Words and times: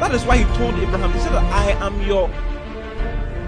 that 0.00 0.14
is 0.14 0.24
why 0.24 0.38
He 0.38 0.44
told 0.56 0.74
Abraham, 0.74 1.12
He 1.12 1.18
said, 1.20 1.32
I 1.32 1.70
am 1.84 2.00
your 2.02 2.30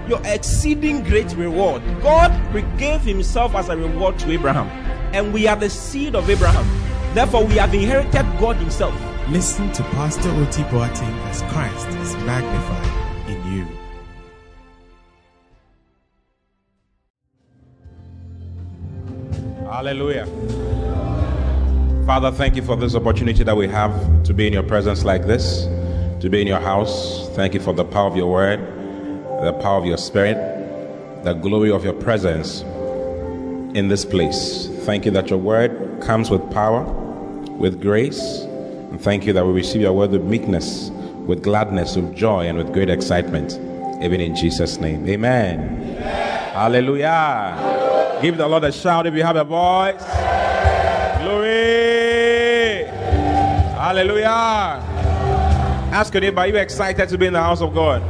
your 0.07 0.21
exceeding 0.25 1.03
great 1.03 1.31
reward. 1.35 1.83
God 2.01 2.31
gave 2.77 3.01
Himself 3.01 3.53
as 3.55 3.69
a 3.69 3.77
reward 3.77 4.17
to 4.19 4.31
Abraham, 4.31 4.67
and 5.13 5.31
we 5.33 5.47
are 5.47 5.55
the 5.55 5.69
seed 5.69 6.15
of 6.15 6.29
Abraham. 6.29 6.65
Therefore, 7.13 7.45
we 7.45 7.55
have 7.55 7.73
inherited 7.73 8.25
God 8.39 8.55
Himself. 8.57 8.93
Listen 9.29 9.71
to 9.73 9.83
Pastor 9.83 10.29
Oti 10.31 10.63
Boateng 10.63 11.15
as 11.29 11.41
Christ 11.53 11.87
is 11.99 12.15
magnified 12.25 13.29
in 13.29 13.53
you. 13.53 13.67
Hallelujah. 19.65 20.25
Father, 22.07 22.31
thank 22.31 22.55
you 22.55 22.63
for 22.63 22.75
this 22.75 22.95
opportunity 22.95 23.43
that 23.43 23.55
we 23.55 23.67
have 23.67 24.23
to 24.23 24.33
be 24.33 24.47
in 24.47 24.53
your 24.53 24.63
presence 24.63 25.05
like 25.05 25.27
this, 25.27 25.67
to 26.19 26.29
be 26.29 26.41
in 26.41 26.47
your 26.47 26.59
house. 26.59 27.29
Thank 27.29 27.53
you 27.53 27.59
for 27.59 27.73
the 27.73 27.85
power 27.85 28.07
of 28.07 28.17
your 28.17 28.31
word, 28.31 28.59
the 29.43 29.53
power 29.61 29.77
of 29.79 29.85
your 29.85 29.97
spirit, 29.97 30.35
the 31.23 31.33
glory 31.33 31.71
of 31.71 31.83
your 31.83 31.93
presence 31.93 32.61
in 33.73 33.87
this 33.87 34.03
place. 34.03 34.67
Thank 34.85 35.05
you 35.05 35.11
that 35.11 35.29
your 35.29 35.39
word 35.39 36.01
comes 36.01 36.29
with 36.29 36.41
power, 36.51 36.83
with 37.57 37.81
grace. 37.81 38.41
And 38.41 38.99
thank 38.99 39.25
you 39.25 39.33
that 39.33 39.45
we 39.45 39.53
receive 39.53 39.81
your 39.81 39.93
word 39.93 40.11
with 40.11 40.23
meekness, 40.23 40.89
with 41.25 41.43
gladness, 41.43 41.95
with 41.95 42.15
joy, 42.15 42.47
and 42.47 42.57
with 42.57 42.73
great 42.73 42.89
excitement. 42.89 43.53
Even 44.03 44.19
in 44.19 44.35
Jesus' 44.35 44.79
name. 44.79 45.07
Amen. 45.07 45.59
Amen. 45.59 46.53
Hallelujah. 46.53 48.19
Give 48.21 48.37
the 48.37 48.47
Lord 48.47 48.63
a 48.63 48.71
shout 48.71 49.05
if 49.07 49.13
you 49.13 49.23
have 49.23 49.35
a 49.35 49.43
voice. 49.43 50.03
Glory. 51.21 52.85
Hallelujah. 53.77 54.88
Ask 55.91 56.13
your 56.13 56.21
neighbor, 56.21 56.41
are 56.41 56.47
you 56.47 56.55
excited 56.57 57.09
to 57.09 57.17
be 57.17 57.25
in 57.25 57.33
the 57.33 57.41
house 57.41 57.61
of 57.61 57.73
God? 57.73 58.01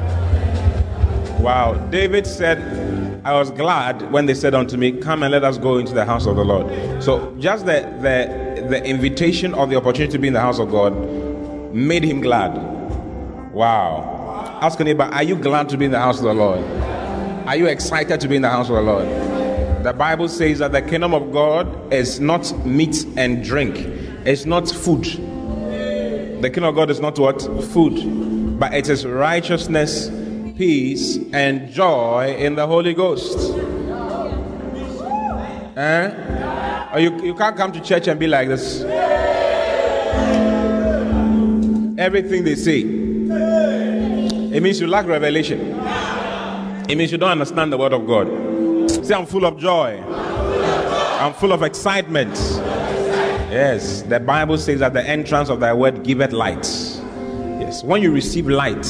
Wow. 1.40 1.76
David 1.90 2.28
said, 2.28 2.60
I 3.24 3.34
was 3.34 3.52
glad 3.52 4.12
when 4.12 4.26
they 4.26 4.34
said 4.34 4.54
unto 4.54 4.76
me, 4.76 4.92
Come 4.92 5.24
and 5.24 5.32
let 5.32 5.46
us 5.46 5.58
go 5.58 5.78
into 5.78 5.94
the 5.94 6.04
house 6.04 6.26
of 6.26 6.36
the 6.36 6.44
Lord. 6.44 6.68
So 7.02 7.34
just 7.40 7.66
the 7.66 7.82
the 8.02 8.68
the 8.68 8.86
invitation 8.86 9.54
or 9.54 9.66
the 9.66 9.78
opportunity 9.78 10.12
to 10.12 10.20
be 10.20 10.28
in 10.28 10.34
the 10.34 10.42
house 10.42 10.60
of 10.60 10.72
God 10.72 10.94
made 11.74 12.04
him 12.04 12.20
glad. 12.20 12.58
Wow. 13.54 14.60
Ask 14.62 14.80
your 14.80 14.86
neighbor, 14.86 15.04
are 15.04 15.24
you 15.24 15.38
glad 15.38 15.70
to 15.70 15.78
be 15.78 15.86
in 15.86 15.92
the 15.92 16.00
house 16.00 16.18
of 16.18 16.26
the 16.26 16.34
Lord? 16.34 16.60
Are 17.48 17.56
you 17.56 17.68
excited 17.68 18.20
to 18.20 18.28
be 18.28 18.36
in 18.36 18.42
the 18.42 18.50
house 18.50 18.68
of 18.68 18.76
the 18.76 18.82
Lord? 18.82 19.08
The 19.86 19.94
Bible 19.94 20.28
says 20.28 20.60
that 20.60 20.74
the 20.74 20.82
kingdom 20.82 21.14
of 21.14 21.32
God 21.32 21.94
is 21.94 22.20
not 22.20 22.54
meat 22.66 23.06
and 23.16 23.42
drink, 23.42 23.78
it's 24.26 24.46
not 24.46 24.68
food. 24.70 25.29
The 26.42 26.50
kingdom 26.50 26.66
of 26.66 26.76
God 26.76 26.90
is 26.90 27.02
not 27.02 27.20
what? 27.20 27.42
Food. 27.66 28.58
But 28.58 28.74
it 28.74 28.88
is 28.88 29.06
righteousness, 29.06 30.10
peace, 30.58 31.20
and 31.34 31.70
joy 31.70 32.34
in 32.40 32.56
the 32.56 32.66
Holy 32.66 32.94
Ghost. 32.94 33.54
Eh? 35.76 36.90
Or 36.94 37.00
you, 37.00 37.26
you 37.26 37.36
can't 37.36 37.58
come 37.58 37.74
to 37.74 37.82
church 37.82 38.08
and 38.08 38.18
be 38.18 38.28
like 38.28 38.48
this. 38.48 38.82
Everything 41.98 42.46
they 42.46 42.56
say. 42.56 42.80
It 44.56 44.64
means 44.64 44.80
you 44.80 44.88
lack 44.88 45.08
revelation. 45.08 45.78
It 46.90 46.98
means 46.98 47.12
you 47.12 47.18
don't 47.18 47.32
understand 47.32 47.74
the 47.74 47.78
word 47.78 47.92
of 47.92 48.08
God. 48.08 48.90
Say, 49.06 49.14
I'm 49.14 49.26
full 49.26 49.46
of 49.46 49.58
joy. 49.60 50.02
I'm 50.02 51.34
full 51.34 51.52
of 51.52 51.64
excitement. 51.64 52.34
Yes, 53.50 54.04
the 54.04 54.20
Bible 54.20 54.60
says 54.60 54.80
that 54.82 54.94
the 54.94 55.02
entrance 55.02 55.50
of 55.50 55.60
thy 55.60 55.74
word 55.74 56.04
giveth 56.04 56.32
light. 56.32 56.66
Yes, 57.60 57.84
when 57.84 58.02
you 58.04 58.12
receive 58.12 58.48
light, 58.48 58.84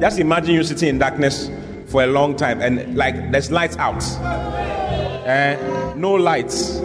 just 0.00 0.20
imagine 0.20 0.54
you 0.54 0.62
sitting 0.62 0.88
in 0.88 0.98
darkness 0.98 1.50
for 1.86 2.04
a 2.04 2.06
long 2.06 2.36
time 2.36 2.60
and 2.60 2.96
like 2.96 3.32
there's 3.32 3.50
lights 3.50 3.76
out. 3.78 4.02
And 5.26 6.00
no 6.00 6.12
lights 6.12 6.78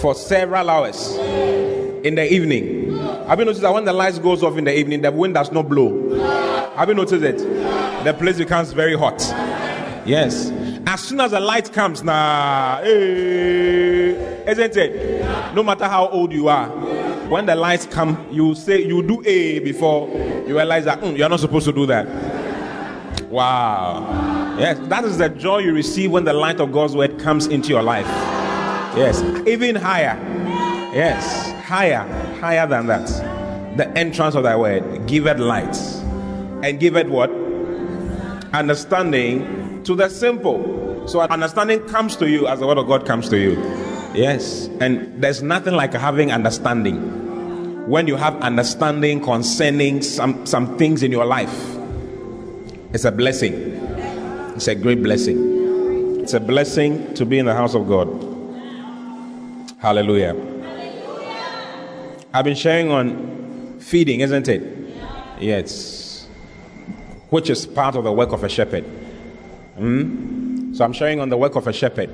for 0.00 0.14
several 0.14 0.70
hours 0.70 1.16
in 2.04 2.14
the 2.14 2.32
evening. 2.32 2.96
Have 3.26 3.40
you 3.40 3.44
noticed 3.44 3.62
that 3.62 3.74
when 3.74 3.84
the 3.84 3.92
lights 3.92 4.20
goes 4.20 4.44
off 4.44 4.56
in 4.56 4.64
the 4.64 4.78
evening, 4.78 5.02
the 5.02 5.10
wind 5.10 5.34
does 5.34 5.50
not 5.50 5.68
blow? 5.68 6.14
Have 6.76 6.88
you 6.88 6.94
noticed 6.94 7.24
it? 7.24 7.38
The 8.04 8.14
place 8.14 8.38
becomes 8.38 8.72
very 8.72 8.96
hot. 8.96 9.20
Yes. 10.06 10.52
As 10.96 11.02
soon 11.02 11.20
as 11.20 11.32
the 11.32 11.40
light 11.40 11.74
comes, 11.74 12.02
nah, 12.02 12.80
hey, 12.80 14.44
isn't 14.50 14.76
it? 14.78 15.54
No 15.54 15.62
matter 15.62 15.84
how 15.84 16.08
old 16.08 16.32
you 16.32 16.48
are, 16.48 16.70
when 17.28 17.44
the 17.44 17.54
lights 17.54 17.84
come, 17.84 18.26
you 18.32 18.54
say 18.54 18.82
you 18.82 19.02
do 19.02 19.22
A 19.26 19.58
before 19.58 20.08
you 20.48 20.56
realize 20.56 20.86
that 20.86 21.02
mm, 21.02 21.14
you're 21.14 21.28
not 21.28 21.40
supposed 21.40 21.66
to 21.66 21.72
do 21.72 21.84
that. 21.84 22.06
Wow. 23.28 24.56
Yes, 24.58 24.78
that 24.88 25.04
is 25.04 25.18
the 25.18 25.28
joy 25.28 25.58
you 25.58 25.74
receive 25.74 26.12
when 26.12 26.24
the 26.24 26.32
light 26.32 26.60
of 26.60 26.72
God's 26.72 26.96
word 26.96 27.18
comes 27.18 27.46
into 27.46 27.68
your 27.68 27.82
life. 27.82 28.06
Yes, 28.96 29.22
even 29.46 29.76
higher. 29.76 30.18
Yes, 30.94 31.52
higher, 31.66 32.08
higher 32.40 32.66
than 32.66 32.86
that. 32.86 33.06
The 33.76 33.86
entrance 33.98 34.34
of 34.34 34.44
thy 34.44 34.56
word, 34.56 35.06
give 35.06 35.26
it 35.26 35.38
light. 35.38 35.76
And 36.62 36.80
give 36.80 36.96
it 36.96 37.10
what? 37.10 37.30
Understanding 38.54 39.82
to 39.84 39.94
the 39.94 40.08
simple. 40.08 40.85
So 41.06 41.20
understanding 41.20 41.86
comes 41.86 42.16
to 42.16 42.28
you 42.28 42.48
as 42.48 42.58
the 42.58 42.66
word 42.66 42.78
of 42.78 42.88
God 42.88 43.06
comes 43.06 43.28
to 43.28 43.38
you. 43.38 43.52
Yes. 44.12 44.68
And 44.80 45.22
there's 45.22 45.40
nothing 45.40 45.74
like 45.74 45.92
having 45.92 46.32
understanding. 46.32 47.86
When 47.88 48.08
you 48.08 48.16
have 48.16 48.34
understanding 48.40 49.20
concerning 49.22 50.02
some, 50.02 50.44
some 50.44 50.76
things 50.76 51.04
in 51.04 51.12
your 51.12 51.24
life, 51.24 51.76
it's 52.92 53.04
a 53.04 53.12
blessing. 53.12 53.52
It's 54.56 54.66
a 54.66 54.74
great 54.74 55.00
blessing. 55.00 56.20
It's 56.22 56.34
a 56.34 56.40
blessing 56.40 57.14
to 57.14 57.24
be 57.24 57.38
in 57.38 57.46
the 57.46 57.54
house 57.54 57.74
of 57.74 57.86
God. 57.86 58.08
Hallelujah. 59.78 60.34
I've 62.34 62.44
been 62.44 62.56
sharing 62.56 62.90
on 62.90 63.78
feeding, 63.78 64.20
isn't 64.20 64.48
it? 64.48 64.62
Yes. 65.38 66.26
Which 67.30 67.48
is 67.48 67.64
part 67.64 67.94
of 67.94 68.02
the 68.02 68.10
work 68.10 68.32
of 68.32 68.42
a 68.42 68.48
shepherd. 68.48 68.84
Hmm? 69.76 70.35
So 70.76 70.84
I'm 70.84 70.92
sharing 70.92 71.20
on 71.20 71.30
the 71.30 71.38
work 71.38 71.56
of 71.56 71.66
a 71.66 71.72
shepherd. 71.72 72.10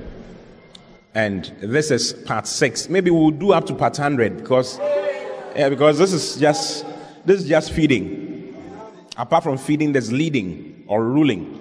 And 1.13 1.51
this 1.59 1.91
is 1.91 2.13
part 2.13 2.47
six. 2.47 2.87
Maybe 2.87 3.11
we'll 3.11 3.31
do 3.31 3.51
up 3.51 3.65
to 3.65 3.75
part 3.75 3.97
100 3.99 4.37
because, 4.37 4.79
yeah, 5.53 5.67
because 5.67 5.97
this 5.97 6.13
is 6.13 6.37
just 6.37 6.85
this 7.25 7.41
is 7.41 7.49
just 7.49 7.73
feeding. 7.73 8.55
Apart 9.17 9.43
from 9.43 9.57
feeding, 9.57 9.91
there's 9.91 10.13
leading 10.13 10.85
or 10.87 11.03
ruling. 11.03 11.59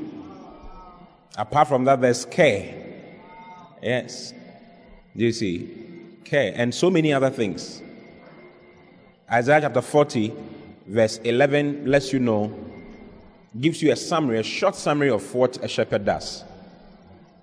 Apart 1.36 1.66
from 1.66 1.86
that, 1.86 2.00
there's 2.00 2.24
care. 2.24 2.72
Yes. 3.82 4.32
Do 5.16 5.24
you 5.24 5.32
see? 5.32 5.74
Care 6.22 6.52
and 6.54 6.72
so 6.72 6.88
many 6.88 7.12
other 7.12 7.30
things. 7.30 7.82
Isaiah 9.28 9.62
chapter 9.62 9.82
40, 9.82 10.32
verse 10.86 11.19
11 11.19 11.84
lets 11.84 12.12
you 12.12 12.20
know, 12.20 12.56
gives 13.60 13.82
you 13.82 13.90
a 13.90 13.96
summary, 13.96 14.38
a 14.38 14.44
short 14.44 14.76
summary 14.76 15.10
of 15.10 15.34
what 15.34 15.56
a 15.64 15.66
shepherd 15.66 16.05
does. 16.05 16.44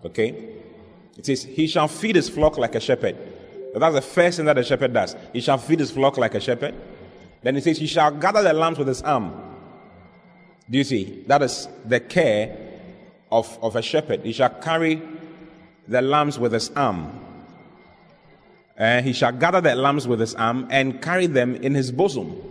Okay? 0.05 0.59
It 1.17 1.25
says, 1.25 1.43
He 1.43 1.67
shall 1.67 1.87
feed 1.87 2.15
his 2.15 2.29
flock 2.29 2.57
like 2.57 2.75
a 2.75 2.79
shepherd. 2.79 3.17
That's 3.75 3.95
the 3.95 4.01
first 4.01 4.37
thing 4.37 4.45
that 4.47 4.57
a 4.57 4.63
shepherd 4.63 4.93
does. 4.93 5.15
He 5.33 5.41
shall 5.41 5.57
feed 5.57 5.79
his 5.79 5.91
flock 5.91 6.17
like 6.17 6.35
a 6.35 6.39
shepherd. 6.39 6.75
Then 7.43 7.55
he 7.55 7.61
says, 7.61 7.77
He 7.77 7.87
shall 7.87 8.11
gather 8.11 8.41
the 8.41 8.53
lambs 8.53 8.77
with 8.77 8.87
his 8.87 9.01
arm. 9.01 9.33
Do 10.69 10.77
you 10.77 10.83
see? 10.83 11.23
That 11.27 11.41
is 11.41 11.67
the 11.85 11.99
care 11.99 12.57
of, 13.31 13.57
of 13.61 13.75
a 13.75 13.81
shepherd. 13.81 14.21
He 14.23 14.33
shall 14.33 14.49
carry 14.49 15.01
the 15.87 16.01
lambs 16.01 16.39
with 16.39 16.53
his 16.53 16.69
arm. 16.71 17.25
And 18.77 19.05
he 19.05 19.13
shall 19.13 19.33
gather 19.33 19.59
the 19.59 19.75
lambs 19.75 20.07
with 20.07 20.19
his 20.19 20.35
arm 20.35 20.67
and 20.69 21.01
carry 21.01 21.27
them 21.27 21.55
in 21.55 21.75
his 21.75 21.91
bosom, 21.91 22.41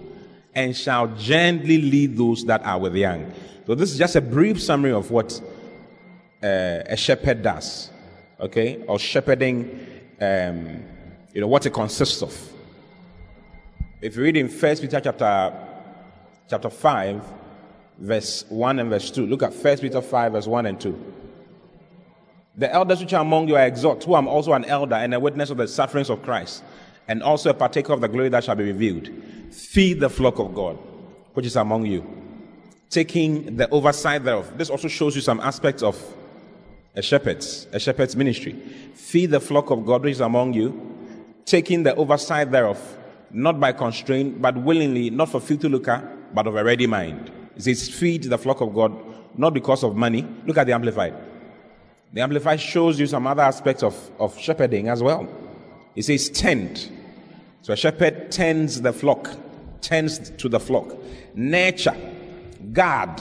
and 0.55 0.77
shall 0.77 1.06
gently 1.17 1.81
lead 1.81 2.19
those 2.19 2.45
that 2.45 2.65
are 2.67 2.79
with 2.79 2.93
the 2.93 3.00
young. 3.00 3.33
So, 3.67 3.75
this 3.75 3.93
is 3.93 3.99
just 3.99 4.17
a 4.17 4.21
brief 4.21 4.61
summary 4.61 4.93
of 4.93 5.11
what 5.11 5.41
uh, 6.43 6.85
a 6.87 6.96
shepherd 6.96 7.43
does, 7.43 7.90
okay, 8.40 8.82
or 8.87 8.99
shepherding, 8.99 9.87
um, 10.20 10.82
you 11.32 11.40
know, 11.40 11.49
what 11.49 11.67
it 11.67 11.73
consists 11.73 12.23
of. 12.23 12.52
If 14.00 14.17
you 14.17 14.23
read 14.23 14.37
in 14.37 14.49
First 14.49 14.82
Peter 14.82 15.00
chapter 15.00 15.52
chapter 16.49 16.70
five, 16.70 17.23
verse 17.99 18.44
1 18.49 18.79
and 18.79 18.90
verse 18.90 19.11
2. 19.11 19.26
Look 19.26 19.43
at 19.43 19.52
First 19.52 19.82
Peter 19.82 20.00
5, 20.00 20.32
verse 20.32 20.46
1 20.46 20.67
and 20.67 20.81
2. 20.81 21.14
The 22.56 22.73
elders 22.73 23.00
which 23.00 23.12
are 23.12 23.23
among 23.23 23.49
you 23.49 23.56
I 23.56 23.64
exhort, 23.64 24.02
who 24.05 24.17
am 24.17 24.26
also 24.26 24.52
an 24.52 24.64
elder 24.64 24.96
and 24.96 25.14
a 25.14 25.20
witness 25.20 25.50
of 25.50 25.58
the 25.58 25.69
sufferings 25.69 26.11
of 26.11 26.23
Christ, 26.23 26.64
and 27.06 27.23
also 27.23 27.50
a 27.50 27.55
partaker 27.55 27.93
of 27.93 28.00
the 28.00 28.08
glory 28.08 28.29
that 28.31 28.44
shall 28.44 28.56
be 28.56 28.64
revealed. 28.64 29.08
Feed 29.52 30.00
the 30.00 30.11
flock 30.11 30.38
of 30.38 30.55
God, 30.55 30.76
which 31.35 31.46
is 31.46 31.56
among 31.56 31.87
you, 31.87 32.05
taking 32.90 33.56
the 33.56 33.69
oversight 33.70 34.25
thereof. 34.25 34.56
This 34.56 34.70
also 34.70 34.88
shows 34.88 35.14
you 35.14 35.23
some 35.23 35.40
aspects 35.40 35.82
of 35.82 35.96
a 36.99 37.03
shepherd's, 37.03 37.69
a 37.73 37.79
shepherd's 37.79 38.17
ministry. 38.17 38.53
Feed 38.95 39.31
the 39.31 39.41
flock 39.41 39.71
of 39.71 39.87
God 39.87 40.03
which 40.03 40.12
is 40.12 40.21
among 40.21 40.53
you, 40.53 40.69
taking 41.45 41.85
the 41.85 41.95
oversight 41.95 42.50
thereof, 42.50 42.99
not 43.31 43.61
by 43.61 43.71
constraint, 43.71 44.43
but 44.43 44.56
willingly, 44.56 45.09
not 45.09 45.29
for 45.29 45.41
filthy 45.41 45.69
lucre, 45.69 46.03
but 46.35 46.49
of 46.49 46.56
a 46.56 46.65
ready 46.65 46.89
mind. 46.89 47.31
It 47.55 47.62
says, 47.62 47.89
feed 47.89 48.25
the 48.25 48.37
flock 48.37 48.61
of 48.61 48.75
God, 48.75 48.93
not 49.39 49.55
because 49.55 49.85
of 49.85 49.95
money. 49.95 50.27
Look 50.45 50.59
at 50.59 50.67
the 50.67 50.73
Amplified. 50.73 51.15
The 52.12 52.21
Amplified 52.21 52.61
shows 52.61 52.99
you 52.99 53.06
some 53.06 53.29
other 53.29 53.43
aspects 53.43 53.85
of, 53.85 53.95
of 54.19 54.37
shepherding 54.37 54.89
as 54.89 55.00
well. 55.00 55.29
It 55.95 56.03
says, 56.03 56.29
tend. 56.31 56.91
So 57.62 57.75
a 57.75 57.77
shepherd 57.77 58.33
tends 58.33 58.81
the 58.83 58.93
flock, 58.93 59.31
tends 59.83 60.31
to 60.31 60.49
the 60.49 60.59
flock. 60.59 60.97
Nurture, 61.37 61.97
guard, 62.73 63.21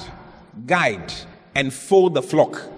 guide, 0.65 1.13
and 1.53 1.71
fold 1.71 2.15
the 2.15 2.23
flock. 2.23 2.71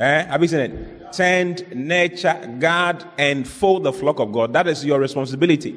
Eh? 0.00 0.24
Have 0.24 0.40
you 0.40 0.48
seen 0.48 0.60
it? 0.60 1.12
Tend, 1.12 1.66
nurture, 1.74 2.56
guard, 2.58 3.04
and 3.18 3.46
fold 3.46 3.84
the 3.84 3.92
flock 3.92 4.18
of 4.18 4.32
God. 4.32 4.54
That 4.54 4.66
is 4.66 4.82
your 4.82 4.98
responsibility. 4.98 5.74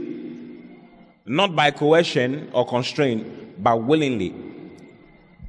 Not 1.25 1.56
by 1.56 1.72
coercion 1.72 2.50
or 2.54 2.66
constraint, 2.66 3.62
but 3.62 3.84
willingly. 3.84 4.34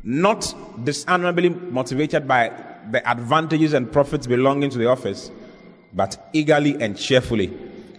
Not 0.02 0.54
dishonorably 0.84 1.50
motivated 1.50 2.26
by 2.26 2.50
the 2.90 3.08
advantages 3.08 3.74
and 3.74 3.90
profits 3.90 4.26
belonging 4.26 4.70
to 4.70 4.78
the 4.78 4.88
office, 4.88 5.30
but 5.92 6.28
eagerly 6.32 6.80
and 6.82 6.98
cheerfully. 6.98 7.56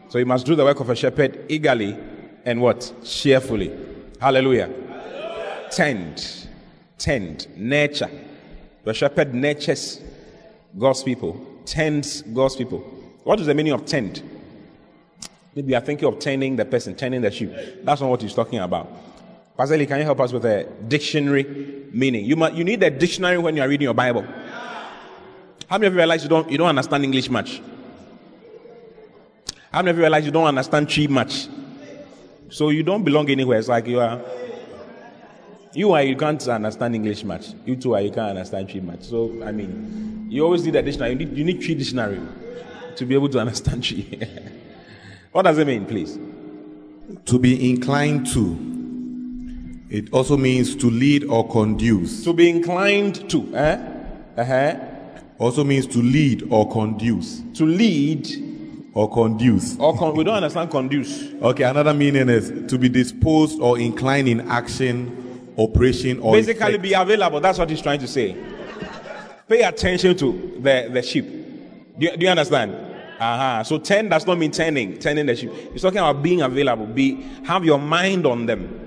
So 0.09 0.17
you 0.17 0.25
must 0.25 0.45
do 0.45 0.55
the 0.55 0.65
work 0.65 0.81
of 0.81 0.89
a 0.89 0.95
shepherd 0.95 1.45
eagerly 1.47 1.97
and 2.43 2.61
what? 2.61 2.93
Cheerfully. 3.03 3.71
Hallelujah. 4.19 4.67
Hallelujah. 4.67 5.67
Tend, 5.71 6.47
tend, 6.97 7.47
nurture. 7.55 8.09
The 8.83 8.93
shepherd 8.93 9.33
nurtures 9.33 10.01
God's 10.77 11.03
people, 11.03 11.39
tends 11.65 12.21
God's 12.21 12.55
people. 12.55 12.79
What 13.23 13.39
is 13.39 13.47
the 13.47 13.53
meaning 13.53 13.73
of 13.73 13.85
tend? 13.85 14.21
Maybe 15.55 15.71
you 15.71 15.77
are 15.77 15.81
thinking 15.81 16.07
of 16.07 16.19
tending 16.19 16.57
the 16.57 16.65
person, 16.65 16.95
tending 16.95 17.21
the 17.21 17.31
sheep. 17.31 17.51
That's 17.83 18.01
not 18.01 18.09
what 18.09 18.21
he's 18.21 18.33
talking 18.33 18.59
about. 18.59 18.91
Pastor 19.55 19.77
Lee, 19.77 19.85
can 19.85 19.99
you 19.99 20.03
help 20.03 20.19
us 20.19 20.33
with 20.33 20.43
a 20.45 20.65
dictionary 20.87 21.85
meaning? 21.91 22.25
You, 22.25 22.35
must, 22.35 22.55
you 22.55 22.65
need 22.65 22.83
a 22.83 22.89
dictionary 22.89 23.37
when 23.37 23.55
you 23.55 23.61
are 23.61 23.69
reading 23.69 23.85
your 23.85 23.93
Bible. 23.93 24.23
How 25.67 25.77
many 25.77 25.87
of 25.87 25.93
you 25.93 25.97
realize 25.97 26.23
you 26.23 26.29
don't, 26.29 26.51
you 26.51 26.57
don't 26.57 26.67
understand 26.67 27.05
English 27.05 27.29
much? 27.29 27.61
How 29.71 29.81
many 29.81 29.91
of 29.91 29.97
you 29.97 30.03
realize 30.03 30.25
you 30.25 30.31
don't 30.31 30.45
understand 30.45 30.89
Twi 30.89 31.07
much? 31.07 31.47
So 32.49 32.69
you 32.69 32.83
don't 32.83 33.03
belong 33.03 33.29
anywhere. 33.29 33.57
It's 33.57 33.69
like 33.69 33.87
you 33.87 34.01
are. 34.01 34.21
You 35.75 35.91
are, 35.91 36.01
you 36.01 36.15
can't 36.15 36.41
understand 36.47 36.95
English 36.95 37.25
much. 37.25 37.47
You 37.65 37.75
too 37.75 37.95
are, 37.95 38.01
you 38.01 38.09
can't 38.09 38.29
understand 38.29 38.69
Twi 38.69 38.79
much. 38.79 39.03
So, 39.03 39.43
I 39.43 39.51
mean, 39.51 40.25
you 40.29 40.41
always 40.45 40.65
need 40.65 40.73
a 40.77 40.81
dictionary. 40.81 41.11
You 41.11 41.17
need, 41.17 41.37
you 41.37 41.43
need 41.43 41.61
Twi 41.61 41.73
dictionary 41.73 42.21
to 42.95 43.05
be 43.05 43.13
able 43.13 43.27
to 43.27 43.39
understand 43.39 43.83
Twi. 43.83 44.25
what 45.33 45.41
does 45.41 45.57
it 45.57 45.67
mean, 45.67 45.85
please? 45.85 46.17
To 47.25 47.37
be 47.37 47.69
inclined 47.69 48.25
to. 48.27 48.57
It 49.89 50.13
also 50.13 50.37
means 50.37 50.77
to 50.77 50.89
lead 50.89 51.25
or 51.25 51.45
conduce. 51.49 52.23
To 52.23 52.31
be 52.31 52.49
inclined 52.49 53.29
to. 53.29 53.53
Eh? 53.53 53.75
Uh-huh. 54.37 54.79
Also 55.39 55.65
means 55.65 55.87
to 55.87 55.97
lead 55.97 56.47
or 56.51 56.71
conduce. 56.71 57.41
To 57.55 57.65
lead 57.65 58.29
or 58.93 59.11
conduce. 59.11 59.77
Or 59.77 59.93
con- 59.97 60.15
we 60.15 60.23
don't 60.23 60.35
understand 60.35 60.71
conduce. 60.71 61.33
Okay, 61.41 61.63
another 61.63 61.93
meaning 61.93 62.29
is 62.29 62.71
to 62.71 62.77
be 62.77 62.87
disposed 62.87 63.59
or 63.59 63.77
inclined 63.77 64.29
in 64.29 64.49
action 64.49 65.24
operation 65.57 66.19
or 66.19 66.33
basically 66.33 66.67
effect. 66.67 66.83
be 66.83 66.93
available. 66.93 67.39
That's 67.39 67.57
what 67.57 67.69
he's 67.69 67.81
trying 67.81 67.99
to 67.99 68.07
say. 68.07 68.35
Pay 69.47 69.61
attention 69.61 70.17
to 70.17 70.59
the, 70.59 70.89
the 70.91 71.01
sheep. 71.01 71.25
Do 71.97 72.05
you, 72.05 72.17
do 72.17 72.25
you 72.25 72.29
understand? 72.29 72.73
Uh-huh. 73.19 73.63
So 73.63 73.77
ten 73.77 74.09
does 74.09 74.25
not 74.25 74.37
mean 74.37 74.51
tending, 74.51 74.97
tending 74.99 75.25
the 75.25 75.35
sheep. 75.35 75.51
He's 75.71 75.81
talking 75.81 75.99
about 75.99 76.21
being 76.21 76.41
available. 76.41 76.85
Be 76.85 77.21
have 77.45 77.63
your 77.63 77.79
mind 77.79 78.25
on 78.25 78.45
them. 78.45 78.81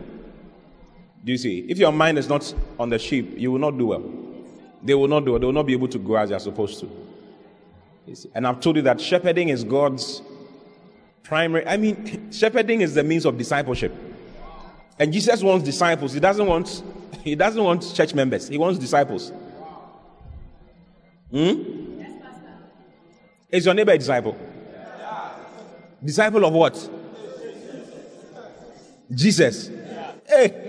Do 1.25 1.33
you 1.33 1.39
see? 1.39 1.61
If 1.69 1.79
your 1.79 1.93
mind 1.93 2.19
is 2.19 2.29
not 2.29 2.53
on 2.79 2.91
the 2.91 2.99
sheep, 2.99 3.35
you 3.37 3.53
will 3.53 3.59
not 3.59 3.79
do 3.79 3.87
well. 3.87 4.05
They 4.83 4.95
will 4.95 5.09
not 5.09 5.25
do 5.25 5.33
well. 5.33 5.41
They 5.41 5.47
will 5.47 5.53
not 5.53 5.67
be 5.67 5.73
able 5.73 5.89
to 5.89 5.99
grow 5.99 6.21
as 6.23 6.29
they 6.29 6.35
are 6.35 6.41
supposed 6.41 6.81
to. 6.81 6.91
And 8.35 8.47
I've 8.47 8.61
told 8.61 8.77
you 8.77 8.83
that 8.83 9.01
shepherding 9.01 9.49
is 9.49 9.65
God's 9.65 10.23
primary. 11.23 11.67
I 11.67 11.77
mean, 11.77 12.31
shepherding 12.33 12.81
is 12.81 12.95
the 12.95 13.05
means 13.05 13.25
of 13.25 13.37
discipleship. 13.37 13.93
And 14.99 15.13
Jesus 15.13 15.43
wants 15.43 15.65
disciples. 15.65 16.13
He 16.13 16.21
doesn't 16.21 16.47
want 16.47 16.83
he 17.23 17.35
doesn't 17.35 17.63
want 17.63 17.95
church 17.95 18.15
members. 18.15 18.49
He 18.49 18.59
wants 18.59 18.79
disciples. 18.79 19.33
Hmm? 21.31 22.03
Is 23.51 23.65
your 23.65 23.75
neighbor 23.75 23.93
a 23.93 23.99
disciple? 23.99 24.37
Disciple 26.03 26.45
of 26.45 26.53
what? 26.53 26.91
Jesus. 29.11 29.71
Hey. 30.27 30.65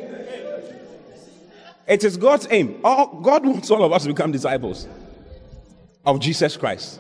It 1.88 2.04
is 2.04 2.18
God's 2.18 2.48
aim. 2.52 2.80
All, 2.84 3.20
God 3.20 3.46
wants 3.46 3.72
all 3.72 3.84
of 3.84 3.92
us 3.92 4.04
to 4.04 4.10
become 4.10 4.32
disciples 4.32 4.88
of 6.06 6.20
Jesus 6.20 6.56
Christ. 6.56 7.00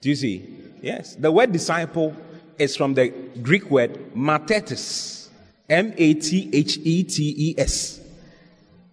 Do 0.00 0.10
you 0.10 0.14
see? 0.14 0.48
Yes. 0.82 1.16
The 1.16 1.32
word 1.32 1.50
disciple 1.50 2.14
is 2.58 2.76
from 2.76 2.94
the 2.94 3.08
Greek 3.42 3.70
word 3.70 4.12
mathetes. 4.14 5.23
M 5.68 5.94
A 5.96 6.14
T 6.14 6.50
H 6.52 6.78
E 6.82 7.04
T 7.04 7.34
E 7.36 7.54
S. 7.58 8.00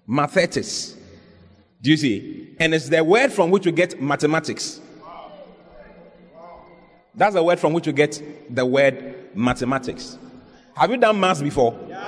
Mathetes. 0.07 0.95
Do 1.81 1.89
you 1.89 1.97
see? 1.97 2.55
And 2.59 2.73
it's 2.73 2.89
the 2.89 3.03
word 3.03 3.31
from 3.31 3.51
which 3.51 3.65
we 3.65 3.71
get 3.71 4.01
mathematics. 4.01 4.79
That's 7.15 7.35
the 7.35 7.43
word 7.43 7.59
from 7.59 7.73
which 7.73 7.87
we 7.87 7.93
get 7.93 8.21
the 8.49 8.65
word 8.65 9.35
mathematics. 9.35 10.17
Have 10.75 10.91
you 10.91 10.97
done 10.97 11.19
maths 11.19 11.41
before? 11.41 11.77
Yeah. 11.89 11.99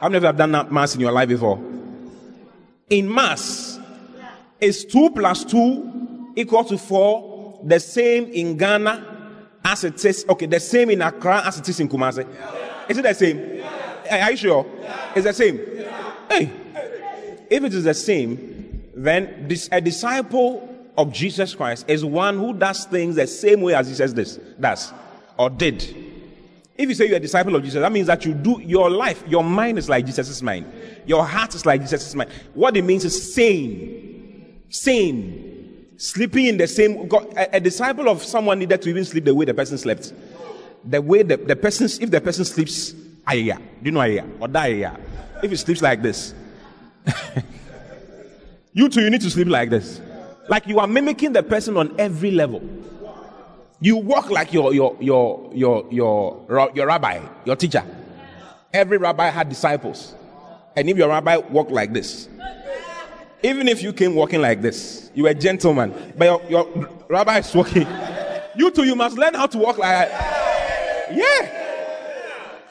How 0.00 0.08
many 0.08 0.16
of 0.16 0.22
you 0.22 0.26
have 0.28 0.36
done 0.36 0.72
maths 0.72 0.94
in 0.94 1.00
your 1.00 1.12
life 1.12 1.28
before? 1.28 1.62
In 2.88 3.12
maths, 3.12 3.78
is 4.60 4.84
2 4.84 5.10
plus 5.10 5.44
2 5.44 6.32
equal 6.36 6.64
to 6.64 6.78
4 6.78 7.60
the 7.64 7.80
same 7.80 8.24
in 8.26 8.56
Ghana 8.56 9.06
as 9.64 9.84
it 9.84 10.02
is, 10.04 10.24
okay, 10.28 10.46
the 10.46 10.60
same 10.60 10.90
in 10.90 11.02
Accra 11.02 11.42
as 11.46 11.58
it 11.58 11.68
is 11.68 11.80
in 11.80 11.88
Kumasi? 11.88 12.26
Is 12.88 12.98
it 12.98 13.02
the 13.02 13.14
same? 13.14 13.59
Are 14.10 14.30
you 14.30 14.36
sure? 14.36 14.66
It's 15.14 15.24
the 15.24 15.32
same. 15.32 15.58
Hey, 16.28 16.50
if 17.48 17.64
it 17.64 17.74
is 17.74 17.84
the 17.84 17.94
same, 17.94 18.90
then 18.94 19.46
this, 19.48 19.68
a 19.70 19.80
disciple 19.80 20.66
of 20.96 21.12
Jesus 21.12 21.54
Christ 21.54 21.86
is 21.88 22.04
one 22.04 22.38
who 22.38 22.54
does 22.54 22.84
things 22.84 23.16
the 23.16 23.26
same 23.26 23.60
way 23.60 23.74
as 23.74 23.88
Jesus 23.88 24.12
this 24.12 24.36
does 24.58 24.92
or 25.38 25.48
did. 25.48 25.82
If 26.76 26.88
you 26.88 26.94
say 26.94 27.06
you're 27.06 27.16
a 27.16 27.20
disciple 27.20 27.54
of 27.56 27.62
Jesus, 27.62 27.80
that 27.80 27.92
means 27.92 28.06
that 28.06 28.24
you 28.24 28.34
do 28.34 28.60
your 28.62 28.90
life, 28.90 29.22
your 29.26 29.44
mind 29.44 29.78
is 29.78 29.88
like 29.88 30.06
Jesus' 30.06 30.40
mind, 30.42 30.66
your 31.06 31.24
heart 31.24 31.54
is 31.54 31.66
like 31.66 31.82
Jesus' 31.82 32.14
mind. 32.14 32.30
What 32.54 32.76
it 32.76 32.82
means 32.82 33.04
is 33.04 33.34
same, 33.34 34.62
same, 34.70 35.86
sleeping 35.98 36.46
in 36.46 36.56
the 36.56 36.66
same. 36.66 37.08
A, 37.36 37.56
a 37.56 37.60
disciple 37.60 38.08
of 38.08 38.22
someone 38.22 38.58
needed 38.58 38.80
to 38.82 38.88
even 38.88 39.04
sleep 39.04 39.24
the 39.24 39.34
way 39.34 39.44
the 39.44 39.54
person 39.54 39.76
slept. 39.76 40.12
The 40.84 41.02
way 41.02 41.22
the, 41.22 41.36
the 41.36 41.56
person, 41.56 41.86
if 42.02 42.10
the 42.10 42.20
person 42.20 42.44
sleeps 42.44 42.94
Aya. 43.26 43.56
Do 43.56 43.62
you 43.84 43.92
know 43.92 44.00
Aya? 44.00 44.24
Or 44.40 44.48
Aya? 44.54 44.96
If 45.42 45.52
it 45.52 45.56
sleeps 45.56 45.82
like 45.82 46.02
this. 46.02 46.34
you 48.72 48.88
too, 48.88 49.00
you 49.00 49.10
need 49.10 49.20
to 49.22 49.30
sleep 49.30 49.48
like 49.48 49.70
this. 49.70 50.00
Like 50.48 50.66
you 50.66 50.78
are 50.78 50.86
mimicking 50.86 51.32
the 51.32 51.42
person 51.42 51.76
on 51.76 51.94
every 51.98 52.30
level. 52.30 52.62
You 53.80 53.96
walk 53.96 54.30
like 54.30 54.52
your 54.52 54.74
your 54.74 54.96
your 55.00 55.50
your 55.52 55.86
your 55.90 56.70
your 56.74 56.86
rabbi, 56.86 57.20
your 57.44 57.56
teacher. 57.56 57.82
Every 58.72 58.98
rabbi 58.98 59.28
had 59.28 59.48
disciples. 59.48 60.14
And 60.76 60.88
if 60.88 60.96
your 60.96 61.08
rabbi 61.08 61.36
walked 61.36 61.70
like 61.70 61.92
this, 61.92 62.28
even 63.42 63.68
if 63.68 63.82
you 63.82 63.92
came 63.92 64.14
walking 64.14 64.40
like 64.40 64.60
this, 64.60 65.10
you 65.14 65.24
were 65.24 65.30
a 65.30 65.34
gentleman, 65.34 65.94
but 66.16 66.24
your, 66.26 66.42
your 66.48 66.88
rabbi 67.08 67.38
is 67.38 67.54
walking. 67.54 67.86
You 68.56 68.72
too, 68.72 68.82
you 68.82 68.96
must 68.96 69.16
learn 69.16 69.34
how 69.34 69.46
to 69.46 69.56
walk 69.58 69.78
like 69.78 70.10
that. 70.10 71.12
Yeah 71.14 71.59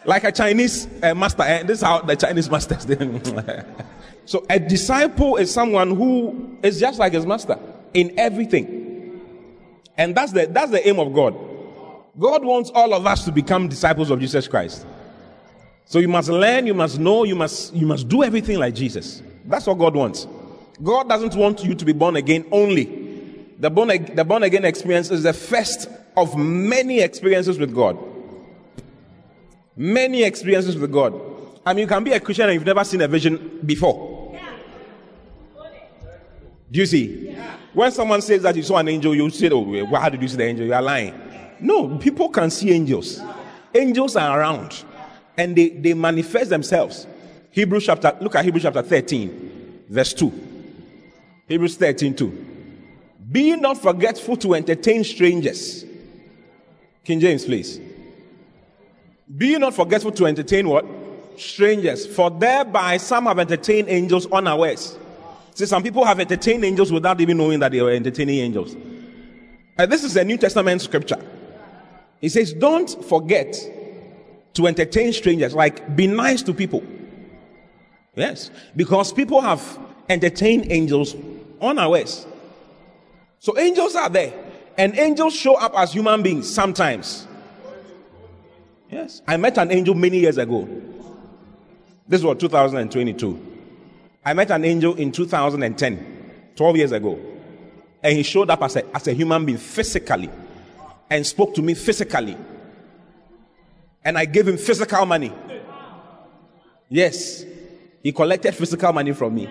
like 0.05 0.23
a 0.23 0.31
Chinese 0.31 0.87
uh, 1.03 1.13
master. 1.13 1.43
And 1.43 1.67
this 1.67 1.79
is 1.79 1.83
how 1.83 2.01
the 2.01 2.15
Chinese 2.15 2.49
masters 2.49 2.85
do. 2.85 3.21
so 4.25 4.45
a 4.49 4.59
disciple 4.59 5.37
is 5.37 5.53
someone 5.53 5.95
who 5.95 6.57
is 6.63 6.79
just 6.79 6.99
like 6.99 7.13
his 7.13 7.25
master 7.25 7.59
in 7.93 8.17
everything. 8.17 9.21
And 9.97 10.15
that's 10.15 10.31
the, 10.31 10.47
that's 10.47 10.71
the 10.71 10.87
aim 10.87 10.99
of 10.99 11.13
God. 11.13 11.35
God 12.17 12.43
wants 12.43 12.71
all 12.73 12.93
of 12.93 13.05
us 13.05 13.25
to 13.25 13.31
become 13.31 13.67
disciples 13.67 14.09
of 14.09 14.19
Jesus 14.19 14.47
Christ. 14.47 14.85
So 15.85 15.99
you 15.99 16.07
must 16.07 16.29
learn, 16.29 16.67
you 16.67 16.73
must 16.73 16.99
know, 16.99 17.23
you 17.23 17.35
must, 17.35 17.73
you 17.73 17.85
must 17.85 18.07
do 18.07 18.23
everything 18.23 18.59
like 18.59 18.75
Jesus. 18.75 19.23
That's 19.45 19.65
what 19.65 19.77
God 19.77 19.95
wants. 19.95 20.27
God 20.81 21.09
doesn't 21.09 21.35
want 21.35 21.63
you 21.63 21.75
to 21.75 21.85
be 21.85 21.93
born 21.93 22.15
again 22.15 22.45
only. 22.51 22.85
The 23.57 23.69
born, 23.69 23.87
the 24.15 24.23
born 24.23 24.43
again 24.43 24.63
experience 24.63 25.11
is 25.11 25.23
the 25.23 25.33
first 25.33 25.89
of 26.15 26.37
many 26.37 27.01
experiences 27.01 27.59
with 27.59 27.73
God. 27.73 27.97
Many 29.81 30.23
experiences 30.23 30.77
with 30.77 30.91
God. 30.91 31.13
I 31.65 31.73
mean, 31.73 31.83
you 31.83 31.87
can 31.87 32.03
be 32.03 32.11
a 32.11 32.19
Christian 32.19 32.49
and 32.49 32.55
you've 32.55 32.65
never 32.65 32.83
seen 32.83 32.99
a 32.99 33.07
vision 33.07 33.61
before. 33.65 34.37
Do 36.69 36.79
you 36.79 36.85
see? 36.85 37.33
When 37.73 37.89
someone 37.93 38.21
says 38.21 38.41
that 38.41 38.57
you 38.57 38.63
saw 38.63 38.75
an 38.79 38.89
angel, 38.89 39.15
you 39.15 39.29
say, 39.29 39.49
Oh, 39.49 39.85
how 39.95 40.09
did 40.09 40.21
you 40.21 40.27
see 40.27 40.35
the 40.35 40.43
angel? 40.43 40.65
You 40.65 40.73
are 40.73 40.81
lying. 40.81 41.17
No, 41.61 41.97
people 41.97 42.27
can 42.27 42.51
see 42.51 42.71
angels. 42.71 43.21
Angels 43.73 44.17
are 44.17 44.37
around 44.37 44.83
and 45.37 45.55
they, 45.55 45.69
they 45.69 45.93
manifest 45.93 46.49
themselves. 46.49 47.07
Hebrews 47.51 47.85
chapter, 47.85 48.17
look 48.19 48.35
at 48.35 48.43
Hebrews 48.43 48.63
chapter 48.63 48.81
13, 48.81 49.85
verse 49.87 50.13
2. 50.13 50.31
Hebrews 51.47 51.77
13, 51.77 52.15
2. 52.17 52.45
Be 53.31 53.55
not 53.55 53.77
forgetful 53.77 54.35
to 54.37 54.55
entertain 54.55 55.05
strangers. 55.05 55.85
King 57.05 57.21
James, 57.21 57.45
please. 57.45 57.79
Be 59.37 59.57
not 59.57 59.75
forgetful 59.75 60.11
to 60.13 60.25
entertain 60.25 60.67
what? 60.67 60.85
Strangers. 61.37 62.07
For 62.07 62.31
thereby 62.31 62.97
some 62.97 63.25
have 63.25 63.39
entertained 63.39 63.89
angels 63.89 64.25
unawares. 64.31 64.97
See, 65.53 65.65
some 65.65 65.83
people 65.83 66.05
have 66.05 66.19
entertained 66.19 66.65
angels 66.65 66.91
without 66.91 67.21
even 67.21 67.37
knowing 67.37 67.59
that 67.59 67.71
they 67.71 67.81
were 67.81 67.91
entertaining 67.91 68.39
angels. 68.39 68.75
And 69.77 69.91
this 69.91 70.03
is 70.03 70.15
a 70.17 70.23
New 70.23 70.37
Testament 70.37 70.81
scripture. 70.81 71.23
He 72.21 72.29
says, 72.29 72.53
Don't 72.53 72.89
forget 73.05 73.55
to 74.53 74.67
entertain 74.67 75.13
strangers. 75.13 75.53
Like, 75.53 75.95
be 75.95 76.07
nice 76.07 76.41
to 76.43 76.53
people. 76.53 76.83
Yes. 78.15 78.51
Because 78.75 79.13
people 79.13 79.41
have 79.41 79.79
entertained 80.09 80.71
angels 80.71 81.15
unawares. 81.61 82.25
So 83.39 83.57
angels 83.57 83.95
are 83.95 84.09
there. 84.09 84.33
And 84.77 84.97
angels 84.97 85.35
show 85.35 85.55
up 85.55 85.73
as 85.77 85.93
human 85.93 86.23
beings 86.23 86.51
sometimes. 86.51 87.27
Yes. 88.89 89.21
I 89.27 89.37
met 89.37 89.57
an 89.57 89.71
angel 89.71 89.95
many 89.95 90.19
years 90.19 90.37
ago. 90.37 90.67
This 92.07 92.23
was 92.23 92.37
2022. 92.37 93.57
I 94.25 94.33
met 94.33 94.51
an 94.51 94.65
angel 94.65 94.95
in 94.95 95.11
2010, 95.11 96.51
12 96.55 96.77
years 96.77 96.91
ago. 96.91 97.19
And 98.01 98.17
he 98.17 98.23
showed 98.23 98.49
up 98.49 98.61
as 98.63 98.75
a, 98.77 98.95
as 98.95 99.07
a 99.07 99.13
human 99.13 99.45
being 99.45 99.57
physically 99.57 100.29
and 101.09 101.25
spoke 101.25 101.53
to 101.55 101.61
me 101.61 101.73
physically. 101.73 102.37
And 104.03 104.17
I 104.17 104.25
gave 104.25 104.47
him 104.47 104.57
physical 104.57 105.05
money. 105.05 105.31
Yes. 106.89 107.45
He 108.01 108.11
collected 108.11 108.53
physical 108.53 108.91
money 108.93 109.11
from 109.11 109.35
me. 109.35 109.49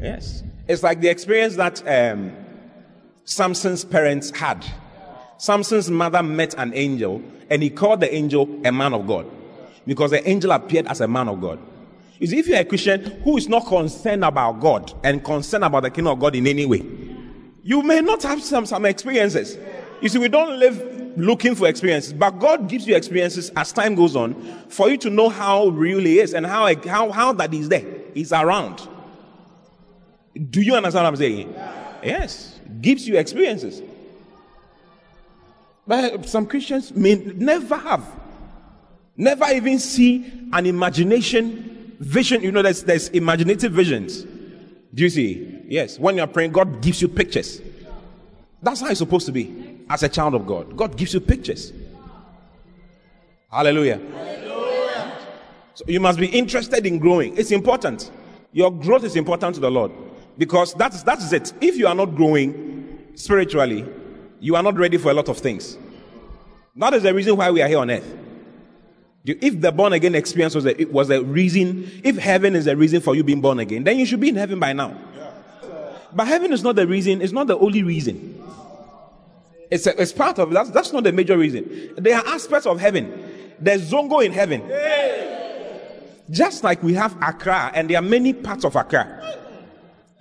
Yes. 0.00 0.42
It's 0.68 0.82
like 0.82 1.00
the 1.00 1.08
experience 1.08 1.56
that 1.56 1.82
um, 1.86 2.32
Samson's 3.24 3.84
parents 3.84 4.30
had. 4.30 4.64
Samson's 5.38 5.90
mother 5.90 6.22
met 6.22 6.54
an 6.54 6.72
angel 6.74 7.22
and 7.50 7.62
he 7.62 7.70
called 7.70 8.00
the 8.00 8.14
angel 8.14 8.48
a 8.64 8.72
man 8.72 8.94
of 8.94 9.06
God 9.06 9.26
because 9.86 10.10
the 10.10 10.26
angel 10.28 10.52
appeared 10.52 10.86
as 10.86 11.00
a 11.00 11.08
man 11.08 11.28
of 11.28 11.40
God. 11.40 11.58
You 12.18 12.26
see, 12.28 12.38
if 12.38 12.46
you're 12.46 12.58
a 12.58 12.64
Christian 12.64 13.02
who 13.22 13.36
is 13.36 13.48
not 13.48 13.66
concerned 13.66 14.24
about 14.24 14.60
God 14.60 14.92
and 15.02 15.22
concerned 15.24 15.64
about 15.64 15.82
the 15.82 15.90
kingdom 15.90 16.12
of 16.12 16.20
God 16.20 16.34
in 16.36 16.46
any 16.46 16.64
way, 16.64 16.82
you 17.62 17.82
may 17.82 18.00
not 18.00 18.22
have 18.22 18.42
some, 18.42 18.66
some 18.66 18.84
experiences. 18.86 19.58
You 20.00 20.08
see, 20.08 20.18
we 20.18 20.28
don't 20.28 20.58
live 20.58 21.16
looking 21.16 21.54
for 21.54 21.66
experiences, 21.68 22.12
but 22.12 22.38
God 22.38 22.68
gives 22.68 22.86
you 22.86 22.94
experiences 22.94 23.50
as 23.56 23.72
time 23.72 23.94
goes 23.94 24.16
on 24.16 24.34
for 24.68 24.88
you 24.88 24.96
to 24.98 25.10
know 25.10 25.28
how 25.28 25.68
real 25.68 26.00
He 26.00 26.18
is 26.18 26.34
and 26.34 26.46
how, 26.46 26.74
how, 26.86 27.10
how 27.10 27.32
that 27.34 27.52
is 27.52 27.68
there. 27.68 27.84
He's 28.14 28.32
around. 28.32 28.88
Do 30.50 30.60
you 30.60 30.74
understand 30.74 31.04
what 31.04 31.10
I'm 31.10 31.16
saying? 31.16 31.52
Yes. 32.02 32.60
Gives 32.80 33.06
you 33.06 33.16
experiences. 33.18 33.82
But 35.86 36.26
some 36.26 36.46
Christians 36.46 36.92
may 36.94 37.16
never 37.16 37.76
have. 37.76 38.04
Never 39.16 39.46
even 39.52 39.78
see 39.78 40.48
an 40.52 40.66
imagination 40.66 41.96
vision. 42.00 42.42
You 42.42 42.52
know, 42.52 42.62
there's, 42.62 42.82
there's 42.82 43.08
imaginative 43.10 43.72
visions. 43.72 44.22
Do 44.22 45.02
you 45.02 45.10
see? 45.10 45.60
Yes. 45.68 45.98
When 45.98 46.16
you're 46.16 46.26
praying, 46.26 46.52
God 46.52 46.80
gives 46.80 47.02
you 47.02 47.08
pictures. 47.08 47.60
That's 48.62 48.80
how 48.80 48.88
it's 48.88 48.98
supposed 48.98 49.26
to 49.26 49.32
be 49.32 49.80
as 49.90 50.02
a 50.02 50.08
child 50.08 50.34
of 50.34 50.46
God. 50.46 50.76
God 50.76 50.96
gives 50.96 51.14
you 51.14 51.20
pictures. 51.20 51.72
Hallelujah. 53.50 53.98
Hallelujah. 53.98 55.18
So 55.74 55.84
you 55.86 56.00
must 56.00 56.18
be 56.18 56.26
interested 56.26 56.86
in 56.86 56.98
growing. 56.98 57.36
It's 57.36 57.50
important. 57.50 58.10
Your 58.52 58.70
growth 58.72 59.04
is 59.04 59.16
important 59.16 59.56
to 59.56 59.60
the 59.60 59.70
Lord. 59.70 59.92
Because 60.38 60.74
that's, 60.74 61.02
that's 61.02 61.32
it. 61.32 61.52
If 61.60 61.76
you 61.76 61.86
are 61.86 61.94
not 61.94 62.14
growing 62.16 63.10
spiritually, 63.14 63.84
you 64.44 64.56
are 64.56 64.62
not 64.62 64.76
ready 64.76 64.98
for 64.98 65.10
a 65.10 65.14
lot 65.14 65.30
of 65.30 65.38
things. 65.38 65.78
That 66.76 66.92
is 66.92 67.02
the 67.02 67.14
reason 67.14 67.34
why 67.34 67.50
we 67.50 67.62
are 67.62 67.68
here 67.68 67.78
on 67.78 67.90
earth. 67.90 68.18
If 69.24 69.58
the 69.58 69.72
born 69.72 69.94
again 69.94 70.14
experience 70.14 70.54
was 70.54 70.66
a, 70.66 70.84
was 70.84 71.08
a 71.08 71.22
reason, 71.22 71.90
if 72.04 72.18
heaven 72.18 72.54
is 72.54 72.66
a 72.66 72.76
reason 72.76 73.00
for 73.00 73.14
you 73.14 73.24
being 73.24 73.40
born 73.40 73.58
again, 73.58 73.84
then 73.84 73.98
you 73.98 74.04
should 74.04 74.20
be 74.20 74.28
in 74.28 74.36
heaven 74.36 74.60
by 74.60 74.74
now. 74.74 75.00
But 76.12 76.26
heaven 76.28 76.52
is 76.52 76.62
not 76.62 76.76
the 76.76 76.86
reason, 76.86 77.22
it's 77.22 77.32
not 77.32 77.46
the 77.46 77.56
only 77.56 77.82
reason. 77.82 78.38
It's, 79.70 79.86
a, 79.86 79.98
it's 79.98 80.12
part 80.12 80.38
of 80.38 80.50
that's, 80.50 80.68
that's 80.68 80.92
not 80.92 81.04
the 81.04 81.12
major 81.12 81.38
reason. 81.38 81.94
There 81.96 82.14
are 82.14 82.26
aspects 82.26 82.66
of 82.66 82.78
heaven. 82.78 83.54
There's 83.58 83.90
Zongo 83.90 84.22
in 84.22 84.32
heaven. 84.32 84.60
Just 86.28 86.64
like 86.64 86.82
we 86.82 86.92
have 86.92 87.16
Accra, 87.22 87.72
and 87.74 87.88
there 87.88 87.96
are 87.96 88.02
many 88.02 88.34
parts 88.34 88.66
of 88.66 88.76
Accra. 88.76 89.38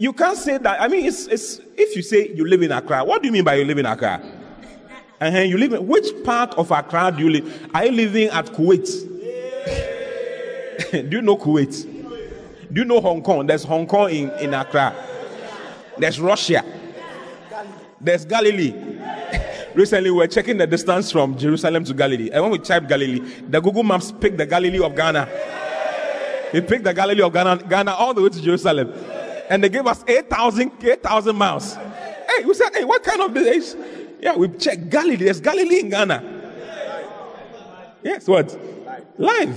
You 0.03 0.12
can't 0.12 0.38
say 0.38 0.57
that. 0.57 0.81
I 0.81 0.89
mean, 0.89 1.05
it's, 1.05 1.27
it's, 1.27 1.62
if 1.77 1.95
you 1.95 2.01
say 2.01 2.27
you 2.36 2.45
live 2.45 2.62
in 2.62 2.74
Accra, 2.74 3.05
what 3.05 3.22
do 3.22 3.27
you 3.27 3.31
mean 3.31 3.45
by 3.45 3.55
you 3.55 3.63
live 3.63 3.77
in 3.77 3.86
Accra? 3.86 4.22
And 5.17 5.33
uh-huh, 5.33 5.45
you 5.45 5.57
live 5.57 5.72
in 5.72 5.88
which 5.88 6.25
part 6.25 6.53
of 6.55 6.72
Accra 6.72 7.13
do 7.15 7.24
you 7.24 7.29
live? 7.29 7.69
Are 7.74 7.86
you 7.86 7.93
living 7.93 8.27
at 8.27 8.48
Kuwait? 8.48 8.86
do 11.10 11.15
you 11.15 11.22
know 11.22 11.38
Kuwait? 11.38 11.83
Do 12.74 12.81
you 12.81 12.83
know 12.83 13.00
Hong 13.00 13.24
Kong? 13.24 13.48
There's 13.48 13.63
Hong 13.63 13.88
Kong 13.88 14.10
in, 14.10 14.29
in 14.41 14.53
Accra. 14.53 14.93
There's 15.98 16.19
Russia. 16.19 16.65
There's 18.01 18.25
Galilee. 18.25 18.74
Recently, 19.74 20.12
we 20.12 20.17
were 20.17 20.27
checking 20.27 20.57
the 20.57 20.67
distance 20.67 21.13
from 21.13 21.38
Jerusalem 21.38 21.86
to 21.86 21.93
Galilee. 21.93 22.29
And 22.29 22.43
when 22.43 22.51
we 22.51 22.60
type 22.60 22.89
Galilee, 22.89 23.22
the 23.48 23.62
Google 23.62 23.83
Maps 23.83 24.12
picked 24.12 24.36
the 24.36 24.45
Galilee 24.45 24.83
of 24.83 24.98
Ghana. 24.98 25.29
It 26.51 26.67
picked 26.67 26.83
the 26.83 26.93
Galilee 26.93 27.22
of 27.22 27.31
Ghana, 27.31 27.63
Ghana 27.69 27.93
all 27.93 28.13
the 28.13 28.22
way 28.22 28.27
to 28.27 28.41
Jerusalem 28.41 28.91
and 29.53 29.63
they 29.63 29.69
gave 29.69 29.86
us 29.86 30.03
8,000 30.07 30.72
8, 30.83 31.36
miles. 31.36 31.75
Hey, 31.75 32.43
we 32.43 32.55
said, 32.55 32.74
hey, 32.74 32.86
what 32.86 33.03
kind 33.03 33.22
of 33.22 33.36
this? 33.36 33.77
Yeah, 34.19 34.36
we 34.36 34.48
checked 34.48 34.89
Galilee. 34.89 35.15
There's 35.17 35.39
Galilee 35.39 35.81
in 35.81 35.89
Ghana. 35.89 36.24
Yes, 38.03 38.27
what? 38.27 38.57
Life. 39.19 39.55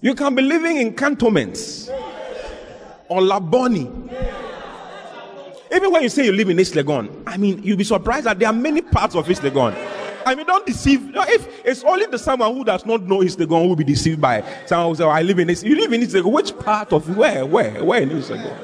You 0.00 0.14
can 0.14 0.34
be 0.34 0.40
living 0.40 0.78
in 0.78 0.96
cantonments 0.96 1.90
or 3.08 3.20
Labone. 3.20 4.10
Even 5.74 5.92
when 5.92 6.02
you 6.04 6.08
say 6.08 6.24
you 6.24 6.32
live 6.32 6.48
in 6.48 6.58
East 6.58 6.72
Legon, 6.72 7.22
I 7.26 7.36
mean, 7.36 7.62
you'll 7.62 7.76
be 7.76 7.84
surprised 7.84 8.24
that 8.24 8.38
there 8.38 8.48
are 8.48 8.54
many 8.54 8.80
parts 8.80 9.14
of 9.14 9.30
East 9.30 9.42
Legon. 9.42 9.74
I 10.26 10.34
mean, 10.34 10.46
don't 10.46 10.66
deceive. 10.66 11.10
If 11.14 11.64
it's 11.64 11.84
only 11.84 12.06
the 12.06 12.18
someone 12.18 12.54
who 12.54 12.64
does 12.64 12.84
not 12.86 13.02
know 13.02 13.22
is 13.22 13.36
Instagram 13.36 13.62
who 13.62 13.68
will 13.68 13.76
be 13.76 13.84
deceived 13.84 14.20
by 14.20 14.42
someone 14.66 14.88
who 14.90 14.94
says, 14.96 15.06
oh, 15.06 15.10
I 15.10 15.22
live 15.22 15.38
in 15.38 15.48
this. 15.48 15.62
You 15.62 15.76
live 15.76 15.92
in 15.92 16.00
Instagram. 16.00 16.32
Which 16.32 16.58
part 16.58 16.92
of 16.92 17.16
where? 17.16 17.44
Where? 17.44 17.84
Where 17.84 18.02
in 18.02 18.10
Instagram? 18.10 18.56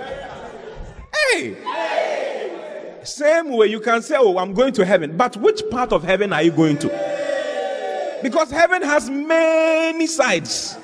Hey! 1.32 1.54
hey! 1.54 3.00
Same 3.04 3.50
way 3.50 3.66
you 3.68 3.80
can 3.80 4.02
say, 4.02 4.16
Oh, 4.18 4.38
I'm 4.38 4.52
going 4.52 4.72
to 4.74 4.84
heaven. 4.84 5.16
But 5.16 5.36
which 5.36 5.62
part 5.70 5.92
of 5.92 6.02
heaven 6.02 6.32
are 6.32 6.42
you 6.42 6.52
going 6.52 6.78
to? 6.78 8.18
Because 8.22 8.50
heaven 8.50 8.82
has 8.82 9.08
many 9.08 10.06
sides. 10.06 10.76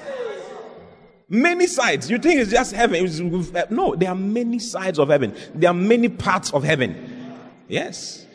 Many 1.29 1.67
sides. 1.67 2.11
You 2.11 2.19
think 2.19 2.41
it's 2.41 2.51
just 2.51 2.73
heaven. 2.73 3.55
Uh, 3.55 3.65
no, 3.71 3.95
there 3.95 4.11
are 4.11 4.15
many 4.15 4.59
sides 4.59 4.99
of 4.99 5.09
heaven. 5.09 5.35
There 5.55 5.71
are 5.71 5.75
many 5.75 6.09
parts 6.09 6.53
of 6.53 6.63
heaven. 6.63 7.35
Yes. 7.69 8.26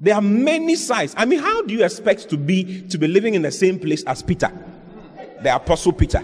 There 0.00 0.14
are 0.14 0.22
many 0.22 0.76
sides. 0.76 1.12
I 1.16 1.24
mean, 1.24 1.40
how 1.40 1.62
do 1.62 1.74
you 1.74 1.84
expect 1.84 2.28
to 2.30 2.36
be 2.36 2.82
to 2.88 2.98
be 2.98 3.08
living 3.08 3.34
in 3.34 3.42
the 3.42 3.50
same 3.50 3.80
place 3.80 4.04
as 4.04 4.22
Peter, 4.22 4.50
the 5.42 5.54
apostle 5.54 5.92
Peter, 5.92 6.20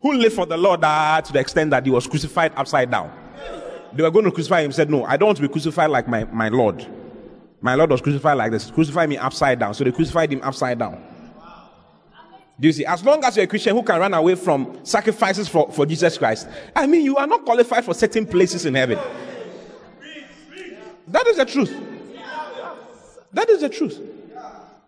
who 0.00 0.14
lived 0.14 0.34
for 0.34 0.46
the 0.46 0.56
Lord 0.56 0.82
uh, 0.82 1.20
to 1.20 1.32
the 1.32 1.40
extent 1.40 1.70
that 1.70 1.84
he 1.84 1.90
was 1.90 2.06
crucified 2.06 2.52
upside 2.56 2.90
down? 2.90 3.12
They 3.92 4.02
were 4.02 4.10
going 4.10 4.24
to 4.24 4.32
crucify 4.32 4.62
him. 4.62 4.72
Said, 4.72 4.90
"No, 4.90 5.04
I 5.04 5.18
don't 5.18 5.26
want 5.26 5.36
to 5.36 5.42
be 5.42 5.48
crucified 5.48 5.90
like 5.90 6.08
my, 6.08 6.24
my 6.24 6.48
Lord. 6.48 6.86
My 7.60 7.74
Lord 7.74 7.90
was 7.90 8.00
crucified 8.00 8.38
like 8.38 8.50
this. 8.50 8.70
Crucify 8.70 9.04
me 9.06 9.18
upside 9.18 9.58
down." 9.58 9.74
So 9.74 9.84
they 9.84 9.92
crucified 9.92 10.32
him 10.32 10.40
upside 10.42 10.78
down. 10.78 11.02
Do 12.58 12.68
you 12.68 12.72
see? 12.72 12.86
As 12.86 13.04
long 13.04 13.22
as 13.22 13.36
you're 13.36 13.44
a 13.44 13.48
Christian 13.48 13.76
who 13.76 13.82
can 13.82 14.00
run 14.00 14.14
away 14.14 14.34
from 14.34 14.78
sacrifices 14.82 15.48
for, 15.48 15.70
for 15.72 15.84
Jesus 15.84 16.16
Christ, 16.16 16.48
I 16.74 16.86
mean, 16.86 17.04
you 17.04 17.16
are 17.16 17.26
not 17.26 17.44
qualified 17.44 17.84
for 17.84 17.92
certain 17.92 18.24
places 18.24 18.64
in 18.64 18.74
heaven. 18.74 18.98
That 21.08 21.26
is 21.26 21.36
the 21.36 21.44
truth. 21.44 21.74
That 23.32 23.48
is 23.48 23.60
the 23.60 23.68
truth. 23.68 24.00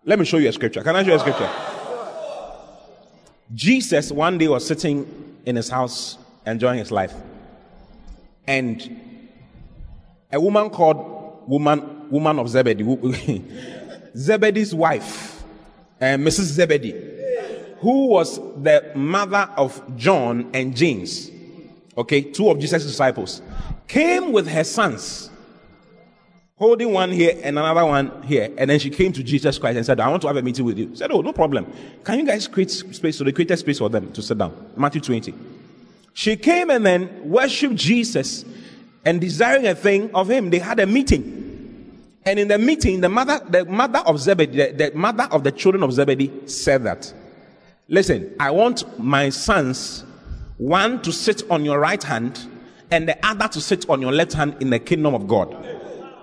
Let 0.05 0.19
me 0.19 0.25
show 0.25 0.39
you 0.39 0.49
a 0.49 0.53
scripture. 0.53 0.83
Can 0.83 0.95
I 0.95 1.03
show 1.03 1.11
you 1.11 1.17
a 1.17 1.19
scripture? 1.19 1.51
Jesus 3.55 4.11
one 4.13 4.39
day 4.39 4.49
was 4.49 4.67
sitting 4.67 5.37
in 5.45 5.57
his 5.57 5.69
house 5.69 6.19
enjoying 6.47 6.79
his 6.79 6.91
life. 6.91 7.15
And 8.47 9.01
a 10.33 10.41
woman 10.41 10.71
called 10.71 11.49
woman 11.49 12.11
woman 12.11 12.39
of 12.39 12.49
Zebedee, 12.49 12.85
Zebedee's 14.17 14.75
wife, 14.75 15.43
uh, 16.01 16.05
Mrs. 16.05 16.53
Zebedee, 16.53 16.95
who 17.81 18.07
was 18.07 18.39
the 18.63 18.93
mother 18.95 19.49
of 19.57 19.97
John 19.97 20.51
and 20.55 20.77
James, 20.77 21.31
okay, 21.97 22.23
two 22.23 22.49
of 22.49 22.59
Jesus' 22.59 22.85
disciples, 22.85 23.43
came 23.89 24.33
with 24.33 24.49
her 24.49 24.65
sons, 24.65 25.31
holding 26.57 26.93
one 26.93 27.11
here 27.11 27.39
and 27.43 27.59
another 27.59 27.85
one 27.85 28.23
here. 28.23 28.51
And 28.57 28.69
then 28.69 28.79
she 28.79 28.91
came 28.91 29.13
to 29.13 29.23
Jesus 29.23 29.59
Christ 29.59 29.77
and 29.77 29.85
said, 29.85 30.01
I 30.01 30.09
want 30.09 30.23
to 30.23 30.29
have 30.29 30.37
a 30.37 30.43
meeting 30.43 30.65
with 30.65 30.79
you. 30.79 30.89
He 30.89 30.97
said, 30.97 31.11
Oh, 31.13 31.21
no 31.21 31.33
problem. 31.33 31.71
Can 32.03 32.19
you 32.19 32.27
guys 32.27 32.49
create 32.49 32.71
space? 32.71 33.19
So 33.19 33.25
they 33.25 33.33
created 33.33 33.59
space 33.59 33.79
for 33.79 33.89
them 33.89 34.13
to 34.13 34.23
sit 34.23 34.39
down. 34.39 34.71
Matthew 34.77 35.01
20. 35.01 35.35
She 36.15 36.37
came 36.37 36.71
and 36.71 36.85
then 36.85 37.29
worshiped 37.29 37.75
Jesus 37.75 38.45
and 39.05 39.21
desiring 39.21 39.67
a 39.67 39.75
thing 39.75 40.11
of 40.15 40.31
him. 40.31 40.49
They 40.49 40.59
had 40.59 40.81
a 40.81 40.87
meeting. 40.87 41.45
And 42.25 42.39
in 42.41 42.49
the 42.49 42.59
meeting, 42.59 43.03
the 43.03 43.09
mother, 43.09 43.41
the 43.49 43.65
mother 43.67 44.01
of 44.01 44.19
Zebedee, 44.19 44.73
the, 44.73 44.91
the 44.91 44.97
mother 44.97 45.29
of 45.31 45.45
the 45.45 45.53
children 45.53 45.85
of 45.85 45.93
Zebedee 45.93 46.49
said 46.49 46.83
that, 46.85 47.13
listen, 47.87 48.35
I 48.41 48.51
want 48.51 48.99
my 48.99 49.29
sons, 49.29 50.05
one 50.57 51.03
to 51.03 51.13
sit 51.13 51.49
on 51.51 51.65
your 51.65 51.79
right 51.79 52.03
hand 52.03 52.41
and 52.91 53.09
the 53.09 53.25
other 53.25 53.47
to 53.49 53.61
sit 53.61 53.89
on 53.91 54.01
your 54.01 54.11
left 54.11 54.33
hand 54.33 54.57
in 54.61 54.71
the 54.71 54.79
kingdom 54.79 55.15
of 55.15 55.29
God. 55.29 55.76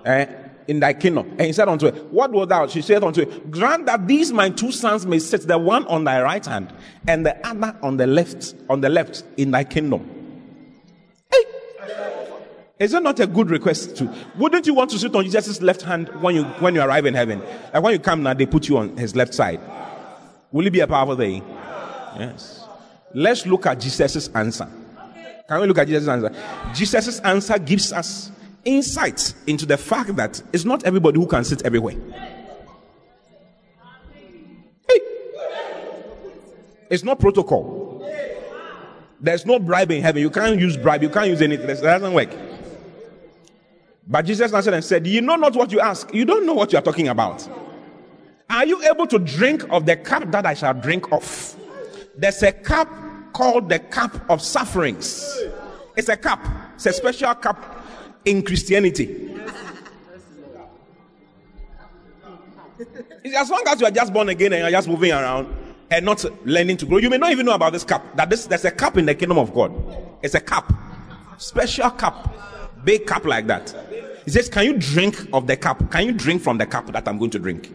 Eh? 0.04 0.26
in 0.66 0.80
thy 0.80 0.92
kingdom. 0.92 1.28
And 1.32 1.42
he 1.42 1.52
said 1.52 1.68
unto 1.68 1.90
her, 1.90 1.98
What 2.04 2.32
wilt 2.32 2.48
thou? 2.48 2.66
She 2.66 2.82
said 2.82 3.02
unto 3.04 3.26
him, 3.26 3.50
Grant 3.50 3.86
that 3.86 4.06
these 4.06 4.32
my 4.32 4.50
two 4.50 4.72
sons 4.72 5.06
may 5.06 5.18
sit, 5.18 5.42
the 5.42 5.58
one 5.58 5.86
on 5.86 6.04
thy 6.04 6.22
right 6.22 6.44
hand 6.44 6.72
and 7.06 7.24
the 7.24 7.46
other 7.46 7.76
on 7.82 7.96
the 7.96 8.06
left, 8.06 8.54
on 8.68 8.80
the 8.80 8.88
left 8.88 9.24
in 9.36 9.50
thy 9.50 9.64
kingdom. 9.64 10.08
Hey! 11.30 11.44
Is 12.78 12.94
it 12.94 13.02
not 13.02 13.20
a 13.20 13.26
good 13.26 13.50
request 13.50 13.96
to? 13.96 14.12
Wouldn't 14.36 14.66
you 14.66 14.74
want 14.74 14.90
to 14.90 14.98
sit 14.98 15.14
on 15.14 15.24
Jesus' 15.24 15.60
left 15.62 15.82
hand 15.82 16.08
when 16.20 16.34
you 16.34 16.44
when 16.44 16.74
you 16.74 16.82
arrive 16.82 17.06
in 17.06 17.14
heaven? 17.14 17.40
Like 17.72 17.82
when 17.82 17.92
you 17.92 17.98
come 17.98 18.22
now, 18.22 18.34
they 18.34 18.46
put 18.46 18.68
you 18.68 18.78
on 18.78 18.96
his 18.96 19.14
left 19.14 19.34
side. 19.34 19.60
Will 20.50 20.66
it 20.66 20.72
be 20.72 20.80
a 20.80 20.86
powerful 20.86 21.16
thing? 21.16 21.42
Yes. 22.18 22.64
Let's 23.12 23.46
look 23.46 23.66
at 23.66 23.80
Jesus' 23.80 24.28
answer. 24.28 24.68
Can 25.48 25.60
we 25.60 25.66
look 25.66 25.78
at 25.78 25.86
Jesus' 25.86 26.08
answer? 26.08 26.32
Jesus' 26.74 27.20
answer 27.20 27.58
gives 27.58 27.92
us 27.92 28.30
insight 28.64 29.34
into 29.46 29.66
the 29.66 29.76
fact 29.76 30.16
that 30.16 30.42
it's 30.52 30.64
not 30.64 30.84
everybody 30.84 31.18
who 31.18 31.26
can 31.26 31.44
sit 31.44 31.62
everywhere. 31.64 31.96
Hey. 34.88 35.00
It's 36.90 37.02
not 37.04 37.18
protocol. 37.18 37.84
There's 39.20 39.46
no 39.46 39.58
bribe 39.58 39.90
in 39.90 40.02
heaven. 40.02 40.20
You 40.20 40.30
can't 40.30 40.60
use 40.60 40.76
bribe. 40.76 41.02
You 41.02 41.08
can't 41.08 41.28
use 41.28 41.40
anything. 41.40 41.66
That 41.66 41.80
doesn't 41.80 42.12
work. 42.12 42.30
But 44.06 44.26
Jesus 44.26 44.52
answered 44.52 44.74
and 44.74 44.84
said, 44.84 45.06
You 45.06 45.22
know 45.22 45.36
not 45.36 45.56
what 45.56 45.72
you 45.72 45.80
ask. 45.80 46.12
You 46.12 46.24
don't 46.24 46.44
know 46.44 46.52
what 46.52 46.72
you 46.72 46.78
are 46.78 46.82
talking 46.82 47.08
about. 47.08 47.48
Are 48.50 48.66
you 48.66 48.82
able 48.82 49.06
to 49.06 49.18
drink 49.18 49.64
of 49.70 49.86
the 49.86 49.96
cup 49.96 50.30
that 50.30 50.44
I 50.44 50.54
shall 50.54 50.74
drink 50.74 51.10
of? 51.10 51.56
There's 52.16 52.42
a 52.42 52.52
cup 52.52 52.88
called 53.32 53.68
the 53.68 53.78
cup 53.78 54.28
of 54.30 54.42
sufferings. 54.42 55.42
It's 55.96 56.08
a 56.08 56.16
cup. 56.16 56.40
It's 56.74 56.86
a 56.86 56.92
special 56.92 57.34
cup 57.34 57.83
in 58.24 58.42
Christianity. 58.42 59.34
as 63.36 63.50
long 63.50 63.62
as 63.66 63.80
you 63.80 63.86
are 63.86 63.90
just 63.90 64.12
born 64.12 64.28
again 64.28 64.52
and 64.52 64.62
you're 64.62 64.70
just 64.70 64.88
moving 64.88 65.12
around 65.12 65.54
and 65.90 66.04
not 66.04 66.24
learning 66.46 66.76
to 66.78 66.86
grow, 66.86 66.98
you 66.98 67.10
may 67.10 67.18
not 67.18 67.30
even 67.30 67.46
know 67.46 67.54
about 67.54 67.72
this 67.72 67.84
cup. 67.84 68.16
That 68.16 68.30
this, 68.30 68.46
there's 68.46 68.64
a 68.64 68.70
cup 68.70 68.96
in 68.96 69.06
the 69.06 69.14
kingdom 69.14 69.38
of 69.38 69.54
God. 69.54 69.72
It's 70.22 70.34
a 70.34 70.40
cup, 70.40 70.72
special 71.38 71.90
cup, 71.90 72.34
big 72.84 73.06
cup 73.06 73.24
like 73.24 73.46
that. 73.46 73.74
He 74.24 74.30
says, 74.30 74.48
Can 74.48 74.64
you 74.64 74.78
drink 74.78 75.16
of 75.32 75.46
the 75.46 75.56
cup? 75.56 75.90
Can 75.90 76.06
you 76.06 76.12
drink 76.12 76.42
from 76.42 76.58
the 76.58 76.66
cup 76.66 76.86
that 76.92 77.06
I'm 77.06 77.18
going 77.18 77.30
to 77.30 77.38
drink? 77.38 77.72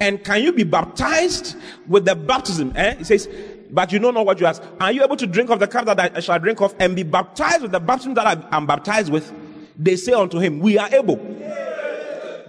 And 0.00 0.22
can 0.22 0.42
you 0.42 0.52
be 0.52 0.62
baptized 0.62 1.56
with 1.88 2.04
the 2.04 2.14
baptism? 2.14 2.72
Eh? 2.76 2.96
He 2.96 3.04
says, 3.04 3.28
But 3.70 3.92
you 3.92 3.98
don't 3.98 4.14
know 4.14 4.22
what 4.22 4.38
you 4.40 4.46
ask. 4.46 4.62
Are 4.80 4.92
you 4.92 5.02
able 5.02 5.16
to 5.16 5.26
drink 5.26 5.50
of 5.50 5.58
the 5.58 5.66
cup 5.66 5.86
that 5.86 6.16
I 6.16 6.20
shall 6.20 6.38
drink 6.38 6.60
of 6.60 6.74
and 6.78 6.94
be 6.94 7.02
baptized 7.02 7.62
with 7.62 7.72
the 7.72 7.80
baptism 7.80 8.14
that 8.14 8.46
I'm 8.52 8.66
baptized 8.66 9.10
with? 9.12 9.32
They 9.78 9.96
say 9.96 10.12
unto 10.12 10.38
him, 10.38 10.58
We 10.58 10.76
are 10.76 10.92
able. 10.92 11.16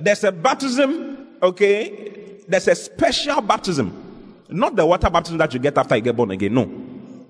There's 0.01 0.23
a 0.23 0.31
baptism, 0.31 1.27
okay? 1.41 2.41
There's 2.47 2.67
a 2.67 2.75
special 2.75 3.41
baptism. 3.41 4.43
Not 4.49 4.75
the 4.75 4.85
water 4.85 5.09
baptism 5.09 5.37
that 5.37 5.53
you 5.53 5.59
get 5.59 5.77
after 5.77 5.95
you 5.95 6.01
get 6.01 6.15
born 6.15 6.31
again. 6.31 6.53
No. 6.53 6.65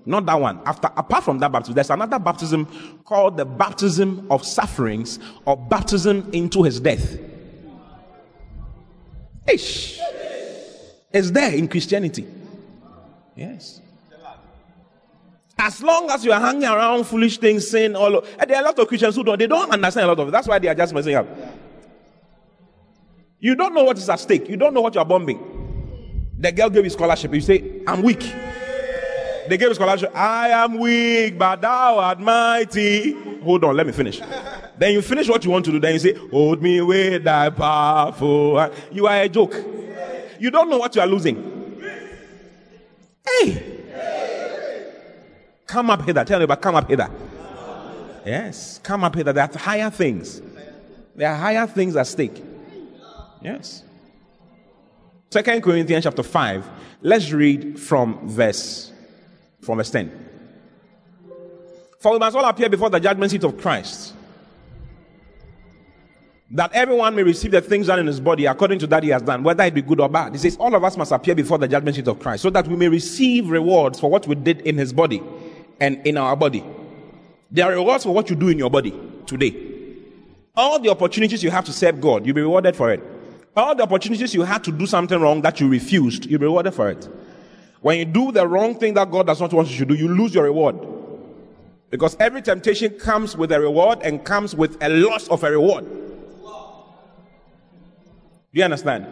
Not 0.06 0.24
that 0.24 0.40
one. 0.40 0.60
After 0.64 0.88
apart 0.96 1.24
from 1.24 1.38
that 1.40 1.52
baptism, 1.52 1.74
there's 1.74 1.90
another 1.90 2.18
baptism 2.18 2.66
called 3.04 3.36
the 3.36 3.44
baptism 3.44 4.26
of 4.30 4.46
sufferings 4.46 5.18
or 5.44 5.56
baptism 5.56 6.30
into 6.32 6.62
his 6.62 6.80
death. 6.80 7.18
Ish. 9.46 10.00
It's 11.12 11.30
there 11.30 11.52
in 11.52 11.68
Christianity. 11.68 12.26
Yes. 13.36 13.82
As 15.62 15.82
long 15.82 16.10
as 16.10 16.24
you 16.24 16.32
are 16.32 16.40
hanging 16.40 16.64
around 16.64 17.04
foolish 17.04 17.36
things, 17.36 17.68
saying 17.68 17.94
all, 17.94 18.16
of, 18.16 18.28
and 18.38 18.48
there 18.48 18.56
are 18.56 18.62
a 18.62 18.64
lot 18.64 18.78
of 18.78 18.88
Christians 18.88 19.14
who 19.14 19.22
don't, 19.22 19.38
they 19.38 19.46
don't 19.46 19.70
understand 19.70 20.04
a 20.04 20.08
lot 20.08 20.18
of 20.18 20.28
it. 20.28 20.30
That's 20.30 20.48
why 20.48 20.58
they 20.58 20.68
are 20.68 20.74
just 20.74 20.94
messing 20.94 21.14
up. 21.14 21.26
You 23.38 23.54
don't 23.54 23.74
know 23.74 23.84
what 23.84 23.98
is 23.98 24.08
at 24.08 24.20
stake. 24.20 24.48
You 24.48 24.56
don't 24.56 24.72
know 24.72 24.80
what 24.80 24.94
you 24.94 25.00
are 25.00 25.04
bombing. 25.04 26.30
The 26.38 26.50
girl 26.50 26.70
gave 26.70 26.84
you 26.84 26.90
scholarship. 26.90 27.34
You 27.34 27.42
say, 27.42 27.82
I'm 27.86 28.02
weak. 28.02 28.20
They 28.20 29.58
gave 29.58 29.68
you 29.68 29.74
scholarship. 29.74 30.16
I 30.16 30.48
am 30.48 30.78
weak, 30.78 31.38
but 31.38 31.60
thou 31.60 31.98
art 31.98 32.20
mighty. 32.20 33.12
Hold 33.42 33.64
on, 33.64 33.76
let 33.76 33.86
me 33.86 33.92
finish. 33.92 34.18
then 34.78 34.94
you 34.94 35.02
finish 35.02 35.28
what 35.28 35.44
you 35.44 35.50
want 35.50 35.66
to 35.66 35.72
do. 35.72 35.78
Then 35.78 35.92
you 35.92 35.98
say, 35.98 36.14
Hold 36.30 36.62
me 36.62 36.80
with 36.80 37.24
thy 37.24 37.50
powerful. 37.50 38.70
You 38.90 39.06
are 39.06 39.22
a 39.22 39.28
joke. 39.28 39.54
You 40.38 40.50
don't 40.50 40.70
know 40.70 40.78
what 40.78 40.94
you 40.94 41.02
are 41.02 41.06
losing. 41.06 41.80
Hey! 43.26 43.80
Come 45.70 45.88
up 45.88 46.02
hither. 46.02 46.24
Tell 46.24 46.40
me 46.40 46.46
about 46.46 46.60
come 46.60 46.74
up 46.74 46.88
hither. 46.88 47.08
Yes, 48.26 48.80
come 48.82 49.04
up 49.04 49.14
hither. 49.14 49.32
There 49.32 49.44
are 49.44 49.56
higher 49.56 49.88
things. 49.88 50.42
There 51.14 51.30
are 51.30 51.36
higher 51.36 51.64
things 51.68 51.94
at 51.94 52.08
stake. 52.08 52.42
Yes. 53.40 53.84
Second 55.30 55.62
Corinthians 55.62 56.02
chapter 56.02 56.24
5. 56.24 56.68
Let's 57.02 57.30
read 57.30 57.78
from 57.78 58.28
verse 58.28 58.90
from 59.60 59.78
verse 59.78 59.90
10. 59.90 60.28
For 62.00 62.14
we 62.14 62.18
must 62.18 62.34
all 62.34 62.44
appear 62.46 62.68
before 62.68 62.90
the 62.90 62.98
judgment 62.98 63.30
seat 63.30 63.44
of 63.44 63.56
Christ. 63.56 64.14
That 66.50 66.72
everyone 66.72 67.14
may 67.14 67.22
receive 67.22 67.52
the 67.52 67.60
things 67.60 67.86
done 67.86 68.00
in 68.00 68.08
his 68.08 68.18
body 68.18 68.46
according 68.46 68.80
to 68.80 68.88
that 68.88 69.04
he 69.04 69.10
has 69.10 69.22
done, 69.22 69.44
whether 69.44 69.62
it 69.62 69.74
be 69.74 69.82
good 69.82 70.00
or 70.00 70.08
bad. 70.08 70.32
He 70.32 70.38
says, 70.38 70.56
All 70.56 70.74
of 70.74 70.82
us 70.82 70.96
must 70.96 71.12
appear 71.12 71.36
before 71.36 71.58
the 71.58 71.68
judgment 71.68 71.94
seat 71.94 72.08
of 72.08 72.18
Christ, 72.18 72.42
so 72.42 72.50
that 72.50 72.66
we 72.66 72.74
may 72.74 72.88
receive 72.88 73.48
rewards 73.48 74.00
for 74.00 74.10
what 74.10 74.26
we 74.26 74.34
did 74.34 74.62
in 74.62 74.76
his 74.76 74.92
body 74.92 75.22
and 75.80 76.06
in 76.06 76.16
our 76.16 76.36
body. 76.36 76.64
There 77.50 77.66
are 77.66 77.72
rewards 77.72 78.04
for 78.04 78.14
what 78.14 78.30
you 78.30 78.36
do 78.36 78.48
in 78.48 78.58
your 78.58 78.70
body 78.70 78.94
today. 79.26 79.54
All 80.56 80.78
the 80.78 80.90
opportunities 80.90 81.42
you 81.42 81.50
have 81.50 81.64
to 81.64 81.72
serve 81.72 82.00
God, 82.00 82.26
you'll 82.26 82.34
be 82.34 82.42
rewarded 82.42 82.76
for 82.76 82.92
it. 82.92 83.02
All 83.56 83.74
the 83.74 83.82
opportunities 83.82 84.34
you 84.34 84.42
had 84.42 84.62
to 84.64 84.72
do 84.72 84.86
something 84.86 85.20
wrong 85.20 85.42
that 85.42 85.60
you 85.60 85.68
refused, 85.68 86.26
you'll 86.26 86.40
be 86.40 86.46
rewarded 86.46 86.74
for 86.74 86.90
it. 86.90 87.08
When 87.80 87.98
you 87.98 88.04
do 88.04 88.30
the 88.30 88.46
wrong 88.46 88.78
thing 88.78 88.94
that 88.94 89.10
God 89.10 89.26
does 89.26 89.40
not 89.40 89.52
want 89.52 89.70
you 89.70 89.78
to 89.78 89.84
do, 89.86 89.94
you 89.94 90.08
lose 90.08 90.34
your 90.34 90.44
reward. 90.44 90.76
Because 91.88 92.16
every 92.20 92.42
temptation 92.42 92.98
comes 92.98 93.36
with 93.36 93.50
a 93.50 93.60
reward 93.60 94.00
and 94.02 94.24
comes 94.24 94.54
with 94.54 94.80
a 94.82 94.88
loss 94.88 95.26
of 95.28 95.42
a 95.42 95.50
reward. 95.50 95.86
Do 98.52 98.58
you 98.58 98.64
understand? 98.64 99.06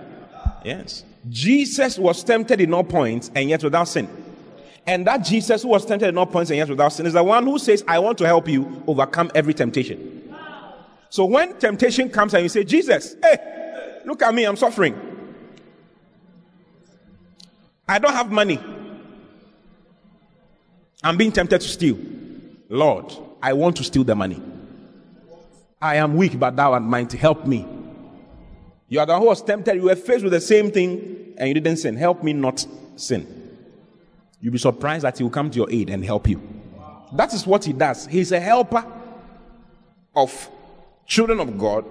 Yes. 0.65 1.05
Jesus 1.29 1.99
was 1.99 2.23
tempted 2.23 2.61
in 2.61 2.75
all 2.75 2.85
points 2.85 3.31
and 3.35 3.49
yet 3.49 3.65
without 3.65 3.89
sin. 3.89 4.09
And 4.89 5.07
that 5.07 5.19
Jesus 5.19 5.63
who 5.63 5.69
was 5.69 5.85
tempted 5.85 6.09
in 6.09 6.17
all 6.17 6.25
points 6.25 6.51
and 6.51 6.57
yet 6.57 6.67
without 6.71 6.89
sin 6.89 7.05
is 7.05 7.13
the 7.13 7.23
one 7.23 7.45
who 7.45 7.59
says, 7.59 7.85
I 7.87 7.99
want 7.99 8.17
to 8.19 8.27
help 8.27 8.49
you 8.49 8.83
overcome 8.87 9.31
every 9.35 9.53
temptation. 9.53 10.33
So 11.11 11.27
when 11.27 11.59
temptation 11.59 12.09
comes 12.09 12.33
and 12.33 12.43
you 12.43 12.49
say, 12.49 12.65
Jesus, 12.65 13.15
hey, 13.23 14.01
look 14.07 14.23
at 14.23 14.35
me, 14.35 14.45
I'm 14.45 14.57
suffering. 14.57 14.99
I 17.87 17.99
don't 17.99 18.15
have 18.15 18.33
money. 18.33 18.59
I'm 21.05 21.19
being 21.19 21.33
tempted 21.33 21.61
to 21.61 21.69
steal. 21.69 21.99
Lord, 22.71 23.13
I 23.43 23.53
want 23.53 23.77
to 23.77 23.85
steal 23.85 24.05
the 24.05 24.15
money. 24.15 24.41
I 25.83 25.97
am 25.97 26.17
weak, 26.17 26.39
but 26.39 26.57
thou 26.57 26.73
art 26.73 26.83
mighty. 26.83 27.19
Help 27.19 27.45
me. 27.45 27.69
You 28.89 29.01
are 29.01 29.07
the 29.07 29.13
one 29.13 29.21
who 29.21 29.29
was 29.29 29.43
tempted. 29.43 29.75
You 29.75 29.83
were 29.83 29.97
faced 29.97 30.25
with 30.25 30.33
the 30.33 30.41
same 30.41 30.71
thing 30.71 31.35
and 31.37 31.47
you 31.47 31.53
didn't 31.53 31.77
sin. 31.77 31.95
Help 31.95 32.23
me 32.23 32.33
not 32.33 32.67
sin. 32.97 33.38
You'll 34.41 34.53
be 34.53 34.59
surprised 34.59 35.05
that 35.05 35.19
he 35.19 35.25
will 35.25 35.31
come 35.31 35.51
to 35.51 35.57
your 35.57 35.71
aid 35.71 35.91
and 35.91 36.05
help 36.05 36.29
you. 36.29 36.41
That 37.13 37.33
is 37.35 37.47
what 37.47 37.65
he 37.65 37.73
does. 37.73 38.07
He's 38.07 38.33
a 38.33 38.41
helper 38.41 38.85
of 40.15 40.51
children 41.07 41.41
of 41.41 41.59
God 41.59 41.85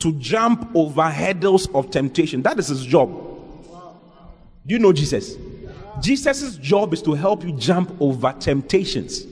to 0.00 0.12
jump 0.14 0.74
over 0.74 1.02
hurdles 1.02 1.68
of 1.74 1.90
temptation. 1.90 2.42
That 2.42 2.58
is 2.58 2.68
his 2.68 2.84
job. 2.84 3.10
Do 4.66 4.74
you 4.74 4.78
know 4.78 4.92
Jesus? 4.92 5.36
Jesus' 6.00 6.56
job 6.56 6.92
is 6.92 7.02
to 7.02 7.12
help 7.12 7.44
you 7.44 7.52
jump 7.52 7.94
over 8.00 8.34
temptations. 8.38 9.26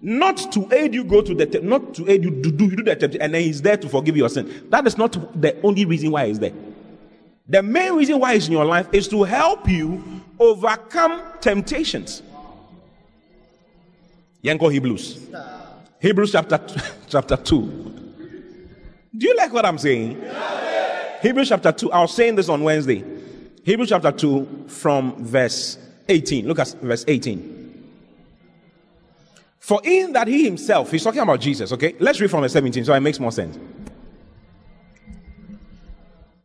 Not 0.00 0.52
to 0.52 0.68
aid 0.72 0.94
you 0.94 1.04
go 1.04 1.22
to 1.22 1.34
the, 1.34 1.46
te- 1.46 1.60
not 1.60 1.94
to 1.94 2.10
aid 2.10 2.24
you 2.24 2.42
to 2.42 2.50
do, 2.50 2.64
you 2.64 2.76
do 2.76 2.82
the 2.82 2.96
temptation, 2.96 3.22
and 3.22 3.34
then 3.34 3.42
he's 3.42 3.62
there 3.62 3.76
to 3.76 3.88
forgive 3.88 4.16
your 4.16 4.28
sin. 4.28 4.66
That 4.68 4.86
is 4.86 4.98
not 4.98 5.12
the 5.40 5.60
only 5.62 5.84
reason 5.84 6.10
why 6.10 6.26
he's 6.26 6.40
there. 6.40 6.52
The 7.48 7.62
main 7.62 7.94
reason 7.94 8.18
why 8.18 8.34
he's 8.34 8.46
in 8.46 8.52
your 8.52 8.64
life 8.64 8.88
is 8.92 9.08
to 9.08 9.24
help 9.24 9.68
you 9.68 10.02
overcome 10.38 11.22
temptations. 11.40 12.22
Yanko 14.40 14.68
Hebrews. 14.68 15.28
Hebrews 16.00 16.32
chapter, 16.32 16.60
chapter 17.08 17.36
2. 17.36 17.92
Do 19.16 19.26
you 19.26 19.36
like 19.36 19.52
what 19.52 19.64
I'm 19.64 19.78
saying? 19.78 20.22
Hebrews 21.20 21.48
chapter 21.48 21.70
2. 21.70 21.92
I 21.92 22.00
was 22.00 22.14
saying 22.14 22.34
this 22.34 22.48
on 22.48 22.62
Wednesday. 22.62 23.04
Hebrews 23.64 23.90
chapter 23.90 24.10
2 24.10 24.64
from 24.68 25.24
verse 25.24 25.78
18. 26.08 26.48
Look 26.48 26.58
at 26.58 26.68
verse 26.80 27.04
18. 27.06 27.60
For 29.60 29.80
in 29.84 30.12
that 30.14 30.26
he 30.26 30.44
himself, 30.44 30.90
he's 30.90 31.04
talking 31.04 31.20
about 31.20 31.40
Jesus, 31.40 31.70
okay? 31.72 31.94
Let's 32.00 32.20
read 32.20 32.30
from 32.30 32.40
verse 32.40 32.52
17 32.52 32.84
so 32.84 32.94
it 32.94 33.00
makes 33.00 33.20
more 33.20 33.30
sense. 33.30 33.56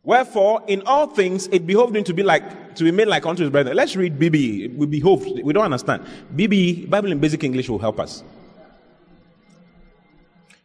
Wherefore, 0.08 0.62
in 0.66 0.80
all 0.86 1.06
things, 1.08 1.48
it 1.48 1.66
behoved 1.66 1.94
him 1.94 2.02
to 2.04 2.14
be 2.14 2.22
like 2.22 2.74
to 2.76 2.84
be 2.84 2.90
made 2.90 3.08
like 3.08 3.26
unto 3.26 3.42
his 3.42 3.50
brethren. 3.50 3.76
Let's 3.76 3.94
read 3.94 4.18
BB. 4.18 4.74
We 4.74 4.86
behoved. 4.86 5.42
We 5.44 5.52
don't 5.52 5.66
understand. 5.66 6.02
BB 6.34 6.88
Bible 6.88 7.12
in 7.12 7.18
Basic 7.18 7.44
English 7.44 7.68
will 7.68 7.78
help 7.78 8.00
us. 8.00 8.24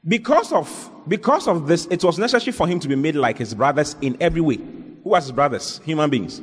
Because 0.08 0.54
of 0.54 0.90
because 1.10 1.50
of 1.50 1.68
this, 1.68 1.88
it 1.88 2.06
was 2.06 2.18
necessary 2.18 2.54
for 2.54 2.68
him 2.68 2.80
to 2.80 2.88
be 2.88 2.96
made 2.96 3.16
like 3.16 3.38
his 3.38 3.54
brothers 3.54 3.98
in 4.00 4.16
every 4.22 4.40
way. 4.40 4.60
Who 5.04 5.14
are 5.14 5.20
his 5.20 5.34
brothers? 5.34 5.82
Human 5.84 6.10
beings. 6.10 6.42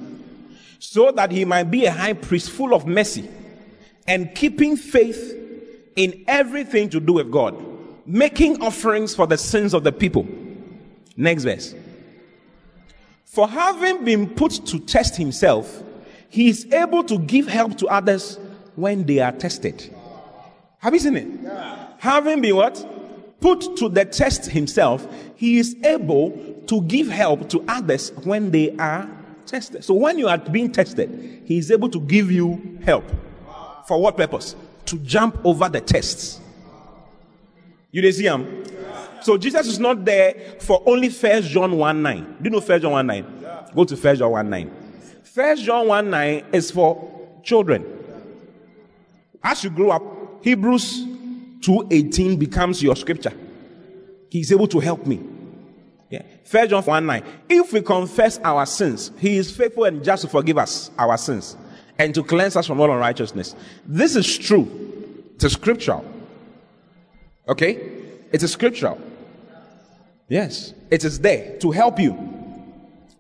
So 0.79 1.11
that 1.13 1.33
he 1.33 1.47
might 1.47 1.71
be 1.71 1.87
a 1.87 1.91
high 1.91 2.13
priest 2.13 2.51
full 2.51 2.75
of 2.75 2.87
mercy 2.87 3.27
and 4.09 4.35
keeping 4.35 4.77
faith 4.77 5.35
in 5.97 6.23
everything 6.29 6.91
to 6.91 7.01
do 7.01 7.15
with 7.15 7.31
God, 7.31 7.57
making 8.05 8.61
offerings 8.61 9.15
for 9.15 9.27
the 9.27 9.39
sins 9.39 9.73
of 9.73 9.85
the 9.85 9.93
people. 9.93 10.29
Next 11.17 11.45
verse. 11.45 11.75
For 13.31 13.49
having 13.49 14.05
been 14.05 14.29
put 14.29 14.67
to 14.67 14.81
test 14.81 15.17
himself, 15.17 15.85
he 16.29 16.49
is 16.49 16.67
able 16.73 17.05
to 17.05 17.19
give 17.19 17.47
help 17.47 17.79
to 17.79 17.87
others 17.87 18.39
when 18.75 19.07
they 19.07 19.21
are 19.21 19.31
tested. 19.31 19.95
Have 20.79 20.95
you 20.95 21.01
seen 21.01 21.17
it? 21.17 21.29
Yeah. 21.43 21.87
Having 21.99 22.41
been 22.41 22.57
what? 22.57 22.85
put 23.41 23.77
to 23.79 23.89
the 23.89 24.05
test 24.05 24.47
himself, 24.47 25.07
he 25.37 25.59
is 25.59 25.77
able 25.85 26.31
to 26.67 26.83
give 26.83 27.09
help 27.09 27.49
to 27.51 27.65
others 27.69 28.11
when 28.25 28.51
they 28.51 28.77
are 28.77 29.09
tested. 29.47 29.85
So 29.85 29.95
when 29.95 30.19
you 30.19 30.29
are 30.29 30.39
being 30.39 30.71
tested, 30.73 31.43
he 31.45 31.59
is 31.59 31.71
able 31.71 31.89
to 31.91 32.01
give 32.01 32.31
you 32.31 32.79
help. 32.85 33.05
For 33.87 34.01
what 34.01 34.17
purpose? 34.17 34.55
To 34.87 34.99
jump 34.99 35.39
over 35.45 35.69
the 35.69 35.81
tests. 35.81 36.41
You 37.93 38.13
see 38.13 38.25
him? 38.25 38.65
So 39.23 39.37
Jesus 39.37 39.67
is 39.67 39.79
not 39.79 40.05
there 40.05 40.35
for 40.61 40.83
only 40.87 41.09
First 41.09 41.49
John 41.49 41.77
1 41.77 42.03
9. 42.03 42.25
Do 42.25 42.45
you 42.45 42.51
know 42.51 42.61
First 42.61 42.83
John 42.83 42.93
1 42.93 43.07
9? 43.07 43.47
Go 43.75 43.85
to 43.85 43.97
First 43.97 44.19
John 44.21 44.31
1 44.31 44.51
9. 44.51 44.71
First 45.23 45.65
John 45.65 45.87
1 45.87 46.11
9 46.11 46.45
is 46.53 46.71
for 46.71 47.41
children. 47.43 47.85
As 49.43 49.65
you 49.65 49.71
grow 49.71 49.91
up, 49.91 50.03
Hebrews 50.43 51.05
2.18 51.61 52.39
becomes 52.39 52.83
your 52.83 52.97
scripture. 52.97 53.33
He's 54.31 54.53
able 54.53 54.69
to 54.69 54.81
help 54.81 55.07
me. 55.07 55.21
Yeah. 56.09 56.23
First 56.45 56.71
John 56.71 56.83
1 56.83 57.07
9. 57.07 57.23
If 57.49 57.73
we 57.73 57.83
confess 57.83 58.39
our 58.39 58.67
sins, 58.67 59.13
he 59.19 59.37
is 59.37 59.55
faithful 59.55 59.85
and 59.85 60.03
just 60.03 60.23
to 60.23 60.29
forgive 60.29 60.59
us 60.59 60.91
our 60.99 61.17
sins 61.17 61.57
and 61.99 62.15
to 62.15 62.25
cleanse 62.25 62.57
us 62.57 62.67
from 62.67 62.81
all 62.81 62.91
unrighteousness. 62.91 63.55
This 63.87 64.17
is 64.17 64.39
true. 64.39 64.69
It's 65.35 65.45
a 65.45 65.51
scriptural. 65.51 66.05
Okay? 67.49 67.79
It's 68.33 68.45
a 68.45 68.49
scriptural. 68.49 69.01
Yes. 70.31 70.73
It 70.91 71.05
is 71.05 71.19
there 71.19 71.59
to 71.59 71.73
help 71.73 71.99
you 71.99 72.13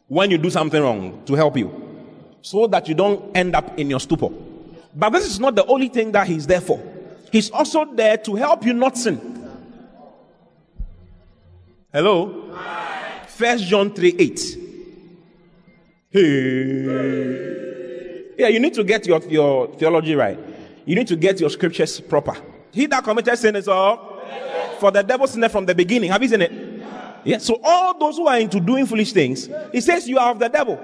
when 0.06 0.30
you 0.30 0.38
do 0.38 0.48
something 0.48 0.80
wrong, 0.80 1.22
to 1.26 1.34
help 1.34 1.56
you. 1.56 1.70
So 2.40 2.68
that 2.68 2.88
you 2.88 2.94
don't 2.94 3.36
end 3.36 3.54
up 3.54 3.78
in 3.78 3.90
your 3.90 4.00
stupor. 4.00 4.28
But 4.94 5.10
this 5.10 5.26
is 5.26 5.38
not 5.40 5.56
the 5.56 5.66
only 5.66 5.88
thing 5.88 6.12
that 6.12 6.26
he's 6.28 6.46
there 6.46 6.60
for. 6.60 6.80
He's 7.32 7.50
also 7.50 7.84
there 7.84 8.16
to 8.18 8.36
help 8.36 8.64
you 8.64 8.72
not 8.72 8.96
sin. 8.96 9.20
Hello? 11.92 12.56
First 13.26 13.64
John 13.64 13.92
3 13.92 14.16
8. 14.18 14.40
Hey. 16.10 17.30
Yeah, 18.38 18.48
you 18.48 18.60
need 18.60 18.74
to 18.74 18.84
get 18.84 19.06
your, 19.06 19.20
your 19.26 19.66
theology 19.74 20.14
right. 20.14 20.38
You 20.86 20.94
need 20.94 21.08
to 21.08 21.16
get 21.16 21.40
your 21.40 21.50
scriptures 21.50 22.00
proper. 22.00 22.36
He 22.70 22.86
that 22.86 23.02
committed 23.02 23.36
sin 23.36 23.56
is 23.56 23.66
all. 23.66 24.22
For 24.78 24.92
the 24.92 25.02
devil 25.02 25.26
sinned 25.26 25.50
from 25.50 25.66
the 25.66 25.74
beginning. 25.74 26.10
Have 26.10 26.22
you 26.22 26.28
seen 26.28 26.42
it? 26.42 26.79
Yeah. 27.24 27.38
So 27.38 27.60
all 27.62 27.98
those 27.98 28.16
who 28.16 28.26
are 28.26 28.38
into 28.38 28.60
doing 28.60 28.86
foolish 28.86 29.12
things, 29.12 29.48
he 29.72 29.80
says 29.80 30.08
you 30.08 30.18
are 30.18 30.30
of 30.30 30.38
the 30.38 30.48
devil. 30.48 30.80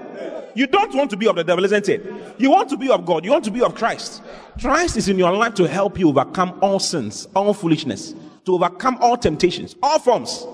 You 0.55 0.67
don't 0.67 0.93
want 0.95 1.11
to 1.11 1.17
be 1.17 1.27
of 1.27 1.35
the 1.35 1.43
devil, 1.43 1.63
isn't 1.65 1.87
it? 1.87 2.03
You 2.39 2.49
want 2.49 2.69
to 2.69 2.77
be 2.77 2.89
of 2.89 3.05
God. 3.05 3.23
You 3.23 3.31
want 3.31 3.45
to 3.45 3.51
be 3.51 3.61
of 3.61 3.75
Christ. 3.75 4.23
Christ 4.59 4.97
is 4.97 5.07
in 5.07 5.17
your 5.19 5.31
life 5.31 5.53
to 5.55 5.67
help 5.67 5.99
you 5.99 6.09
overcome 6.09 6.57
all 6.61 6.79
sins, 6.79 7.27
all 7.35 7.53
foolishness, 7.53 8.15
to 8.45 8.55
overcome 8.55 8.97
all 8.99 9.17
temptations, 9.17 9.75
all 9.83 9.99
forms, 9.99 10.47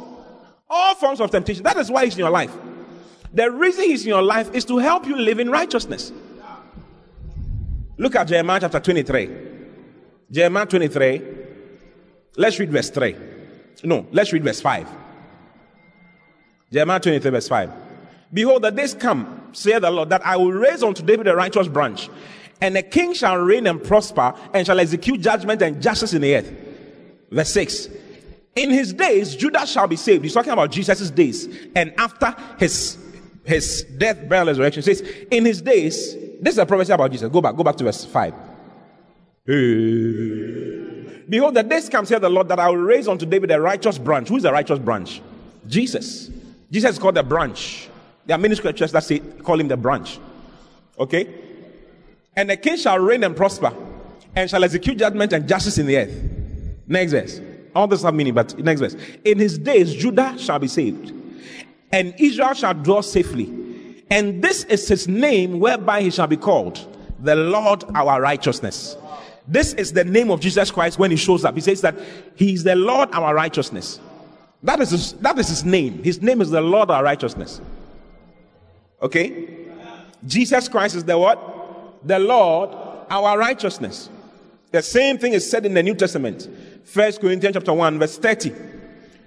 all 0.70 0.96
forms 0.96 1.22
of 1.22 1.32
temptation. 1.32 1.64
That 1.64 1.78
is 1.78 1.90
why 1.90 2.06
he's 2.06 2.16
in 2.16 2.20
your 2.20 2.32
life. 2.32 2.54
The 3.34 3.50
reason 3.50 3.86
he's 3.86 4.04
in 4.04 4.10
your 4.10 4.22
life 4.22 4.54
is 4.54 4.66
to 4.66 4.78
help 4.78 5.08
you 5.08 5.18
live 5.18 5.40
in 5.40 5.50
righteousness. 5.50 6.12
Look 7.98 8.16
at 8.16 8.28
Jeremiah 8.28 8.60
chapter 8.60 8.80
23. 8.80 9.30
Jeremiah 10.32 10.66
23. 10.66 11.22
Let's 12.36 12.60
read 12.60 12.72
verse 12.72 12.90
3. 12.90 13.16
No, 13.84 14.08
let's 14.12 14.34
read 14.34 14.44
verse 14.44 14.60
5. 14.60 15.03
Jeremiah 16.74 17.00
23, 17.00 17.30
verse 17.30 17.48
5. 17.48 17.72
Behold, 18.34 18.64
the 18.64 18.72
days 18.72 18.96
come, 18.96 19.50
saith 19.52 19.82
the 19.82 19.92
Lord, 19.92 20.10
that 20.10 20.26
I 20.26 20.36
will 20.38 20.52
raise 20.52 20.82
unto 20.82 21.04
David 21.04 21.28
a 21.28 21.36
righteous 21.36 21.68
branch, 21.68 22.10
and 22.60 22.76
a 22.76 22.82
king 22.82 23.14
shall 23.14 23.38
reign 23.38 23.68
and 23.68 23.82
prosper, 23.84 24.34
and 24.56 24.66
shall 24.66 24.80
execute 24.80 25.22
judgment 25.22 25.62
and 25.62 25.80
justice 25.80 26.14
in 26.14 26.24
the 26.24 26.36
earth. 26.36 26.52
Verse 27.30 27.50
6. 27.52 27.90
In 28.56 28.72
his 28.72 28.92
days, 28.92 29.36
Judah 29.36 29.68
shall 29.68 29.88
be 29.88 29.96
saved. 29.96 30.24
He's 30.24 30.34
talking 30.34 30.52
about 30.52 30.72
Jesus' 30.72 31.12
days. 31.12 31.48
And 31.76 31.94
after 31.98 32.36
his 32.58 32.98
his 33.44 33.84
death, 33.98 34.28
burial, 34.28 34.48
resurrection, 34.48 34.82
says, 34.82 35.02
In 35.30 35.46
his 35.46 35.62
days, 35.62 36.16
this 36.42 36.54
is 36.54 36.58
a 36.58 36.66
prophecy 36.66 36.94
about 36.94 37.12
Jesus. 37.12 37.30
Go 37.30 37.42
back, 37.42 37.56
go 37.56 37.64
back 37.64 37.76
to 37.78 37.84
verse 37.84 38.06
5. 38.06 38.34
Behold, 41.30 41.54
the 41.54 41.64
days 41.64 41.90
come, 41.90 42.06
saith 42.06 42.22
the 42.22 42.30
Lord, 42.30 42.48
that 42.48 42.60
I 42.60 42.70
will 42.70 42.78
raise 42.78 43.08
unto 43.08 43.26
David 43.26 43.52
a 43.52 43.60
righteous 43.60 43.98
branch. 43.98 44.30
Who 44.30 44.38
is 44.38 44.44
the 44.44 44.52
righteous 44.52 44.80
branch? 44.80 45.22
Jesus. 45.68 46.30
Jesus 46.74 46.94
is 46.94 47.00
called 47.00 47.16
the 47.16 47.24
branch. 47.24 47.88
There 48.26 48.36
are 48.36 48.40
many 48.40 48.56
scriptures 48.56 48.92
that 48.94 49.04
say, 49.04 49.20
call 49.20 49.60
him 49.60 49.68
the 49.68 49.78
branch. 49.78 50.20
Okay? 50.98 51.34
And 52.36 52.50
the 52.50 52.58
king 52.58 52.78
shall 52.78 52.98
reign 52.98 53.24
and 53.24 53.36
prosper, 53.36 53.72
and 54.36 54.50
shall 54.50 54.64
execute 54.64 54.98
judgment 54.98 55.34
and 55.34 55.48
justice 55.48 55.78
in 55.78 55.86
the 55.86 55.98
earth. 55.98 56.24
Next 56.88 57.12
verse. 57.12 57.40
All 57.76 57.86
this 57.86 58.02
have 58.02 58.16
meaning, 58.16 58.34
but 58.34 58.58
next 58.58 58.82
verse. 58.82 58.96
In 59.24 59.38
his 59.38 59.60
days, 59.60 59.94
Judah 59.94 60.36
shall 60.40 60.58
be 60.58 60.68
saved, 60.68 61.14
and 61.92 62.16
Israel 62.18 62.54
shall 62.56 62.74
dwell 62.74 63.04
safely. 63.04 64.04
And 64.10 64.44
this 64.44 64.64
is 64.66 64.88
his 64.88 65.08
name 65.08 65.60
whereby 65.60 66.02
he 66.02 66.10
shall 66.10 66.28
be 66.28 66.38
called 66.38 66.88
the 67.20 67.36
Lord 67.36 67.84
our 67.94 68.20
righteousness. 68.20 68.98
This 69.48 69.74
is 69.74 69.94
the 69.94 70.04
name 70.04 70.32
of 70.32 70.40
Jesus 70.40 70.72
Christ 70.72 70.98
when 70.98 71.12
he 71.12 71.18
shows 71.18 71.46
up. 71.46 71.56
He 71.56 71.62
says 71.62 71.82
that 71.82 71.96
he 72.36 72.54
is 72.54 72.64
the 72.64 72.76
Lord 72.76 73.10
our 73.12 73.36
righteousness. 73.36 74.00
That 74.64 74.80
is 74.80 74.92
his, 74.92 75.14
that 75.14 75.38
is 75.38 75.50
his 75.50 75.64
name. 75.66 76.02
His 76.04 76.22
name 76.22 76.42
is 76.42 76.50
the 76.50 76.62
Lord 76.62 76.90
our 76.90 77.04
righteousness. 77.04 77.60
Okay? 79.02 79.68
Jesus 80.26 80.70
Christ 80.70 80.96
is 80.96 81.04
the 81.04 81.18
what? 81.18 82.08
The 82.08 82.20
Lord, 82.20 82.70
our 83.10 83.38
righteousness. 83.38 84.10
The 84.72 84.82
same 84.82 85.18
thing 85.18 85.34
is 85.34 85.50
said 85.50 85.66
in 85.66 85.74
the 85.74 85.84
New 85.84 85.94
Testament. 85.94 86.50
First 86.86 87.20
Corinthians 87.22 87.56
chapter 87.56 87.74
1, 87.74 88.00
verse 88.00 88.18
30. 88.18 88.54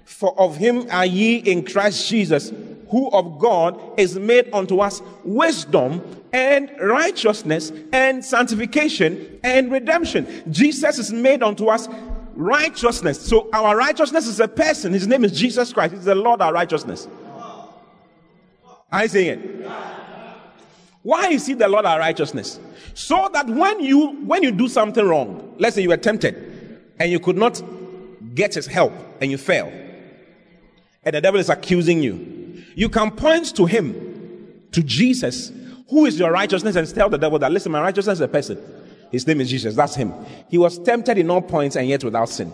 For 0.05 0.39
of 0.39 0.57
him 0.57 0.89
are 0.91 1.05
ye 1.05 1.37
in 1.37 1.65
Christ 1.65 2.09
Jesus, 2.09 2.53
who 2.89 3.11
of 3.11 3.39
God 3.39 3.79
is 3.99 4.19
made 4.19 4.49
unto 4.53 4.79
us 4.81 5.03
wisdom 5.25 6.03
and 6.33 6.71
righteousness 6.81 7.73
and 7.93 8.25
sanctification 8.25 9.39
and 9.43 9.71
redemption. 9.71 10.27
Jesus 10.51 10.99
is 10.99 11.13
made 11.13 11.43
unto 11.43 11.67
us 11.67 11.89
righteousness. 12.37 13.21
So 13.21 13.49
our 13.53 13.77
righteousness 13.77 14.27
is 14.27 14.39
a 14.39 14.47
person. 14.47 14.93
His 14.93 15.07
name 15.07 15.25
is 15.25 15.33
Jesus 15.33 15.73
Christ. 15.73 15.95
He's 15.95 16.05
the 16.05 16.15
Lord 16.15 16.41
our 16.41 16.53
righteousness. 16.53 17.09
I 18.93 19.07
say 19.09 19.29
it. 19.29 19.69
Why 21.03 21.29
is 21.29 21.47
he 21.47 21.55
the 21.55 21.69
Lord 21.69 21.85
our 21.85 21.99
righteousness? 21.99 22.61
So 22.95 23.29
that 23.33 23.47
when 23.47 23.81
you 23.81 24.09
when 24.25 24.43
you 24.43 24.51
do 24.51 24.69
something 24.69 25.05
wrong, 25.05 25.55
let's 25.59 25.75
say 25.75 25.83
you 25.83 25.89
were 25.89 25.97
tempted 25.97 26.81
and 26.99 27.11
you 27.11 27.21
could 27.21 27.37
not 27.37 27.63
get 28.35 28.55
his 28.55 28.67
help 28.67 28.93
and 29.21 29.31
you 29.31 29.39
fail, 29.39 29.73
and 31.05 31.15
the 31.15 31.21
devil 31.21 31.39
is 31.39 31.49
accusing 31.49 32.03
you, 32.03 32.65
you 32.75 32.89
can 32.89 33.11
point 33.11 33.55
to 33.57 33.67
him, 33.67 34.63
to 34.73 34.83
Jesus, 34.83 35.53
Who 35.89 36.07
is 36.07 36.19
your 36.19 36.33
righteousness? 36.33 36.77
And 36.77 36.93
tell 36.93 37.09
the 37.09 37.19
devil 37.19 37.39
that, 37.39 37.53
listen, 37.53 37.71
my 37.73 37.81
righteousness 37.81 38.19
is 38.19 38.23
a 38.23 38.29
person. 38.29 38.59
His 39.11 39.27
name 39.27 39.41
is 39.41 39.51
Jesus. 39.51 39.75
That's 39.75 39.95
him. 39.95 40.13
He 40.49 40.59
was 40.59 40.79
tempted 40.79 41.19
in 41.19 41.31
all 41.31 41.43
points 41.43 41.77
and 41.77 41.89
yet 41.89 42.03
without 42.05 42.29
sin. 42.29 42.53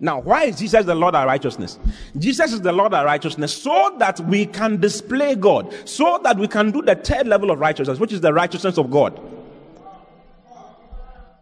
Now, 0.00 0.20
why 0.20 0.44
is 0.44 0.58
Jesus 0.58 0.84
the 0.84 0.96
Lord 0.96 1.14
our 1.14 1.26
righteousness? 1.26 1.78
Jesus 2.18 2.52
is 2.52 2.60
the 2.60 2.72
Lord 2.72 2.92
our 2.92 3.04
righteousness 3.04 3.54
so 3.54 3.94
that 3.98 4.18
we 4.20 4.46
can 4.46 4.80
display 4.80 5.36
God, 5.36 5.72
so 5.88 6.18
that 6.24 6.36
we 6.38 6.48
can 6.48 6.72
do 6.72 6.82
the 6.82 6.96
third 6.96 7.28
level 7.28 7.52
of 7.52 7.60
righteousness, 7.60 8.00
which 8.00 8.12
is 8.12 8.20
the 8.20 8.32
righteousness 8.32 8.78
of 8.78 8.90
God. 8.90 9.20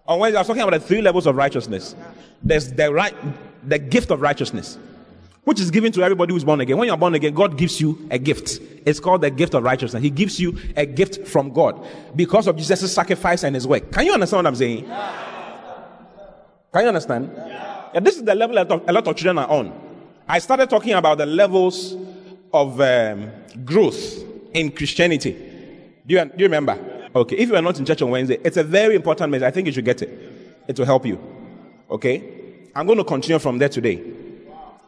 On 0.07 0.19
Wednesday, 0.19 0.37
I 0.37 0.41
was 0.41 0.47
talking 0.49 0.61
about 0.61 0.79
the 0.79 0.87
three 0.87 1.01
levels 1.01 1.27
of 1.27 1.37
righteousness. 1.37 1.95
There's 2.43 2.73
the 2.73 2.93
right, 2.93 3.15
the 3.67 3.79
gift 3.79 4.11
of 4.11 4.21
righteousness, 4.21 4.77
which 5.45 5.61
is 5.61 5.71
given 5.71 5.91
to 5.93 6.03
everybody 6.03 6.33
who's 6.33 6.45
born 6.45 6.61
again. 6.61 6.77
When 6.77 6.87
you're 6.87 6.97
born 6.97 7.15
again, 7.15 7.35
God 7.35 7.57
gives 7.57 7.81
you 7.81 8.07
a 8.11 8.19
gift. 8.19 8.61
It's 8.85 9.01
called 9.01 9.23
the 9.23 9.31
gift 9.31 9.55
of 9.55 9.63
righteousness. 9.63 10.03
He 10.03 10.11
gives 10.11 10.39
you 10.39 10.57
a 10.77 10.87
gift 10.87 11.27
from 11.27 11.53
God 11.53 11.87
because 12.15 12.47
of 12.47 12.57
Jesus' 12.57 12.93
sacrifice 12.93 13.43
and 13.43 13.55
his 13.55 13.67
work. 13.67 13.91
Can 13.91 14.07
you 14.07 14.13
understand 14.13 14.45
what 14.45 14.47
I'm 14.47 14.57
saying? 14.57 14.85
Can 16.73 16.83
you 16.83 16.89
understand? 16.89 17.31
Yeah, 17.37 18.01
this 18.01 18.17
is 18.17 18.25
the 18.25 18.35
level 18.35 18.57
that 18.57 18.71
a 18.71 18.93
lot 18.93 19.07
of 19.07 19.17
children 19.17 19.39
are 19.39 19.49
on. 19.49 19.73
I 20.29 20.39
started 20.39 20.71
talking 20.71 20.93
about 20.93 21.19
the 21.19 21.27
levels 21.27 21.97
of 22.53 22.81
um, 22.81 23.31
growth 23.65 24.23
in 24.53 24.71
Christianity. 24.71 25.33
Do 26.07 26.15
you, 26.15 26.25
do 26.25 26.33
you 26.37 26.45
remember? 26.45 26.79
Okay, 27.15 27.37
if 27.37 27.49
you 27.49 27.57
are 27.57 27.63
not 27.63 27.79
in 27.79 27.85
church 27.85 28.03
on 28.03 28.11
Wednesday, 28.11 28.39
it's 28.45 28.57
a 28.57 28.63
very 28.63 28.95
important 28.95 29.31
message. 29.31 29.47
I 29.47 29.51
think 29.51 29.67
you 29.67 29.73
should 29.73 29.85
get 29.85 30.03
it. 30.03 30.11
It 30.69 30.79
will 30.79 30.87
help 30.87 31.05
you. 31.05 31.19
Okay? 31.91 32.23
I'm 32.75 32.87
going 32.87 32.99
to 32.99 33.05
continue 33.05 33.41
from 33.41 33.59
there 33.59 33.69
today. 33.69 34.01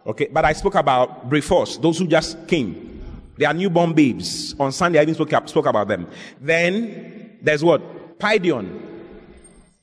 Okay, 0.04 0.28
but 0.32 0.44
I 0.44 0.52
spoke 0.52 0.74
about 0.74 1.30
Brephos, 1.30 1.80
those 1.80 1.98
who 1.98 2.06
just 2.06 2.48
came. 2.48 3.00
They 3.36 3.44
are 3.44 3.54
newborn 3.54 3.92
babes. 3.92 4.54
On 4.58 4.72
Sunday, 4.72 4.98
I 4.98 5.02
even 5.02 5.14
spoke, 5.14 5.48
spoke 5.48 5.66
about 5.66 5.88
them. 5.88 6.08
Then 6.40 7.38
there's 7.40 7.62
what? 7.62 8.18
Paidion, 8.18 8.82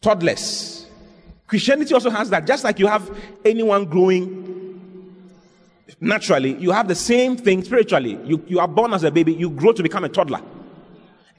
toddlers. 0.02 0.88
Christianity 1.48 1.94
also 1.94 2.10
has 2.10 2.30
that. 2.30 2.46
Just 2.46 2.64
like 2.64 2.80
you 2.80 2.88
have 2.88 3.10
anyone 3.46 3.86
growing 3.86 4.46
naturally, 6.02 6.56
you 6.56 6.72
have 6.72 6.88
the 6.88 6.96
same 6.96 7.36
thing 7.36 7.64
spiritually. 7.64 8.20
You, 8.24 8.44
you 8.48 8.60
are 8.60 8.68
born 8.68 8.94
as 8.94 9.04
a 9.04 9.12
baby, 9.12 9.34
you 9.34 9.50
grow 9.50 9.72
to 9.72 9.82
become 9.82 10.04
a 10.04 10.10
toddler. 10.10 10.42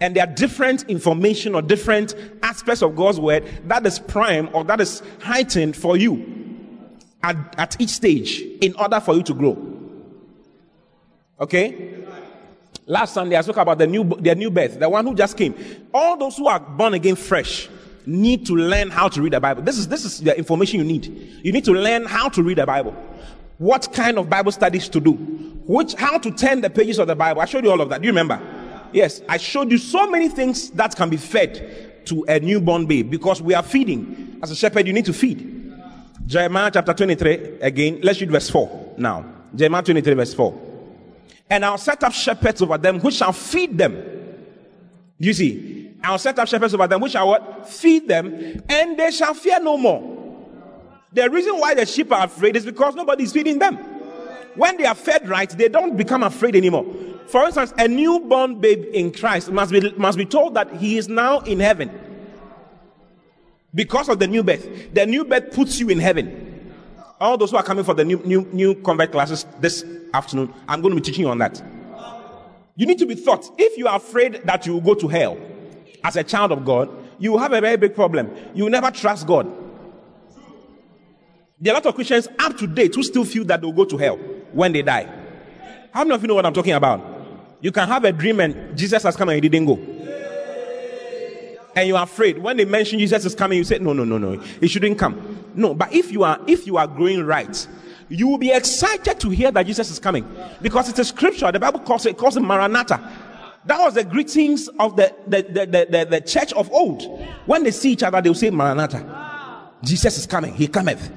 And 0.00 0.16
there 0.16 0.24
are 0.24 0.34
different 0.34 0.84
information 0.88 1.54
or 1.54 1.60
different 1.60 2.14
aspects 2.42 2.82
of 2.82 2.96
God's 2.96 3.20
word 3.20 3.44
that 3.66 3.84
is 3.86 3.98
prime 3.98 4.48
or 4.54 4.64
that 4.64 4.80
is 4.80 5.02
heightened 5.20 5.76
for 5.76 5.96
you 5.96 6.39
at, 7.22 7.36
at 7.58 7.80
each 7.80 7.90
stage 7.90 8.40
in 8.60 8.74
order 8.74 9.00
for 9.00 9.14
you 9.14 9.22
to 9.22 9.34
grow. 9.34 9.56
Okay? 11.40 12.04
Last 12.86 13.14
Sunday, 13.14 13.36
I 13.36 13.40
spoke 13.42 13.58
about 13.58 13.78
the 13.78 13.86
new, 13.86 14.04
the 14.04 14.34
new 14.34 14.50
birth, 14.50 14.78
the 14.78 14.88
one 14.88 15.06
who 15.06 15.14
just 15.14 15.36
came. 15.36 15.54
All 15.94 16.16
those 16.16 16.36
who 16.36 16.48
are 16.48 16.60
born 16.60 16.94
again 16.94 17.16
fresh 17.16 17.68
need 18.06 18.46
to 18.46 18.54
learn 18.54 18.90
how 18.90 19.08
to 19.08 19.22
read 19.22 19.32
the 19.32 19.40
Bible. 19.40 19.62
This 19.62 19.78
is, 19.78 19.88
this 19.88 20.04
is 20.04 20.20
the 20.20 20.36
information 20.36 20.80
you 20.80 20.84
need. 20.84 21.06
You 21.42 21.52
need 21.52 21.64
to 21.66 21.72
learn 21.72 22.04
how 22.04 22.28
to 22.30 22.42
read 22.42 22.58
the 22.58 22.66
Bible. 22.66 22.92
What 23.58 23.92
kind 23.92 24.18
of 24.18 24.28
Bible 24.28 24.52
studies 24.52 24.88
to 24.88 25.00
do? 25.00 25.12
Which, 25.12 25.94
how 25.94 26.18
to 26.18 26.30
turn 26.30 26.62
the 26.62 26.70
pages 26.70 26.98
of 26.98 27.06
the 27.06 27.14
Bible. 27.14 27.42
I 27.42 27.44
showed 27.44 27.64
you 27.64 27.70
all 27.70 27.80
of 27.80 27.90
that. 27.90 28.00
Do 28.00 28.06
you 28.06 28.12
remember? 28.12 28.40
Yes, 28.92 29.22
I 29.28 29.36
showed 29.36 29.70
you 29.70 29.78
so 29.78 30.10
many 30.10 30.28
things 30.28 30.70
that 30.70 30.96
can 30.96 31.10
be 31.10 31.16
fed 31.16 32.06
to 32.06 32.24
a 32.24 32.40
newborn 32.40 32.86
babe 32.86 33.10
because 33.10 33.40
we 33.40 33.54
are 33.54 33.62
feeding. 33.62 34.38
As 34.42 34.50
a 34.50 34.56
shepherd, 34.56 34.86
you 34.86 34.92
need 34.92 35.04
to 35.04 35.12
feed. 35.12 35.49
Jeremiah 36.30 36.70
chapter 36.72 36.94
23, 36.94 37.58
again, 37.60 37.98
let's 38.04 38.20
read 38.20 38.30
verse 38.30 38.48
4 38.48 38.94
now. 38.98 39.24
Jeremiah 39.52 39.82
23, 39.82 40.14
verse 40.14 40.32
4. 40.32 40.60
And 41.50 41.64
I'll 41.64 41.76
set 41.76 42.04
up 42.04 42.12
shepherds 42.12 42.62
over 42.62 42.78
them 42.78 43.00
who 43.00 43.10
shall 43.10 43.32
feed 43.32 43.76
them. 43.76 44.00
You 45.18 45.32
see, 45.32 45.96
I'll 46.04 46.18
set 46.18 46.38
up 46.38 46.46
shepherds 46.46 46.72
over 46.72 46.86
them 46.86 47.00
who 47.00 47.08
shall 47.08 47.26
what? 47.26 47.68
Feed 47.68 48.06
them, 48.06 48.62
and 48.68 48.96
they 48.96 49.10
shall 49.10 49.34
fear 49.34 49.58
no 49.58 49.76
more. 49.76 50.46
The 51.12 51.28
reason 51.28 51.58
why 51.58 51.74
the 51.74 51.84
sheep 51.84 52.12
are 52.12 52.26
afraid 52.26 52.54
is 52.54 52.64
because 52.64 52.94
nobody 52.94 53.24
is 53.24 53.32
feeding 53.32 53.58
them. 53.58 53.74
When 54.54 54.76
they 54.76 54.84
are 54.84 54.94
fed 54.94 55.28
right, 55.28 55.50
they 55.50 55.68
don't 55.68 55.96
become 55.96 56.22
afraid 56.22 56.54
anymore. 56.54 56.86
For 57.26 57.44
instance, 57.44 57.74
a 57.76 57.88
newborn 57.88 58.60
babe 58.60 58.84
in 58.92 59.12
Christ 59.12 59.50
must 59.50 59.72
be, 59.72 59.90
must 59.96 60.16
be 60.16 60.26
told 60.26 60.54
that 60.54 60.72
he 60.76 60.96
is 60.96 61.08
now 61.08 61.40
in 61.40 61.58
heaven. 61.58 62.09
Because 63.74 64.08
of 64.08 64.18
the 64.18 64.26
new 64.26 64.42
birth. 64.42 64.94
The 64.94 65.06
new 65.06 65.24
birth 65.24 65.52
puts 65.52 65.78
you 65.78 65.88
in 65.90 65.98
heaven. 65.98 66.72
All 67.20 67.36
those 67.36 67.50
who 67.50 67.56
are 67.56 67.62
coming 67.62 67.84
for 67.84 67.94
the 67.94 68.04
new, 68.04 68.18
new, 68.24 68.48
new 68.52 68.74
convert 68.74 69.12
classes 69.12 69.46
this 69.60 69.84
afternoon, 70.12 70.52
I'm 70.66 70.80
going 70.80 70.94
to 70.94 71.00
be 71.00 71.04
teaching 71.04 71.24
you 71.24 71.30
on 71.30 71.38
that. 71.38 71.62
You 72.76 72.86
need 72.86 72.98
to 72.98 73.06
be 73.06 73.14
taught. 73.14 73.48
If 73.58 73.76
you 73.76 73.86
are 73.86 73.96
afraid 73.96 74.42
that 74.44 74.66
you 74.66 74.72
will 74.72 74.80
go 74.80 74.94
to 74.94 75.06
hell 75.06 75.38
as 76.02 76.16
a 76.16 76.24
child 76.24 76.50
of 76.50 76.64
God, 76.64 76.88
you 77.18 77.32
will 77.32 77.38
have 77.38 77.52
a 77.52 77.60
very 77.60 77.76
big 77.76 77.94
problem. 77.94 78.30
You 78.54 78.64
will 78.64 78.70
never 78.70 78.90
trust 78.90 79.26
God. 79.26 79.46
There 81.60 81.74
are 81.74 81.76
a 81.76 81.80
lot 81.80 81.86
of 81.86 81.94
Christians 81.94 82.26
up 82.38 82.56
to 82.56 82.66
date 82.66 82.94
who 82.94 83.02
still 83.02 83.24
feel 83.24 83.44
that 83.44 83.60
they'll 83.60 83.72
go 83.72 83.84
to 83.84 83.98
hell 83.98 84.16
when 84.52 84.72
they 84.72 84.80
die. 84.80 85.06
How 85.92 86.04
many 86.04 86.14
of 86.14 86.22
you 86.22 86.28
know 86.28 86.34
what 86.34 86.46
I'm 86.46 86.54
talking 86.54 86.72
about? 86.72 87.04
You 87.60 87.70
can 87.70 87.86
have 87.86 88.04
a 88.04 88.12
dream 88.12 88.40
and 88.40 88.76
Jesus 88.76 89.02
has 89.02 89.14
come 89.14 89.28
and 89.28 89.34
he 89.44 89.46
didn't 89.46 89.66
go 89.66 89.76
and 91.76 91.88
you 91.88 91.96
are 91.96 92.04
afraid. 92.04 92.38
When 92.38 92.56
they 92.56 92.64
mention 92.64 92.98
jesus 92.98 93.24
is 93.24 93.34
coming 93.34 93.58
you 93.58 93.64
say 93.64 93.78
no 93.78 93.92
no 93.92 94.04
no 94.04 94.18
no. 94.18 94.38
He 94.60 94.68
shouldn't 94.68 94.98
come. 94.98 95.44
No 95.54 95.74
but 95.74 95.92
if 95.92 96.12
you 96.12 96.24
are 96.24 96.40
if 96.46 96.66
you 96.66 96.76
are 96.76 96.86
growing 96.86 97.24
right 97.24 97.66
you 98.08 98.26
will 98.26 98.38
be 98.38 98.50
excited 98.50 99.20
to 99.20 99.30
hear 99.30 99.50
that 99.50 99.66
jesus 99.66 99.90
is 99.90 99.98
coming. 99.98 100.26
Because 100.62 100.88
it's 100.88 100.98
a 100.98 101.04
scripture. 101.04 101.50
The 101.52 101.60
bible 101.60 101.80
calls 101.80 102.06
it 102.06 102.16
calls 102.16 102.36
it 102.36 102.40
maranatha. 102.40 103.28
That 103.66 103.78
was 103.78 103.94
the 103.94 104.04
greetings 104.04 104.68
of 104.78 104.96
the 104.96 105.14
the, 105.26 105.42
the, 105.42 105.86
the, 105.90 106.06
the, 106.10 106.20
church 106.20 106.52
of 106.54 106.70
old. 106.72 107.02
When 107.46 107.62
they 107.62 107.70
see 107.70 107.92
each 107.92 108.02
other 108.02 108.20
they 108.20 108.30
will 108.30 108.34
say 108.34 108.50
maranatha. 108.50 109.68
Jesus 109.82 110.18
is 110.18 110.26
coming. 110.26 110.54
He 110.54 110.66
cometh. 110.66 111.10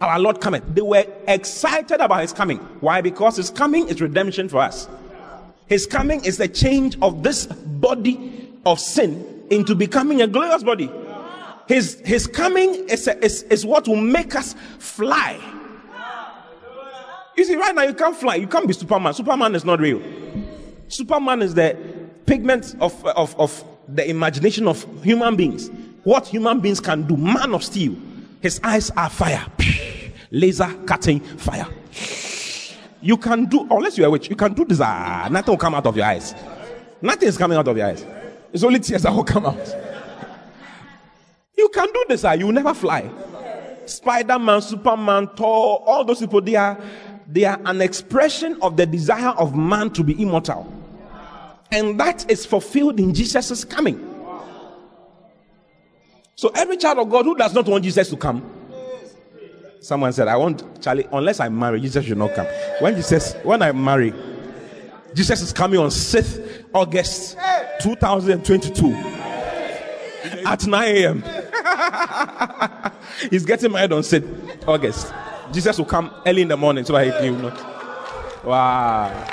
Our 0.00 0.18
lord 0.18 0.40
cometh. 0.40 0.64
They 0.74 0.82
were 0.82 1.06
excited 1.26 2.00
about 2.00 2.20
his 2.20 2.32
coming. 2.32 2.58
Why? 2.80 3.00
Because 3.00 3.36
his 3.36 3.50
coming 3.50 3.88
is 3.88 4.00
redemption 4.00 4.48
for 4.48 4.58
us. 4.58 4.88
His 5.66 5.86
coming 5.86 6.24
is 6.24 6.36
the 6.36 6.48
change 6.48 6.98
of 7.00 7.22
this 7.22 7.46
body 7.46 8.52
of 8.66 8.78
sin 8.78 9.33
into 9.50 9.74
becoming 9.74 10.22
a 10.22 10.26
glorious 10.26 10.62
body. 10.62 10.90
His, 11.66 12.00
his 12.04 12.26
coming 12.26 12.88
is, 12.88 13.06
a, 13.08 13.22
is, 13.24 13.42
is 13.44 13.64
what 13.64 13.88
will 13.88 13.96
make 13.96 14.34
us 14.34 14.54
fly. 14.78 15.40
You 17.36 17.44
see, 17.44 17.56
right 17.56 17.74
now 17.74 17.82
you 17.82 17.94
can't 17.94 18.16
fly. 18.16 18.36
You 18.36 18.46
can't 18.46 18.66
be 18.66 18.74
Superman. 18.74 19.14
Superman 19.14 19.54
is 19.54 19.64
not 19.64 19.80
real. 19.80 20.00
Superman 20.88 21.42
is 21.42 21.54
the 21.54 21.76
pigment 22.26 22.76
of, 22.80 23.04
of, 23.06 23.38
of 23.38 23.64
the 23.88 24.08
imagination 24.08 24.68
of 24.68 24.86
human 25.02 25.36
beings. 25.36 25.70
What 26.04 26.26
human 26.26 26.60
beings 26.60 26.80
can 26.80 27.06
do. 27.06 27.16
Man 27.16 27.54
of 27.54 27.64
steel. 27.64 27.96
His 28.40 28.60
eyes 28.62 28.90
are 28.90 29.08
fire. 29.08 29.44
Laser 30.30 30.72
cutting 30.86 31.20
fire. 31.20 31.66
You 33.00 33.16
can 33.16 33.46
do, 33.46 33.66
unless 33.70 33.98
you're 33.98 34.06
a 34.06 34.10
witch, 34.10 34.30
you 34.30 34.36
can 34.36 34.54
do 34.54 34.64
this. 34.64 34.80
Ah, 34.80 35.28
nothing 35.30 35.52
will 35.52 35.58
come 35.58 35.74
out 35.74 35.86
of 35.86 35.96
your 35.96 36.06
eyes. 36.06 36.34
Nothing 37.02 37.28
is 37.28 37.36
coming 37.36 37.58
out 37.58 37.68
of 37.68 37.76
your 37.76 37.86
eyes. 37.86 38.04
It's 38.54 38.62
only 38.62 38.78
tears 38.78 39.02
that 39.02 39.12
will 39.12 39.24
come 39.24 39.46
out. 39.46 39.76
You 41.58 41.68
can 41.70 41.88
do 41.92 42.04
this, 42.08 42.24
ah, 42.24 42.32
you 42.32 42.46
will 42.46 42.52
never 42.52 42.72
fly. 42.72 43.10
Spider 43.84 44.38
Man, 44.38 44.62
Superman, 44.62 45.26
Thor, 45.36 45.82
all 45.84 46.04
those 46.04 46.20
people, 46.20 46.40
they 46.40 46.54
are, 46.54 46.80
they 47.26 47.44
are 47.44 47.60
an 47.64 47.80
expression 47.80 48.56
of 48.62 48.76
the 48.76 48.86
desire 48.86 49.30
of 49.30 49.56
man 49.56 49.90
to 49.90 50.04
be 50.04 50.22
immortal. 50.22 50.72
And 51.72 51.98
that 51.98 52.30
is 52.30 52.46
fulfilled 52.46 53.00
in 53.00 53.12
Jesus' 53.12 53.64
coming. 53.64 54.12
So 56.36 56.50
every 56.54 56.76
child 56.76 56.98
of 56.98 57.10
God 57.10 57.24
who 57.24 57.36
does 57.36 57.54
not 57.54 57.66
want 57.66 57.82
Jesus 57.82 58.08
to 58.10 58.16
come, 58.16 58.48
someone 59.80 60.12
said, 60.12 60.28
I 60.28 60.36
want 60.36 60.80
Charlie, 60.80 61.08
unless 61.12 61.40
I 61.40 61.48
marry, 61.48 61.80
Jesus 61.80 62.04
should 62.04 62.18
not 62.18 62.34
come. 62.34 62.46
When 62.78 62.94
Jesus, 62.94 63.34
when 63.42 63.62
I 63.62 63.72
marry, 63.72 64.14
Jesus 65.14 65.40
is 65.40 65.52
coming 65.52 65.78
on 65.78 65.90
6th 65.90 66.64
August 66.72 67.38
2022 67.80 68.92
at 70.44 70.66
9 70.66 70.96
a.m. 70.96 71.24
He's 73.30 73.44
getting 73.44 73.72
married 73.72 73.92
on 73.92 74.02
6th 74.02 74.66
August. 74.66 75.14
Jesus 75.52 75.78
will 75.78 75.84
come 75.84 76.12
early 76.26 76.42
in 76.42 76.48
the 76.48 76.56
morning 76.56 76.84
so 76.84 76.94
that 76.94 77.22
he 77.22 77.30
will 77.30 77.38
not. 77.38 78.44
Wow. 78.44 79.30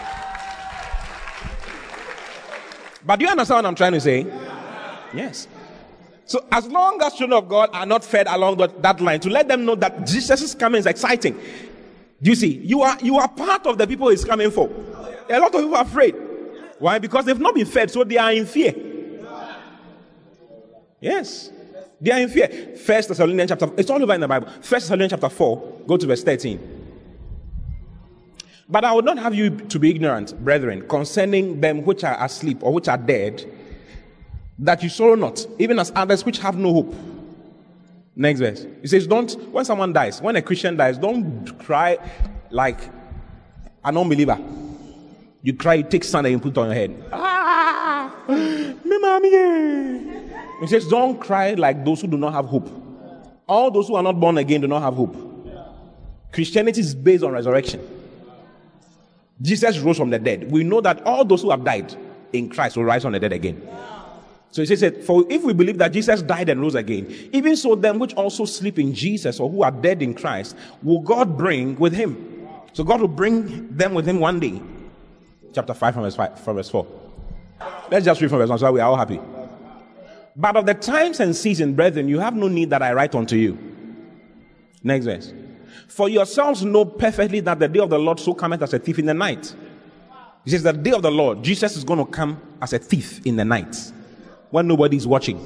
But 3.03 3.17
do 3.17 3.25
you 3.25 3.31
understand 3.31 3.57
what 3.57 3.65
I'm 3.65 3.75
trying 3.75 3.93
to 3.93 4.01
say? 4.01 4.27
Yes. 5.13 5.47
So 6.25 6.45
as 6.51 6.67
long 6.67 7.01
as 7.01 7.13
children 7.13 7.37
of 7.37 7.49
God 7.49 7.69
are 7.73 7.85
not 7.85 8.05
fed 8.05 8.27
along 8.27 8.57
that, 8.57 8.81
that 8.81 9.01
line, 9.01 9.19
to 9.21 9.29
let 9.29 9.47
them 9.47 9.65
know 9.65 9.75
that 9.75 10.05
Jesus' 10.05 10.41
is 10.41 10.55
coming 10.55 10.79
is 10.79 10.85
exciting. 10.85 11.33
Do 12.21 12.29
you 12.29 12.35
see? 12.35 12.57
You 12.57 12.83
are 12.83 12.97
you 13.01 13.17
are 13.17 13.27
part 13.27 13.65
of 13.65 13.77
the 13.77 13.87
people 13.87 14.09
he's 14.09 14.23
coming 14.23 14.51
for. 14.51 14.69
A 15.31 15.39
lot 15.39 15.55
of 15.55 15.61
people 15.61 15.75
are 15.75 15.83
afraid. 15.83 16.15
Why? 16.79 16.99
Because 16.99 17.25
they've 17.25 17.39
not 17.39 17.55
been 17.55 17.65
fed, 17.65 17.89
so 17.89 18.03
they 18.03 18.17
are 18.17 18.33
in 18.33 18.45
fear. 18.45 18.73
Yes. 20.99 21.51
They 21.99 22.11
are 22.11 22.19
in 22.19 22.29
fear. 22.29 22.75
First 22.75 23.09
Thessalonians 23.09 23.49
chapter, 23.49 23.69
it's 23.77 23.89
all 23.89 24.01
over 24.01 24.13
in 24.13 24.21
the 24.21 24.27
Bible. 24.27 24.47
First 24.61 24.87
Thessalonians 24.87 25.11
chapter 25.11 25.29
4, 25.29 25.81
go 25.87 25.97
to 25.97 26.07
verse 26.07 26.23
13. 26.23 26.79
But 28.67 28.85
I 28.85 28.93
would 28.93 29.05
not 29.05 29.19
have 29.19 29.35
you 29.35 29.49
to 29.49 29.79
be 29.79 29.89
ignorant, 29.91 30.43
brethren, 30.43 30.87
concerning 30.87 31.59
them 31.61 31.83
which 31.83 32.03
are 32.03 32.23
asleep 32.23 32.63
or 32.63 32.73
which 32.73 32.87
are 32.87 32.97
dead, 32.97 33.45
that 34.59 34.81
you 34.81 34.89
sorrow 34.89 35.15
not, 35.15 35.45
even 35.59 35.77
as 35.77 35.91
others 35.95 36.25
which 36.25 36.39
have 36.39 36.55
no 36.57 36.73
hope. 36.73 36.95
Next 38.15 38.39
verse. 38.39 38.65
He 38.81 38.87
says, 38.87 39.07
Don't, 39.07 39.31
when 39.51 39.65
someone 39.65 39.93
dies, 39.93 40.21
when 40.21 40.35
a 40.35 40.41
Christian 40.41 40.77
dies, 40.77 40.97
don't 40.97 41.57
cry 41.59 41.97
like 42.49 42.79
an 43.83 43.97
unbeliever. 43.97 44.39
You 45.43 45.54
cry, 45.56 45.75
you 45.75 45.84
take 45.84 46.04
sand 46.04 46.27
and 46.27 46.34
you 46.34 46.39
put 46.39 46.51
it 46.51 46.58
on 46.58 46.67
your 46.67 46.75
head. 46.75 47.04
Ah, 47.12 48.15
mommy. 48.27 49.30
He 50.62 50.67
says, 50.67 50.88
Don't 50.88 51.19
cry 51.19 51.54
like 51.54 51.84
those 51.84 52.01
who 52.01 52.08
do 52.08 52.17
not 52.17 52.34
have 52.34 52.45
hope. 52.45 52.69
All 53.47 53.71
those 53.71 53.88
who 53.88 53.95
are 53.95 54.04
not 54.04 54.19
born 54.19 54.38
again 54.38 54.62
do 54.62 54.67
not 54.67 54.82
have 54.82 54.93
hope. 54.93 55.15
Christianity 56.32 56.82
is 56.82 56.95
based 56.95 57.23
on 57.23 57.32
resurrection. 57.32 57.86
Jesus 59.41 59.80
rose 59.80 59.97
from 59.97 60.12
the 60.12 60.19
dead. 60.19 60.51
We 60.51 60.63
know 60.63 60.82
that 60.82 61.01
all 61.06 61.25
those 61.25 61.41
who 61.41 61.49
have 61.49 61.63
died 61.63 61.95
in 62.32 62.49
Christ 62.49 62.77
will 62.77 62.86
rise 62.86 63.01
from 63.01 63.13
the 63.13 63.19
dead 63.19 63.34
again. 63.34 63.62
So 64.51 64.62
he 64.62 64.65
says, 64.67 65.06
For 65.06 65.25
if 65.30 65.43
we 65.43 65.54
believe 65.54 65.77
that 65.80 65.91
Jesus 65.93 66.21
died 66.21 66.49
and 66.49 66.62
rose 66.62 66.75
again, 66.75 67.08
even 67.32 67.56
so, 67.56 67.75
them 67.75 67.99
which 67.99 68.13
also 68.13 68.45
sleep 68.45 68.77
in 68.77 68.93
Jesus 68.93 69.39
or 69.39 69.49
who 69.49 69.63
are 69.63 69.71
dead 69.71 70.01
in 70.01 70.13
Christ, 70.13 70.56
will 70.84 70.99
God 70.99 71.38
bring 71.38 71.75
with 71.77 71.93
him. 71.93 72.47
So 72.73 72.84
God 72.84 73.01
will 73.01 73.08
bring 73.08 73.75
them 73.75 73.93
with 73.93 74.06
him 74.06 74.19
one 74.19 74.39
day. 74.39 74.62
Chapter 75.53 75.73
5 75.73 75.93
from 75.93 76.03
verse, 76.03 76.15
5, 76.15 76.39
from 76.39 76.55
verse 76.55 76.69
4. 76.69 76.87
Let's 77.91 78.05
just 78.05 78.21
read 78.21 78.29
from 78.29 78.39
verse 78.39 78.49
1 78.49 78.59
so 78.59 78.71
we 78.71 78.79
are 78.79 78.89
all 78.89 78.97
happy. 78.97 79.19
But 80.35 80.55
of 80.55 80.65
the 80.65 80.73
times 80.73 81.19
and 81.19 81.35
seasons, 81.35 81.75
brethren, 81.75 82.07
you 82.07 82.19
have 82.19 82.35
no 82.35 82.47
need 82.47 82.69
that 82.69 82.81
I 82.81 82.93
write 82.93 83.15
unto 83.15 83.35
you. 83.35 83.57
Next 84.83 85.05
verse. 85.05 85.33
For 85.87 86.07
yourselves 86.07 86.63
know 86.63 86.85
perfectly 86.85 87.41
that 87.41 87.59
the 87.59 87.67
day 87.67 87.79
of 87.79 87.89
the 87.89 87.99
Lord 87.99 88.19
so 88.19 88.33
cometh 88.33 88.61
as 88.61 88.73
a 88.73 88.79
thief 88.79 88.97
in 88.97 89.05
the 89.05 89.13
night. 89.13 89.53
He 90.45 90.51
says, 90.51 90.63
The 90.63 90.73
day 90.73 90.91
of 90.91 91.01
the 91.01 91.11
Lord, 91.11 91.43
Jesus 91.43 91.75
is 91.75 91.83
going 91.83 91.99
to 91.99 92.09
come 92.09 92.41
as 92.61 92.73
a 92.73 92.79
thief 92.79 93.25
in 93.25 93.35
the 93.35 93.45
night 93.45 93.75
when 94.49 94.67
nobody's 94.67 95.05
watching. 95.05 95.37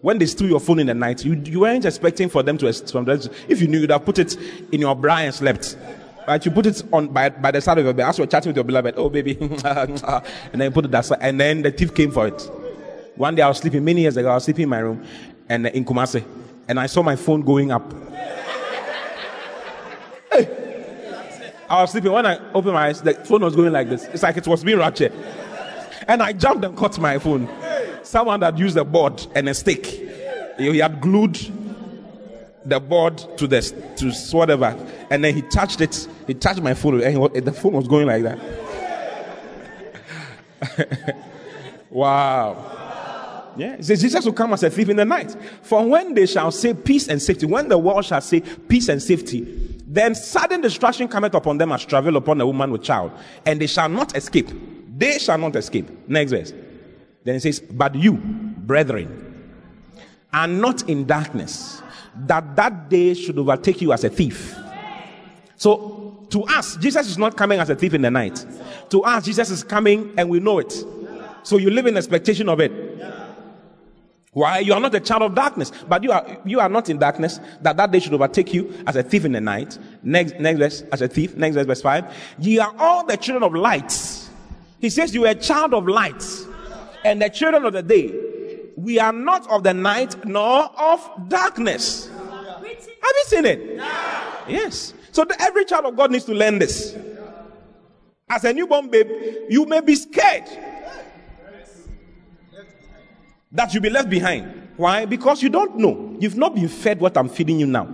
When 0.00 0.18
they 0.18 0.26
steal 0.26 0.48
your 0.48 0.60
phone 0.60 0.78
in 0.78 0.86
the 0.86 0.94
night, 0.94 1.24
you, 1.24 1.34
you 1.34 1.60
weren't 1.60 1.84
expecting 1.84 2.28
for 2.28 2.42
them 2.42 2.58
to, 2.58 2.72
from 2.72 3.04
them 3.04 3.20
if 3.48 3.60
you 3.60 3.66
knew, 3.66 3.80
you'd 3.80 3.90
have 3.90 4.04
put 4.04 4.18
it 4.18 4.36
in 4.72 4.80
your 4.80 4.94
bra 4.94 5.16
and 5.18 5.34
slept. 5.34 5.76
Right? 6.26 6.44
You 6.44 6.50
put 6.50 6.66
it 6.66 6.82
on 6.92 7.08
by, 7.08 7.28
by 7.28 7.52
the 7.52 7.60
side 7.60 7.78
of 7.78 7.84
your 7.84 7.94
bed 7.94 8.08
as 8.08 8.18
you're 8.18 8.26
chatting 8.26 8.50
with 8.50 8.56
your 8.56 8.64
beloved. 8.64 8.94
Oh, 8.96 9.08
baby. 9.08 9.36
and 9.40 9.60
then 9.60 10.60
you 10.60 10.70
put 10.70 10.84
it 10.84 10.90
that 10.90 11.04
side. 11.04 11.18
And 11.20 11.40
then 11.40 11.62
the 11.62 11.70
thief 11.70 11.94
came 11.94 12.10
for 12.10 12.26
it. 12.26 12.50
One 13.14 13.34
day 13.34 13.42
I 13.42 13.48
was 13.48 13.58
sleeping, 13.58 13.84
many 13.84 14.02
years 14.02 14.16
ago, 14.16 14.30
I 14.30 14.34
was 14.34 14.44
sleeping 14.44 14.64
in 14.64 14.68
my 14.68 14.80
room 14.80 15.04
and 15.48 15.66
uh, 15.66 15.70
in 15.70 15.84
Kumasi. 15.84 16.24
And 16.68 16.80
I 16.80 16.86
saw 16.86 17.02
my 17.02 17.14
phone 17.14 17.42
going 17.42 17.70
up. 17.70 17.92
hey. 20.32 20.66
I 21.68 21.80
was 21.80 21.92
sleeping. 21.92 22.10
When 22.12 22.26
I 22.26 22.38
opened 22.52 22.74
my 22.74 22.88
eyes, 22.88 23.02
the 23.02 23.14
phone 23.14 23.42
was 23.42 23.54
going 23.54 23.72
like 23.72 23.88
this. 23.88 24.04
It's 24.06 24.22
like 24.22 24.36
it 24.36 24.46
was 24.46 24.64
being 24.64 24.78
ratchet. 24.78 25.12
And 26.08 26.22
I 26.22 26.32
jumped 26.32 26.64
and 26.64 26.76
caught 26.76 26.98
my 26.98 27.18
phone. 27.18 27.48
Someone 28.02 28.40
that 28.40 28.58
used 28.58 28.76
a 28.76 28.84
board 28.84 29.24
and 29.34 29.48
a 29.48 29.54
stick. 29.54 29.86
He 29.86 30.78
had 30.78 31.00
glued 31.00 31.38
the 32.68 32.80
board 32.80 33.18
to 33.38 33.46
the 33.46 33.60
to 33.96 34.36
whatever, 34.36 34.76
and 35.10 35.24
then 35.24 35.34
he 35.34 35.42
touched 35.42 35.80
it. 35.80 36.08
He 36.26 36.34
touched 36.34 36.60
my 36.60 36.74
phone, 36.74 37.02
and 37.02 37.34
he, 37.34 37.40
the 37.40 37.52
phone 37.52 37.72
was 37.72 37.88
going 37.88 38.06
like 38.06 38.22
that. 38.24 38.38
wow. 41.90 43.52
Yeah, 43.56 43.80
says 43.80 44.02
Jesus 44.02 44.24
will 44.24 44.34
come 44.34 44.52
as 44.52 44.62
a 44.62 44.70
thief 44.70 44.88
in 44.90 44.96
the 44.96 45.04
night. 45.04 45.34
For 45.62 45.86
when 45.86 46.12
they 46.12 46.26
shall 46.26 46.50
say 46.50 46.74
peace 46.74 47.08
and 47.08 47.22
safety, 47.22 47.46
when 47.46 47.68
the 47.68 47.78
world 47.78 48.04
shall 48.04 48.20
say 48.20 48.40
peace 48.40 48.88
and 48.88 49.02
safety, 49.02 49.42
then 49.86 50.14
sudden 50.14 50.60
destruction 50.60 51.08
cometh 51.08 51.34
upon 51.34 51.56
them 51.58 51.72
as 51.72 51.84
travel 51.84 52.16
upon 52.16 52.40
a 52.40 52.46
woman 52.46 52.70
with 52.70 52.82
child, 52.82 53.12
and 53.46 53.60
they 53.60 53.66
shall 53.66 53.88
not 53.88 54.14
escape. 54.16 54.50
They 54.88 55.18
shall 55.18 55.38
not 55.38 55.56
escape. 55.56 55.88
Next 56.08 56.32
verse. 56.32 56.52
Then 57.24 57.36
it 57.36 57.40
says, 57.40 57.60
But 57.60 57.94
you, 57.94 58.14
brethren, 58.14 59.22
are 60.32 60.46
not 60.46 60.88
in 60.88 61.06
darkness, 61.06 61.82
that 62.26 62.56
that 62.56 62.88
day 62.88 63.14
should 63.14 63.38
overtake 63.38 63.80
you 63.80 63.92
as 63.92 64.04
a 64.04 64.08
thief. 64.08 64.56
So, 65.56 66.26
to 66.30 66.42
us, 66.44 66.76
Jesus 66.76 67.08
is 67.08 67.18
not 67.18 67.36
coming 67.36 67.60
as 67.60 67.70
a 67.70 67.76
thief 67.76 67.94
in 67.94 68.02
the 68.02 68.10
night. 68.10 68.44
To 68.90 69.02
us, 69.04 69.24
Jesus 69.24 69.50
is 69.50 69.64
coming 69.64 70.12
and 70.18 70.28
we 70.28 70.40
know 70.40 70.58
it. 70.58 70.72
So, 71.42 71.56
you 71.56 71.70
live 71.70 71.86
in 71.86 71.96
expectation 71.96 72.48
of 72.48 72.60
it. 72.60 72.72
Why? 74.32 74.58
You 74.58 74.74
are 74.74 74.80
not 74.80 74.94
a 74.94 75.00
child 75.00 75.22
of 75.22 75.34
darkness, 75.34 75.72
but 75.88 76.02
you 76.02 76.12
are, 76.12 76.38
you 76.44 76.60
are 76.60 76.68
not 76.68 76.90
in 76.90 76.98
darkness, 76.98 77.40
that 77.62 77.78
that 77.78 77.90
day 77.90 78.00
should 78.00 78.12
overtake 78.12 78.52
you 78.52 78.74
as 78.86 78.94
a 78.94 79.02
thief 79.02 79.24
in 79.24 79.32
the 79.32 79.40
night. 79.40 79.78
Next, 80.02 80.38
next 80.38 80.58
verse, 80.58 80.82
as 80.92 81.00
a 81.00 81.08
thief. 81.08 81.34
Next 81.36 81.54
verse, 81.54 81.66
verse 81.66 81.80
5. 81.80 82.14
Ye 82.40 82.58
are 82.58 82.74
all 82.78 83.06
the 83.06 83.16
children 83.16 83.42
of 83.42 83.54
light. 83.54 84.28
He 84.78 84.90
says 84.90 85.14
you 85.14 85.24
are 85.24 85.30
a 85.30 85.34
child 85.34 85.72
of 85.72 85.88
light 85.88 86.22
and 87.02 87.22
the 87.22 87.30
children 87.30 87.64
of 87.64 87.72
the 87.72 87.82
day. 87.82 88.25
We 88.76 88.98
are 88.98 89.12
not 89.12 89.50
of 89.50 89.62
the 89.62 89.74
night 89.74 90.24
nor 90.24 90.64
of 90.64 91.28
darkness. 91.28 92.08
Have 92.08 92.62
you 92.62 93.24
seen 93.24 93.44
it? 93.46 93.76
Yes. 94.48 94.92
So 95.12 95.24
every 95.40 95.64
child 95.64 95.86
of 95.86 95.96
God 95.96 96.10
needs 96.10 96.26
to 96.26 96.34
learn 96.34 96.58
this. 96.58 96.96
As 98.28 98.44
a 98.44 98.52
newborn 98.52 98.90
babe, 98.90 99.08
you 99.48 99.64
may 99.64 99.80
be 99.80 99.94
scared 99.94 100.44
that 103.52 103.72
you'll 103.72 103.82
be 103.82 103.90
left 103.90 104.10
behind. 104.10 104.68
Why? 104.76 105.06
Because 105.06 105.42
you 105.42 105.48
don't 105.48 105.78
know. 105.78 106.16
You've 106.20 106.36
not 106.36 106.54
been 106.54 106.68
fed 106.68 107.00
what 107.00 107.16
I'm 107.16 107.28
feeding 107.28 107.58
you 107.58 107.66
now. 107.66 107.84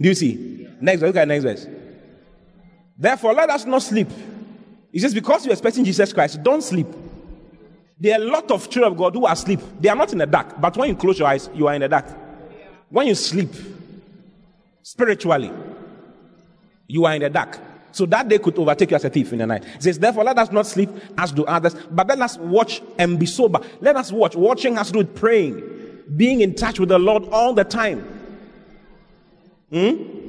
Do 0.00 0.08
you 0.08 0.14
see? 0.14 0.68
Next, 0.80 1.00
verse. 1.00 1.08
look 1.08 1.16
at 1.16 1.28
next 1.28 1.44
verse. 1.44 1.66
Therefore, 2.98 3.32
let 3.32 3.48
us 3.48 3.64
not 3.64 3.82
sleep. 3.82 4.08
He 4.92 4.98
says, 4.98 5.14
because 5.14 5.46
you're 5.46 5.52
expecting 5.52 5.84
Jesus 5.84 6.12
Christ, 6.12 6.42
don't 6.42 6.62
sleep. 6.62 6.86
There 8.00 8.18
are 8.18 8.22
a 8.22 8.24
lot 8.24 8.50
of 8.50 8.70
children 8.70 8.92
of 8.92 8.98
God 8.98 9.14
who 9.14 9.26
are 9.26 9.32
asleep. 9.34 9.60
They 9.78 9.90
are 9.90 9.96
not 9.96 10.10
in 10.12 10.18
the 10.18 10.26
dark, 10.26 10.58
but 10.58 10.74
when 10.76 10.88
you 10.88 10.96
close 10.96 11.18
your 11.18 11.28
eyes, 11.28 11.50
you 11.54 11.68
are 11.68 11.74
in 11.74 11.82
the 11.82 11.88
dark. 11.88 12.06
When 12.88 13.06
you 13.06 13.14
sleep, 13.14 13.50
spiritually, 14.82 15.52
you 16.88 17.04
are 17.04 17.14
in 17.14 17.22
the 17.22 17.28
dark. 17.28 17.58
So 17.92 18.06
that 18.06 18.28
day 18.28 18.38
could 18.38 18.58
overtake 18.58 18.90
you 18.90 18.96
as 18.96 19.04
a 19.04 19.10
thief 19.10 19.32
in 19.32 19.38
the 19.40 19.46
night. 19.46 19.64
It 19.76 19.82
says, 19.82 19.98
therefore, 19.98 20.24
let 20.24 20.38
us 20.38 20.50
not 20.50 20.66
sleep 20.66 20.88
as 21.18 21.32
do 21.32 21.44
others, 21.44 21.74
but 21.90 22.06
let 22.06 22.20
us 22.20 22.38
watch 22.38 22.80
and 22.98 23.18
be 23.18 23.26
sober. 23.26 23.60
Let 23.80 23.96
us 23.96 24.10
watch. 24.12 24.34
Watching 24.34 24.76
has 24.76 24.86
to 24.88 24.92
do 24.94 24.98
with 25.00 25.14
praying, 25.14 25.62
being 26.16 26.40
in 26.40 26.54
touch 26.54 26.80
with 26.80 26.88
the 26.88 26.98
Lord 26.98 27.24
all 27.30 27.52
the 27.52 27.64
time. 27.64 28.00
Hmm? 29.70 30.20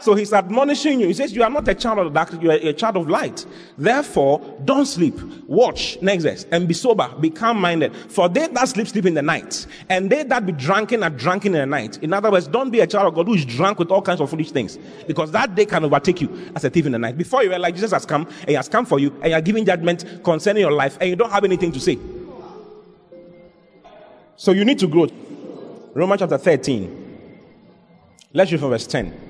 So 0.00 0.14
he's 0.14 0.32
admonishing 0.32 1.00
you. 1.00 1.08
He 1.08 1.14
says, 1.14 1.32
You 1.34 1.42
are 1.42 1.50
not 1.50 1.68
a 1.68 1.74
child 1.74 1.98
of 1.98 2.12
darkness, 2.12 2.42
you 2.42 2.50
are 2.50 2.54
a 2.54 2.72
child 2.72 2.96
of 2.96 3.08
light. 3.08 3.44
Therefore, 3.76 4.40
don't 4.64 4.86
sleep. 4.86 5.18
Watch, 5.46 6.00
next 6.00 6.24
verse, 6.24 6.46
and 6.50 6.66
be 6.66 6.74
sober, 6.74 7.08
be 7.20 7.30
calm 7.30 7.60
minded. 7.60 7.94
For 7.94 8.28
they 8.28 8.46
that 8.46 8.68
sleep, 8.68 8.88
sleep 8.88 9.06
in 9.06 9.14
the 9.14 9.22
night. 9.22 9.66
And 9.88 10.10
they 10.10 10.22
that 10.22 10.46
be 10.46 10.52
drunken 10.52 11.02
are 11.02 11.10
drunken 11.10 11.54
in 11.54 11.60
the 11.60 11.66
night. 11.66 11.98
In 12.02 12.12
other 12.12 12.30
words, 12.30 12.46
don't 12.46 12.70
be 12.70 12.80
a 12.80 12.86
child 12.86 13.08
of 13.08 13.14
God 13.14 13.26
who 13.26 13.34
is 13.34 13.44
drunk 13.44 13.78
with 13.78 13.90
all 13.90 14.02
kinds 14.02 14.20
of 14.20 14.30
foolish 14.30 14.50
things. 14.50 14.78
Because 15.06 15.30
that 15.32 15.54
day 15.54 15.66
can 15.66 15.84
overtake 15.84 16.20
you 16.20 16.50
as 16.54 16.64
a 16.64 16.70
thief 16.70 16.86
in 16.86 16.92
the 16.92 16.98
night. 16.98 17.18
Before 17.18 17.42
you 17.42 17.50
realize 17.50 17.74
Jesus 17.74 17.92
has 17.92 18.06
come, 18.06 18.26
and 18.26 18.48
he 18.48 18.54
has 18.54 18.68
come 18.68 18.86
for 18.86 18.98
you, 18.98 19.10
and 19.22 19.26
you 19.26 19.34
are 19.34 19.42
giving 19.42 19.64
judgment 19.64 20.04
concerning 20.24 20.62
your 20.62 20.72
life, 20.72 20.96
and 21.00 21.10
you 21.10 21.16
don't 21.16 21.30
have 21.30 21.44
anything 21.44 21.72
to 21.72 21.80
say. 21.80 21.98
So 24.36 24.52
you 24.52 24.64
need 24.64 24.78
to 24.78 24.86
grow. 24.86 25.06
Romans 25.92 26.20
chapter 26.20 26.38
13. 26.38 27.08
Let's 28.32 28.50
read 28.52 28.60
from 28.60 28.70
verse 28.70 28.86
10. 28.86 29.29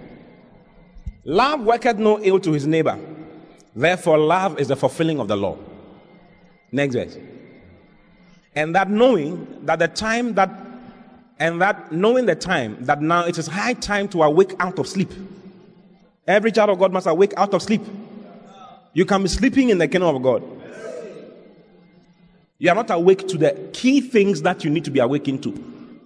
Love 1.30 1.60
worketh 1.60 1.96
no 1.96 2.18
ill 2.22 2.40
to 2.40 2.50
his 2.50 2.66
neighbor. 2.66 2.98
Therefore, 3.76 4.18
love 4.18 4.58
is 4.58 4.66
the 4.66 4.74
fulfilling 4.74 5.20
of 5.20 5.28
the 5.28 5.36
law. 5.36 5.56
Next 6.72 6.96
verse. 6.96 7.16
And 8.56 8.74
that 8.74 8.90
knowing 8.90 9.64
that 9.64 9.78
the 9.78 9.86
time 9.86 10.34
that, 10.34 10.50
and 11.38 11.62
that 11.62 11.92
knowing 11.92 12.26
the 12.26 12.34
time 12.34 12.84
that 12.84 13.00
now 13.00 13.26
it 13.26 13.38
is 13.38 13.46
high 13.46 13.74
time 13.74 14.08
to 14.08 14.24
awake 14.24 14.54
out 14.58 14.80
of 14.80 14.88
sleep. 14.88 15.12
Every 16.26 16.50
child 16.50 16.70
of 16.70 16.80
God 16.80 16.92
must 16.92 17.06
awake 17.06 17.32
out 17.36 17.54
of 17.54 17.62
sleep. 17.62 17.82
You 18.92 19.04
can 19.04 19.22
be 19.22 19.28
sleeping 19.28 19.68
in 19.68 19.78
the 19.78 19.86
kingdom 19.86 20.16
of 20.16 20.20
God. 20.20 20.42
You 22.58 22.70
are 22.70 22.74
not 22.74 22.90
awake 22.90 23.28
to 23.28 23.38
the 23.38 23.70
key 23.72 24.00
things 24.00 24.42
that 24.42 24.64
you 24.64 24.70
need 24.70 24.84
to 24.84 24.90
be 24.90 24.98
awakened 24.98 25.44
to. 25.44 25.50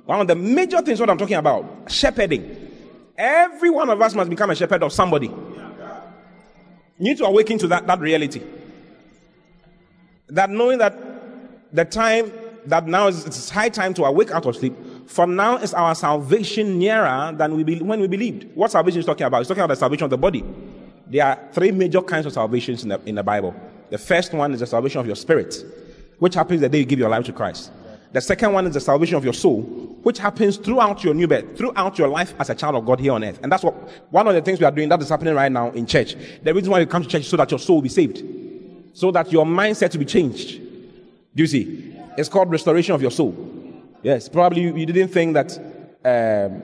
One 0.04 0.20
of 0.20 0.26
the 0.28 0.34
major 0.34 0.82
things, 0.82 1.00
what 1.00 1.08
I'm 1.08 1.16
talking 1.16 1.36
about, 1.36 1.64
shepherding. 1.90 2.63
Every 3.16 3.70
one 3.70 3.90
of 3.90 4.00
us 4.00 4.14
must 4.14 4.30
become 4.30 4.50
a 4.50 4.54
shepherd 4.54 4.82
of 4.82 4.92
somebody. 4.92 5.26
You 5.26 7.04
need 7.10 7.18
to 7.18 7.24
awaken 7.24 7.58
to 7.58 7.68
that, 7.68 7.86
that 7.86 8.00
reality. 8.00 8.42
That 10.28 10.50
knowing 10.50 10.78
that 10.78 10.96
the 11.72 11.84
time 11.84 12.32
that 12.66 12.86
now 12.86 13.08
is 13.08 13.26
it's 13.26 13.50
high 13.50 13.68
time 13.68 13.94
to 13.94 14.04
awake 14.04 14.30
out 14.30 14.46
of 14.46 14.56
sleep, 14.56 14.74
for 15.06 15.26
now 15.26 15.56
is 15.58 15.74
our 15.74 15.94
salvation 15.94 16.78
nearer 16.78 17.32
than 17.36 17.56
we 17.56 17.62
be, 17.62 17.80
when 17.80 18.00
we 18.00 18.06
believed. 18.06 18.54
What 18.54 18.70
salvation 18.70 19.00
is 19.00 19.06
talking 19.06 19.26
about? 19.26 19.40
It's 19.40 19.48
talking 19.48 19.62
about 19.62 19.74
the 19.74 19.80
salvation 19.80 20.04
of 20.04 20.10
the 20.10 20.18
body. 20.18 20.44
There 21.06 21.24
are 21.24 21.38
three 21.52 21.70
major 21.70 22.00
kinds 22.00 22.26
of 22.26 22.32
salvations 22.32 22.82
in 22.82 22.88
the, 22.88 23.00
in 23.04 23.16
the 23.16 23.22
Bible. 23.22 23.54
The 23.90 23.98
first 23.98 24.32
one 24.32 24.52
is 24.52 24.60
the 24.60 24.66
salvation 24.66 25.00
of 25.00 25.06
your 25.06 25.16
spirit, 25.16 25.54
which 26.18 26.34
happens 26.34 26.60
the 26.62 26.68
day 26.68 26.78
you 26.78 26.84
give 26.84 26.98
your 26.98 27.10
life 27.10 27.26
to 27.26 27.32
Christ. 27.32 27.70
The 28.14 28.20
second 28.20 28.52
one 28.52 28.64
is 28.68 28.74
the 28.74 28.80
salvation 28.80 29.16
of 29.16 29.24
your 29.24 29.32
soul, 29.32 29.62
which 30.04 30.20
happens 30.20 30.56
throughout 30.56 31.02
your 31.02 31.14
new 31.14 31.26
birth, 31.26 31.58
throughout 31.58 31.98
your 31.98 32.06
life 32.06 32.32
as 32.38 32.48
a 32.48 32.54
child 32.54 32.76
of 32.76 32.86
God 32.86 33.00
here 33.00 33.10
on 33.10 33.24
earth. 33.24 33.40
And 33.42 33.50
that's 33.50 33.64
what 33.64 33.74
one 34.12 34.28
of 34.28 34.34
the 34.34 34.40
things 34.40 34.60
we 34.60 34.64
are 34.64 34.70
doing 34.70 34.88
that 34.90 35.02
is 35.02 35.08
happening 35.08 35.34
right 35.34 35.50
now 35.50 35.72
in 35.72 35.84
church. 35.84 36.14
The 36.44 36.54
reason 36.54 36.70
why 36.70 36.78
you 36.78 36.86
come 36.86 37.02
to 37.02 37.08
church 37.08 37.22
is 37.22 37.28
so 37.28 37.36
that 37.38 37.50
your 37.50 37.58
soul 37.58 37.78
will 37.78 37.82
be 37.82 37.88
saved, 37.88 38.22
so 38.92 39.10
that 39.10 39.32
your 39.32 39.44
mindset 39.44 39.94
will 39.94 39.98
be 39.98 40.04
changed. 40.04 40.60
Do 41.34 41.42
you 41.42 41.48
see? 41.48 41.92
It's 42.16 42.28
called 42.28 42.52
restoration 42.52 42.94
of 42.94 43.02
your 43.02 43.10
soul. 43.10 43.34
Yes, 44.00 44.28
probably 44.28 44.62
you, 44.62 44.86
didn't 44.86 45.08
think 45.08 45.34
that 45.34 45.58
um, 46.04 46.62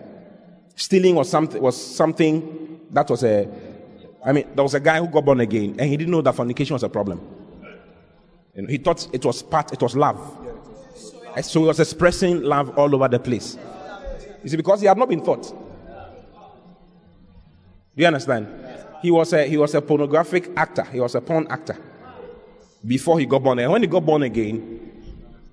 stealing 0.77 1.17
was 1.17 1.29
something 1.29 1.61
was 1.61 1.77
something 1.97 2.81
that 2.91 3.11
was 3.11 3.25
a. 3.25 3.49
I 4.25 4.31
mean, 4.31 4.47
there 4.55 4.63
was 4.63 4.75
a 4.75 4.81
guy 4.81 5.01
who 5.01 5.09
got 5.09 5.25
born 5.25 5.41
again, 5.41 5.75
and 5.81 5.91
he 5.91 5.97
didn't 5.97 6.13
know 6.13 6.23
that 6.23 6.37
fornication 6.37 6.75
was 6.75 6.85
a 6.85 6.89
problem. 6.89 7.21
He 8.69 8.77
thought 8.77 9.09
it 9.13 9.25
was 9.25 9.43
part, 9.43 9.73
it 9.73 9.83
was 9.83 9.97
love. 9.97 10.47
So 11.43 11.61
he 11.61 11.67
was 11.67 11.81
expressing 11.81 12.43
love 12.43 12.77
all 12.79 12.95
over 12.95 13.09
the 13.09 13.19
place. 13.19 13.57
You 14.43 14.51
see, 14.51 14.57
because 14.57 14.81
he 14.81 14.87
had 14.87 14.99
not 14.99 15.09
been 15.09 15.25
taught. 15.25 15.43
Do 17.97 18.03
you 18.03 18.07
understand? 18.07 18.49
He 19.03 19.11
was 19.11 19.33
a 19.33 19.47
he 19.47 19.57
was 19.57 19.75
a 19.75 19.81
pornographic 19.81 20.51
actor. 20.57 20.85
He 20.85 21.01
was 21.01 21.15
a 21.15 21.21
porn 21.21 21.47
actor 21.49 21.77
before 22.87 23.19
he 23.19 23.27
got 23.27 23.43
born 23.43 23.59
again. 23.59 23.71
When 23.71 23.83
he 23.83 23.89
got 23.89 24.05
born 24.05 24.23
again, 24.23 24.93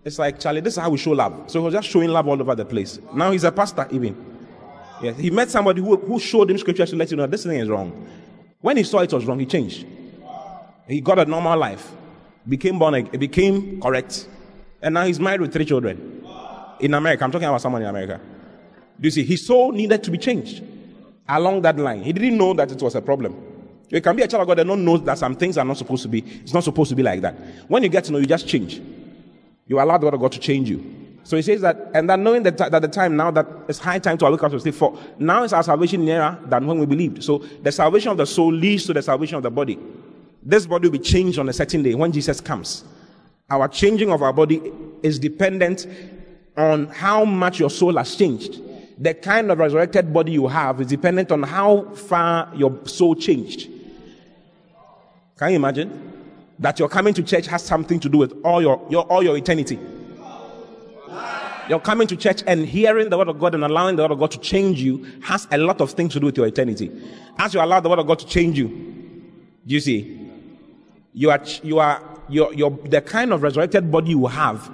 it's 0.03 0.19
like 0.19 0.39
Charlie. 0.39 0.61
This 0.61 0.73
is 0.73 0.79
how 0.79 0.89
we 0.89 0.97
show 0.97 1.11
love. 1.11 1.49
So 1.51 1.59
he 1.59 1.65
was 1.65 1.73
just 1.73 1.89
showing 1.89 2.09
love 2.09 2.27
all 2.27 2.39
over 2.39 2.55
the 2.55 2.65
place. 2.65 2.99
Now 3.13 3.31
he's 3.31 3.43
a 3.43 3.51
pastor 3.51 3.87
even. 3.91 4.15
Yes, 5.01 5.17
he 5.17 5.29
met 5.29 5.49
somebody 5.49 5.81
who, 5.81 5.95
who 5.97 6.19
showed 6.19 6.49
him 6.49 6.57
scriptures 6.57 6.89
to 6.89 6.95
let 6.95 7.11
you 7.11 7.17
know 7.17 7.27
this 7.27 7.43
thing 7.43 7.59
is 7.59 7.69
wrong. 7.69 8.07
When 8.61 8.77
he 8.77 8.83
saw 8.83 8.99
it 8.99 9.13
was 9.13 9.25
wrong, 9.25 9.39
he 9.39 9.45
changed. 9.45 9.85
He 10.87 11.01
got 11.01 11.19
a 11.19 11.25
normal 11.25 11.57
life, 11.57 11.91
became 12.47 12.79
born 12.79 12.95
again, 12.95 13.19
became 13.19 13.79
correct, 13.81 14.27
and 14.81 14.93
now 14.93 15.05
he's 15.05 15.19
married 15.19 15.41
with 15.41 15.53
three 15.53 15.65
children 15.65 16.23
in 16.79 16.93
America. 16.93 17.23
I'm 17.23 17.31
talking 17.31 17.47
about 17.47 17.61
someone 17.61 17.81
in 17.81 17.87
America. 17.87 18.19
Do 18.99 19.07
you 19.07 19.11
see? 19.11 19.23
His 19.23 19.45
soul 19.45 19.71
needed 19.71 20.03
to 20.03 20.11
be 20.11 20.17
changed 20.17 20.63
along 21.27 21.61
that 21.63 21.77
line. 21.77 22.03
He 22.03 22.13
didn't 22.13 22.37
know 22.37 22.53
that 22.53 22.71
it 22.71 22.81
was 22.81 22.95
a 22.95 23.01
problem. 23.01 23.35
You 23.89 24.01
can 24.01 24.15
be 24.15 24.21
a 24.21 24.27
child 24.27 24.41
of 24.41 24.47
God 24.47 24.59
and 24.59 24.67
not 24.67 24.79
know 24.79 24.97
that 24.97 25.17
some 25.17 25.35
things 25.35 25.57
are 25.57 25.65
not 25.65 25.77
supposed 25.77 26.03
to 26.03 26.09
be. 26.09 26.19
It's 26.19 26.53
not 26.53 26.63
supposed 26.63 26.89
to 26.89 26.95
be 26.95 27.03
like 27.03 27.21
that. 27.21 27.35
When 27.67 27.83
you 27.83 27.89
get 27.89 28.03
to 28.05 28.11
know, 28.11 28.17
you 28.17 28.25
just 28.25 28.47
change. 28.47 28.81
You 29.65 29.79
allow 29.79 29.97
the 29.97 30.05
word 30.05 30.15
of 30.15 30.19
God 30.19 30.31
to 30.33 30.39
change 30.39 30.69
you. 30.69 30.95
So 31.23 31.35
he 31.35 31.41
says 31.41 31.61
that, 31.61 31.91
and 31.93 32.09
that 32.09 32.19
knowing 32.19 32.43
that, 32.43 32.57
that 32.57 32.81
the 32.81 32.87
time 32.87 33.17
now 33.17 33.31
that 33.31 33.45
it's 33.67 33.79
high 33.79 33.99
time 33.99 34.17
to 34.19 34.25
awake 34.25 34.43
up 34.43 34.51
to 34.51 34.59
sleep 34.59 34.75
for, 34.75 34.97
now 35.19 35.43
is 35.43 35.51
our 35.51 35.63
salvation 35.63 36.05
nearer 36.05 36.39
than 36.45 36.65
when 36.65 36.79
we 36.79 36.85
believed. 36.85 37.23
So 37.23 37.39
the 37.39 37.71
salvation 37.71 38.11
of 38.11 38.17
the 38.17 38.25
soul 38.25 38.53
leads 38.53 38.85
to 38.85 38.93
the 38.93 39.01
salvation 39.01 39.35
of 39.35 39.43
the 39.43 39.51
body. 39.51 39.77
This 40.41 40.65
body 40.65 40.87
will 40.87 40.97
be 40.97 41.03
changed 41.03 41.37
on 41.37 41.49
a 41.49 41.53
certain 41.53 41.83
day 41.83 41.95
when 41.95 42.13
Jesus 42.13 42.39
comes. 42.39 42.85
Our 43.49 43.67
changing 43.67 44.11
of 44.11 44.21
our 44.21 44.33
body 44.33 44.61
is 45.03 45.19
dependent 45.19 45.87
on 46.57 46.87
how 46.87 47.23
much 47.23 47.59
your 47.59 47.69
soul 47.69 47.97
has 47.97 48.15
changed. 48.15 48.61
The 48.97 49.13
kind 49.13 49.51
of 49.51 49.59
resurrected 49.59 50.11
body 50.11 50.31
you 50.31 50.47
have 50.47 50.81
is 50.81 50.87
dependent 50.87 51.31
on 51.31 51.43
how 51.43 51.83
far 51.91 52.51
your 52.55 52.79
soul 52.85 53.15
changed. 53.15 53.69
Can 55.37 55.51
you 55.51 55.55
imagine? 55.57 56.13
That 56.59 56.79
your 56.79 56.89
coming 56.89 57.13
to 57.13 57.23
church 57.23 57.45
has 57.47 57.63
something 57.63 57.99
to 57.99 58.09
do 58.09 58.17
with 58.17 58.33
all 58.43 58.61
your, 58.61 58.85
your, 58.89 59.03
all 59.03 59.21
your 59.21 59.37
eternity. 59.37 59.79
Your 61.69 61.79
coming 61.79 62.07
to 62.07 62.15
church 62.15 62.43
and 62.47 62.65
hearing 62.65 63.09
the 63.09 63.17
word 63.17 63.27
of 63.27 63.39
God 63.39 63.53
and 63.53 63.63
allowing 63.63 63.97
the 63.97 64.01
word 64.01 64.11
of 64.11 64.19
God 64.19 64.31
to 64.31 64.39
change 64.39 64.81
you 64.81 65.05
has 65.21 65.47
a 65.51 65.57
lot 65.57 65.81
of 65.81 65.91
things 65.91 66.13
to 66.13 66.19
do 66.19 66.27
with 66.27 66.37
your 66.37 66.47
eternity. 66.47 66.91
As 67.37 67.53
you 67.53 67.61
allow 67.61 67.79
the 67.79 67.89
word 67.89 67.99
of 67.99 68.07
God 68.07 68.19
to 68.19 68.25
change 68.25 68.57
you, 68.57 68.67
do 68.67 69.73
you 69.73 69.79
see? 69.79 70.31
You 71.13 71.29
are, 71.29 71.43
you 71.63 71.79
are, 71.79 72.01
your, 72.29 72.53
your, 72.53 72.71
the 72.71 73.01
kind 73.01 73.33
of 73.33 73.41
resurrected 73.41 73.91
body 73.91 74.11
you 74.11 74.27
have 74.27 74.71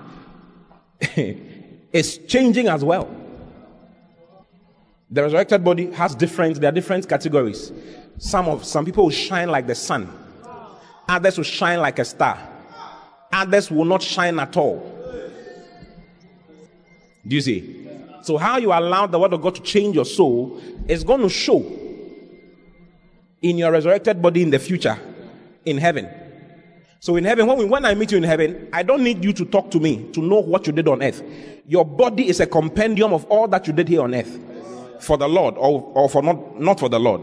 is 1.93 2.17
changing 2.27 2.67
as 2.67 2.83
well. 2.83 3.09
The 5.09 5.23
resurrected 5.23 5.63
body 5.63 5.91
has 5.91 6.15
different, 6.15 6.59
there 6.59 6.69
are 6.69 6.73
different 6.73 7.07
categories. 7.07 7.71
Some 8.17 8.47
of, 8.47 8.63
some 8.63 8.85
people 8.85 9.05
will 9.05 9.11
shine 9.11 9.49
like 9.49 9.67
the 9.67 9.75
sun. 9.75 10.11
Others 11.07 11.37
will 11.37 11.43
shine 11.43 11.79
like 11.79 11.99
a 11.99 12.05
star. 12.05 12.39
Others 13.31 13.69
will 13.69 13.85
not 13.85 14.01
shine 14.01 14.39
at 14.39 14.55
all. 14.57 14.89
Do 17.27 17.35
you 17.35 17.41
see? 17.41 17.87
So, 18.21 18.37
how 18.37 18.57
you 18.57 18.71
allow 18.71 19.05
the 19.07 19.19
word 19.19 19.33
of 19.33 19.41
God 19.41 19.55
to 19.55 19.61
change 19.61 19.95
your 19.95 20.05
soul 20.05 20.61
is 20.87 21.03
going 21.03 21.21
to 21.21 21.29
show 21.29 21.59
in 23.41 23.57
your 23.57 23.71
resurrected 23.71 24.21
body 24.21 24.41
in 24.41 24.49
the 24.49 24.59
future 24.59 24.97
in 25.65 25.77
heaven. 25.77 26.09
So, 27.03 27.17
in 27.17 27.25
heaven, 27.25 27.47
when, 27.47 27.57
we, 27.57 27.65
when 27.65 27.83
I 27.83 27.95
meet 27.95 28.13
you 28.13 28.17
in 28.17 28.23
heaven, 28.23 28.69
I 28.71 28.81
don't 28.81 29.03
need 29.03 29.25
you 29.25 29.33
to 29.33 29.43
talk 29.43 29.69
to 29.71 29.79
me 29.81 30.09
to 30.13 30.21
know 30.21 30.39
what 30.39 30.65
you 30.65 30.71
did 30.71 30.87
on 30.87 31.03
earth. 31.03 31.21
Your 31.67 31.83
body 31.83 32.29
is 32.29 32.39
a 32.39 32.47
compendium 32.47 33.11
of 33.11 33.25
all 33.25 33.45
that 33.49 33.67
you 33.67 33.73
did 33.73 33.89
here 33.89 34.03
on 34.03 34.15
earth 34.15 34.39
for 35.01 35.17
the 35.17 35.27
Lord 35.27 35.55
or, 35.57 35.81
or 35.95 36.07
for 36.07 36.23
not, 36.23 36.61
not 36.61 36.79
for 36.79 36.87
the 36.87 37.01
Lord. 37.01 37.21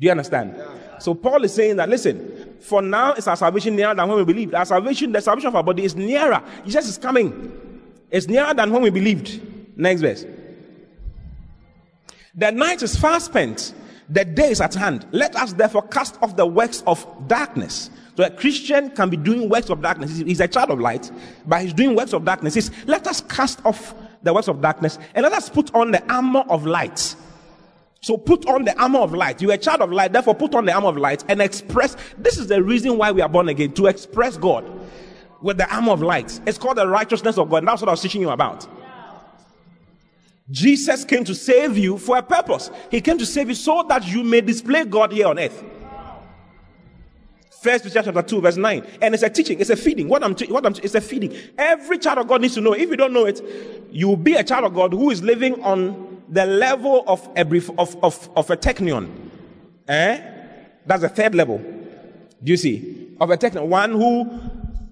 Do 0.00 0.06
you 0.06 0.10
understand? 0.10 0.56
So 1.00 1.12
Paul 1.14 1.44
is 1.44 1.52
saying 1.52 1.76
that 1.76 1.90
listen, 1.90 2.56
for 2.60 2.80
now 2.80 3.12
is 3.12 3.28
our 3.28 3.36
salvation 3.36 3.76
nearer 3.76 3.94
than 3.94 4.08
when 4.08 4.16
we 4.16 4.24
believed. 4.24 4.54
Our 4.54 4.64
salvation, 4.64 5.12
the 5.12 5.20
salvation 5.20 5.48
of 5.48 5.56
our 5.56 5.62
body 5.62 5.84
is 5.84 5.94
nearer. 5.94 6.42
Jesus 6.64 6.88
is 6.88 6.96
coming. 6.96 7.82
It's 8.10 8.26
nearer 8.26 8.54
than 8.54 8.72
when 8.72 8.80
we 8.80 8.88
believed. 8.88 9.76
Next 9.76 10.00
verse. 10.00 10.24
The 12.34 12.50
night 12.52 12.82
is 12.82 12.96
far 12.96 13.20
spent, 13.20 13.74
the 14.08 14.24
day 14.24 14.50
is 14.50 14.62
at 14.62 14.72
hand. 14.72 15.06
Let 15.12 15.36
us 15.36 15.52
therefore 15.52 15.82
cast 15.88 16.16
off 16.22 16.36
the 16.36 16.46
works 16.46 16.82
of 16.86 17.06
darkness. 17.28 17.90
So 18.16 18.24
a 18.24 18.30
Christian 18.30 18.90
can 18.90 19.10
be 19.10 19.16
doing 19.16 19.48
works 19.48 19.70
of 19.70 19.82
darkness. 19.82 20.18
He's 20.18 20.40
a 20.40 20.48
child 20.48 20.70
of 20.70 20.80
light, 20.80 21.10
but 21.46 21.62
he's 21.62 21.72
doing 21.72 21.96
works 21.96 22.12
of 22.12 22.24
darkness. 22.24 22.70
Let 22.86 23.06
us 23.06 23.20
cast 23.20 23.64
off 23.64 23.94
the 24.22 24.32
works 24.32 24.48
of 24.48 24.60
darkness 24.60 24.98
and 25.14 25.24
let 25.24 25.32
us 25.32 25.48
put 25.48 25.74
on 25.74 25.90
the 25.90 26.02
armor 26.12 26.44
of 26.48 26.64
light. 26.64 27.16
So 28.00 28.16
put 28.16 28.46
on 28.46 28.64
the 28.64 28.80
armor 28.80 29.00
of 29.00 29.14
light. 29.14 29.40
You're 29.40 29.52
a 29.52 29.58
child 29.58 29.80
of 29.80 29.90
light, 29.90 30.12
therefore 30.12 30.34
put 30.34 30.54
on 30.54 30.66
the 30.66 30.72
armor 30.72 30.88
of 30.88 30.96
light 30.96 31.24
and 31.28 31.40
express. 31.40 31.96
This 32.18 32.38
is 32.38 32.46
the 32.48 32.62
reason 32.62 32.98
why 32.98 33.10
we 33.10 33.22
are 33.22 33.28
born 33.28 33.48
again, 33.48 33.72
to 33.72 33.86
express 33.86 34.36
God 34.36 34.64
with 35.42 35.56
the 35.56 35.74
armor 35.74 35.92
of 35.92 36.02
light. 36.02 36.40
It's 36.46 36.58
called 36.58 36.76
the 36.76 36.86
righteousness 36.86 37.38
of 37.38 37.50
God. 37.50 37.58
And 37.58 37.68
that's 37.68 37.80
what 37.80 37.88
I 37.88 37.92
was 37.92 38.02
teaching 38.02 38.20
you 38.20 38.30
about. 38.30 38.68
Jesus 40.50 41.04
came 41.04 41.24
to 41.24 41.34
save 41.34 41.78
you 41.78 41.96
for 41.96 42.18
a 42.18 42.22
purpose. 42.22 42.70
He 42.90 43.00
came 43.00 43.16
to 43.18 43.26
save 43.26 43.48
you 43.48 43.54
so 43.54 43.84
that 43.88 44.06
you 44.06 44.22
may 44.22 44.42
display 44.42 44.84
God 44.84 45.10
here 45.10 45.26
on 45.26 45.38
earth. 45.38 45.64
First 47.64 47.82
Peter 47.84 48.02
chapter 48.02 48.20
2, 48.20 48.42
verse 48.42 48.56
9. 48.58 48.86
And 49.00 49.14
it's 49.14 49.22
a 49.22 49.30
teaching, 49.30 49.58
it's 49.58 49.70
a 49.70 49.76
feeding. 49.76 50.06
What 50.06 50.22
I'm, 50.22 50.34
what 50.50 50.66
I'm, 50.66 50.74
it's 50.82 50.94
a 50.94 51.00
feeding. 51.00 51.34
Every 51.56 51.96
child 51.96 52.18
of 52.18 52.28
God 52.28 52.42
needs 52.42 52.52
to 52.56 52.60
know. 52.60 52.74
If 52.74 52.90
you 52.90 52.96
don't 52.96 53.14
know 53.14 53.24
it, 53.24 53.40
you 53.90 54.06
will 54.06 54.18
be 54.18 54.34
a 54.34 54.44
child 54.44 54.66
of 54.66 54.74
God 54.74 54.92
who 54.92 55.10
is 55.10 55.22
living 55.22 55.62
on 55.62 56.22
the 56.28 56.44
level 56.44 57.04
of 57.06 57.26
a 57.36 57.42
brief, 57.42 57.70
of, 57.78 57.96
of, 58.04 58.28
of 58.36 58.50
a 58.50 58.56
teknion. 58.58 59.30
Eh? 59.88 60.20
That's 60.84 61.00
the 61.00 61.08
third 61.08 61.34
level. 61.34 61.56
Do 61.56 62.52
you 62.52 62.58
see? 62.58 63.16
Of 63.18 63.30
a 63.30 63.38
teknion. 63.38 63.68
One 63.68 63.92
who 63.92 64.40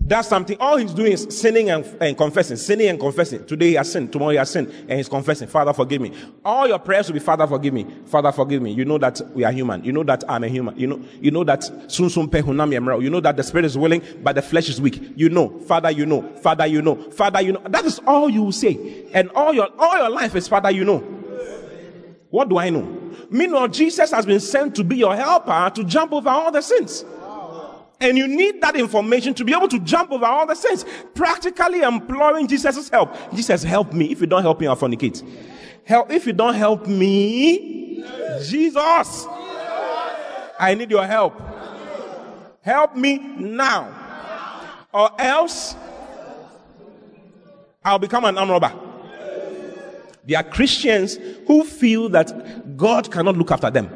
does 0.06 0.28
something, 0.28 0.56
all 0.58 0.76
he's 0.76 0.92
doing 0.92 1.12
is 1.12 1.26
sinning 1.30 1.70
and, 1.70 1.84
and, 2.00 2.16
confessing, 2.16 2.56
sinning 2.56 2.88
and 2.88 2.98
confessing. 2.98 3.44
Today 3.46 3.68
he 3.68 3.74
has 3.74 3.90
sinned, 3.92 4.12
tomorrow 4.12 4.32
he 4.32 4.36
has 4.36 4.50
sinned, 4.50 4.68
and 4.68 4.92
he's 4.92 5.08
confessing, 5.08 5.48
Father, 5.48 5.72
forgive 5.72 6.00
me. 6.00 6.12
All 6.44 6.66
your 6.66 6.78
prayers 6.78 7.08
will 7.08 7.14
be, 7.14 7.20
Father, 7.20 7.46
forgive 7.46 7.72
me, 7.72 7.86
Father, 8.06 8.32
forgive 8.32 8.62
me. 8.62 8.72
You 8.72 8.84
know 8.84 8.98
that 8.98 9.20
we 9.34 9.44
are 9.44 9.52
human. 9.52 9.84
You 9.84 9.92
know 9.92 10.02
that 10.04 10.24
I'm 10.28 10.44
a 10.44 10.48
human. 10.48 10.78
You 10.78 10.86
know, 10.88 11.00
you 11.20 11.30
know 11.30 11.44
that 11.44 11.64
soon 11.90 12.10
soon 12.10 12.30
You 12.32 13.10
know 13.10 13.20
that 13.20 13.36
the 13.36 13.42
spirit 13.42 13.64
is 13.64 13.78
willing, 13.78 14.02
but 14.22 14.34
the 14.34 14.42
flesh 14.42 14.68
is 14.68 14.80
weak. 14.80 15.12
You 15.16 15.28
know, 15.28 15.58
Father, 15.60 15.90
you 15.90 16.06
know, 16.06 16.22
Father, 16.38 16.66
you 16.66 16.82
know, 16.82 16.96
Father, 17.10 17.40
you 17.40 17.52
know. 17.52 17.62
That 17.68 17.84
is 17.84 18.00
all 18.06 18.28
you 18.28 18.44
will 18.44 18.52
say. 18.52 19.06
And 19.12 19.30
all 19.30 19.52
your 19.52 19.68
all 19.78 19.96
your 19.96 20.10
life 20.10 20.34
is 20.34 20.48
Father, 20.48 20.70
you 20.70 20.84
know. 20.84 20.98
What 22.30 22.48
do 22.48 22.58
I 22.58 22.70
know? 22.70 22.82
Meanwhile, 23.30 23.68
Jesus 23.68 24.10
has 24.10 24.26
been 24.26 24.40
sent 24.40 24.74
to 24.76 24.84
be 24.84 24.96
your 24.96 25.14
helper 25.14 25.70
to 25.74 25.84
jump 25.84 26.12
over 26.12 26.28
all 26.28 26.50
the 26.50 26.62
sins. 26.62 27.04
And 28.02 28.18
you 28.18 28.26
need 28.26 28.60
that 28.62 28.74
information 28.74 29.32
to 29.34 29.44
be 29.44 29.54
able 29.54 29.68
to 29.68 29.78
jump 29.78 30.10
over 30.10 30.26
all 30.26 30.44
the 30.44 30.56
sins. 30.56 30.84
Practically 31.14 31.82
imploring 31.82 32.48
Jesus' 32.48 32.88
help. 32.88 33.14
Jesus, 33.32 33.62
help 33.62 33.92
me. 33.92 34.10
If 34.10 34.20
you 34.20 34.26
don't 34.26 34.42
help 34.42 34.60
me, 34.60 34.66
I'll 34.66 34.76
fornicate. 34.76 35.22
Help, 35.84 36.10
if 36.10 36.26
you 36.26 36.32
don't 36.32 36.54
help 36.54 36.88
me, 36.88 38.04
Jesus, 38.42 39.26
I 40.58 40.74
need 40.76 40.90
your 40.90 41.06
help. 41.06 41.40
Help 42.60 42.96
me 42.96 43.18
now. 43.18 43.94
Or 44.92 45.10
else, 45.20 45.76
I'll 47.84 48.00
become 48.00 48.24
an 48.24 48.36
arm 48.36 48.50
robber. 48.50 48.72
There 50.24 50.38
are 50.38 50.44
Christians 50.44 51.18
who 51.46 51.62
feel 51.62 52.08
that 52.08 52.76
God 52.76 53.12
cannot 53.12 53.36
look 53.36 53.52
after 53.52 53.70
them. 53.70 53.90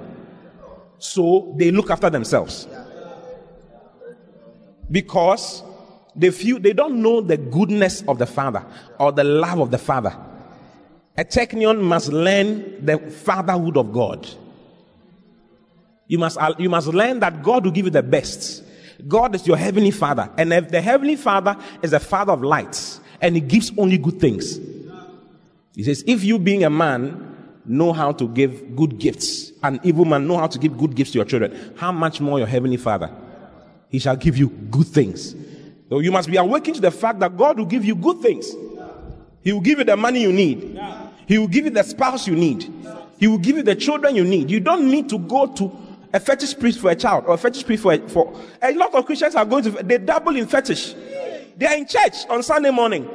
So 0.98 1.54
they 1.56 1.72
look 1.72 1.90
after 1.90 2.08
themselves 2.08 2.68
because 4.90 5.62
they 6.14 6.30
feel 6.30 6.58
they 6.58 6.72
don't 6.72 7.02
know 7.02 7.20
the 7.20 7.36
goodness 7.36 8.02
of 8.08 8.18
the 8.18 8.26
Father 8.26 8.64
or 8.98 9.12
the 9.12 9.24
love 9.24 9.60
of 9.60 9.70
the 9.70 9.78
Father. 9.78 10.16
A 11.16 11.24
teknion 11.24 11.80
must 11.80 12.12
learn 12.12 12.84
the 12.84 12.98
fatherhood 12.98 13.76
of 13.76 13.92
God. 13.92 14.26
You 16.06 16.18
must, 16.18 16.38
you 16.58 16.68
must 16.68 16.88
learn 16.88 17.20
that 17.20 17.42
God 17.42 17.64
will 17.64 17.72
give 17.72 17.86
you 17.86 17.90
the 17.90 18.02
best. 18.02 18.62
God 19.06 19.34
is 19.34 19.46
your 19.46 19.56
heavenly 19.56 19.90
Father, 19.90 20.30
and 20.38 20.52
if 20.52 20.70
the 20.70 20.80
heavenly 20.80 21.16
Father 21.16 21.56
is 21.82 21.92
a 21.92 22.00
Father 22.00 22.32
of 22.32 22.42
lights, 22.42 23.00
and 23.20 23.34
He 23.34 23.40
gives 23.40 23.70
only 23.76 23.98
good 23.98 24.20
things. 24.20 24.58
He 25.74 25.82
says, 25.84 26.02
if 26.06 26.24
you 26.24 26.38
being 26.38 26.64
a 26.64 26.70
man 26.70 27.60
know 27.66 27.92
how 27.92 28.12
to 28.12 28.28
give 28.28 28.74
good 28.74 28.98
gifts, 28.98 29.52
an 29.62 29.80
evil 29.82 30.06
man 30.06 30.26
know 30.26 30.38
how 30.38 30.46
to 30.46 30.58
give 30.58 30.78
good 30.78 30.94
gifts 30.94 31.10
to 31.12 31.18
your 31.18 31.26
children, 31.26 31.74
how 31.76 31.92
much 31.92 32.20
more 32.20 32.38
your 32.38 32.48
heavenly 32.48 32.78
Father? 32.78 33.10
He 33.88 33.98
shall 33.98 34.16
give 34.16 34.36
you 34.36 34.48
good 34.48 34.86
things. 34.86 35.34
So 35.88 36.00
you 36.00 36.10
must 36.10 36.28
be 36.28 36.36
awakened 36.36 36.76
to 36.76 36.80
the 36.82 36.90
fact 36.90 37.20
that 37.20 37.36
God 37.36 37.58
will 37.58 37.66
give 37.66 37.84
you 37.84 37.94
good 37.94 38.20
things. 38.20 38.52
He 39.42 39.52
will 39.52 39.60
give 39.60 39.78
you 39.78 39.84
the 39.84 39.96
money 39.96 40.20
you 40.20 40.32
need. 40.32 40.80
He 41.26 41.38
will 41.38 41.48
give 41.48 41.64
you 41.64 41.70
the 41.70 41.84
spouse 41.84 42.26
you 42.26 42.34
need. 42.34 42.72
He 43.18 43.26
will 43.26 43.38
give 43.38 43.56
you 43.56 43.62
the 43.62 43.74
children 43.74 44.14
you 44.14 44.24
need. 44.24 44.50
You 44.50 44.60
don't 44.60 44.90
need 44.90 45.08
to 45.10 45.18
go 45.18 45.46
to 45.54 45.72
a 46.12 46.20
fetish 46.20 46.58
priest 46.58 46.80
for 46.80 46.90
a 46.90 46.96
child 46.96 47.24
or 47.26 47.34
a 47.34 47.38
fetish 47.38 47.64
priest 47.64 47.82
for 47.82 47.92
a, 47.92 48.08
for 48.08 48.34
a 48.62 48.72
lot 48.74 48.94
of 48.94 49.04
Christians 49.06 49.34
are 49.34 49.44
going 49.44 49.64
to 49.64 49.70
they 49.70 49.98
double 49.98 50.34
in 50.36 50.46
fetish. 50.46 50.94
They 51.56 51.66
are 51.66 51.76
in 51.76 51.86
church 51.86 52.26
on 52.28 52.42
Sunday 52.42 52.70
morning. 52.70 53.08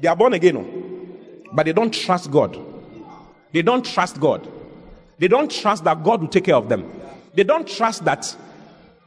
They 0.00 0.08
are 0.08 0.16
born 0.16 0.32
again, 0.32 0.56
oh. 0.56 1.50
but 1.52 1.66
they 1.66 1.72
don't 1.72 1.92
trust 1.92 2.30
God. 2.30 2.58
They 3.52 3.62
don't 3.62 3.84
trust 3.84 4.20
God. 4.20 4.48
They 5.18 5.28
don't 5.28 5.50
trust 5.50 5.84
that 5.84 6.02
God 6.02 6.22
will 6.22 6.28
take 6.28 6.44
care 6.44 6.56
of 6.56 6.68
them. 6.68 6.90
They 7.34 7.44
don't 7.44 7.68
trust 7.68 8.04
that. 8.04 8.34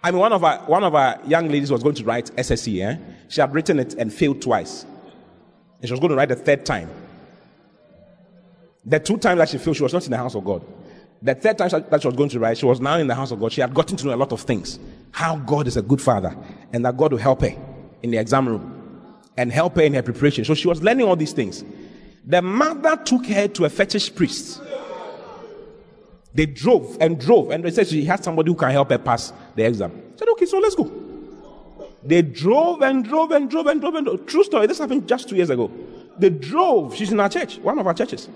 I 0.04 0.12
mean, 0.12 0.20
one 0.20 0.34
of 0.34 0.44
our 0.44 0.58
one 0.66 0.84
of 0.84 0.94
our 0.96 1.20
young 1.26 1.48
ladies 1.48 1.72
was 1.72 1.82
going 1.82 1.96
to 1.96 2.04
write 2.04 2.26
SSE. 2.36 2.86
Eh? 2.86 2.98
She 3.30 3.40
had 3.40 3.54
written 3.54 3.80
it 3.80 3.94
and 3.94 4.14
failed 4.14 4.42
twice, 4.42 4.84
and 5.80 5.88
she 5.88 5.92
was 5.92 6.00
going 6.00 6.10
to 6.10 6.16
write 6.18 6.30
the 6.30 6.36
third 6.36 6.66
time. 6.66 6.90
The 8.86 9.00
two 9.00 9.18
times 9.18 9.40
that 9.40 9.50
she 9.50 9.58
failed, 9.58 9.78
she 9.78 9.84
was 9.84 9.94
not 9.94 10.04
in 10.04 10.12
the 10.12 10.18
house 10.18 10.36
of 10.36 10.44
God. 10.44 10.66
The 11.22 11.36
third 11.36 11.58
time 11.58 11.70
that 11.90 12.02
she 12.02 12.08
was 12.08 12.18
going 12.18 12.30
to 12.30 12.40
write, 12.40 12.58
she 12.58 12.66
was 12.66 12.82
now 12.82 12.98
in 12.98 13.08
the 13.08 13.16
house 13.16 13.32
of 13.32 13.40
God. 13.40 13.54
She 13.54 13.62
had 13.62 13.74
gotten 13.74 13.96
to 13.96 14.06
know 14.06 14.14
a 14.14 14.18
lot 14.18 14.34
of 14.34 14.42
things. 14.42 14.78
How 15.12 15.38
God 15.38 15.68
is 15.68 15.78
a 15.78 15.82
good 15.82 16.02
father 16.02 16.36
and 16.74 16.84
that 16.86 16.98
God 16.98 17.14
will 17.14 17.20
help 17.20 17.42
her 17.42 17.56
in 18.02 18.12
the 18.12 18.18
exam 18.18 18.46
room 18.46 19.14
and 19.38 19.50
help 19.50 19.78
her 19.78 19.84
in 19.84 19.94
her 19.94 20.02
preparation. 20.02 20.44
So 20.44 20.54
she 20.54 20.68
was 20.68 20.84
learning 20.84 21.08
all 21.08 21.16
these 21.16 21.32
things. 21.32 21.64
The 22.26 22.42
mother 22.42 22.98
took 22.98 23.26
her 23.28 23.48
to 23.48 23.64
a 23.64 23.70
fetish 23.70 24.16
priest. 24.16 24.62
They 26.34 26.48
drove 26.48 26.98
and 27.00 27.20
drove, 27.20 27.52
and 27.52 27.64
they 27.64 27.72
said 27.72 27.88
she 27.88 28.06
has 28.06 28.24
somebody 28.24 28.50
who 28.50 28.56
can 28.56 28.72
help 28.72 28.90
her 28.90 28.98
pass 28.98 29.32
the 29.56 29.66
exam. 29.66 29.92
I 30.16 30.18
said, 30.18 30.28
okay, 30.30 30.46
so 30.46 30.58
let's 30.58 30.76
go. 30.76 30.92
They 32.04 32.22
drove 32.22 32.82
and 32.82 33.06
drove 33.06 33.32
and 33.32 33.50
drove 33.50 33.68
and 33.68 33.80
drove 33.80 33.96
and 33.96 34.06
drove. 34.06 34.26
True 34.26 34.44
story. 34.44 34.68
This 34.68 34.80
happened 34.80 35.08
just 35.08 35.30
two 35.30 35.36
years 35.36 35.50
ago. 35.50 35.72
They 36.18 36.30
drove. 36.30 36.96
She's 36.96 37.12
in 37.12 37.20
our 37.20 37.30
church, 37.30 37.60
one 37.60 37.80
of 37.80 37.88
our 37.88 37.94
churches. 37.94 38.28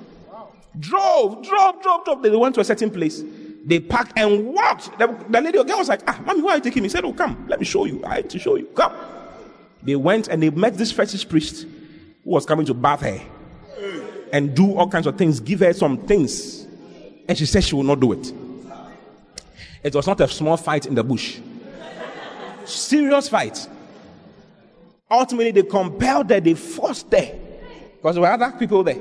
Drove, 0.80 1.46
drove, 1.46 1.82
drove, 1.82 2.06
drove. 2.06 2.22
They 2.22 2.30
went 2.36 2.56
to 2.56 2.62
a 2.62 2.66
certain 2.66 2.92
place. 2.92 3.24
They 3.66 3.80
parked 3.80 4.14
and 4.16 4.54
walked. 4.54 4.98
The, 4.98 5.08
the 5.30 5.42
lady, 5.42 5.64
girl 5.64 5.78
was 5.80 5.90
like, 5.90 6.02
ah, 6.08 6.22
mommy, 6.26 6.42
why 6.42 6.54
are 6.54 6.56
you 6.58 6.64
taking 6.64 6.84
me? 6.84 6.88
He 6.88 6.92
said, 6.92 7.04
oh, 7.04 7.14
come, 7.14 7.48
let 7.50 7.60
me 7.60 7.66
show 7.66 7.86
you. 7.86 8.04
I 8.06 8.18
have 8.18 8.28
to 8.30 8.40
show 8.40 8.56
you. 8.56 8.66
Come. 8.68 8.94
They 9.84 9.96
went 9.96 10.28
and 10.28 10.42
they 10.42 10.50
met 10.50 10.78
this 10.78 10.92
fetish 10.92 11.28
priest 11.28 11.64
who 12.24 12.30
was 12.30 12.46
coming 12.46 12.66
to 12.68 12.74
bath 12.74 13.02
her 13.02 13.20
and 14.32 14.56
do 14.56 14.76
all 14.78 14.88
kinds 14.88 15.08
of 15.08 15.18
things, 15.18 15.40
give 15.40 15.60
her 15.62 15.74
some 15.74 15.98
things. 15.98 16.67
And 17.28 17.38
she 17.38 17.46
said 17.46 17.64
she 17.64 17.76
will 17.76 17.84
not 17.84 18.00
do 18.00 18.14
it. 18.14 18.34
It 19.84 19.94
was 19.94 20.08
not 20.08 20.20
a 20.22 20.28
small 20.28 20.58
fight 20.58 20.86
in 20.86 20.96
the 20.96 21.04
bush. 21.04 21.40
Serious 22.66 23.30
fight. 23.30 23.68
Ultimately, 25.10 25.52
they 25.52 25.64
compelled 25.64 26.30
her, 26.30 26.40
they 26.40 26.54
forced 26.54 27.12
her. 27.14 27.40
Because 27.96 28.16
there 28.16 28.22
were 28.22 28.32
other 28.32 28.52
people 28.58 28.84
there. 28.84 29.00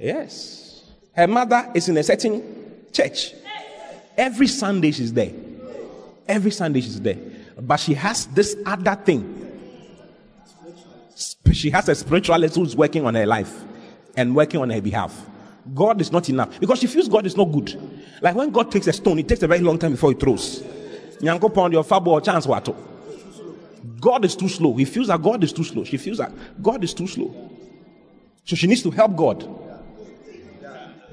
Yes. 0.00 0.84
Her 1.12 1.26
mother 1.26 1.70
is 1.74 1.88
in 1.88 1.96
a 1.96 2.02
certain 2.02 2.42
church. 2.92 3.32
Every 4.16 4.46
Sunday 4.46 4.92
she's 4.92 5.12
there. 5.12 5.32
Every 6.26 6.50
Sunday 6.50 6.80
she's 6.80 7.00
there. 7.00 7.18
But 7.60 7.78
she 7.78 7.94
has 7.94 8.26
this 8.26 8.56
other 8.64 8.94
thing. 8.94 9.34
She 11.52 11.70
has 11.70 11.88
a 11.88 11.94
spiritualist 11.94 12.56
who's 12.56 12.76
working 12.76 13.06
on 13.06 13.14
her 13.14 13.26
life 13.26 13.64
and 14.16 14.34
working 14.34 14.60
on 14.60 14.70
her 14.70 14.80
behalf. 14.80 15.26
God 15.74 16.00
is 16.00 16.12
not 16.12 16.28
enough 16.28 16.60
because 16.60 16.78
she 16.78 16.86
feels 16.86 17.08
God 17.08 17.26
is 17.26 17.36
not 17.36 17.46
good. 17.46 17.78
Like 18.20 18.34
when 18.34 18.50
God 18.50 18.70
takes 18.70 18.86
a 18.86 18.92
stone, 18.92 19.18
it 19.18 19.28
takes 19.28 19.42
a 19.42 19.46
very 19.46 19.60
long 19.60 19.78
time 19.78 19.92
before 19.92 20.10
he 20.10 20.16
throws. 20.16 20.62
God 24.00 24.24
is 24.24 24.36
too 24.36 24.48
slow. 24.48 24.74
He 24.74 24.84
feels 24.84 25.08
that 25.08 25.22
God 25.22 25.42
is 25.42 25.52
too 25.52 25.64
slow. 25.64 25.84
She 25.84 25.96
feels 25.96 26.18
that 26.18 26.32
God 26.62 26.84
is 26.84 26.94
too 26.94 27.06
slow. 27.06 27.50
So 28.44 28.54
she 28.54 28.66
needs 28.66 28.82
to 28.82 28.90
help 28.90 29.16
God. 29.16 29.40
Do 29.40 29.48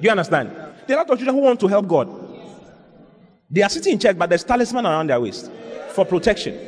you 0.00 0.10
understand? 0.10 0.50
There 0.86 0.96
are 0.96 1.00
a 1.00 1.04
lot 1.04 1.10
of 1.10 1.18
children 1.18 1.36
who 1.36 1.42
want 1.42 1.60
to 1.60 1.66
help 1.66 1.88
God. 1.88 2.08
They 3.50 3.62
are 3.62 3.68
sitting 3.68 3.94
in 3.94 3.98
church, 3.98 4.18
but 4.18 4.28
there's 4.28 4.44
talisman 4.44 4.86
around 4.86 5.08
their 5.08 5.20
waist 5.20 5.50
for 5.90 6.04
protection. 6.04 6.58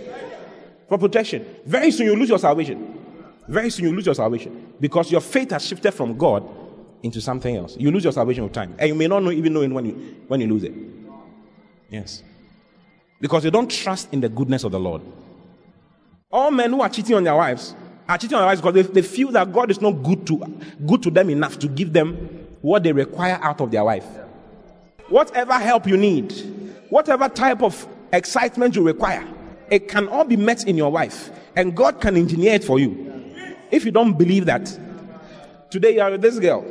For 0.88 0.98
protection. 0.98 1.44
Very 1.64 1.90
soon 1.90 2.06
you 2.06 2.16
lose 2.16 2.28
your 2.28 2.38
salvation. 2.38 2.98
Very 3.48 3.70
soon 3.70 3.86
you 3.86 3.92
lose 3.92 4.06
your 4.06 4.14
salvation 4.14 4.74
because 4.80 5.10
your 5.10 5.20
faith 5.20 5.50
has 5.50 5.66
shifted 5.66 5.92
from 5.92 6.16
God 6.16 6.48
into 7.06 7.20
something 7.20 7.56
else. 7.56 7.76
You 7.78 7.90
lose 7.90 8.04
your 8.04 8.12
salvation 8.12 8.44
with 8.44 8.52
time, 8.52 8.74
and 8.78 8.88
you 8.88 8.94
may 8.94 9.06
not 9.06 9.22
know, 9.22 9.30
even 9.30 9.52
know 9.52 9.66
when 9.66 9.86
you 9.86 10.16
when 10.28 10.40
you 10.40 10.46
lose 10.46 10.64
it. 10.64 10.74
Yes, 11.88 12.22
because 13.20 13.44
you 13.44 13.50
don't 13.50 13.70
trust 13.70 14.12
in 14.12 14.20
the 14.20 14.28
goodness 14.28 14.64
of 14.64 14.72
the 14.72 14.80
Lord. 14.80 15.02
All 16.30 16.50
men 16.50 16.70
who 16.70 16.82
are 16.82 16.88
cheating 16.88 17.14
on 17.14 17.24
their 17.24 17.34
wives 17.34 17.74
are 18.08 18.18
cheating 18.18 18.34
on 18.34 18.42
their 18.42 18.48
wives 18.48 18.60
because 18.60 18.74
they, 18.74 18.82
they 18.82 19.02
feel 19.02 19.30
that 19.32 19.52
God 19.52 19.70
is 19.70 19.80
not 19.80 19.92
good 19.92 20.26
to 20.26 20.38
good 20.86 21.02
to 21.04 21.10
them 21.10 21.30
enough 21.30 21.58
to 21.60 21.68
give 21.68 21.92
them 21.92 22.46
what 22.60 22.82
they 22.82 22.92
require 22.92 23.38
out 23.42 23.60
of 23.60 23.70
their 23.70 23.84
wife. 23.84 24.06
Whatever 25.08 25.54
help 25.54 25.86
you 25.86 25.96
need, 25.96 26.32
whatever 26.90 27.28
type 27.28 27.62
of 27.62 27.86
excitement 28.12 28.74
you 28.74 28.82
require, 28.82 29.26
it 29.70 29.88
can 29.88 30.08
all 30.08 30.24
be 30.24 30.36
met 30.36 30.66
in 30.66 30.76
your 30.76 30.90
wife, 30.90 31.30
and 31.54 31.76
God 31.76 32.00
can 32.00 32.16
engineer 32.16 32.54
it 32.54 32.64
for 32.64 32.78
you. 32.78 33.04
If 33.70 33.84
you 33.84 33.90
don't 33.90 34.16
believe 34.16 34.46
that, 34.46 34.66
today 35.70 35.94
you 35.94 36.00
are 36.00 36.10
with 36.10 36.22
this 36.22 36.38
girl, 36.38 36.64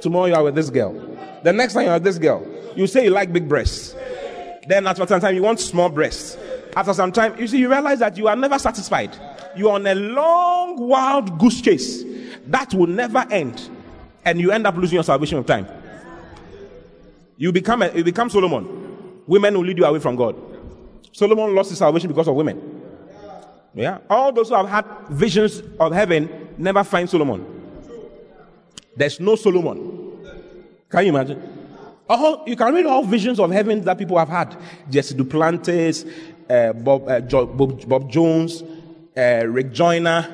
tomorrow 0.00 0.26
you 0.26 0.34
are 0.34 0.44
with 0.44 0.54
this 0.54 0.70
girl, 0.70 0.92
the 1.42 1.52
next 1.52 1.74
time 1.74 1.84
you 1.84 1.90
are 1.90 1.94
with 1.94 2.04
this 2.04 2.18
girl, 2.18 2.46
you 2.76 2.86
say 2.86 3.04
you 3.04 3.10
like 3.10 3.32
big 3.32 3.48
breasts. 3.48 3.94
Then 4.66 4.86
after 4.86 5.06
some 5.06 5.20
time 5.20 5.34
you 5.34 5.42
want 5.42 5.60
small 5.60 5.88
breasts. 5.88 6.36
After 6.76 6.94
some 6.94 7.10
time, 7.12 7.38
you 7.40 7.48
see, 7.48 7.58
you 7.58 7.70
realize 7.70 7.98
that 8.00 8.16
you 8.16 8.28
are 8.28 8.36
never 8.36 8.58
satisfied. 8.58 9.16
You 9.56 9.70
are 9.70 9.74
on 9.74 9.86
a 9.86 9.94
long, 9.94 10.76
wild 10.78 11.38
goose 11.38 11.60
chase 11.60 12.04
that 12.46 12.72
will 12.74 12.86
never 12.86 13.26
end, 13.30 13.68
and 14.24 14.40
you 14.40 14.52
end 14.52 14.66
up 14.66 14.76
losing 14.76 14.96
your 14.96 15.02
salvation 15.02 15.38
with 15.38 15.46
time. 15.46 15.66
You 17.36 17.52
become 17.52 17.82
a, 17.82 17.90
you 17.92 18.04
become 18.04 18.30
Solomon. 18.30 19.22
Women 19.26 19.54
will 19.54 19.64
lead 19.64 19.78
you 19.78 19.84
away 19.84 19.98
from 19.98 20.16
God. 20.16 20.36
Solomon 21.12 21.54
lost 21.54 21.70
his 21.70 21.78
salvation 21.78 22.08
because 22.08 22.28
of 22.28 22.34
women. 22.34 22.82
Yeah. 23.74 23.98
All 24.08 24.32
those 24.32 24.48
who 24.48 24.54
have 24.54 24.68
had 24.68 24.84
visions 25.10 25.62
of 25.80 25.92
heaven 25.92 26.54
never 26.58 26.84
find 26.84 27.08
Solomon. 27.08 27.57
There's 28.98 29.20
no 29.20 29.36
Solomon. 29.36 29.78
Can 30.90 31.04
you 31.04 31.10
imagine? 31.10 31.40
You 32.46 32.56
can 32.56 32.74
read 32.74 32.86
all 32.86 33.04
visions 33.04 33.38
of 33.38 33.50
heaven 33.52 33.84
that 33.84 33.96
people 33.96 34.18
have 34.18 34.28
had. 34.28 34.56
Jesse 34.90 35.14
Duplantis, 35.14 36.04
uh, 36.50 36.72
Bob, 36.72 37.08
uh, 37.08 37.20
jo- 37.20 37.46
Bob, 37.46 37.88
Bob, 37.88 38.10
Jones, 38.10 38.64
uh, 39.16 39.44
Rick 39.46 39.72
Joyner, 39.72 40.26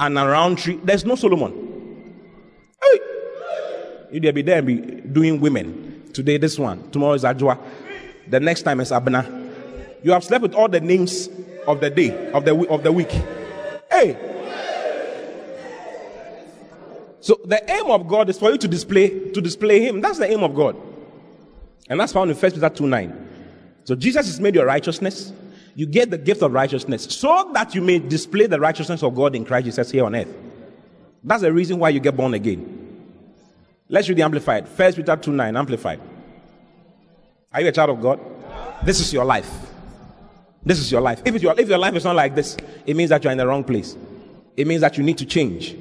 and 0.00 0.16
around 0.16 0.58
tree. 0.58 0.80
There's 0.82 1.04
no 1.04 1.14
Solomon. 1.14 1.52
Hey. 2.82 3.00
You'll 4.10 4.32
be 4.32 4.42
there 4.42 4.58
and 4.58 4.66
be 4.66 4.76
doing 4.76 5.40
women. 5.40 6.10
Today, 6.12 6.38
this 6.38 6.58
one. 6.58 6.90
Tomorrow 6.90 7.12
is 7.14 7.22
Ajwa. 7.22 7.56
The 8.26 8.40
next 8.40 8.62
time 8.62 8.80
is 8.80 8.90
Abena. 8.90 9.24
You 10.02 10.10
have 10.10 10.24
slept 10.24 10.42
with 10.42 10.54
all 10.54 10.68
the 10.68 10.80
names 10.80 11.28
of 11.68 11.80
the 11.80 11.90
day, 11.90 12.32
of 12.32 12.44
the, 12.44 12.68
of 12.68 12.82
the 12.82 12.90
week. 12.90 13.12
Hey! 13.90 14.29
So 17.20 17.38
the 17.44 17.70
aim 17.70 17.90
of 17.90 18.08
God 18.08 18.30
is 18.30 18.38
for 18.38 18.50
you 18.50 18.58
to 18.58 18.68
display, 18.68 19.30
to 19.30 19.40
display 19.40 19.80
Him. 19.86 20.00
That's 20.00 20.18
the 20.18 20.30
aim 20.30 20.42
of 20.42 20.54
God. 20.54 20.76
And 21.88 22.00
that's 22.00 22.12
found 22.12 22.30
in 22.30 22.36
1 22.36 22.52
Peter 22.52 22.68
2 22.68 22.86
9. 22.86 23.28
So 23.84 23.94
Jesus 23.94 24.26
has 24.26 24.40
made 24.40 24.54
your 24.54 24.66
righteousness. 24.66 25.32
You 25.74 25.86
get 25.86 26.10
the 26.10 26.18
gift 26.18 26.42
of 26.42 26.52
righteousness 26.52 27.04
so 27.04 27.50
that 27.54 27.74
you 27.74 27.80
may 27.80 27.98
display 27.98 28.46
the 28.46 28.58
righteousness 28.58 29.02
of 29.02 29.14
God 29.14 29.34
in 29.34 29.44
Christ 29.44 29.66
Jesus 29.66 29.90
here 29.90 30.04
on 30.04 30.14
earth. 30.14 30.34
That's 31.22 31.42
the 31.42 31.52
reason 31.52 31.78
why 31.78 31.90
you 31.90 32.00
get 32.00 32.16
born 32.16 32.34
again. 32.34 32.76
Let's 33.88 34.08
read 34.08 34.18
the 34.18 34.22
Amplified. 34.22 34.66
1 34.68 34.92
Peter 34.94 35.16
2 35.16 35.32
9, 35.32 35.56
Amplified. 35.56 36.00
Are 37.52 37.60
you 37.60 37.68
a 37.68 37.72
child 37.72 37.90
of 37.90 38.00
God? 38.00 38.20
This 38.84 39.00
is 39.00 39.12
your 39.12 39.24
life. 39.24 39.50
This 40.64 40.78
is 40.78 40.92
your 40.92 41.00
life. 41.00 41.22
If, 41.24 41.42
your, 41.42 41.58
if 41.58 41.68
your 41.68 41.78
life 41.78 41.94
is 41.94 42.04
not 42.04 42.14
like 42.16 42.34
this, 42.34 42.56
it 42.86 42.94
means 42.94 43.10
that 43.10 43.24
you're 43.24 43.32
in 43.32 43.38
the 43.38 43.46
wrong 43.46 43.64
place. 43.64 43.96
It 44.56 44.66
means 44.66 44.82
that 44.82 44.96
you 44.96 45.02
need 45.02 45.18
to 45.18 45.26
change. 45.26 45.76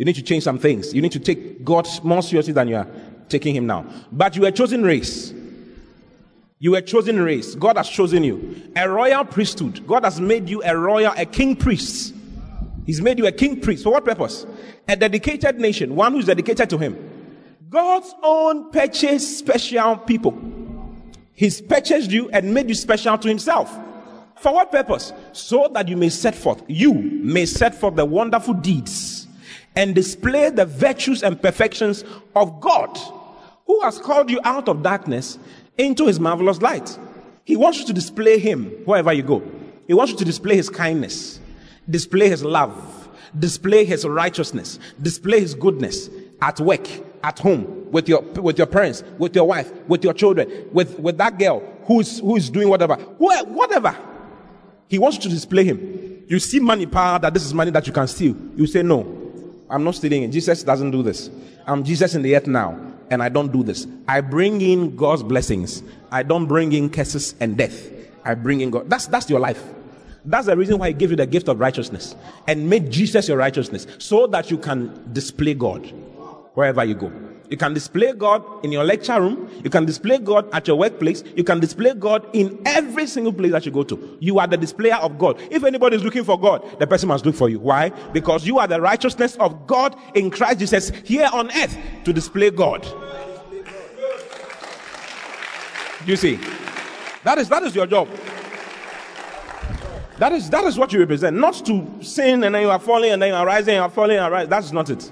You 0.00 0.06
need 0.06 0.14
to 0.14 0.22
change 0.22 0.44
some 0.44 0.58
things. 0.58 0.94
You 0.94 1.02
need 1.02 1.12
to 1.12 1.18
take 1.18 1.62
God 1.62 1.86
more 2.02 2.22
seriously 2.22 2.54
than 2.54 2.68
you 2.68 2.76
are 2.76 2.86
taking 3.28 3.54
Him 3.54 3.66
now. 3.66 3.84
But 4.10 4.34
you 4.34 4.40
were 4.40 4.50
chosen 4.50 4.82
race. 4.82 5.34
You 6.58 6.70
were 6.70 6.80
chosen 6.80 7.20
race. 7.20 7.54
God 7.54 7.76
has 7.76 7.86
chosen 7.86 8.24
you. 8.24 8.72
A 8.76 8.88
royal 8.88 9.26
priesthood. 9.26 9.86
God 9.86 10.04
has 10.04 10.18
made 10.18 10.48
you 10.48 10.62
a 10.64 10.74
royal, 10.74 11.12
a 11.18 11.26
king 11.26 11.54
priest. 11.54 12.14
He's 12.86 13.02
made 13.02 13.18
you 13.18 13.26
a 13.26 13.32
king 13.32 13.60
priest. 13.60 13.84
For 13.84 13.92
what 13.92 14.06
purpose? 14.06 14.46
A 14.88 14.96
dedicated 14.96 15.60
nation. 15.60 15.94
One 15.94 16.14
who's 16.14 16.24
dedicated 16.24 16.70
to 16.70 16.78
Him. 16.78 16.96
God's 17.68 18.14
own 18.22 18.70
purchased 18.70 19.38
special 19.38 19.98
people. 19.98 20.40
He's 21.34 21.60
purchased 21.60 22.10
you 22.10 22.30
and 22.30 22.54
made 22.54 22.70
you 22.70 22.74
special 22.74 23.18
to 23.18 23.28
Himself. 23.28 23.70
For 24.36 24.54
what 24.54 24.72
purpose? 24.72 25.12
So 25.32 25.68
that 25.74 25.88
you 25.88 25.98
may 25.98 26.08
set 26.08 26.34
forth, 26.34 26.62
you 26.68 26.94
may 26.94 27.44
set 27.44 27.74
forth 27.74 27.96
the 27.96 28.06
wonderful 28.06 28.54
deeds 28.54 29.19
and 29.76 29.94
display 29.94 30.50
the 30.50 30.66
virtues 30.66 31.22
and 31.22 31.40
perfections 31.40 32.04
of 32.34 32.60
God, 32.60 32.98
who 33.66 33.80
has 33.82 33.98
called 33.98 34.30
you 34.30 34.40
out 34.44 34.68
of 34.68 34.82
darkness 34.82 35.38
into 35.78 36.06
his 36.06 36.18
marvelous 36.18 36.60
light. 36.60 36.98
He 37.44 37.56
wants 37.56 37.78
you 37.80 37.86
to 37.86 37.92
display 37.92 38.38
him 38.38 38.66
wherever 38.84 39.12
you 39.12 39.22
go. 39.22 39.42
He 39.86 39.94
wants 39.94 40.12
you 40.12 40.18
to 40.18 40.24
display 40.24 40.56
his 40.56 40.68
kindness, 40.68 41.40
display 41.88 42.28
his 42.28 42.44
love, 42.44 43.08
display 43.38 43.84
his 43.84 44.06
righteousness, 44.06 44.78
display 45.00 45.40
his 45.40 45.54
goodness 45.54 46.10
at 46.42 46.60
work, 46.60 46.86
at 47.22 47.38
home, 47.38 47.90
with 47.90 48.08
your, 48.08 48.22
with 48.22 48.56
your 48.56 48.66
parents, 48.66 49.02
with 49.18 49.34
your 49.34 49.44
wife, 49.44 49.70
with 49.88 50.02
your 50.02 50.14
children, 50.14 50.68
with, 50.72 50.98
with 50.98 51.18
that 51.18 51.38
girl 51.38 51.60
who's, 51.84 52.20
who's 52.20 52.48
doing 52.50 52.68
whatever, 52.68 52.94
whatever. 52.94 53.96
He 54.88 54.98
wants 54.98 55.18
you 55.18 55.22
to 55.24 55.28
display 55.28 55.64
him. 55.64 56.24
You 56.28 56.38
see 56.38 56.60
money 56.60 56.86
power 56.86 57.18
that 57.18 57.34
this 57.34 57.44
is 57.44 57.52
money 57.52 57.70
that 57.72 57.86
you 57.86 57.92
can 57.92 58.06
steal. 58.06 58.36
You 58.56 58.66
say, 58.66 58.82
no, 58.82 59.19
I'm 59.70 59.84
not 59.84 59.94
stealing 59.94 60.24
it. 60.24 60.28
Jesus 60.28 60.64
doesn't 60.64 60.90
do 60.90 61.02
this. 61.02 61.30
I'm 61.66 61.84
Jesus 61.84 62.14
in 62.14 62.22
the 62.22 62.34
earth 62.34 62.48
now, 62.48 62.78
and 63.08 63.22
I 63.22 63.28
don't 63.28 63.52
do 63.52 63.62
this. 63.62 63.86
I 64.08 64.20
bring 64.20 64.60
in 64.60 64.96
God's 64.96 65.22
blessings. 65.22 65.82
I 66.10 66.24
don't 66.24 66.46
bring 66.46 66.72
in 66.72 66.90
curses 66.90 67.34
and 67.40 67.56
death. 67.56 67.88
I 68.24 68.34
bring 68.34 68.60
in 68.60 68.70
God. 68.70 68.90
That's, 68.90 69.06
that's 69.06 69.30
your 69.30 69.40
life. 69.40 69.62
That's 70.24 70.46
the 70.46 70.56
reason 70.56 70.78
why 70.78 70.88
He 70.88 70.94
gave 70.94 71.10
you 71.10 71.16
the 71.16 71.26
gift 71.26 71.48
of 71.48 71.60
righteousness 71.60 72.16
and 72.46 72.68
made 72.68 72.90
Jesus 72.90 73.28
your 73.28 73.38
righteousness 73.38 73.86
so 73.98 74.26
that 74.26 74.50
you 74.50 74.58
can 74.58 75.12
display 75.12 75.54
God 75.54 75.86
wherever 76.54 76.84
you 76.84 76.94
go. 76.94 77.29
You 77.50 77.56
can 77.56 77.74
display 77.74 78.12
God 78.12 78.44
in 78.64 78.70
your 78.70 78.84
lecture 78.84 79.20
room. 79.20 79.50
You 79.64 79.70
can 79.70 79.84
display 79.84 80.18
God 80.18 80.48
at 80.52 80.68
your 80.68 80.76
workplace. 80.76 81.24
You 81.34 81.42
can 81.42 81.58
display 81.58 81.94
God 81.94 82.24
in 82.32 82.62
every 82.64 83.08
single 83.08 83.32
place 83.32 83.50
that 83.50 83.66
you 83.66 83.72
go 83.72 83.82
to. 83.82 84.16
You 84.20 84.38
are 84.38 84.46
the 84.46 84.56
displayer 84.56 84.94
of 84.94 85.18
God. 85.18 85.40
If 85.50 85.64
anybody 85.64 85.96
is 85.96 86.04
looking 86.04 86.22
for 86.22 86.38
God, 86.38 86.78
the 86.78 86.86
person 86.86 87.08
must 87.08 87.26
look 87.26 87.34
for 87.34 87.48
you. 87.48 87.58
Why? 87.58 87.88
Because 88.12 88.46
you 88.46 88.60
are 88.60 88.68
the 88.68 88.80
righteousness 88.80 89.34
of 89.36 89.66
God 89.66 89.96
in 90.14 90.30
Christ 90.30 90.60
Jesus 90.60 90.90
here 91.04 91.28
on 91.32 91.50
earth 91.50 91.76
to 92.04 92.12
display 92.12 92.50
God. 92.50 92.86
You 96.06 96.14
see, 96.16 96.38
that 97.24 97.36
is 97.38 97.48
that 97.48 97.64
is 97.64 97.74
your 97.74 97.86
job. 97.86 98.08
That 100.18 100.32
is 100.32 100.48
that 100.50 100.64
is 100.64 100.78
what 100.78 100.92
you 100.92 101.00
represent. 101.00 101.36
Not 101.36 101.54
to 101.66 101.84
sin 102.00 102.44
and 102.44 102.54
then 102.54 102.62
you 102.62 102.70
are 102.70 102.78
falling 102.78 103.10
and 103.10 103.20
then 103.20 103.30
you 103.30 103.34
are 103.34 103.44
rising 103.44 103.74
and 103.74 103.80
you 103.80 103.82
are 103.82 103.90
falling 103.90 104.18
and 104.18 104.32
rising. 104.32 104.50
That's 104.50 104.70
not 104.70 104.88
it. 104.88 105.10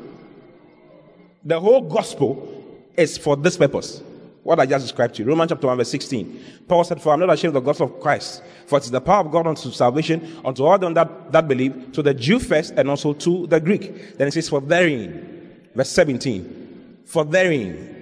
The 1.45 1.61
whole 1.61 1.83
gospel 1.83 2.65
is 2.97 3.17
for 3.17 3.37
this 3.37 3.57
purpose. 3.57 4.03
What 4.43 4.61
I 4.61 4.67
just 4.67 4.85
described 4.85 5.15
to 5.17 5.23
you. 5.23 5.29
Romans 5.29 5.51
chapter 5.51 5.67
1, 5.67 5.77
verse 5.77 5.91
16. 5.91 6.45
Paul 6.67 6.83
said, 6.85 7.03
For 7.03 7.13
I'm 7.13 7.21
not 7.21 7.31
ashamed 7.31 7.55
of 7.55 7.65
the 7.65 7.71
gospel 7.71 7.87
of 7.87 8.01
Christ, 8.01 8.43
for 8.67 8.79
it 8.79 8.85
is 8.85 8.91
the 8.91 9.01
power 9.01 9.21
of 9.21 9.31
God 9.31 9.47
unto 9.47 9.71
salvation, 9.71 10.41
unto 10.45 10.65
all 10.65 10.79
them 10.79 10.95
that, 10.95 11.33
that 11.33 11.47
believe, 11.47 11.93
to 11.93 12.03
the 12.03 12.15
Jew 12.15 12.39
first, 12.39 12.73
and 12.77 12.89
also 12.89 13.13
to 13.13 13.47
the 13.47 13.61
Greek. 13.61 14.17
Then 14.17 14.29
it 14.29 14.33
says, 14.33 14.49
For 14.49 14.61
therein, 14.61 15.69
verse 15.75 15.91
17, 15.91 16.99
for 17.05 17.25
therein, 17.25 17.98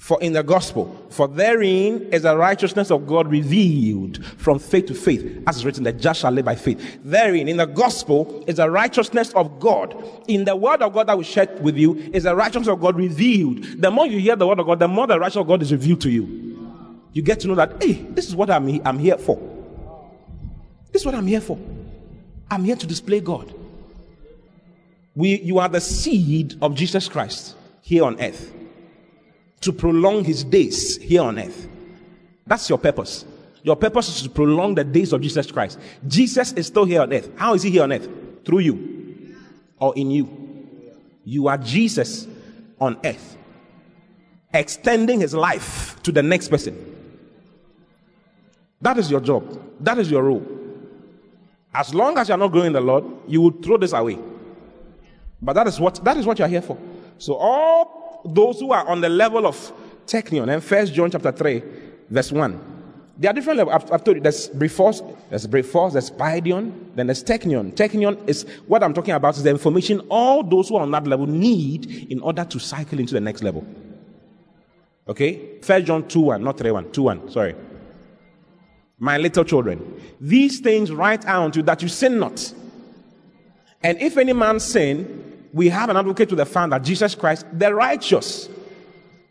for 0.00 0.20
in 0.22 0.32
the 0.32 0.42
gospel, 0.42 1.06
for 1.10 1.28
therein 1.28 2.08
is 2.10 2.22
the 2.22 2.34
righteousness 2.34 2.90
of 2.90 3.06
God 3.06 3.30
revealed 3.30 4.24
from 4.24 4.58
faith 4.58 4.86
to 4.86 4.94
faith, 4.94 5.42
as 5.46 5.58
is 5.58 5.64
written, 5.66 5.84
the 5.84 5.92
just 5.92 6.22
shall 6.22 6.30
live 6.30 6.46
by 6.46 6.54
faith. 6.54 6.98
Therein, 7.04 7.48
in 7.48 7.58
the 7.58 7.66
gospel, 7.66 8.42
is 8.46 8.56
the 8.56 8.70
righteousness 8.70 9.30
of 9.34 9.60
God. 9.60 9.94
In 10.26 10.46
the 10.46 10.56
word 10.56 10.80
of 10.80 10.94
God 10.94 11.06
that 11.08 11.18
we 11.18 11.24
share 11.24 11.54
with 11.60 11.76
you, 11.76 11.98
is 12.14 12.22
the 12.22 12.34
righteousness 12.34 12.68
of 12.68 12.80
God 12.80 12.96
revealed. 12.96 13.62
The 13.62 13.90
more 13.90 14.06
you 14.06 14.18
hear 14.18 14.36
the 14.36 14.46
word 14.46 14.58
of 14.58 14.66
God, 14.66 14.78
the 14.78 14.88
more 14.88 15.06
the 15.06 15.20
righteousness 15.20 15.42
of 15.42 15.48
God 15.48 15.60
is 15.60 15.70
revealed 15.70 16.00
to 16.00 16.10
you. 16.10 17.04
You 17.12 17.20
get 17.20 17.40
to 17.40 17.48
know 17.48 17.54
that, 17.56 17.82
hey, 17.82 17.92
this 17.92 18.26
is 18.26 18.34
what 18.34 18.48
I'm, 18.48 18.80
I'm 18.86 18.98
here 18.98 19.18
for. 19.18 19.38
This 20.92 21.02
is 21.02 21.06
what 21.06 21.14
I'm 21.14 21.26
here 21.26 21.42
for. 21.42 21.58
I'm 22.50 22.64
here 22.64 22.76
to 22.76 22.86
display 22.86 23.20
God. 23.20 23.52
We, 25.14 25.42
you 25.42 25.58
are 25.58 25.68
the 25.68 25.82
seed 25.82 26.56
of 26.62 26.74
Jesus 26.74 27.06
Christ 27.06 27.54
here 27.82 28.04
on 28.04 28.18
earth 28.18 28.50
to 29.60 29.72
prolong 29.72 30.24
his 30.24 30.44
days 30.44 30.96
here 30.96 31.22
on 31.22 31.38
earth. 31.38 31.68
That's 32.46 32.68
your 32.68 32.78
purpose. 32.78 33.24
Your 33.62 33.76
purpose 33.76 34.08
is 34.08 34.22
to 34.22 34.30
prolong 34.30 34.74
the 34.74 34.84
days 34.84 35.12
of 35.12 35.20
Jesus 35.20 35.50
Christ. 35.50 35.78
Jesus 36.06 36.52
is 36.52 36.66
still 36.66 36.84
here 36.84 37.02
on 37.02 37.12
earth. 37.12 37.30
How 37.36 37.54
is 37.54 37.62
he 37.62 37.70
here 37.70 37.82
on 37.82 37.92
earth? 37.92 38.08
Through 38.44 38.60
you 38.60 39.36
or 39.78 39.94
in 39.96 40.10
you. 40.10 40.28
You 41.24 41.48
are 41.48 41.58
Jesus 41.58 42.26
on 42.80 42.98
earth, 43.04 43.36
extending 44.54 45.20
his 45.20 45.34
life 45.34 46.02
to 46.02 46.10
the 46.10 46.22
next 46.22 46.48
person. 46.48 46.86
That 48.80 48.96
is 48.96 49.10
your 49.10 49.20
job. 49.20 49.60
That 49.80 49.98
is 49.98 50.10
your 50.10 50.22
role. 50.22 50.46
As 51.74 51.94
long 51.94 52.16
as 52.18 52.28
you're 52.28 52.38
not 52.38 52.50
growing 52.50 52.72
the 52.72 52.80
Lord, 52.80 53.04
you 53.28 53.42
will 53.42 53.50
throw 53.50 53.76
this 53.76 53.92
away. 53.92 54.18
But 55.42 55.52
that 55.52 55.66
is 55.66 55.78
what 55.78 56.02
that 56.04 56.16
is 56.16 56.26
what 56.26 56.38
you're 56.38 56.48
here 56.48 56.62
for. 56.62 56.78
So 57.18 57.34
all 57.34 57.99
those 58.24 58.60
who 58.60 58.72
are 58.72 58.86
on 58.88 59.00
the 59.00 59.08
level 59.08 59.46
of 59.46 59.72
teknion 60.06 60.52
and 60.52 60.62
first 60.62 60.92
john 60.92 61.10
chapter 61.10 61.32
3 61.32 61.62
verse 62.08 62.32
1 62.32 62.70
there 63.20 63.30
are 63.30 63.34
different 63.34 63.58
levels. 63.58 63.74
I've, 63.74 63.92
I've 63.92 64.02
told 64.02 64.16
you 64.16 64.22
there's 64.22 64.48
brephos, 64.48 65.06
there's 65.28 65.46
brephos, 65.46 65.92
there's 65.92 66.10
paidion, 66.10 66.72
then 66.94 67.06
there's 67.06 67.22
teknion. 67.22 67.74
Teknion 67.74 68.26
is 68.26 68.46
what 68.66 68.82
I'm 68.82 68.94
talking 68.94 69.12
about 69.12 69.36
is 69.36 69.42
the 69.42 69.50
information 69.50 70.00
all 70.08 70.42
those 70.42 70.70
who 70.70 70.76
are 70.76 70.82
on 70.82 70.90
that 70.92 71.06
level 71.06 71.26
need 71.26 72.10
in 72.10 72.20
order 72.20 72.46
to 72.46 72.58
cycle 72.58 72.98
into 72.98 73.12
the 73.12 73.20
next 73.20 73.42
level. 73.42 73.66
Okay? 75.06 75.58
First 75.60 75.84
John 75.84 76.08
2 76.08 76.18
1, 76.18 76.42
not 76.42 76.56
3 76.56 76.70
1, 76.70 76.92
2 76.92 77.02
1, 77.02 77.30
sorry. 77.30 77.54
My 78.98 79.18
little 79.18 79.44
children, 79.44 80.00
these 80.18 80.60
things 80.60 80.90
write 80.90 81.26
unto 81.26 81.58
you 81.58 81.62
that 81.64 81.82
you 81.82 81.88
sin 81.88 82.18
not. 82.18 82.54
And 83.82 84.00
if 84.00 84.16
any 84.16 84.32
man 84.32 84.60
sin, 84.60 85.29
we 85.52 85.68
have 85.68 85.90
an 85.90 85.96
advocate 85.96 86.28
to 86.28 86.36
the 86.36 86.46
Father, 86.46 86.78
Jesus 86.78 87.14
Christ, 87.14 87.46
the 87.52 87.74
righteous. 87.74 88.48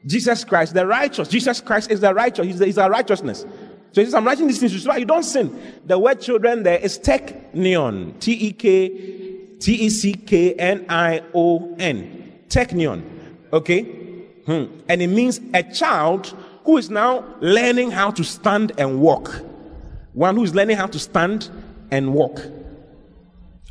Jesus 0.06 0.44
Christ, 0.44 0.74
the 0.74 0.86
righteous. 0.86 1.28
Jesus 1.28 1.62
Christ 1.62 1.92
is 1.92 2.00
the 2.00 2.14
righteous. 2.14 2.46
He's, 2.46 2.60
the, 2.60 2.66
he's 2.66 2.78
our 2.78 2.90
righteousness. 2.90 3.46
So 3.92 4.02
he 4.02 4.06
says, 4.06 4.14
I'm 4.14 4.26
writing 4.26 4.48
these 4.48 4.60
things 4.60 4.74
you 4.74 5.06
don't 5.06 5.24
sin. 5.24 5.80
The 5.86 5.98
word 5.98 6.22
children 6.22 6.64
there 6.64 6.78
is 6.78 7.00
teknion. 7.00 8.20
T 8.20 8.34
E 8.34 8.54
K 8.54 8.90
T 9.60 9.74
E 9.74 9.90
C 9.90 10.14
K 10.14 10.54
N 10.54 10.86
I 10.90 11.24
O 11.34 11.76
N. 11.80 12.40
Teknion. 12.50 13.04
Okay? 13.52 13.82
Hmm. 14.46 14.66
And 14.88 15.02
it 15.02 15.08
means 15.08 15.42
a 15.54 15.64
child 15.64 16.36
who 16.66 16.78
is 16.78 16.90
now 16.90 17.26
learning 17.40 17.92
how 17.92 18.12
to 18.12 18.24
stand 18.24 18.74
and 18.78 19.02
walk. 19.02 19.44
One 20.14 20.36
who 20.36 20.44
is 20.44 20.54
learning 20.54 20.78
how 20.78 20.88
to 20.88 21.00
stand 21.00 21.50
and 21.90 22.14
walk. 22.14 22.42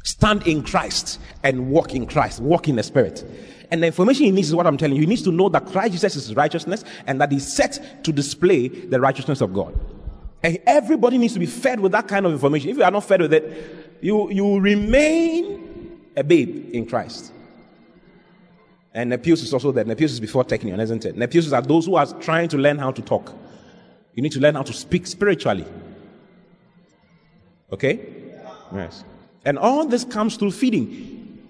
Stand 0.08 0.46
in 0.46 0.62
Christ 0.62 1.20
and 1.42 1.68
walk 1.68 1.94
in 1.94 2.06
Christ, 2.06 2.40
walk 2.40 2.66
in 2.66 2.76
the 2.76 2.82
Spirit. 2.82 3.26
And 3.70 3.82
the 3.82 3.88
information 3.88 4.24
he 4.24 4.30
needs 4.30 4.48
is 4.48 4.54
what 4.54 4.66
I'm 4.66 4.78
telling 4.78 4.96
you. 4.96 5.02
He 5.02 5.06
needs 5.06 5.20
to 5.24 5.30
know 5.30 5.50
that 5.50 5.66
Christ 5.66 5.92
Jesus 5.92 6.16
is 6.16 6.34
righteousness 6.34 6.82
and 7.06 7.20
that 7.20 7.30
he's 7.30 7.46
set 7.46 8.02
to 8.04 8.10
display 8.10 8.68
the 8.68 8.98
righteousness 8.98 9.42
of 9.42 9.52
God. 9.52 9.78
And 10.42 10.58
everybody 10.66 11.18
needs 11.18 11.34
to 11.34 11.38
be 11.38 11.44
fed 11.44 11.78
with 11.78 11.92
that 11.92 12.08
kind 12.08 12.24
of 12.24 12.32
information. 12.32 12.70
If 12.70 12.78
you 12.78 12.84
are 12.84 12.90
not 12.90 13.04
fed 13.04 13.20
with 13.20 13.34
it, 13.34 13.98
you, 14.00 14.30
you 14.30 14.58
remain 14.58 16.00
a 16.16 16.24
babe 16.24 16.70
in 16.72 16.86
Christ. 16.86 17.30
And 18.94 19.12
Nepios 19.12 19.42
is 19.42 19.52
also 19.52 19.72
there. 19.72 19.84
Nepios 19.84 20.04
is 20.04 20.20
before 20.20 20.42
Teknion, 20.42 20.80
isn't 20.80 21.04
it? 21.04 21.16
Nepios 21.16 21.52
are 21.52 21.60
those 21.60 21.84
who 21.84 21.96
are 21.96 22.06
trying 22.14 22.48
to 22.48 22.56
learn 22.56 22.78
how 22.78 22.92
to 22.92 23.02
talk. 23.02 23.34
You 24.14 24.22
need 24.22 24.32
to 24.32 24.40
learn 24.40 24.54
how 24.54 24.62
to 24.62 24.72
speak 24.72 25.06
spiritually. 25.06 25.66
Okay? 27.70 28.00
Yes. 28.72 29.04
And 29.48 29.58
all 29.58 29.86
this 29.86 30.04
comes 30.04 30.36
through 30.36 30.50
feeding. 30.50 31.40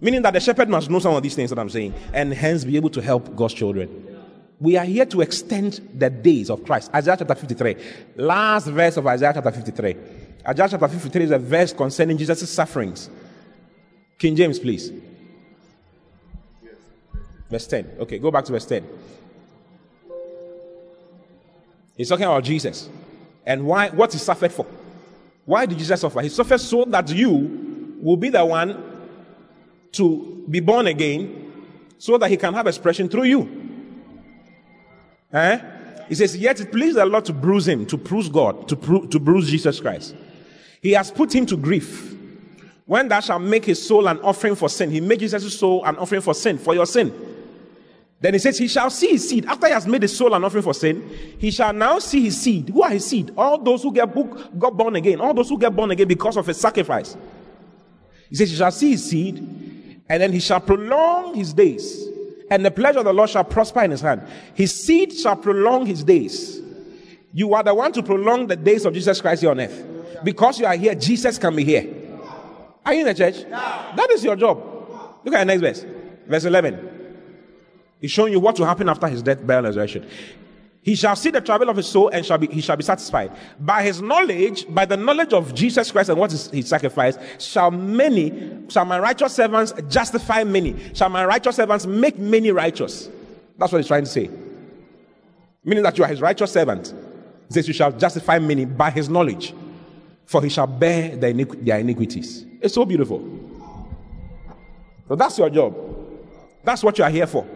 Meaning 0.00 0.22
that 0.22 0.32
the 0.32 0.40
shepherd 0.40 0.68
must 0.68 0.90
know 0.90 0.98
some 0.98 1.14
of 1.14 1.22
these 1.22 1.36
things 1.36 1.50
that 1.50 1.58
I'm 1.60 1.70
saying 1.70 1.94
and 2.12 2.34
hence 2.34 2.64
be 2.64 2.74
able 2.74 2.90
to 2.90 3.00
help 3.00 3.36
God's 3.36 3.54
children. 3.54 3.88
We 4.58 4.76
are 4.76 4.84
here 4.84 5.06
to 5.06 5.20
extend 5.20 5.88
the 5.94 6.10
days 6.10 6.50
of 6.50 6.64
Christ. 6.64 6.90
Isaiah 6.92 7.16
chapter 7.16 7.36
53. 7.36 7.76
Last 8.16 8.66
verse 8.66 8.96
of 8.96 9.06
Isaiah 9.06 9.30
chapter 9.34 9.52
53. 9.52 9.96
Isaiah 10.48 10.68
chapter 10.68 10.88
53 10.88 11.24
is 11.26 11.30
a 11.30 11.38
verse 11.38 11.72
concerning 11.72 12.18
Jesus' 12.18 12.50
sufferings. 12.50 13.08
King 14.18 14.34
James, 14.34 14.58
please. 14.58 14.90
Verse 17.48 17.68
10. 17.68 17.98
Okay, 18.00 18.18
go 18.18 18.32
back 18.32 18.44
to 18.46 18.50
verse 18.52 18.66
10. 18.66 18.84
He's 21.96 22.08
talking 22.08 22.24
about 22.24 22.42
Jesus 22.42 22.88
and 23.46 23.64
why 23.64 23.90
what 23.90 24.12
he 24.12 24.18
suffered 24.18 24.50
for. 24.50 24.66
Why 25.44 25.66
did 25.66 25.78
Jesus 25.78 26.00
suffer? 26.00 26.20
He 26.20 26.28
suffered 26.28 26.58
so 26.58 26.84
that 26.86 27.08
you 27.10 27.96
will 28.00 28.16
be 28.16 28.30
the 28.30 28.44
one 28.44 28.82
to 29.92 30.44
be 30.48 30.60
born 30.60 30.86
again 30.86 31.52
so 31.98 32.18
that 32.18 32.30
he 32.30 32.36
can 32.36 32.52
have 32.54 32.66
expression 32.66 33.08
through 33.08 33.24
you. 33.24 33.64
Eh? 35.32 35.58
He 36.08 36.14
says, 36.14 36.36
Yet 36.36 36.60
it 36.60 36.70
pleased 36.70 36.96
the 36.96 37.06
Lord 37.06 37.24
to 37.26 37.32
bruise 37.32 37.66
him, 37.66 37.86
to 37.86 37.96
bruise 37.96 38.28
God, 38.28 38.68
to, 38.68 39.06
to 39.06 39.18
bruise 39.18 39.50
Jesus 39.50 39.80
Christ. 39.80 40.14
He 40.82 40.92
has 40.92 41.10
put 41.10 41.34
him 41.34 41.46
to 41.46 41.56
grief. 41.56 42.14
When 42.86 43.08
thou 43.08 43.20
shalt 43.20 43.42
make 43.42 43.64
his 43.64 43.84
soul 43.84 44.06
an 44.06 44.20
offering 44.20 44.54
for 44.54 44.68
sin, 44.68 44.90
he 44.90 45.00
made 45.00 45.20
Jesus' 45.20 45.58
soul 45.58 45.82
an 45.84 45.96
offering 45.96 46.20
for 46.20 46.34
sin, 46.34 46.58
for 46.58 46.74
your 46.74 46.84
sin. 46.84 47.12
Then 48.20 48.32
he 48.32 48.38
says, 48.38 48.58
He 48.58 48.68
shall 48.68 48.90
see 48.90 49.10
his 49.10 49.28
seed. 49.28 49.46
After 49.46 49.66
he 49.66 49.72
has 49.72 49.86
made 49.86 50.02
his 50.02 50.16
soul 50.16 50.34
an 50.34 50.44
offering 50.44 50.62
for 50.62 50.74
sin, 50.74 51.08
he 51.38 51.50
shall 51.50 51.72
now 51.72 51.98
see 51.98 52.22
his 52.22 52.40
seed. 52.40 52.70
Who 52.70 52.82
are 52.82 52.90
his 52.90 53.06
seed? 53.06 53.32
All 53.36 53.58
those 53.58 53.82
who 53.82 53.92
get 53.92 54.14
got 54.58 54.76
born 54.76 54.96
again. 54.96 55.20
All 55.20 55.34
those 55.34 55.48
who 55.48 55.58
get 55.58 55.74
born 55.74 55.90
again 55.90 56.08
because 56.08 56.36
of 56.36 56.46
his 56.46 56.58
sacrifice. 56.58 57.16
He 58.30 58.36
says, 58.36 58.50
He 58.50 58.56
shall 58.56 58.72
see 58.72 58.92
his 58.92 59.08
seed, 59.08 59.38
and 60.08 60.22
then 60.22 60.32
he 60.32 60.40
shall 60.40 60.60
prolong 60.60 61.34
his 61.34 61.52
days. 61.52 62.08
And 62.50 62.64
the 62.64 62.70
pleasure 62.70 63.00
of 63.00 63.04
the 63.04 63.12
Lord 63.12 63.30
shall 63.30 63.44
prosper 63.44 63.82
in 63.82 63.90
his 63.90 64.00
hand. 64.00 64.22
His 64.54 64.74
seed 64.84 65.12
shall 65.12 65.36
prolong 65.36 65.86
his 65.86 66.04
days. 66.04 66.60
You 67.32 67.54
are 67.54 67.62
the 67.62 67.74
one 67.74 67.92
to 67.92 68.02
prolong 68.02 68.46
the 68.46 68.56
days 68.56 68.84
of 68.84 68.94
Jesus 68.94 69.20
Christ 69.20 69.42
here 69.42 69.50
on 69.50 69.60
earth. 69.60 69.84
Because 70.22 70.60
you 70.60 70.66
are 70.66 70.76
here, 70.76 70.94
Jesus 70.94 71.36
can 71.36 71.56
be 71.56 71.64
here. 71.64 71.92
Are 72.86 72.94
you 72.94 73.00
in 73.00 73.06
the 73.06 73.14
church? 73.14 73.44
That 73.50 74.08
is 74.10 74.22
your 74.22 74.36
job. 74.36 74.58
Look 75.24 75.34
at 75.34 75.40
the 75.40 75.44
next 75.44 75.60
verse. 75.60 75.86
Verse 76.26 76.44
11. 76.44 76.93
He's 78.04 78.10
showing 78.10 78.34
you 78.34 78.38
what 78.38 78.58
will 78.58 78.66
happen 78.66 78.86
after 78.90 79.08
his 79.08 79.22
death, 79.22 79.46
burial, 79.46 79.64
and 79.64 79.74
resurrection. 79.74 80.06
He 80.82 80.94
shall 80.94 81.16
see 81.16 81.30
the 81.30 81.40
trouble 81.40 81.70
of 81.70 81.78
his 81.78 81.86
soul 81.86 82.10
and 82.10 82.22
shall 82.22 82.36
be, 82.36 82.48
he 82.48 82.60
shall 82.60 82.76
be 82.76 82.82
satisfied. 82.82 83.32
By 83.58 83.82
his 83.82 84.02
knowledge, 84.02 84.66
by 84.68 84.84
the 84.84 84.98
knowledge 84.98 85.32
of 85.32 85.54
Jesus 85.54 85.90
Christ 85.90 86.10
and 86.10 86.20
what 86.20 86.30
is 86.30 86.50
he 86.50 86.60
sacrificed, 86.60 87.18
shall 87.40 87.70
many, 87.70 88.58
shall 88.68 88.84
my 88.84 89.00
righteous 89.00 89.32
servants 89.32 89.72
justify 89.88 90.44
many? 90.44 90.76
Shall 90.92 91.08
my 91.08 91.24
righteous 91.24 91.56
servants 91.56 91.86
make 91.86 92.18
many 92.18 92.50
righteous? 92.50 93.08
That's 93.56 93.72
what 93.72 93.78
he's 93.78 93.86
trying 93.86 94.04
to 94.04 94.10
say. 94.10 94.28
Meaning 95.64 95.84
that 95.84 95.96
you 95.96 96.04
are 96.04 96.08
his 96.08 96.20
righteous 96.20 96.52
servant. 96.52 96.92
He 97.48 97.54
says 97.54 97.66
you 97.66 97.72
shall 97.72 97.90
justify 97.90 98.38
many 98.38 98.66
by 98.66 98.90
his 98.90 99.08
knowledge, 99.08 99.54
for 100.26 100.42
he 100.42 100.50
shall 100.50 100.66
bear 100.66 101.16
their, 101.16 101.32
iniqu- 101.32 101.64
their 101.64 101.78
iniquities. 101.78 102.44
It's 102.60 102.74
so 102.74 102.84
beautiful. 102.84 103.26
So 105.08 105.16
that's 105.16 105.38
your 105.38 105.48
job. 105.48 105.74
That's 106.64 106.84
what 106.84 106.98
you 106.98 107.04
are 107.04 107.10
here 107.10 107.26
for. 107.26 107.46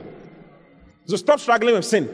So 1.09 1.17
stop 1.17 1.41
struggling 1.41 1.75
with 1.75 1.87
sin. 1.87 2.09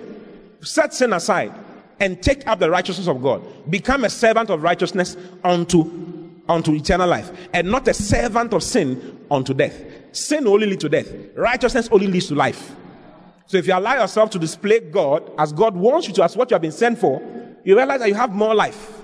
Set 0.62 0.95
sin 0.95 1.12
aside 1.12 1.53
and 2.01 2.22
take 2.22 2.47
up 2.47 2.61
the 2.61 2.70
righteousness 2.70 3.09
of 3.09 3.20
God. 3.20 3.42
Become 3.68 4.05
a 4.05 4.11
servant 4.11 4.51
of 4.51 4.62
righteousness 4.62 5.16
unto, 5.42 6.30
unto 6.49 6.72
eternal 6.72 7.09
life, 7.09 7.30
and 7.53 7.70
not 7.70 7.86
a 7.88 7.95
servant 7.95 8.55
of 8.55 8.62
sin 8.62 9.26
unto 9.30 9.53
death. 9.53 9.82
Sin 10.12 10.47
only 10.47 10.66
leads 10.66 10.82
to 10.82 10.88
death. 10.88 11.12
Righteousness 11.34 11.88
only 11.90 12.07
leads 12.07 12.28
to 12.28 12.34
life. 12.36 12.76
So 13.47 13.57
if 13.57 13.66
you 13.66 13.76
allow 13.76 14.01
yourself 14.01 14.30
to 14.30 14.38
display 14.38 14.80
God 14.80 15.30
as 15.38 15.53
God 15.53 15.76
wants 15.76 16.07
you 16.07 16.14
to, 16.14 16.24
as 16.24 16.36
what 16.36 16.51
you 16.51 16.55
have 16.55 16.62
been 16.62 16.72
sent 16.72 16.99
for, 16.99 17.20
you 17.64 17.76
realize 17.76 17.99
that 18.01 18.09
you 18.09 18.14
have 18.14 18.32
more 18.32 18.55
life. 18.55 19.01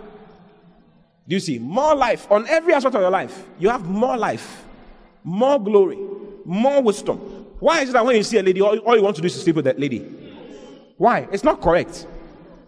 Do 1.26 1.34
you 1.34 1.40
see? 1.40 1.58
More 1.58 1.94
life 1.94 2.30
on 2.30 2.46
every 2.48 2.74
aspect 2.74 2.94
of 2.94 3.00
your 3.00 3.10
life. 3.10 3.46
You 3.58 3.68
have 3.68 3.84
more 3.84 4.16
life, 4.16 4.64
more 5.24 5.58
glory, 5.62 5.98
more 6.44 6.80
wisdom. 6.80 7.39
Why 7.60 7.82
is 7.82 7.90
it 7.90 7.92
that 7.92 8.04
when 8.04 8.16
you 8.16 8.22
see 8.22 8.38
a 8.38 8.42
lady, 8.42 8.60
all, 8.60 8.76
all 8.78 8.96
you 8.96 9.02
want 9.02 9.16
to 9.16 9.22
do 9.22 9.26
is 9.26 9.34
to 9.34 9.40
sleep 9.40 9.56
with 9.56 9.66
that 9.66 9.78
lady? 9.78 10.00
Why? 10.96 11.28
It's 11.30 11.44
not 11.44 11.60
correct. 11.60 12.06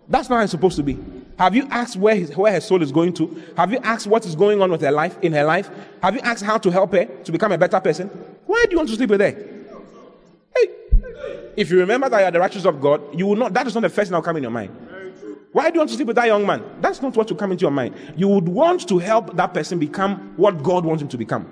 That's 0.09 0.28
not 0.28 0.36
how 0.36 0.43
it's 0.43 0.51
supposed 0.51 0.76
to 0.76 0.82
be. 0.82 0.99
Have 1.38 1.57
you 1.57 1.66
asked 1.70 1.97
where, 1.97 2.14
his, 2.14 2.36
where 2.36 2.53
her 2.53 2.61
soul 2.61 2.82
is 2.82 2.93
going 2.93 3.14
to? 3.14 3.43
Have 3.57 3.72
you 3.72 3.78
asked 3.78 4.07
what 4.07 4.26
is 4.26 4.36
going 4.36 4.61
on 4.61 4.70
with 4.70 4.82
her 4.82 4.93
life 4.93 5.18
in 5.22 5.32
her 5.32 5.45
life? 5.45 5.70
Have 6.03 6.14
you 6.14 6.20
asked 6.20 6.45
how 6.45 6.59
to 6.59 6.70
help 6.70 6.93
her 6.93 7.07
to 7.07 7.32
become 7.32 7.53
a 7.53 7.59
better 7.59 7.80
person? 7.80 8.09
Why 8.47 8.64
do 8.64 8.72
you 8.72 8.76
want 8.76 8.90
to 8.90 8.97
sleep 8.97 9.11
with 9.11 9.20
her? 9.20 9.30
Hey, 10.55 10.68
if 11.57 11.70
you 11.70 11.78
remember 11.78 12.09
that 12.11 12.20
you 12.20 12.24
are 12.26 12.30
the 12.30 12.40
righteousness 12.40 12.66
of 12.66 12.80
God, 12.80 13.18
you 13.18 13.26
will 13.26 13.36
not. 13.36 13.55
That 13.55 13.66
is 13.66 13.74
not 13.74 13.80
the 13.80 13.88
first 13.88 14.09
thing 14.09 14.12
that 14.12 14.18
will 14.18 14.22
come 14.22 14.36
in 14.36 14.43
your 14.43 14.53
mind. 14.53 14.76
Why 15.53 15.70
do 15.70 15.74
you 15.74 15.80
want 15.80 15.90
to 15.90 15.97
sleep 15.97 16.09
with 16.09 16.16
that 16.16 16.26
young 16.26 16.47
man? 16.47 16.62
That's 16.80 17.03
not 17.03 17.14
what 17.14 17.28
will 17.28 17.36
come 17.36 17.53
into 17.53 17.62
your 17.62 17.70
mind. 17.70 17.95
You 18.16 18.28
would 18.28 18.49
want 18.49 18.88
to 18.88 18.99
help 18.99 19.36
that 19.36 19.53
person 19.53 19.78
become 19.78 20.34
what 20.36 20.62
God 20.62 20.84
wants 20.84 21.03
him 21.03 21.09
to 21.09 21.18
become. 21.18 21.47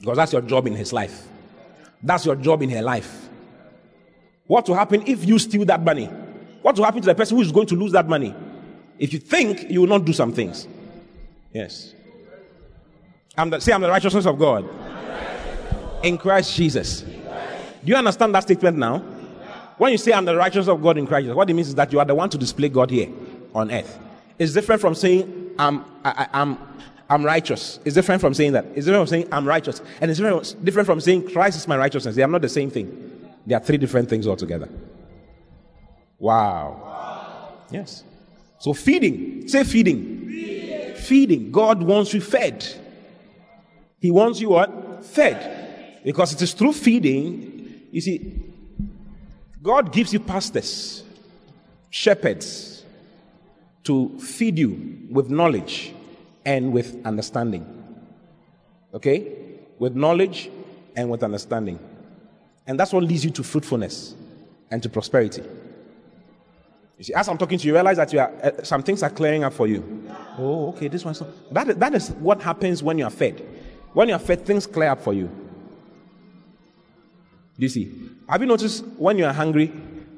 Because 0.00 0.16
that's 0.16 0.32
your 0.32 0.42
job 0.42 0.66
in 0.66 0.74
his 0.74 0.92
life. 0.92 1.26
That's 2.02 2.26
your 2.26 2.36
job 2.36 2.62
in 2.62 2.70
her 2.70 2.82
life. 2.82 3.28
What 4.46 4.68
will 4.68 4.76
happen 4.76 5.02
if 5.06 5.24
you 5.24 5.38
steal 5.38 5.64
that 5.64 5.82
money? 5.82 6.06
What 6.62 6.76
will 6.76 6.84
happen 6.84 7.00
to 7.02 7.06
the 7.06 7.14
person 7.14 7.36
who 7.36 7.42
is 7.42 7.52
going 7.52 7.66
to 7.68 7.74
lose 7.74 7.92
that 7.92 8.08
money? 8.08 8.34
If 8.98 9.12
you 9.12 9.18
think 9.18 9.70
you 9.70 9.80
will 9.80 9.88
not 9.88 10.04
do 10.04 10.12
some 10.12 10.32
things. 10.32 10.68
Yes. 11.52 11.94
I'm 13.36 13.50
the, 13.50 13.60
say, 13.60 13.72
I'm 13.72 13.80
the 13.80 13.88
righteousness 13.88 14.26
of 14.26 14.38
God 14.38 14.68
in 16.02 16.18
Christ 16.18 16.54
Jesus. 16.56 17.02
Do 17.02 17.12
you 17.84 17.96
understand 17.96 18.34
that 18.34 18.42
statement 18.42 18.78
now? 18.78 18.98
When 19.78 19.92
you 19.92 19.98
say 19.98 20.12
I'm 20.12 20.24
the 20.24 20.36
righteousness 20.36 20.68
of 20.68 20.82
God 20.82 20.96
in 20.96 21.06
Christ 21.06 21.24
Jesus, 21.24 21.36
what 21.36 21.50
it 21.50 21.54
means 21.54 21.68
is 21.68 21.74
that 21.74 21.92
you 21.92 21.98
are 21.98 22.04
the 22.04 22.14
one 22.14 22.30
to 22.30 22.38
display 22.38 22.68
God 22.68 22.90
here 22.90 23.08
on 23.54 23.70
earth. 23.70 23.98
It's 24.38 24.52
different 24.52 24.80
from 24.80 24.94
saying 24.94 25.54
I'm, 25.58 25.84
I, 26.04 26.28
I'm, 26.32 26.58
I'm 27.08 27.24
righteous. 27.24 27.78
It's 27.84 27.94
different 27.94 28.20
from 28.20 28.34
saying 28.34 28.52
that. 28.52 28.64
It's 28.74 28.86
different 28.86 29.08
from 29.08 29.18
saying 29.18 29.28
I'm 29.30 29.46
righteous. 29.46 29.80
And 30.00 30.10
it's 30.10 30.18
different, 30.18 30.64
different 30.64 30.86
from 30.86 31.00
saying 31.00 31.30
Christ 31.30 31.56
is 31.56 31.68
my 31.68 31.76
righteousness. 31.76 32.16
They 32.16 32.22
are 32.22 32.28
not 32.28 32.42
the 32.42 32.48
same 32.48 32.70
thing. 32.70 33.30
They 33.46 33.54
are 33.54 33.60
three 33.60 33.78
different 33.78 34.08
things 34.08 34.26
altogether. 34.26 34.68
Wow. 36.18 37.52
Yes. 37.70 38.02
So 38.58 38.72
feeding. 38.72 39.46
Say 39.46 39.62
feeding. 39.62 40.26
feeding. 40.26 40.94
Feeding. 40.96 41.52
God 41.52 41.82
wants 41.82 42.12
you 42.12 42.20
fed. 42.20 42.66
He 44.00 44.10
wants 44.10 44.40
you 44.40 44.50
what? 44.50 45.04
Fed. 45.04 46.00
Because 46.04 46.32
it 46.32 46.42
is 46.42 46.52
through 46.54 46.72
feeding, 46.72 47.82
you 47.90 48.00
see, 48.00 48.42
God 49.62 49.92
gives 49.92 50.12
you 50.12 50.20
pastors, 50.20 51.04
shepherds, 51.90 52.84
to 53.84 54.18
feed 54.18 54.58
you 54.58 55.06
with 55.10 55.30
knowledge 55.30 55.92
and 56.46 56.72
with 56.72 57.04
understanding. 57.04 57.66
Okay? 58.94 59.36
With 59.78 59.94
knowledge 59.94 60.48
and 60.96 61.10
with 61.10 61.22
understanding. 61.22 61.78
And 62.66 62.80
that's 62.80 62.92
what 62.92 63.02
leads 63.02 63.24
you 63.24 63.30
to 63.32 63.42
fruitfulness 63.42 64.14
and 64.70 64.82
to 64.82 64.88
prosperity. 64.88 65.42
You 66.96 67.04
see, 67.04 67.12
as 67.12 67.28
I'm 67.28 67.36
talking 67.36 67.58
to 67.58 67.66
you, 67.66 67.74
realize 67.74 67.98
that 67.98 68.10
you 68.12 68.20
are, 68.20 68.32
uh, 68.42 68.62
some 68.62 68.82
things 68.82 69.02
are 69.02 69.10
clearing 69.10 69.44
up 69.44 69.52
for 69.52 69.66
you. 69.66 70.08
Oh, 70.38 70.68
okay, 70.70 70.88
this 70.88 71.04
one's 71.04 71.20
not. 71.20 71.30
That, 71.52 71.78
that 71.78 71.94
is 71.94 72.10
what 72.12 72.40
happens 72.40 72.82
when 72.82 72.96
you 72.96 73.04
are 73.04 73.10
fed. 73.10 73.44
When 73.92 74.08
you 74.08 74.14
are 74.14 74.18
fed, 74.18 74.46
things 74.46 74.66
clear 74.66 74.88
up 74.88 75.02
for 75.02 75.12
you. 75.12 75.26
Do 77.58 77.62
you 77.62 77.68
see? 77.68 78.10
Have 78.28 78.40
you 78.40 78.46
noticed 78.46 78.84
when 78.96 79.18
you 79.18 79.26
are 79.26 79.32
hungry? 79.32 79.66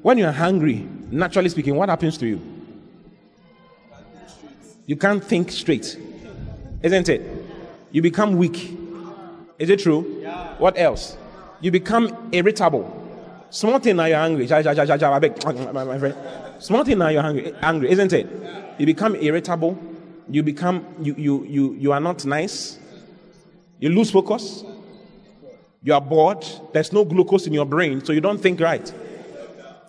When 0.01 0.17
you 0.17 0.25
are 0.25 0.31
hungry, 0.31 0.87
naturally 1.11 1.49
speaking, 1.49 1.75
what 1.75 1.89
happens 1.89 2.17
to 2.19 2.27
you? 2.27 2.41
You 4.85 4.95
can't 4.95 5.23
think 5.23 5.51
straight. 5.51 5.97
Isn't 6.81 7.09
it? 7.09 7.21
You 7.91 8.01
become 8.01 8.37
weak. 8.37 8.77
Is 9.57 9.69
it 9.69 9.79
true? 9.79 10.19
Yeah. 10.21 10.55
What 10.57 10.77
else? 10.79 11.17
You 11.61 11.71
become 11.71 12.29
irritable. 12.31 12.95
Small 13.49 13.79
thing 13.79 13.97
now 13.97 14.05
you're 14.05 14.17
angry. 14.17 14.47
My 14.47 15.99
friend. 15.99 16.15
Small 16.59 16.83
thing 16.83 16.97
now 16.97 17.07
you're 17.09 17.25
angry, 17.25 17.53
angry, 17.61 17.89
isn't 17.91 18.13
it? 18.13 18.27
You 18.77 18.85
become 18.85 19.15
irritable. 19.15 19.77
You 20.29 20.43
become 20.43 20.85
you 21.01 21.15
you 21.17 21.45
you 21.45 21.73
you 21.73 21.91
are 21.91 21.99
not 21.99 22.23
nice. 22.25 22.77
You 23.79 23.89
lose 23.89 24.11
focus. 24.11 24.63
You 25.81 25.93
are 25.93 26.01
bored. 26.01 26.45
There's 26.73 26.93
no 26.93 27.03
glucose 27.03 27.47
in 27.47 27.53
your 27.53 27.65
brain, 27.65 28.03
so 28.03 28.13
you 28.13 28.21
don't 28.21 28.39
think 28.39 28.59
right. 28.59 28.93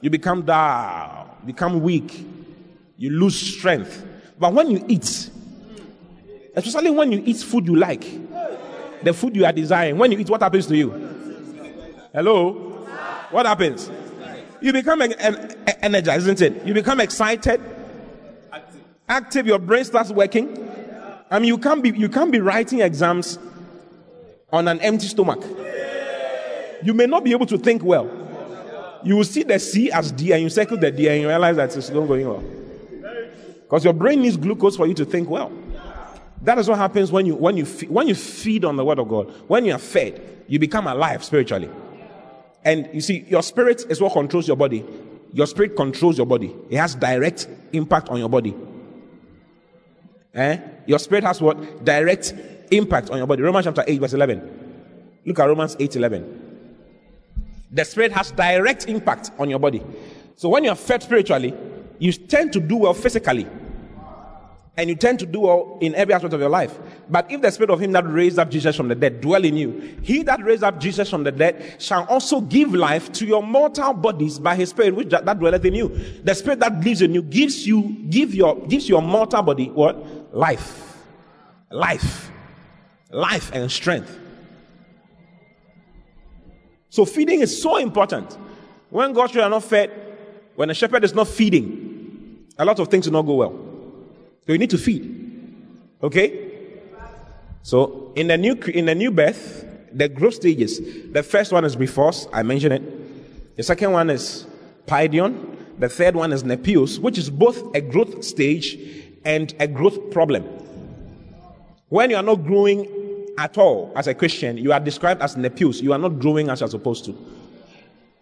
You 0.00 0.08
become 0.08 0.42
down, 0.42 1.28
become 1.44 1.82
weak. 1.82 2.26
You 2.96 3.10
lose 3.10 3.36
strength. 3.36 4.06
But 4.38 4.54
when 4.54 4.70
you 4.70 4.84
eat, 4.88 5.30
especially 6.54 6.90
when 6.90 7.12
you 7.12 7.22
eat 7.24 7.38
food 7.38 7.66
you 7.66 7.76
like, 7.76 8.04
the 9.02 9.12
food 9.12 9.34
you 9.36 9.44
are 9.44 9.52
desiring, 9.52 9.98
when 9.98 10.12
you 10.12 10.18
eat, 10.18 10.28
what 10.28 10.42
happens 10.42 10.66
to 10.66 10.76
you? 10.76 10.90
Hello? 12.12 12.52
What 13.30 13.46
happens? 13.46 13.90
You 14.60 14.72
become 14.72 15.02
en- 15.02 15.14
en- 15.14 15.56
energized, 15.82 16.26
isn't 16.26 16.40
it? 16.42 16.66
You 16.66 16.74
become 16.74 17.00
excited, 17.00 17.60
active. 18.52 18.80
active. 19.08 19.46
Your 19.46 19.58
brain 19.58 19.84
starts 19.84 20.10
working. 20.10 20.68
I 21.30 21.38
mean, 21.38 21.48
you 21.48 21.58
can't 21.58 21.82
be 21.82 21.90
you 21.90 22.08
can't 22.08 22.30
be 22.30 22.40
writing 22.40 22.80
exams 22.80 23.38
on 24.52 24.68
an 24.68 24.80
empty 24.80 25.06
stomach. 25.06 25.42
You 26.82 26.92
may 26.92 27.06
not 27.06 27.24
be 27.24 27.30
able 27.32 27.46
to 27.46 27.56
think 27.56 27.82
well. 27.82 28.10
You 29.02 29.16
will 29.16 29.24
see 29.24 29.44
the 29.44 29.58
C 29.58 29.90
as 29.92 30.12
D 30.12 30.32
and 30.32 30.42
you 30.42 30.50
circle 30.50 30.76
the 30.76 30.90
D 30.90 31.08
and 31.08 31.22
you 31.22 31.28
realize 31.28 31.56
that 31.56 31.74
it's 31.74 31.88
not 31.88 32.06
going 32.06 32.26
well. 32.28 32.42
Because 33.62 33.84
your 33.84 33.94
brain 33.94 34.20
needs 34.20 34.36
glucose 34.36 34.76
for 34.76 34.86
you 34.86 34.94
to 34.94 35.04
think 35.04 35.30
well. 35.30 35.52
That 36.42 36.58
is 36.58 36.68
what 36.68 36.78
happens 36.78 37.12
when 37.12 37.26
you 37.26 37.34
when 37.34 37.56
you 37.56 37.64
when 37.64 38.08
you 38.08 38.14
feed 38.14 38.64
on 38.64 38.76
the 38.76 38.84
word 38.84 38.98
of 38.98 39.08
God. 39.08 39.30
When 39.46 39.64
you 39.64 39.74
are 39.74 39.78
fed, 39.78 40.44
you 40.48 40.58
become 40.58 40.86
alive 40.86 41.22
spiritually. 41.22 41.70
And 42.64 42.88
you 42.92 43.00
see, 43.00 43.24
your 43.28 43.42
spirit 43.42 43.84
is 43.88 44.00
what 44.00 44.12
controls 44.12 44.46
your 44.46 44.56
body. 44.56 44.84
Your 45.32 45.46
spirit 45.46 45.76
controls 45.76 46.18
your 46.18 46.26
body. 46.26 46.54
It 46.68 46.76
has 46.76 46.94
direct 46.94 47.48
impact 47.72 48.08
on 48.08 48.18
your 48.18 48.28
body. 48.28 48.54
Eh? 50.34 50.58
Your 50.86 50.98
spirit 50.98 51.24
has 51.24 51.40
what? 51.40 51.84
Direct 51.84 52.34
impact 52.70 53.10
on 53.10 53.18
your 53.18 53.26
body. 53.26 53.42
Romans 53.42 53.64
chapter 53.64 53.84
8, 53.86 54.00
verse 54.00 54.12
11. 54.12 55.20
Look 55.24 55.38
at 55.38 55.44
Romans 55.44 55.76
8, 55.78 55.96
11. 55.96 56.66
The 57.72 57.84
spirit 57.84 58.12
has 58.12 58.32
direct 58.32 58.88
impact 58.88 59.30
on 59.38 59.48
your 59.48 59.58
body. 59.58 59.82
So 60.36 60.48
when 60.48 60.64
you're 60.64 60.74
fed 60.74 61.02
spiritually, 61.02 61.54
you 61.98 62.12
tend 62.12 62.52
to 62.54 62.60
do 62.60 62.76
well 62.76 62.94
physically. 62.94 63.46
And 64.80 64.88
you 64.88 64.96
tend 64.96 65.18
to 65.18 65.26
do 65.26 65.40
well 65.40 65.76
in 65.82 65.94
every 65.94 66.14
aspect 66.14 66.32
of 66.32 66.40
your 66.40 66.48
life. 66.48 66.78
But 67.10 67.30
if 67.30 67.42
the 67.42 67.50
spirit 67.50 67.68
of 67.68 67.80
him 67.80 67.92
that 67.92 68.10
raised 68.10 68.38
up 68.38 68.50
Jesus 68.50 68.74
from 68.74 68.88
the 68.88 68.94
dead 68.94 69.20
dwell 69.20 69.44
in 69.44 69.54
you, 69.54 69.98
he 70.00 70.22
that 70.22 70.42
raised 70.42 70.62
up 70.62 70.80
Jesus 70.80 71.10
from 71.10 71.22
the 71.22 71.30
dead 71.30 71.76
shall 71.76 72.06
also 72.06 72.40
give 72.40 72.72
life 72.72 73.12
to 73.12 73.26
your 73.26 73.42
mortal 73.42 73.92
bodies 73.92 74.38
by 74.38 74.56
his 74.56 74.70
spirit 74.70 74.96
which 74.96 75.10
that, 75.10 75.38
dwelleth 75.38 75.66
in 75.66 75.74
you. 75.74 75.88
The 76.24 76.34
spirit 76.34 76.60
that 76.60 76.82
lives 76.82 77.02
in 77.02 77.12
you 77.12 77.20
gives 77.20 77.66
you 77.66 77.94
give 78.08 78.34
your 78.34 78.58
gives 78.68 78.88
your 78.88 79.02
mortal 79.02 79.42
body 79.42 79.68
what? 79.68 80.34
Life. 80.34 81.04
Life. 81.70 82.30
Life 83.10 83.52
and 83.52 83.70
strength. 83.70 84.18
So 86.88 87.04
feeding 87.04 87.40
is 87.40 87.60
so 87.60 87.76
important. 87.76 88.38
When 88.88 89.12
God's 89.12 89.32
children 89.32 89.52
are 89.52 89.56
not 89.56 89.64
fed, 89.64 89.90
when 90.56 90.70
a 90.70 90.74
shepherd 90.74 91.04
is 91.04 91.12
not 91.12 91.28
feeding, 91.28 92.46
a 92.58 92.64
lot 92.64 92.78
of 92.78 92.88
things 92.88 93.06
will 93.06 93.12
not 93.12 93.26
go 93.26 93.34
well. 93.34 93.69
So 94.46 94.52
you 94.52 94.58
need 94.58 94.70
to 94.70 94.78
feed. 94.78 95.66
Okay? 96.02 96.50
So 97.62 98.12
in 98.16 98.28
the 98.28 98.38
new 98.38 98.54
in 98.54 98.86
the 98.86 98.94
new 98.94 99.10
birth, 99.10 99.66
the 99.92 100.08
growth 100.08 100.34
stages. 100.34 100.80
The 101.12 101.22
first 101.22 101.52
one 101.52 101.64
is 101.64 101.76
Brephos, 101.76 102.28
I 102.32 102.42
mentioned 102.42 102.74
it. 102.74 103.56
The 103.56 103.62
second 103.62 103.92
one 103.92 104.10
is 104.10 104.46
Paidion. 104.86 105.56
The 105.78 105.88
third 105.88 106.14
one 106.14 106.32
is 106.32 106.42
Nepios, 106.42 106.98
which 106.98 107.16
is 107.16 107.30
both 107.30 107.74
a 107.74 107.80
growth 107.80 108.22
stage 108.22 108.78
and 109.24 109.54
a 109.58 109.66
growth 109.66 110.10
problem. 110.10 110.44
When 111.88 112.10
you 112.10 112.16
are 112.16 112.22
not 112.22 112.44
growing 112.44 112.86
at 113.38 113.56
all 113.56 113.92
as 113.96 114.06
a 114.06 114.14
Christian, 114.14 114.58
you 114.58 114.72
are 114.72 114.80
described 114.80 115.22
as 115.22 115.36
Nepios. 115.36 115.82
You 115.82 115.92
are 115.92 115.98
not 115.98 116.18
growing 116.18 116.50
as 116.50 116.60
you're 116.60 116.68
supposed 116.68 117.04
to. 117.06 117.16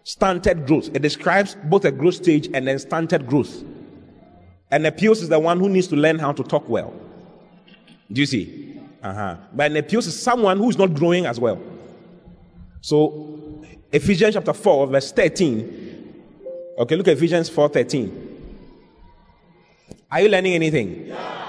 Stunted 0.03 0.65
growth. 0.65 0.89
It 0.93 1.01
describes 1.01 1.57
both 1.65 1.85
a 1.85 1.91
growth 1.91 2.15
stage 2.15 2.49
and 2.53 2.65
then 2.65 2.79
stunted 2.79 3.27
growth. 3.27 3.63
And 4.71 4.85
Nepios 4.85 5.21
is 5.21 5.29
the 5.29 5.39
one 5.39 5.59
who 5.59 5.69
needs 5.69 5.87
to 5.87 5.95
learn 5.95 6.19
how 6.19 6.31
to 6.31 6.43
talk 6.43 6.67
well. 6.69 6.93
Do 8.11 8.21
you 8.21 8.27
see? 8.27 8.79
Uh-huh. 9.01 9.37
But 9.53 9.71
Nepios 9.71 10.07
is 10.07 10.21
someone 10.21 10.57
who 10.57 10.69
is 10.69 10.77
not 10.77 10.93
growing 10.93 11.25
as 11.25 11.39
well. 11.39 11.61
So, 12.81 13.65
Ephesians 13.91 14.35
chapter 14.35 14.53
4, 14.53 14.87
verse 14.87 15.11
13. 15.11 16.13
Okay, 16.79 16.95
look 16.95 17.07
at 17.07 17.17
Ephesians 17.17 17.49
4 17.49 17.69
13. 17.69 18.25
Are 20.11 20.21
you 20.21 20.29
learning 20.29 20.53
anything? 20.53 21.07
Yeah. 21.07 21.39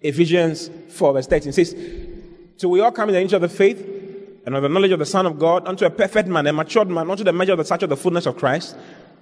Ephesians 0.00 0.70
4, 0.90 1.12
verse 1.14 1.26
13 1.26 1.52
says, 1.52 1.74
So 2.56 2.68
we 2.68 2.80
all 2.80 2.92
come 2.92 3.08
in 3.08 3.14
the 3.14 3.20
nature 3.20 3.36
of 3.36 3.42
the 3.42 3.48
faith 3.48 3.80
and 4.44 4.54
of 4.54 4.62
the 4.62 4.68
knowledge 4.68 4.92
of 4.92 4.98
the 4.98 5.06
Son 5.06 5.26
of 5.26 5.38
God 5.38 5.66
unto 5.66 5.84
a 5.84 5.90
perfect 5.90 6.28
man, 6.28 6.46
a 6.46 6.52
matured 6.52 6.88
man, 6.88 7.10
unto 7.10 7.24
the 7.24 7.32
measure 7.32 7.52
of 7.52 7.58
the 7.58 7.64
stature 7.64 7.86
of 7.86 7.90
the 7.90 7.96
fullness 7.96 8.26
of 8.26 8.36
Christ. 8.36 8.76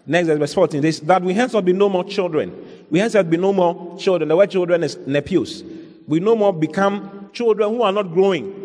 Next, 0.06 0.28
verse 0.28 0.54
14 0.54 0.82
says, 0.82 1.00
That 1.00 1.22
we 1.22 1.32
henceforth 1.32 1.64
be 1.64 1.72
no 1.72 1.88
more 1.88 2.04
children. 2.04 2.86
We 2.90 2.98
henceforth 2.98 3.30
be 3.30 3.36
no 3.36 3.52
more 3.52 3.98
children. 3.98 4.28
The 4.28 4.36
word 4.36 4.50
children 4.50 4.82
is 4.82 4.96
nepios. 4.96 5.64
We 6.06 6.20
no 6.20 6.36
more 6.36 6.52
become 6.52 7.30
children 7.32 7.70
who 7.70 7.82
are 7.82 7.92
not 7.92 8.12
growing. 8.12 8.62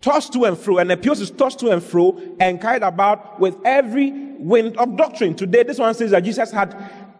Tossed 0.00 0.32
to 0.32 0.44
and 0.44 0.58
fro, 0.58 0.78
and 0.78 0.90
nepios 0.90 1.20
is 1.20 1.30
tossed 1.30 1.60
to 1.60 1.70
and 1.70 1.82
fro 1.82 2.20
and 2.40 2.60
carried 2.60 2.82
about 2.82 3.38
with 3.38 3.56
every 3.64 4.10
wind 4.10 4.76
of 4.78 4.96
doctrine. 4.96 5.34
Today, 5.34 5.62
this 5.62 5.78
one 5.78 5.94
says 5.94 6.10
that 6.10 6.24
Jesus 6.24 6.50
had, 6.50 6.74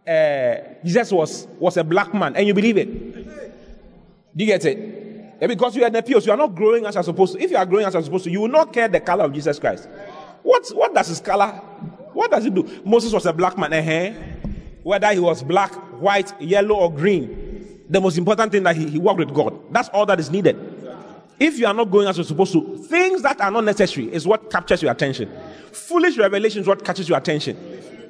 uh, 0.08 0.84
Jesus 0.84 1.12
was, 1.12 1.46
was 1.58 1.76
a 1.76 1.84
black 1.84 2.12
man, 2.12 2.34
and 2.34 2.46
you 2.46 2.54
believe 2.54 2.76
it. 2.78 3.14
Do 4.36 4.44
you 4.44 4.46
get 4.46 4.64
it? 4.64 5.02
And 5.40 5.48
because 5.48 5.76
you 5.76 5.84
are 5.84 5.90
Nepios, 5.90 6.24
you 6.24 6.32
are 6.32 6.36
not 6.36 6.54
growing 6.54 6.86
as 6.86 6.94
you're 6.94 7.04
supposed 7.04 7.34
to. 7.34 7.42
If 7.42 7.50
you 7.50 7.56
are 7.56 7.66
growing 7.66 7.84
as 7.84 7.94
you're 7.94 8.02
supposed 8.02 8.24
to, 8.24 8.30
you 8.30 8.40
will 8.40 8.48
not 8.48 8.72
care 8.72 8.88
the 8.88 9.00
color 9.00 9.24
of 9.24 9.32
Jesus 9.32 9.58
Christ. 9.58 9.88
What, 10.42 10.68
what 10.70 10.94
does 10.94 11.08
his 11.08 11.20
color, 11.20 11.60
what 12.14 12.30
does 12.30 12.46
it 12.46 12.54
do? 12.54 12.68
Moses 12.84 13.12
was 13.12 13.26
a 13.26 13.32
black 13.32 13.56
man, 13.58 13.72
uh-huh. 13.72 14.20
whether 14.82 15.12
he 15.12 15.18
was 15.18 15.42
black, 15.42 15.72
white, 16.00 16.32
yellow, 16.40 16.76
or 16.76 16.92
green. 16.92 17.84
The 17.88 18.00
most 18.00 18.16
important 18.16 18.52
thing 18.52 18.62
that 18.62 18.76
he, 18.76 18.88
he 18.88 18.98
worked 18.98 19.18
with 19.18 19.34
God. 19.34 19.58
That's 19.72 19.88
all 19.90 20.06
that 20.06 20.18
is 20.18 20.30
needed. 20.30 20.56
If 21.38 21.58
you 21.58 21.66
are 21.66 21.74
not 21.74 21.90
going 21.90 22.06
as 22.06 22.16
you're 22.16 22.24
supposed 22.24 22.52
to, 22.52 22.78
things 22.84 23.22
that 23.22 23.40
are 23.40 23.50
not 23.50 23.64
necessary 23.64 24.12
is 24.12 24.26
what 24.26 24.50
captures 24.50 24.82
your 24.82 24.92
attention. 24.92 25.30
Foolish 25.72 26.16
revelation 26.16 26.60
is 26.60 26.66
what 26.68 26.84
catches 26.84 27.08
your 27.08 27.18
attention. 27.18 27.56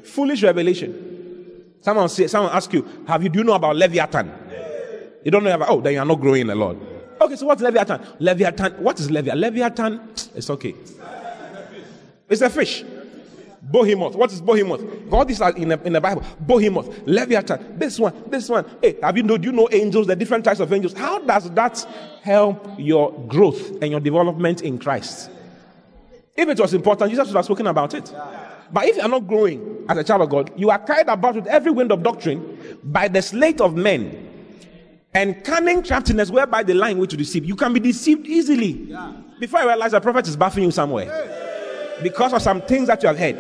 Foolish 0.03 0.43
revelation. 0.43 1.65
Someone 1.81 2.09
say, 2.09 2.27
someone 2.27 2.53
ask 2.55 2.73
you, 2.73 2.87
have 3.09 3.23
you 3.23 3.29
do 3.29 3.39
you 3.39 3.45
know 3.45 3.55
about 3.55 3.77
Leviathan? 3.77 4.31
You 5.25 5.31
don't 5.31 5.45
know 5.45 5.55
about, 5.55 5.71
oh, 5.71 5.81
then 5.81 5.95
you 5.95 5.99
are 5.99 6.05
not 6.05 6.21
growing 6.21 6.51
a 6.51 6.55
lot. 6.55 6.77
Okay, 7.21 7.37
so 7.37 7.47
what's 7.47 7.63
Leviathan? 7.63 8.01
Leviathan, 8.19 8.73
what 8.83 8.99
is 9.01 9.11
Leviathan? 9.11 9.41
Leviathan, 9.41 10.01
it's 10.35 10.51
okay. 10.51 10.75
It's 12.29 12.41
a 12.41 12.51
fish. 12.51 12.85
Behemoth. 13.71 14.17
What 14.17 14.33
is 14.33 14.41
Behemoth? 14.41 15.13
All 15.13 15.25
these 15.25 15.41
are 15.41 15.53
in 15.53 15.69
the, 15.69 15.81
in 15.85 15.93
the 15.93 16.01
Bible. 16.01 16.25
Behemoth, 16.47 17.03
Leviathan, 17.07 17.79
this 17.79 17.99
one, 17.99 18.13
this 18.27 18.49
one. 18.49 18.65
Hey, 18.83 18.99
have 19.03 19.17
you 19.17 19.23
know, 19.23 19.39
do 19.39 19.47
you 19.47 19.53
know 19.53 19.69
angels, 19.71 20.09
the 20.09 20.17
different 20.17 20.45
types 20.45 20.59
of 20.59 20.73
angels? 20.73 20.95
How 20.95 21.21
does 21.21 21.49
that 21.53 21.87
help 22.23 22.67
your 22.77 23.13
growth 23.29 23.81
and 23.81 23.91
your 23.91 24.01
development 24.01 24.63
in 24.63 24.79
Christ? 24.79 25.31
If 26.35 26.49
it 26.49 26.59
was 26.59 26.75
important, 26.75 27.11
Jesus 27.11 27.29
would 27.29 27.37
have 27.37 27.45
spoken 27.45 27.69
about 27.69 27.95
it. 27.95 28.13
But 28.73 28.87
if 28.87 28.97
you 28.97 29.03
are 29.03 29.09
not 29.09 29.29
growing 29.29 29.85
as 29.89 29.97
a 29.97 30.03
child 30.03 30.23
of 30.23 30.31
God, 30.31 30.51
you 30.57 30.71
are 30.71 30.79
carried 30.79 31.07
about 31.07 31.37
with 31.37 31.47
every 31.47 31.71
wind 31.71 31.93
of 31.93 32.03
doctrine 32.03 32.79
by 32.83 33.07
the 33.07 33.23
slate 33.23 33.61
of 33.61 33.77
men 33.77 34.29
and 35.15 35.45
cunning 35.45 35.85
craftiness 35.85 36.31
whereby 36.31 36.63
the 36.63 36.75
line 36.75 36.99
way 36.99 37.07
to 37.07 37.17
deceive. 37.17 37.45
You 37.45 37.55
can 37.55 37.73
be 37.75 37.81
deceived 37.81 38.27
easily. 38.27 38.97
Before 39.39 39.61
you 39.61 39.69
realize 39.69 39.93
the 39.93 40.01
prophet 40.01 40.27
is 40.27 40.37
buffing 40.37 40.63
you 40.63 40.71
somewhere 40.71 41.42
because 42.03 42.33
of 42.33 42.43
some 42.43 42.63
things 42.63 42.89
that 42.89 43.03
you 43.03 43.09
have 43.09 43.19
heard. 43.19 43.37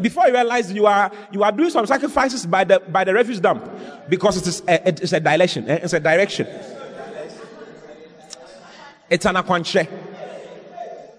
Before 0.00 0.26
you 0.26 0.32
realize 0.32 0.72
you 0.72 0.86
are 0.86 1.10
you 1.32 1.42
are 1.42 1.50
doing 1.50 1.70
some 1.70 1.86
sacrifices 1.86 2.46
by 2.46 2.64
the 2.64 2.80
by 2.80 3.04
the 3.04 3.12
refuse 3.12 3.40
dump 3.40 3.68
because 4.08 4.36
it 4.36 4.46
is 4.46 4.62
a, 4.68 4.88
it 4.88 5.00
is 5.00 5.12
a 5.12 5.20
dilation, 5.20 5.68
eh? 5.68 5.80
it's 5.82 5.92
a 5.92 6.00
direction. 6.00 6.46
It's 9.10 9.24
an 9.24 9.34
aquantre. 9.36 9.88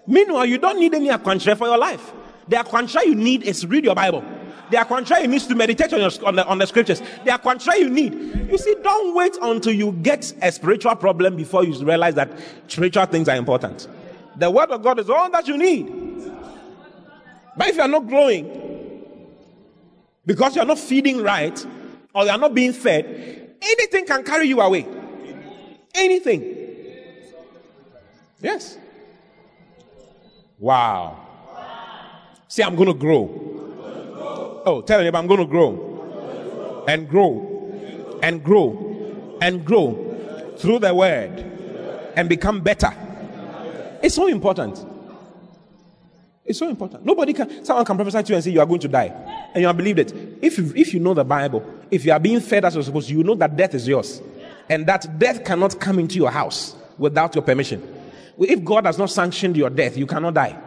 Meanwhile, 0.07 0.45
you 0.45 0.57
don't 0.57 0.79
need 0.79 0.93
any 0.93 1.09
aquantre 1.09 1.57
for 1.57 1.67
your 1.67 1.77
life. 1.77 2.11
The 2.47 2.57
aquantre 2.57 3.05
you 3.05 3.15
need 3.15 3.43
is 3.43 3.65
read 3.65 3.83
your 3.83 3.95
Bible. 3.95 4.23
The 4.69 4.77
contrary 4.85 5.23
you 5.23 5.27
need 5.27 5.37
is 5.37 5.47
to 5.47 5.55
meditate 5.55 5.93
on, 5.93 5.99
your, 5.99 6.11
on, 6.25 6.35
the, 6.35 6.45
on 6.45 6.57
the 6.59 6.67
scriptures. 6.67 7.01
Are 7.29 7.37
contrary 7.39 7.79
you 7.79 7.89
need. 7.89 8.13
You 8.51 8.57
see, 8.57 8.75
don't 8.83 9.15
wait 9.15 9.35
until 9.41 9.73
you 9.73 9.93
get 9.93 10.31
a 10.41 10.51
spiritual 10.51 10.95
problem 10.95 11.35
before 11.35 11.63
you 11.63 11.73
realize 11.83 12.15
that 12.15 12.29
spiritual 12.67 13.05
things 13.05 13.27
are 13.27 13.35
important. 13.35 13.87
The 14.35 14.49
word 14.49 14.69
of 14.69 14.83
God 14.83 14.99
is 14.99 15.09
all 15.09 15.29
that 15.31 15.47
you 15.47 15.57
need. 15.57 15.87
But 17.57 17.69
if 17.69 17.75
you 17.75 17.81
are 17.81 17.87
not 17.87 18.07
growing, 18.07 19.05
because 20.25 20.55
you 20.55 20.61
are 20.61 20.65
not 20.65 20.79
feeding 20.79 21.21
right, 21.21 21.65
or 22.13 22.23
you 22.23 22.29
are 22.29 22.37
not 22.37 22.53
being 22.53 22.73
fed, 22.73 23.55
anything 23.61 24.05
can 24.05 24.23
carry 24.23 24.47
you 24.47 24.61
away. 24.61 24.87
Anything. 25.93 26.55
Yes. 28.41 28.77
Wow. 30.57 31.27
See, 32.47 32.63
I'm 32.63 32.75
going 32.75 32.87
to 32.87 32.93
grow. 32.93 34.61
Oh, 34.65 34.81
tell 34.81 34.99
him 34.99 35.15
I'm 35.15 35.27
going 35.27 35.39
to 35.39 35.45
grow 35.45 36.85
and 36.87 37.07
grow 37.07 38.19
and 38.21 38.43
grow 38.43 39.37
and 39.41 39.65
grow 39.65 40.55
through 40.57 40.79
the 40.79 40.93
word 40.93 41.39
and 42.15 42.27
become 42.27 42.61
better. 42.61 42.91
It's 44.01 44.15
so 44.15 44.27
important. 44.27 44.85
It's 46.49 46.57
so 46.57 46.67
important. 46.67 47.05
Nobody 47.05 47.31
can, 47.31 47.63
someone 47.63 47.85
can 47.85 47.95
prophesy 47.95 48.23
to 48.23 48.29
you 48.29 48.35
and 48.35 48.43
say 48.43 48.49
you 48.49 48.59
are 48.59 48.65
going 48.65 48.79
to 48.79 48.87
die. 48.87 49.13
And 49.53 49.61
you 49.61 49.67
have 49.67 49.77
believed 49.77 49.99
it. 49.99 50.11
If 50.41 50.57
you, 50.57 50.73
if 50.75 50.95
you 50.95 50.99
know 50.99 51.13
the 51.13 51.23
Bible, 51.23 51.63
if 51.91 52.03
you 52.03 52.11
are 52.11 52.19
being 52.19 52.39
fed 52.39 52.65
as 52.65 52.73
you're 52.73 52.83
supposed 52.83 53.07
to, 53.09 53.13
you 53.13 53.23
know 53.23 53.35
that 53.35 53.55
death 53.55 53.75
is 53.75 53.87
yours. 53.87 54.19
And 54.67 54.87
that 54.87 55.19
death 55.19 55.45
cannot 55.45 55.79
come 55.79 55.99
into 55.99 56.15
your 56.15 56.31
house 56.31 56.75
without 56.97 57.35
your 57.35 57.43
permission. 57.43 57.87
If 58.39 58.63
God 58.63 58.87
has 58.87 58.97
not 58.97 59.11
sanctioned 59.11 59.57
your 59.57 59.69
death, 59.69 59.95
you 59.95 60.07
cannot 60.07 60.33
die. 60.33 60.59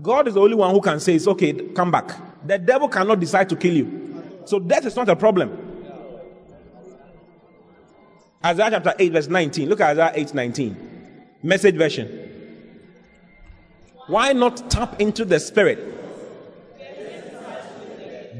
God 0.00 0.28
is 0.28 0.34
the 0.34 0.40
only 0.40 0.54
one 0.54 0.70
who 0.70 0.80
can 0.80 0.98
say, 0.98 1.16
it's 1.16 1.28
okay, 1.28 1.52
come 1.52 1.90
back. 1.90 2.46
The 2.46 2.56
devil 2.56 2.88
cannot 2.88 3.20
decide 3.20 3.50
to 3.50 3.56
kill 3.56 3.74
you. 3.74 4.40
So 4.46 4.58
death 4.60 4.86
is 4.86 4.96
not 4.96 5.10
a 5.10 5.16
problem. 5.16 5.50
Isaiah 8.42 8.70
chapter 8.70 8.94
8, 8.98 9.12
verse 9.12 9.28
19. 9.28 9.68
Look 9.68 9.82
at 9.82 9.90
Isaiah 9.90 10.12
8, 10.14 10.32
19. 10.32 11.26
Message 11.42 11.76
version. 11.76 12.21
Why 14.06 14.32
not 14.32 14.70
tap 14.70 15.00
into 15.00 15.24
the 15.24 15.38
spirit? 15.38 16.00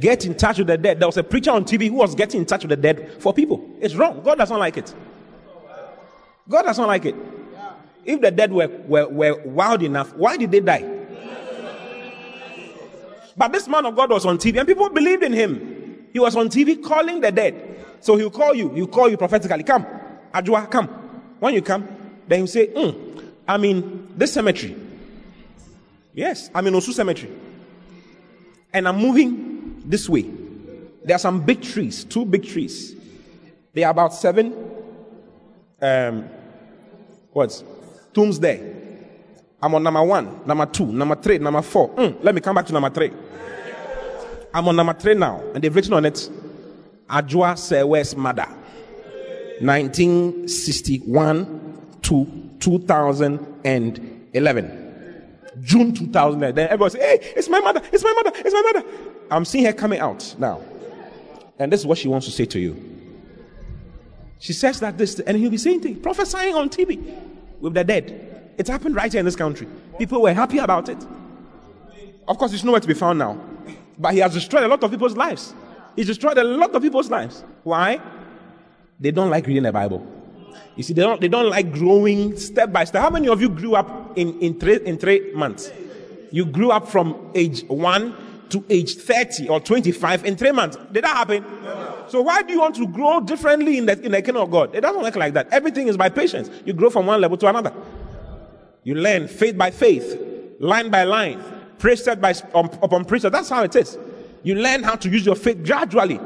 Get 0.00 0.26
in 0.26 0.34
touch 0.34 0.58
with 0.58 0.66
the 0.66 0.76
dead. 0.76 0.98
There 0.98 1.06
was 1.06 1.16
a 1.16 1.22
preacher 1.22 1.52
on 1.52 1.64
TV 1.64 1.88
who 1.88 1.94
was 1.96 2.14
getting 2.14 2.40
in 2.40 2.46
touch 2.46 2.64
with 2.64 2.70
the 2.70 2.76
dead 2.76 3.22
for 3.22 3.32
people. 3.32 3.64
It's 3.80 3.94
wrong. 3.94 4.20
God 4.22 4.38
does 4.38 4.50
not 4.50 4.58
like 4.58 4.76
it. 4.76 4.92
God 6.48 6.62
does 6.62 6.78
not 6.78 6.88
like 6.88 7.04
it. 7.04 7.14
If 8.04 8.20
the 8.20 8.32
dead 8.32 8.52
were, 8.52 8.66
were, 8.66 9.08
were 9.08 9.40
wild 9.44 9.82
enough, 9.82 10.12
why 10.14 10.36
did 10.36 10.50
they 10.50 10.60
die? 10.60 10.98
But 13.36 13.52
this 13.52 13.68
man 13.68 13.86
of 13.86 13.94
God 13.94 14.10
was 14.10 14.26
on 14.26 14.38
TV 14.38 14.58
and 14.58 14.66
people 14.66 14.88
believed 14.90 15.22
in 15.22 15.32
him. 15.32 16.08
He 16.12 16.18
was 16.18 16.36
on 16.36 16.48
TV 16.48 16.82
calling 16.82 17.20
the 17.20 17.30
dead. 17.30 17.84
So 18.00 18.16
he'll 18.16 18.30
call 18.30 18.54
you, 18.54 18.70
he'll 18.70 18.88
call 18.88 19.08
you 19.08 19.16
prophetically. 19.16 19.62
Come, 19.62 19.86
Ajua, 20.34 20.68
come. 20.70 20.88
When 21.38 21.54
you 21.54 21.62
come, 21.62 21.86
then 22.26 22.40
he'll 22.40 22.46
say, 22.48 22.66
mm, 22.68 23.30
I'm 23.46 23.64
in 23.64 24.12
this 24.16 24.32
cemetery. 24.32 24.76
Yes, 26.14 26.50
I'm 26.54 26.66
in 26.66 26.74
Osu 26.74 26.92
cemetery. 26.92 27.32
And 28.72 28.88
I'm 28.88 28.96
moving 28.96 29.82
this 29.84 30.08
way. 30.08 30.30
There 31.04 31.16
are 31.16 31.18
some 31.18 31.40
big 31.40 31.62
trees, 31.62 32.04
two 32.04 32.24
big 32.24 32.46
trees. 32.46 32.94
They 33.72 33.84
are 33.84 33.90
about 33.90 34.14
seven 34.14 34.72
um, 35.82 36.28
what? 37.32 37.62
Tombs 38.14 38.38
there. 38.38 38.60
I'm 39.60 39.74
on 39.74 39.82
number 39.82 40.02
one, 40.02 40.46
number 40.46 40.64
two, 40.66 40.86
number 40.86 41.16
three, 41.16 41.38
number 41.38 41.62
four. 41.62 41.90
Mm, 41.90 42.22
let 42.22 42.32
me 42.34 42.40
come 42.40 42.54
back 42.54 42.66
to 42.66 42.72
number 42.72 42.90
three. 42.90 43.10
I'm 44.54 44.68
on 44.68 44.76
number 44.76 44.92
three 44.94 45.14
now, 45.14 45.42
and 45.54 45.64
they've 45.64 45.74
written 45.74 45.94
on 45.94 46.04
it 46.04 46.28
Ajua 47.08 47.56
Sewe's 47.58 48.14
mother, 48.16 48.46
1961 49.60 51.98
to 52.02 52.26
2011. 52.60 54.81
June 55.60 55.92
2000. 55.92 56.40
Then 56.40 56.58
everybody 56.58 56.98
say, 56.98 57.00
Hey, 57.00 57.32
it's 57.36 57.48
my 57.48 57.60
mother, 57.60 57.82
it's 57.92 58.04
my 58.04 58.12
mother, 58.12 58.32
it's 58.36 58.54
my 58.54 58.72
mother. 58.72 58.84
I'm 59.30 59.44
seeing 59.44 59.64
her 59.64 59.72
coming 59.72 60.00
out 60.00 60.34
now. 60.38 60.62
And 61.58 61.72
this 61.72 61.80
is 61.80 61.86
what 61.86 61.98
she 61.98 62.08
wants 62.08 62.26
to 62.26 62.32
say 62.32 62.44
to 62.46 62.58
you. 62.58 62.92
She 64.38 64.52
says 64.52 64.80
that 64.80 64.98
this, 64.98 65.20
and 65.20 65.36
he'll 65.36 65.50
be 65.50 65.58
saying 65.58 65.80
things, 65.80 66.00
prophesying 66.00 66.54
on 66.54 66.68
TV 66.68 66.98
with 67.60 67.74
the 67.74 67.84
dead. 67.84 68.52
It 68.58 68.66
happened 68.66 68.96
right 68.96 69.10
here 69.10 69.20
in 69.20 69.24
this 69.24 69.36
country. 69.36 69.68
People 69.98 70.22
were 70.22 70.34
happy 70.34 70.58
about 70.58 70.88
it. 70.88 70.98
Of 72.26 72.38
course, 72.38 72.52
it's 72.52 72.64
nowhere 72.64 72.80
to 72.80 72.88
be 72.88 72.94
found 72.94 73.18
now. 73.18 73.40
But 73.98 74.14
he 74.14 74.18
has 74.18 74.32
destroyed 74.34 74.64
a 74.64 74.68
lot 74.68 74.82
of 74.82 74.90
people's 74.90 75.16
lives. 75.16 75.54
He's 75.94 76.06
destroyed 76.06 76.38
a 76.38 76.44
lot 76.44 76.74
of 76.74 76.82
people's 76.82 77.10
lives. 77.10 77.44
Why? 77.62 78.00
They 78.98 79.10
don't 79.10 79.30
like 79.30 79.46
reading 79.46 79.62
the 79.62 79.72
Bible. 79.72 80.06
You 80.76 80.82
see, 80.82 80.94
they 80.94 81.02
don't, 81.02 81.20
they 81.20 81.28
don't 81.28 81.48
like 81.48 81.72
growing 81.72 82.36
step 82.36 82.72
by 82.72 82.84
step. 82.84 83.02
How 83.02 83.10
many 83.10 83.28
of 83.28 83.40
you 83.40 83.48
grew 83.48 83.74
up 83.74 84.16
in, 84.16 84.38
in, 84.40 84.58
three, 84.58 84.80
in 84.84 84.98
three 84.98 85.32
months? 85.34 85.70
You 86.30 86.46
grew 86.46 86.70
up 86.70 86.88
from 86.88 87.30
age 87.34 87.64
1 87.64 88.16
to 88.50 88.64
age 88.68 88.96
30 88.96 89.48
or 89.48 89.60
25 89.60 90.24
in 90.24 90.36
three 90.36 90.52
months. 90.52 90.76
Did 90.92 91.04
that 91.04 91.16
happen? 91.16 91.44
So 92.08 92.20
why 92.20 92.42
do 92.42 92.52
you 92.52 92.60
want 92.60 92.76
to 92.76 92.86
grow 92.86 93.20
differently 93.20 93.78
in 93.78 93.86
the, 93.86 93.98
in 94.02 94.12
the 94.12 94.20
kingdom 94.20 94.42
of 94.42 94.50
God? 94.50 94.74
It 94.74 94.82
doesn't 94.82 95.02
work 95.02 95.16
like 95.16 95.34
that. 95.34 95.48
Everything 95.50 95.88
is 95.88 95.96
by 95.96 96.08
patience. 96.08 96.50
You 96.64 96.72
grow 96.72 96.90
from 96.90 97.06
one 97.06 97.20
level 97.20 97.36
to 97.38 97.46
another. 97.48 97.72
You 98.84 98.96
learn 98.96 99.28
faith 99.28 99.56
by 99.56 99.70
faith, 99.70 100.20
line 100.58 100.90
by 100.90 101.04
line, 101.04 101.42
precept 101.78 102.20
by 102.20 102.34
um, 102.54 102.70
upon 102.82 103.04
precept. 103.04 103.32
That's 103.32 103.48
how 103.48 103.62
it 103.62 103.74
is. 103.76 103.96
You 104.42 104.56
learn 104.56 104.82
how 104.82 104.96
to 104.96 105.08
use 105.08 105.24
your 105.24 105.36
faith 105.36 105.64
gradually. 105.64 106.20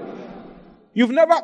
You've 0.95 1.11
never 1.11 1.35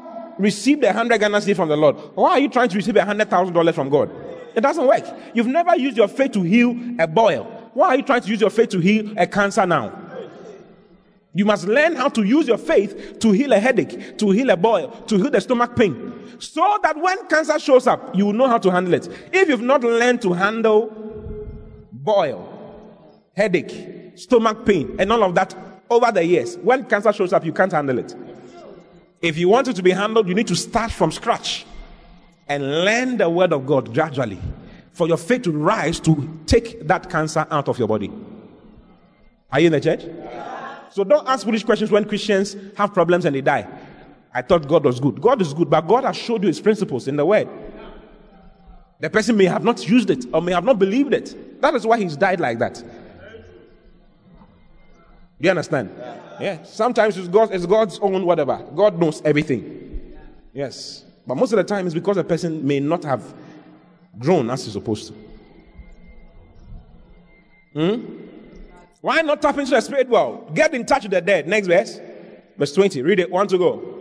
received 0.43 0.83
a 0.85 0.93
hundred 0.93 1.21
Ghana 1.21 1.41
from 1.55 1.69
the 1.69 1.77
Lord. 1.77 1.97
Why 2.15 2.33
are 2.33 2.39
you 2.41 2.49
trying 2.49 2.69
to 2.69 2.77
receive 2.77 2.97
a 2.97 3.05
hundred 3.05 3.31
thousand 3.31 3.55
dollars 3.55 3.75
from 3.75 3.89
God? 3.89 4.11
It 4.55 4.61
doesn't 4.61 4.87
work. 4.87 5.05
You've 5.35 5.47
never 5.47 5.77
used 5.77 5.97
your 5.97 6.09
faith 6.09 6.33
to 6.33 6.43
heal 6.43 6.77
a 6.99 7.07
boil. 7.07 7.45
Why 7.73 7.89
are 7.89 7.97
you 7.97 8.03
trying 8.03 8.21
to 8.23 8.29
use 8.29 8.41
your 8.41 8.51
faith 8.51 8.71
to 8.71 8.79
heal 8.81 9.15
a 9.17 9.27
cancer 9.27 9.65
now? 9.65 9.99
You 11.35 11.47
must 11.47 11.67
learn 11.67 11.97
how 11.97 12.11
to 12.11 12.23
use 12.23 12.47
your 12.47 12.59
faith 12.59 13.19
to 13.21 13.31
heal 13.31 13.53
a 13.53 13.59
headache, 13.59 14.19
to 14.19 14.31
heal 14.31 14.51
a 14.51 14.57
boil, 14.57 14.91
to 15.07 15.17
heal 15.17 15.31
the 15.31 15.41
stomach 15.41 15.75
pain. 15.77 16.13
So 16.39 16.79
that 16.83 16.99
when 16.99 17.27
cancer 17.29 17.59
shows 17.59 17.87
up, 17.87 18.15
you 18.15 18.27
will 18.27 18.35
know 18.35 18.49
how 18.49 18.59
to 18.59 18.71
handle 18.71 18.93
it. 18.93 19.09
If 19.33 19.49
you've 19.49 19.63
not 19.63 19.83
learned 19.83 20.21
to 20.23 20.33
handle 20.35 20.91
boil, 21.91 22.49
headache, 23.35 24.19
stomach 24.19 24.67
pain, 24.67 24.97
and 24.99 25.11
all 25.11 25.23
of 25.23 25.35
that 25.37 25.55
over 25.89 26.13
the 26.13 26.27
years, 26.27 26.59
when 26.59 26.85
cancer 26.85 27.13
shows 27.13 27.33
up, 27.33 27.47
you 27.47 27.53
can't 27.53 27.73
handle 27.73 27.99
it. 27.99 28.15
If 29.23 29.39
you 29.39 29.49
want 29.49 29.69
it 29.69 29.77
to 29.77 29.83
be 29.83 29.93
handled, 29.93 30.29
you 30.29 30.35
need 30.35 30.49
to 30.49 30.57
start 30.57 30.91
from 30.91 31.13
scratch 31.13 31.65
and 32.49 32.85
learn 32.85 33.17
the 33.17 33.31
word 33.31 33.53
of 33.53 33.65
God 33.65 33.95
gradually 33.95 34.41
for 34.91 35.07
your 35.07 35.17
faith 35.17 35.43
to 35.43 35.53
rise 35.53 36.01
to 36.01 36.41
take 36.47 36.87
that 36.89 37.09
cancer 37.09 37.47
out 37.51 37.69
of 37.69 37.79
your 37.79 37.87
body. 37.87 38.11
Are 39.53 39.61
you 39.61 39.67
in 39.67 39.73
the 39.73 39.81
church? 39.81 40.03
So 40.91 41.05
don't 41.05 41.27
ask 41.27 41.45
foolish 41.45 41.65
questions 41.65 41.91
when 41.91 42.05
Christians 42.05 42.57
have 42.77 42.93
problems 42.93 43.25
and 43.25 43.35
they 43.35 43.41
die. 43.41 43.67
I 44.35 44.43
thought 44.43 44.67
God 44.67 44.85
was 44.85 44.99
good. 44.99 45.21
God 45.21 45.41
is 45.41 45.55
good, 45.55 45.71
but 45.71 45.83
God 45.83 46.05
has 46.05 46.17
showed 46.17 46.43
you 46.43 46.49
his 46.49 46.61
principles 46.61 47.07
in 47.07 47.17
the 47.17 47.25
word. 47.25 47.49
The 48.99 49.09
person 49.09 49.37
may 49.37 49.45
have 49.45 49.63
not 49.63 49.89
used 49.89 50.11
it 50.11 50.27
or 50.33 50.43
may 50.43 50.53
have 50.53 50.65
not 50.65 50.79
believed 50.79 51.15
it. 51.15 51.61
That 51.61 51.75
is 51.75 51.87
why 51.87 51.99
he's 51.99 52.17
died 52.17 52.41
like 52.41 52.59
that. 52.59 52.75
Do 52.75 52.85
you 55.41 55.51
understand? 55.51 55.95
Yeah. 55.99 56.22
Sometimes 56.65 57.17
it's, 57.17 57.29
God, 57.29 57.55
it's 57.55 57.67
God's 57.67 57.99
own 58.01 58.27
whatever. 58.27 58.67
God 58.75 58.99
knows 58.99 59.23
everything. 59.25 60.17
Yes. 60.53 61.05
But 61.27 61.37
most 61.37 61.53
of 61.53 61.59
the 61.59 61.65
time 61.65 61.87
it's 61.87 61.95
because 61.95 62.17
a 62.17 62.25
person 62.25 62.67
may 62.67 62.81
not 62.81 63.05
have 63.05 63.23
grown 64.19 64.51
as 64.51 64.65
he's 64.65 64.73
supposed 64.73 65.13
to. 65.13 65.15
Hmm? 67.75 68.17
Why 69.01 69.23
not 69.23 69.41
tap 69.41 69.57
into 69.59 69.71
the 69.71 69.81
spirit 69.81 70.09
world? 70.09 70.55
Get 70.55 70.75
in 70.75 70.85
touch 70.85 71.05
with 71.05 71.13
the 71.13 71.21
dead. 71.21 71.47
Next 71.47 71.67
verse. 71.67 72.01
Verse 72.57 72.73
20. 72.73 73.03
Read 73.03 73.21
it. 73.21 73.31
One 73.31 73.47
to 73.49 73.59
go. 73.59 73.99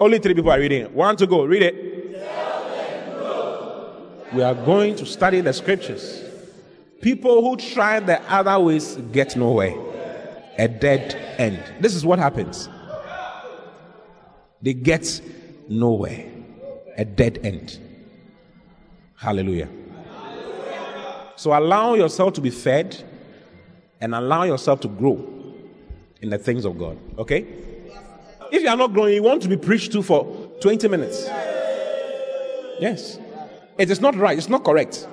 Only 0.00 0.18
three 0.18 0.34
people 0.34 0.50
are 0.50 0.58
reading 0.58 0.82
it. 0.82 0.92
One 0.92 1.16
to 1.16 1.26
go. 1.26 1.44
Read 1.44 1.62
it. 1.62 1.92
We 4.32 4.42
are 4.42 4.54
going 4.54 4.96
to 4.96 5.06
study 5.06 5.40
the 5.40 5.52
scriptures. 5.52 6.22
People 7.00 7.42
who 7.42 7.56
try 7.56 8.00
the 8.00 8.20
other 8.32 8.58
ways 8.58 8.96
get 9.12 9.36
nowhere. 9.36 9.91
A 10.58 10.68
dead 10.68 11.14
end. 11.38 11.62
This 11.80 11.94
is 11.94 12.04
what 12.04 12.18
happens. 12.18 12.68
They 14.60 14.74
get 14.74 15.20
nowhere. 15.68 16.30
A 16.96 17.04
dead 17.04 17.40
end. 17.42 17.78
Hallelujah. 19.16 19.68
So 21.36 21.56
allow 21.56 21.94
yourself 21.94 22.34
to 22.34 22.40
be 22.40 22.50
fed 22.50 23.02
and 24.00 24.14
allow 24.14 24.44
yourself 24.44 24.80
to 24.80 24.88
grow 24.88 25.16
in 26.20 26.30
the 26.30 26.38
things 26.38 26.64
of 26.64 26.78
God. 26.78 26.98
Okay? 27.18 27.46
If 28.50 28.62
you 28.62 28.68
are 28.68 28.76
not 28.76 28.92
growing, 28.92 29.14
you 29.14 29.22
want 29.22 29.42
to 29.42 29.48
be 29.48 29.56
preached 29.56 29.92
to 29.92 30.02
for 30.02 30.24
20 30.60 30.86
minutes. 30.88 31.24
Yes. 32.78 33.18
It 33.78 33.90
is 33.90 34.00
not 34.00 34.14
right, 34.16 34.36
it's 34.36 34.48
not 34.48 34.64
correct 34.64 35.08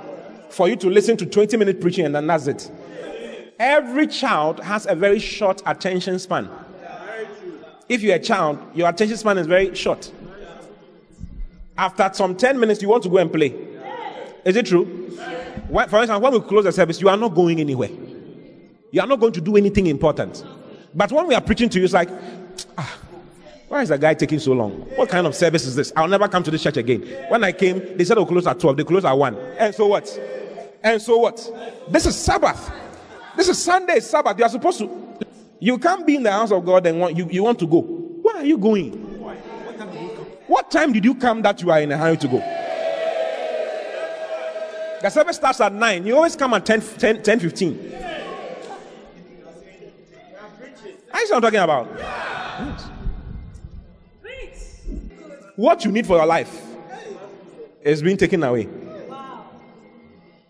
for 0.49 0.67
you 0.67 0.75
to 0.75 0.89
listen 0.89 1.15
to 1.17 1.25
20 1.25 1.57
minute 1.57 1.79
preaching 1.79 2.05
and 2.05 2.15
then 2.15 2.27
that's 2.27 2.47
it. 2.47 2.71
Every 3.59 4.07
child 4.07 4.61
has 4.61 4.87
a 4.87 4.95
very 4.95 5.19
short 5.19 5.61
attention 5.65 6.17
span. 6.17 6.49
If 7.89 8.01
you're 8.01 8.15
a 8.15 8.19
child, 8.19 8.57
your 8.73 8.87
attention 8.87 9.17
span 9.17 9.37
is 9.37 9.47
very 9.47 9.75
short. 9.75 10.11
After 11.77 12.09
some 12.13 12.35
10 12.35 12.57
minutes, 12.59 12.81
you 12.81 12.87
want 12.87 13.03
to 13.03 13.09
go 13.09 13.17
and 13.17 13.31
play. 13.31 13.53
Is 14.45 14.55
it 14.55 14.65
true? 14.65 15.09
for 15.69 15.81
instance, 15.81 16.21
when 16.21 16.33
we 16.33 16.39
close 16.39 16.63
the 16.63 16.71
service, 16.71 17.01
you 17.01 17.09
are 17.09 17.17
not 17.17 17.35
going 17.35 17.59
anywhere. 17.59 17.89
You 18.91 19.01
are 19.01 19.07
not 19.07 19.19
going 19.19 19.33
to 19.33 19.41
do 19.41 19.57
anything 19.57 19.87
important. 19.87 20.43
But 20.95 21.11
when 21.11 21.27
we 21.27 21.35
are 21.35 21.41
preaching 21.41 21.69
to 21.69 21.77
you, 21.79 21.83
it's 21.83 21.93
like, 21.93 22.09
ah, 22.77 22.97
why 23.67 23.81
is 23.81 23.89
the 23.89 23.97
guy 23.97 24.13
taking 24.13 24.39
so 24.39 24.53
long? 24.53 24.71
What 24.95 25.09
kind 25.09 25.27
of 25.27 25.35
service 25.35 25.65
is 25.65 25.75
this? 25.75 25.91
I'll 25.95 26.07
never 26.07 26.27
come 26.27 26.43
to 26.43 26.51
this 26.51 26.63
church 26.63 26.77
again. 26.77 27.01
When 27.27 27.43
I 27.43 27.51
came, 27.51 27.97
they 27.97 28.05
said 28.05 28.17
we'll 28.17 28.25
close 28.25 28.47
at 28.47 28.59
12. 28.59 28.77
They 28.77 28.83
closed 28.83 29.05
at 29.05 29.13
1. 29.13 29.35
And 29.35 29.75
so 29.75 29.87
what? 29.87 30.19
And 30.81 31.01
so 31.01 31.17
what? 31.17 31.85
This 31.89 32.05
is 32.05 32.15
Sabbath. 32.15 32.71
This 33.35 33.49
is 33.49 33.63
Sunday, 33.63 33.99
Sabbath. 33.99 34.37
You 34.37 34.45
are 34.45 34.49
supposed 34.49 34.79
to. 34.79 34.89
You 35.59 35.77
can't 35.77 36.05
be 36.05 36.15
in 36.15 36.23
the 36.23 36.31
house 36.31 36.51
of 36.51 36.65
God 36.65 36.85
and 36.85 36.99
want, 36.99 37.17
you, 37.17 37.27
you 37.29 37.43
want 37.43 37.59
to 37.59 37.67
go. 37.67 37.81
Where 37.81 38.37
are 38.37 38.45
you 38.45 38.57
going? 38.57 38.91
What 40.47 40.71
time 40.71 40.93
did 40.93 41.05
you 41.05 41.15
come 41.15 41.41
that 41.43 41.61
you 41.61 41.69
are 41.69 41.79
in 41.79 41.91
a 41.91 41.97
hurry 41.97 42.17
to 42.17 42.27
go? 42.27 42.39
The 45.01 45.09
service 45.09 45.35
starts 45.35 45.61
at 45.61 45.73
9. 45.73 46.05
You 46.05 46.15
always 46.15 46.35
come 46.35 46.53
at 46.53 46.65
10, 46.65 46.81
10, 46.81 47.23
10 47.23 47.39
15. 47.39 47.95
I 51.11 51.25
what 51.29 51.35
I'm 51.35 51.41
talking 51.41 51.59
about. 51.59 51.87
Yes. 51.97 52.89
What 55.55 55.83
you 55.83 55.91
need 55.91 56.07
for 56.07 56.17
your 56.17 56.25
life 56.25 56.65
is 57.81 58.01
being 58.01 58.17
taken 58.17 58.41
away. 58.43 58.69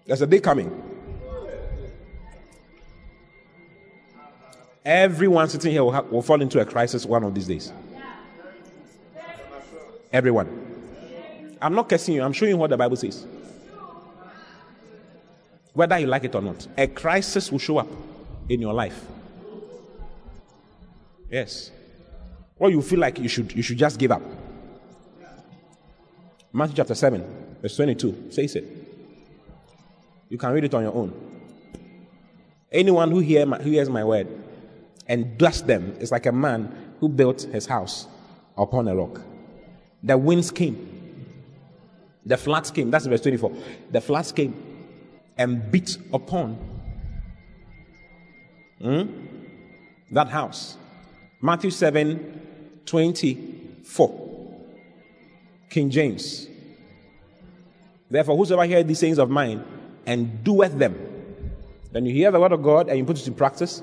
There's 0.05 0.21
a 0.21 0.27
day 0.27 0.39
coming. 0.39 0.88
Everyone 4.85 5.49
sitting 5.49 5.71
here 5.71 5.83
will, 5.83 6.07
will 6.09 6.21
fall 6.21 6.41
into 6.41 6.59
a 6.59 6.65
crisis 6.65 7.05
one 7.05 7.23
of 7.23 7.33
these 7.35 7.47
days. 7.47 7.71
Everyone. 10.11 10.65
I'm 11.61 11.75
not 11.75 11.89
cursing 11.89 12.15
you, 12.15 12.23
I'm 12.23 12.33
showing 12.33 12.51
you 12.51 12.57
what 12.57 12.69
the 12.69 12.77
Bible 12.77 12.95
says 12.95 13.25
whether 15.79 15.97
you 15.97 16.07
like 16.07 16.25
it 16.25 16.35
or 16.35 16.41
not. 16.41 16.67
A 16.77 16.87
crisis 16.87 17.49
will 17.49 17.59
show 17.59 17.77
up 17.77 17.87
in 18.49 18.59
your 18.59 18.73
life. 18.73 19.05
Yes. 21.31 21.71
Or 22.57 22.69
you 22.69 22.81
feel 22.81 22.99
like 22.99 23.17
you 23.17 23.29
should 23.29 23.55
you 23.55 23.63
should 23.63 23.77
just 23.77 23.97
give 23.97 24.11
up. 24.11 24.21
Matthew 26.51 26.75
chapter 26.75 26.95
7, 26.95 27.55
verse 27.61 27.77
22 27.77 28.27
says 28.29 28.55
it. 28.57 28.65
You 30.27 30.37
can 30.37 30.51
read 30.51 30.65
it 30.65 30.73
on 30.73 30.83
your 30.83 30.93
own. 30.93 31.13
Anyone 32.69 33.11
who, 33.11 33.19
hear 33.19 33.45
my, 33.45 33.57
who 33.59 33.69
hears 33.69 33.89
my 33.89 34.03
word 34.03 34.27
and 35.09 35.37
does 35.37 35.63
them 35.63 35.95
is 35.99 36.11
like 36.11 36.25
a 36.27 36.31
man 36.31 36.93
who 36.99 37.09
built 37.09 37.41
his 37.41 37.65
house 37.65 38.07
upon 38.57 38.87
a 38.87 38.95
rock. 38.95 39.21
The 40.03 40.17
winds 40.17 40.51
came, 40.51 40.99
the 42.25 42.37
floods 42.37 42.71
came. 42.71 42.91
That's 42.91 43.05
verse 43.07 43.21
24. 43.21 43.51
The 43.91 44.01
floods 44.01 44.31
came, 44.31 44.53
and 45.37 45.71
beat 45.71 45.97
upon 46.13 46.57
hmm, 48.79 49.03
that 50.11 50.29
house. 50.29 50.77
Matthew 51.41 51.71
7 51.71 52.81
24. 52.85 54.29
King 55.69 55.89
James. 55.89 56.47
Therefore, 58.09 58.35
whosoever 58.35 58.65
heareth 58.65 58.87
these 58.87 58.99
sayings 58.99 59.19
of 59.19 59.29
mine 59.29 59.63
and 60.05 60.43
doeth 60.43 60.77
them, 60.77 60.97
then 61.91 62.05
you 62.05 62.13
hear 62.13 62.31
the 62.31 62.39
word 62.39 62.51
of 62.51 62.63
God 62.63 62.89
and 62.89 62.97
you 62.97 63.05
put 63.05 63.19
it 63.19 63.27
in 63.27 63.35
practice. 63.35 63.81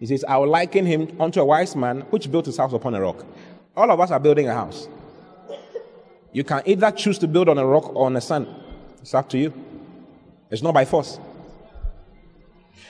He 0.00 0.06
says, 0.06 0.24
I 0.24 0.38
will 0.38 0.48
liken 0.48 0.86
him 0.86 1.14
unto 1.20 1.40
a 1.40 1.44
wise 1.44 1.76
man 1.76 2.00
which 2.08 2.32
built 2.32 2.46
his 2.46 2.56
house 2.56 2.72
upon 2.72 2.94
a 2.94 3.00
rock. 3.00 3.24
All 3.76 3.90
of 3.90 4.00
us 4.00 4.10
are 4.10 4.18
building 4.18 4.48
a 4.48 4.54
house. 4.54 4.88
You 6.32 6.42
can 6.42 6.62
either 6.64 6.90
choose 6.90 7.18
to 7.18 7.28
build 7.28 7.50
on 7.50 7.58
a 7.58 7.66
rock 7.66 7.94
or 7.94 8.06
on 8.06 8.14
the 8.14 8.20
sand. 8.20 8.48
It's 9.02 9.12
up 9.14 9.28
to 9.28 9.38
you. 9.38 9.52
It's 10.50 10.62
not 10.62 10.72
by 10.72 10.86
force. 10.86 11.20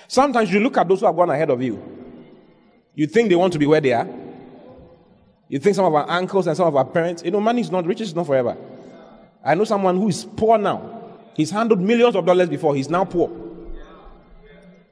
Sometimes 0.06 0.52
you 0.52 0.60
look 0.60 0.78
at 0.78 0.86
those 0.88 1.00
who 1.00 1.06
have 1.06 1.16
gone 1.16 1.30
ahead 1.30 1.50
of 1.50 1.60
you. 1.60 1.82
You 2.94 3.08
think 3.08 3.28
they 3.28 3.34
want 3.34 3.52
to 3.54 3.58
be 3.58 3.66
where 3.66 3.80
they 3.80 3.92
are. 3.92 4.08
You 5.48 5.58
think 5.58 5.74
some 5.74 5.84
of 5.84 5.94
our 5.94 6.08
uncles 6.08 6.46
and 6.46 6.56
some 6.56 6.68
of 6.68 6.76
our 6.76 6.84
parents, 6.84 7.24
you 7.24 7.32
know, 7.32 7.40
money 7.40 7.60
is 7.60 7.72
not, 7.72 7.86
riches 7.86 8.08
is 8.08 8.14
not 8.14 8.26
forever. 8.26 8.56
I 9.44 9.56
know 9.56 9.64
someone 9.64 9.96
who 9.96 10.08
is 10.08 10.24
poor 10.24 10.58
now. 10.58 11.02
He's 11.34 11.50
handled 11.50 11.80
millions 11.80 12.14
of 12.14 12.24
dollars 12.24 12.48
before. 12.48 12.76
He's 12.76 12.88
now 12.88 13.04
poor. 13.04 13.49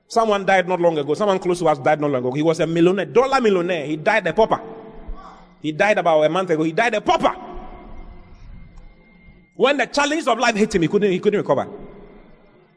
Someone 0.09 0.47
died 0.47 0.67
not 0.67 0.81
long 0.81 0.97
ago. 0.99 1.15
Someone 1.15 1.39
close 1.39 1.59
to 1.59 1.69
us 1.69 1.79
died 1.79 2.01
not 2.01 2.11
long 2.11 2.25
ago. 2.25 2.33
He 2.33 2.43
was 2.43 2.61
a 2.61 2.67
millionaire, 2.67 3.05
dollar 3.05 3.41
millionaire. 3.41 3.87
He 3.87 3.97
died 3.97 4.27
a 4.27 4.33
pauper. 4.33 4.61
He 5.61 5.73
died 5.73 5.99
about 5.99 6.23
a 6.23 6.29
month 6.29 6.51
ago. 6.51 6.63
He 6.63 6.73
died 6.73 6.95
a 6.95 7.01
pauper. 7.01 7.35
When 9.55 9.77
the 9.77 9.87
challenge 9.87 10.27
of 10.27 10.39
life 10.39 10.55
hit 10.55 10.75
him, 10.75 10.83
he 10.83 10.89
couldn't, 10.89 11.11
he 11.11 11.19
couldn't 11.19 11.41
recover. 11.41 11.69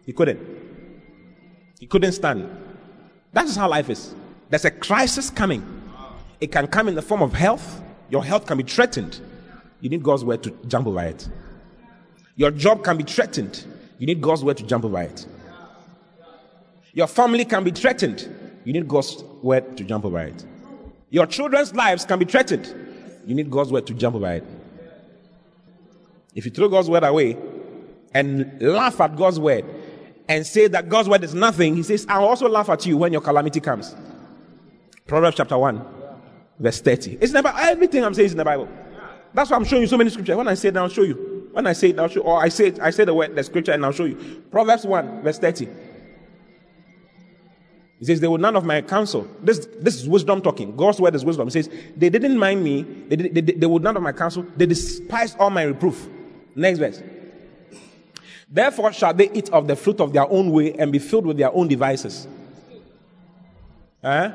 He 0.05 0.11
couldn't. 0.13 0.39
He 1.79 1.87
couldn't 1.87 2.11
stand. 2.11 2.49
That 3.33 3.45
is 3.45 3.55
how 3.55 3.69
life 3.69 3.89
is. 3.89 4.13
There's 4.49 4.65
a 4.65 4.71
crisis 4.71 5.29
coming. 5.29 5.63
It 6.41 6.51
can 6.51 6.67
come 6.67 6.87
in 6.89 6.95
the 6.95 7.01
form 7.01 7.21
of 7.21 7.33
health. 7.33 7.81
Your 8.09 8.25
health 8.25 8.45
can 8.45 8.57
be 8.57 8.63
threatened. 8.63 9.21
You 9.79 9.89
need 9.89 10.03
God's 10.03 10.25
word 10.25 10.43
to 10.43 10.49
jump 10.67 10.87
over 10.87 11.01
it. 11.01 11.29
Your 12.35 12.51
job 12.51 12.83
can 12.83 12.97
be 12.97 13.03
threatened. 13.03 13.65
You 13.99 14.07
need 14.07 14.19
God's 14.19 14.43
word 14.43 14.57
to 14.57 14.63
jump 14.63 14.83
over 14.83 15.01
it. 15.01 15.25
Your 16.93 17.07
family 17.07 17.45
can 17.45 17.63
be 17.63 17.71
threatened. 17.71 18.59
You 18.63 18.73
need 18.73 18.87
God's 18.87 19.23
word 19.41 19.77
to 19.77 19.83
jump 19.83 20.05
over 20.05 20.19
it. 20.19 20.45
Your 21.09 21.25
children's 21.25 21.73
lives 21.73 22.05
can 22.05 22.19
be 22.19 22.25
threatened. 22.25 22.73
You 23.25 23.35
need 23.35 23.49
God's 23.49 23.71
word 23.71 23.87
to 23.87 23.93
jump 23.93 24.15
over 24.15 24.31
it. 24.31 24.43
If 26.33 26.45
you 26.45 26.51
throw 26.51 26.69
God's 26.69 26.89
word 26.89 27.03
away 27.03 27.37
and 28.13 28.61
laugh 28.61 28.99
at 29.01 29.15
God's 29.15 29.39
word 29.39 29.65
and 30.27 30.45
say 30.45 30.67
that 30.67 30.89
God's 30.89 31.09
word 31.09 31.23
is 31.23 31.33
nothing, 31.33 31.75
he 31.75 31.83
says, 31.83 32.05
I'll 32.07 32.25
also 32.25 32.47
laugh 32.47 32.69
at 32.69 32.85
you 32.85 32.97
when 32.97 33.11
your 33.11 33.21
calamity 33.21 33.59
comes. 33.59 33.95
Proverbs 35.07 35.35
chapter 35.35 35.57
1, 35.57 35.85
verse 36.59 36.79
30. 36.81 37.17
It's 37.19 37.33
never 37.33 37.53
everything 37.57 38.03
I'm 38.03 38.13
saying 38.13 38.27
is 38.27 38.31
in 38.31 38.37
the 38.37 38.45
Bible. 38.45 38.69
That's 39.33 39.49
why 39.49 39.57
I'm 39.57 39.65
showing 39.65 39.81
you 39.81 39.87
so 39.87 39.97
many 39.97 40.09
scriptures. 40.09 40.35
When 40.35 40.47
I 40.47 40.53
say 40.53 40.69
it, 40.69 40.77
I'll 40.77 40.89
show 40.89 41.03
you. 41.03 41.49
When 41.51 41.67
I 41.67 41.73
say 41.73 41.89
it, 41.89 41.99
I'll 41.99 42.07
show 42.07 42.21
or 42.21 42.41
I 42.41 42.47
say 42.47 42.67
it, 42.67 42.79
I 42.79 42.91
say 42.91 43.03
the 43.03 43.13
word, 43.13 43.35
the 43.35 43.43
scripture, 43.43 43.73
and 43.73 43.83
I'll 43.85 43.91
show 43.91 44.05
you. 44.05 44.15
Proverbs 44.51 44.85
1, 44.85 45.21
verse 45.21 45.39
30. 45.39 45.67
He 48.01 48.05
says, 48.05 48.19
They 48.19 48.27
will 48.27 48.39
none 48.39 48.55
of 48.55 48.65
my 48.65 48.81
counsel. 48.81 49.27
This, 49.43 49.67
this 49.77 50.01
is 50.01 50.09
wisdom 50.09 50.41
talking. 50.41 50.75
God's 50.75 50.99
word 50.99 51.13
is 51.13 51.23
wisdom. 51.23 51.45
He 51.45 51.51
says, 51.51 51.69
They 51.95 52.09
didn't 52.09 52.39
mind 52.39 52.63
me. 52.63 52.81
They, 52.81 53.15
did, 53.15 53.35
they, 53.35 53.41
they 53.53 53.67
would 53.67 53.83
none 53.83 53.95
of 53.95 54.01
my 54.01 54.11
counsel. 54.11 54.43
They 54.57 54.65
despised 54.65 55.37
all 55.37 55.51
my 55.51 55.61
reproof. 55.61 56.09
Next 56.55 56.79
verse. 56.79 57.03
Therefore 58.49 58.91
shall 58.91 59.13
they 59.13 59.29
eat 59.29 59.51
of 59.51 59.67
the 59.67 59.75
fruit 59.75 60.01
of 60.01 60.13
their 60.13 60.27
own 60.27 60.51
way 60.51 60.73
and 60.73 60.91
be 60.91 60.97
filled 60.97 61.27
with 61.27 61.37
their 61.37 61.53
own 61.53 61.67
devices. 61.67 62.27
Uh-huh. 64.03 64.31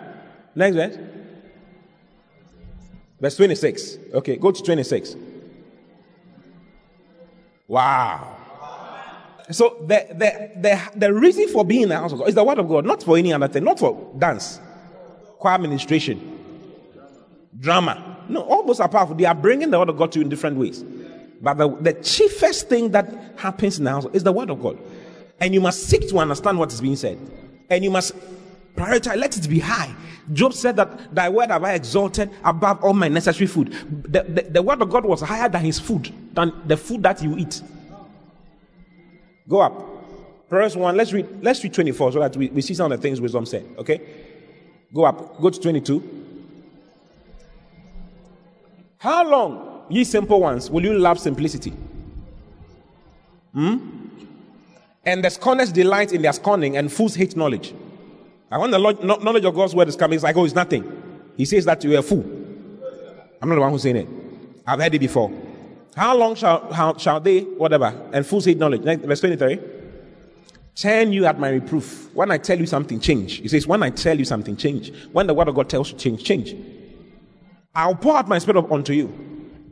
Next 0.54 0.76
verse. 0.76 0.98
Verse 3.20 3.36
26. 3.36 3.98
Okay, 4.14 4.36
go 4.36 4.52
to 4.52 4.62
26. 4.62 5.16
Wow. 7.66 8.35
So 9.50 9.76
the, 9.80 10.06
the, 10.10 10.60
the, 10.60 10.90
the 10.96 11.14
reason 11.14 11.48
for 11.48 11.64
being 11.64 11.82
in 11.82 11.88
the 11.90 11.96
house 11.96 12.12
of 12.12 12.18
God 12.18 12.28
is 12.28 12.34
the 12.34 12.44
word 12.44 12.58
of 12.58 12.68
God, 12.68 12.84
not 12.84 13.02
for 13.02 13.16
any 13.16 13.32
other 13.32 13.48
thing, 13.48 13.64
not 13.64 13.78
for 13.78 14.12
dance, 14.18 14.60
choir 15.38 15.54
administration, 15.54 16.20
drama. 17.58 18.24
No, 18.28 18.42
all 18.42 18.64
those 18.64 18.80
are 18.80 18.88
powerful. 18.88 19.14
They 19.14 19.24
are 19.24 19.34
bringing 19.34 19.70
the 19.70 19.78
word 19.78 19.88
of 19.88 19.96
God 19.96 20.10
to 20.12 20.18
you 20.18 20.24
in 20.24 20.28
different 20.28 20.56
ways. 20.56 20.84
But 21.40 21.58
the, 21.58 21.68
the 21.68 21.92
chiefest 21.92 22.68
thing 22.68 22.90
that 22.90 23.34
happens 23.36 23.78
in 23.78 23.84
the 23.84 23.90
house 23.90 24.06
is 24.12 24.24
the 24.24 24.32
word 24.32 24.50
of 24.50 24.60
God. 24.60 24.78
And 25.38 25.54
you 25.54 25.60
must 25.60 25.84
seek 25.84 26.08
to 26.08 26.18
understand 26.18 26.58
what 26.58 26.72
is 26.72 26.80
being 26.80 26.96
said. 26.96 27.18
And 27.70 27.84
you 27.84 27.90
must 27.90 28.14
prioritize, 28.74 29.16
let 29.16 29.36
it 29.36 29.48
be 29.48 29.60
high. 29.60 29.94
Job 30.32 30.54
said 30.54 30.76
that 30.76 31.14
thy 31.14 31.28
word 31.28 31.50
have 31.50 31.62
I 31.62 31.74
exalted 31.74 32.30
above 32.42 32.82
all 32.82 32.94
my 32.94 33.06
necessary 33.08 33.46
food. 33.46 33.72
The, 34.12 34.22
the, 34.22 34.42
the 34.50 34.62
word 34.62 34.82
of 34.82 34.90
God 34.90 35.04
was 35.04 35.20
higher 35.20 35.48
than 35.48 35.64
his 35.64 35.78
food, 35.78 36.12
than 36.34 36.52
the 36.66 36.76
food 36.76 37.02
that 37.04 37.22
you 37.22 37.36
eat. 37.36 37.62
Go 39.48 39.60
up. 39.60 39.96
Proverbs 40.48 40.76
1, 40.76 40.96
let's 40.96 41.12
read, 41.12 41.42
let's 41.42 41.62
read 41.62 41.74
24 41.74 42.12
so 42.12 42.20
that 42.20 42.36
we, 42.36 42.48
we 42.48 42.62
see 42.62 42.74
some 42.74 42.90
of 42.92 42.98
the 42.98 43.02
things 43.02 43.20
wisdom 43.20 43.46
said. 43.46 43.66
Okay? 43.78 44.00
Go 44.94 45.04
up. 45.04 45.40
Go 45.40 45.50
to 45.50 45.60
22. 45.60 46.24
How 48.98 49.28
long, 49.28 49.84
ye 49.88 50.04
simple 50.04 50.40
ones, 50.40 50.70
will 50.70 50.84
you 50.84 50.98
love 50.98 51.18
simplicity? 51.18 51.72
Hmm? 53.52 54.08
And 55.04 55.24
the 55.24 55.30
scorners 55.30 55.72
delight 55.72 56.12
in 56.12 56.22
their 56.22 56.32
scorning, 56.32 56.76
and 56.76 56.92
fools 56.92 57.14
hate 57.14 57.36
knowledge. 57.36 57.74
And 58.50 58.60
when 58.60 58.70
the 58.70 58.78
knowledge 58.78 59.44
of 59.44 59.54
God's 59.54 59.74
word 59.74 59.88
is 59.88 59.96
coming, 59.96 60.16
it's 60.16 60.24
like, 60.24 60.36
oh, 60.36 60.44
it's 60.44 60.54
nothing. 60.54 61.02
He 61.36 61.44
says 61.44 61.64
that 61.64 61.82
you're 61.84 61.98
a 61.98 62.02
fool. 62.02 62.24
I'm 63.40 63.48
not 63.48 63.56
the 63.56 63.60
one 63.60 63.70
who's 63.70 63.82
saying 63.82 63.96
it. 63.96 64.08
I've 64.66 64.80
heard 64.80 64.94
it 64.94 64.98
before. 64.98 65.30
How 65.96 66.14
long 66.14 66.34
shall, 66.34 66.70
how, 66.72 66.96
shall 66.98 67.20
they, 67.20 67.40
whatever, 67.40 67.86
and 68.12 68.26
fools 68.26 68.44
hate 68.44 68.58
knowledge? 68.58 68.82
Verse 68.82 69.20
23. 69.20 69.58
Turn 70.74 71.10
you 71.10 71.24
at 71.24 71.40
my 71.40 71.48
reproof. 71.48 72.14
When 72.14 72.30
I 72.30 72.36
tell 72.36 72.58
you 72.58 72.66
something, 72.66 73.00
change. 73.00 73.36
He 73.38 73.48
says, 73.48 73.66
when 73.66 73.82
I 73.82 73.88
tell 73.88 74.18
you 74.18 74.26
something, 74.26 74.58
change. 74.58 74.92
When 75.12 75.26
the 75.26 75.32
word 75.32 75.48
of 75.48 75.54
God 75.54 75.70
tells 75.70 75.90
you 75.90 75.96
change, 75.96 76.22
change. 76.22 76.54
I'll 77.74 77.94
pour 77.94 78.14
out 78.14 78.28
my 78.28 78.38
spirit 78.38 78.70
unto 78.70 78.92
you. 78.92 79.10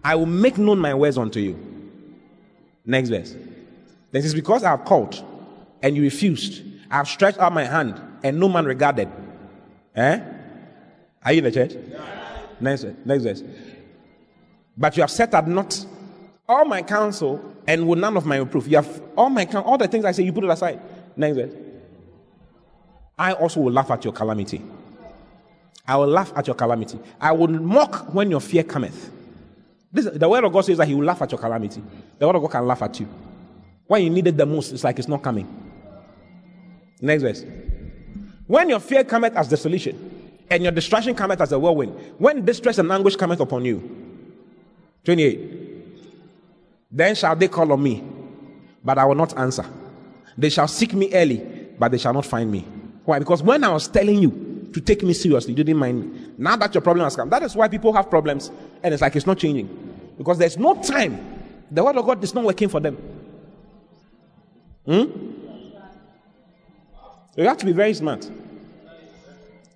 I 0.02 0.14
will 0.14 0.24
make 0.24 0.56
known 0.56 0.78
my 0.78 0.94
words 0.94 1.18
unto 1.18 1.40
you. 1.40 1.58
Next 2.86 3.10
verse. 3.10 3.36
This 4.10 4.24
is 4.24 4.34
because 4.34 4.64
I 4.64 4.70
have 4.70 4.86
called 4.86 5.22
and 5.82 5.94
you 5.94 6.02
refused. 6.02 6.62
I 6.90 6.96
have 6.96 7.08
stretched 7.08 7.38
out 7.38 7.52
my 7.52 7.64
hand 7.64 8.00
and 8.22 8.40
no 8.40 8.48
man 8.48 8.64
regarded. 8.64 9.10
Eh? 9.94 10.20
Are 11.22 11.32
you 11.32 11.38
in 11.38 11.44
the 11.44 11.52
church? 11.52 11.74
Next, 12.60 12.86
next 13.04 13.24
verse. 13.24 13.42
But 14.76 14.96
you 14.96 15.02
have 15.02 15.10
set 15.10 15.34
at 15.34 15.46
not 15.46 15.84
all 16.48 16.64
my 16.64 16.82
counsel 16.82 17.54
and 17.66 17.88
with 17.88 17.98
none 17.98 18.16
of 18.16 18.26
my 18.26 18.36
reproof. 18.36 18.66
You 18.68 18.76
have 18.76 19.02
all 19.16 19.30
my 19.30 19.44
all 19.46 19.78
the 19.78 19.88
things 19.88 20.04
I 20.04 20.12
say, 20.12 20.22
you 20.22 20.32
put 20.32 20.44
it 20.44 20.50
aside. 20.50 20.80
Next 21.16 21.36
verse. 21.36 21.54
I 23.18 23.32
also 23.32 23.60
will 23.60 23.72
laugh 23.72 23.90
at 23.90 24.04
your 24.04 24.12
calamity. 24.12 24.62
I 25.86 25.96
will 25.96 26.06
laugh 26.06 26.32
at 26.34 26.46
your 26.46 26.56
calamity. 26.56 26.98
I 27.20 27.32
will 27.32 27.48
mock 27.48 28.12
when 28.14 28.30
your 28.30 28.40
fear 28.40 28.64
cometh. 28.64 29.10
This, 29.92 30.06
the 30.06 30.28
word 30.28 30.44
of 30.44 30.52
God 30.52 30.64
says 30.64 30.78
that 30.78 30.88
He 30.88 30.94
will 30.94 31.04
laugh 31.04 31.22
at 31.22 31.30
your 31.30 31.38
calamity. 31.38 31.82
The 32.18 32.26
word 32.26 32.36
of 32.36 32.42
God 32.42 32.50
can 32.50 32.66
laugh 32.66 32.82
at 32.82 32.98
you. 32.98 33.08
When 33.86 34.02
you 34.02 34.10
need 34.10 34.26
it 34.26 34.36
the 34.36 34.46
most, 34.46 34.72
it's 34.72 34.82
like 34.82 34.98
it's 34.98 35.08
not 35.08 35.22
coming. 35.22 35.46
Next 37.00 37.22
verse. 37.22 37.44
When 38.46 38.68
your 38.68 38.80
fear 38.80 39.04
cometh 39.04 39.36
as 39.36 39.48
desolation, 39.48 40.14
and 40.50 40.62
your 40.62 40.72
distraction 40.72 41.14
cometh 41.14 41.40
as 41.40 41.52
a 41.52 41.58
whirlwind, 41.58 41.94
when 42.18 42.44
distress 42.44 42.78
and 42.78 42.90
anguish 42.90 43.16
cometh 43.16 43.40
upon 43.40 43.64
you. 43.64 43.82
28. 45.04 45.53
Then 46.94 47.16
shall 47.16 47.34
they 47.34 47.48
call 47.48 47.72
on 47.72 47.82
me, 47.82 48.04
but 48.84 48.98
I 48.98 49.04
will 49.04 49.16
not 49.16 49.36
answer. 49.36 49.66
They 50.38 50.48
shall 50.48 50.68
seek 50.68 50.94
me 50.94 51.12
early, 51.12 51.38
but 51.76 51.90
they 51.90 51.98
shall 51.98 52.14
not 52.14 52.24
find 52.24 52.50
me. 52.50 52.60
Why? 53.04 53.18
Because 53.18 53.42
when 53.42 53.64
I 53.64 53.70
was 53.70 53.88
telling 53.88 54.22
you 54.22 54.70
to 54.72 54.80
take 54.80 55.02
me 55.02 55.12
seriously, 55.12 55.54
you 55.54 55.64
didn't 55.64 55.80
mind 55.80 56.00
me. 56.00 56.32
Now 56.38 56.54
that 56.54 56.72
your 56.72 56.82
problem 56.82 57.02
has 57.02 57.16
come, 57.16 57.28
that 57.30 57.42
is 57.42 57.56
why 57.56 57.66
people 57.66 57.92
have 57.92 58.08
problems, 58.08 58.52
and 58.84 58.94
it's 58.94 59.02
like 59.02 59.16
it's 59.16 59.26
not 59.26 59.38
changing. 59.38 59.68
Because 60.16 60.38
there's 60.38 60.56
no 60.56 60.80
time. 60.80 61.42
The 61.68 61.82
word 61.82 61.96
of 61.96 62.06
God 62.06 62.22
is 62.22 62.32
not 62.32 62.44
working 62.44 62.68
for 62.68 62.78
them. 62.78 62.96
Hmm? 64.86 65.04
You 67.36 67.48
have 67.48 67.58
to 67.58 67.66
be 67.66 67.72
very 67.72 67.94
smart. 67.94 68.30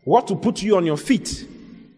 What 0.04 0.28
to 0.28 0.36
put 0.36 0.62
you 0.62 0.76
on 0.76 0.86
your 0.86 0.96
feet 0.96 1.48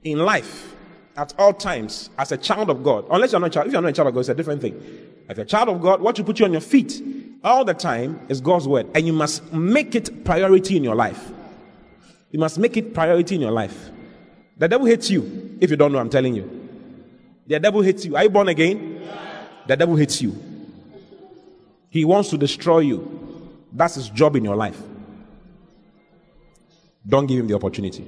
in 0.02 0.18
life 0.18 0.74
at 1.16 1.34
all 1.38 1.52
times 1.52 2.09
as 2.16 2.32
a 2.32 2.38
child 2.38 2.70
of 2.70 2.82
God. 2.82 3.05
Unless 3.10 3.32
you're 3.32 3.40
not 3.40 3.48
a 3.48 3.51
child. 3.51 3.66
If 3.66 3.74
you're 3.74 3.82
not 3.82 3.90
a 3.90 3.92
child 3.92 4.09
of 4.09 4.14
God, 4.14 4.20
it's 4.20 4.30
a 4.30 4.34
different 4.34 4.62
thing. 4.62 5.10
If 5.31 5.36
you're 5.36 5.44
a 5.44 5.47
child 5.47 5.69
of 5.69 5.81
God, 5.81 6.01
what 6.01 6.19
you 6.19 6.24
put 6.24 6.40
you 6.40 6.44
on 6.44 6.52
your 6.52 6.61
feet 6.61 7.01
all 7.44 7.65
the 7.65 7.73
time 7.73 8.20
is 8.28 8.40
God's 8.40 8.66
word. 8.66 8.89
And 8.94 9.07
you 9.07 9.12
must 9.12 9.52
make 9.52 9.94
it 9.94 10.24
priority 10.24 10.77
in 10.77 10.82
your 10.82 10.97
life. 10.97 11.31
You 12.32 12.40
must 12.40 12.59
make 12.59 12.77
it 12.77 12.93
priority 12.93 13.36
in 13.36 13.40
your 13.40 13.52
life. 13.52 13.90
The 14.59 14.66
devil 14.69 14.86
hates 14.86 15.09
you 15.09 15.57
if 15.61 15.70
you 15.70 15.77
don't 15.77 15.93
know, 15.93 15.98
I'm 15.98 16.11
telling 16.11 16.35
you. 16.35 16.69
The 17.47 17.61
devil 17.61 17.81
hates 17.81 18.05
you. 18.05 18.16
Are 18.16 18.24
you 18.24 18.31
born 18.31 18.48
again? 18.48 19.09
The 19.66 19.77
devil 19.77 19.94
hates 19.94 20.20
you. 20.20 20.36
He 21.90 22.05
wants 22.05 22.31
to 22.31 22.39
destroy 22.39 22.81
you. 22.81 23.61
That's 23.73 23.94
his 23.94 24.09
job 24.09 24.35
in 24.35 24.44
your 24.44 24.57
life. 24.57 24.81
Don't 27.07 27.27
give 27.27 27.39
him 27.39 27.47
the 27.47 27.55
opportunity. 27.55 28.02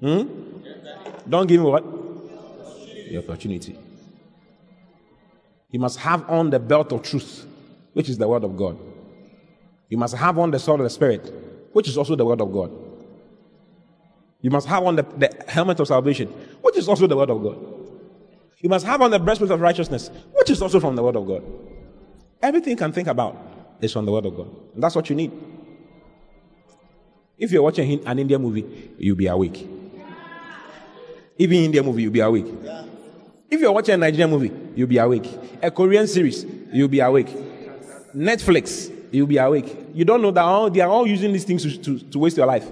Hmm? 0.00 0.22
Don't 1.28 1.46
give 1.46 1.60
him 1.60 1.66
what? 1.66 1.84
The 3.08 3.18
opportunity. 3.18 3.76
He 5.70 5.78
must 5.78 5.98
have 5.98 6.28
on 6.28 6.50
the 6.50 6.58
belt 6.58 6.92
of 6.92 7.02
truth, 7.02 7.46
which 7.92 8.08
is 8.08 8.18
the 8.18 8.28
word 8.28 8.44
of 8.44 8.56
God. 8.56 8.78
You 9.88 9.98
must 9.98 10.14
have 10.14 10.38
on 10.38 10.50
the 10.50 10.58
sword 10.58 10.80
of 10.80 10.84
the 10.84 10.90
Spirit, 10.90 11.32
which 11.72 11.88
is 11.88 11.96
also 11.96 12.16
the 12.16 12.24
word 12.24 12.40
of 12.40 12.52
God. 12.52 12.70
You 14.40 14.50
must 14.50 14.66
have 14.68 14.82
on 14.82 14.96
the, 14.96 15.02
the 15.02 15.44
helmet 15.48 15.80
of 15.80 15.86
salvation, 15.86 16.28
which 16.62 16.76
is 16.76 16.88
also 16.88 17.06
the 17.06 17.16
word 17.16 17.30
of 17.30 17.42
God. 17.42 17.58
You 18.58 18.68
must 18.68 18.84
have 18.84 19.00
on 19.00 19.10
the 19.10 19.18
breastplate 19.18 19.50
of 19.50 19.60
righteousness, 19.60 20.10
which 20.32 20.50
is 20.50 20.60
also 20.60 20.80
from 20.80 20.96
the 20.96 21.02
word 21.02 21.16
of 21.16 21.26
God. 21.26 21.42
Everything 22.42 22.72
you 22.72 22.76
can 22.76 22.92
think 22.92 23.08
about 23.08 23.36
is 23.80 23.92
from 23.92 24.06
the 24.06 24.12
word 24.12 24.26
of 24.26 24.36
God. 24.36 24.48
And 24.74 24.82
that's 24.82 24.94
what 24.94 25.08
you 25.08 25.16
need. 25.16 25.32
If 27.38 27.52
you're 27.52 27.62
watching 27.62 28.06
an 28.06 28.18
Indian 28.18 28.42
movie, 28.42 28.92
you'll 28.98 29.16
be 29.16 29.26
awake. 29.26 29.66
Even 31.38 31.56
Indian 31.58 31.86
movie, 31.86 32.02
you'll 32.02 32.12
be 32.12 32.20
awake. 32.20 32.46
If 33.50 33.60
you're 33.60 33.72
watching 33.72 33.94
a 33.94 33.98
Nigerian 33.98 34.30
movie, 34.30 34.52
you'll 34.76 34.86
be 34.86 34.98
awake. 34.98 35.28
A 35.60 35.70
Korean 35.72 36.06
series, 36.06 36.46
you'll 36.72 36.88
be 36.88 37.00
awake. 37.00 37.26
Netflix, 38.14 38.94
you'll 39.10 39.26
be 39.26 39.38
awake. 39.38 39.76
You 39.92 40.04
don't 40.04 40.22
know 40.22 40.30
that 40.30 40.42
all 40.42 40.70
they 40.70 40.80
are 40.80 40.88
all 40.88 41.06
using 41.06 41.32
these 41.32 41.44
things 41.44 41.64
to, 41.64 41.76
to, 41.78 41.98
to 41.98 42.18
waste 42.20 42.36
your 42.36 42.46
life. 42.46 42.68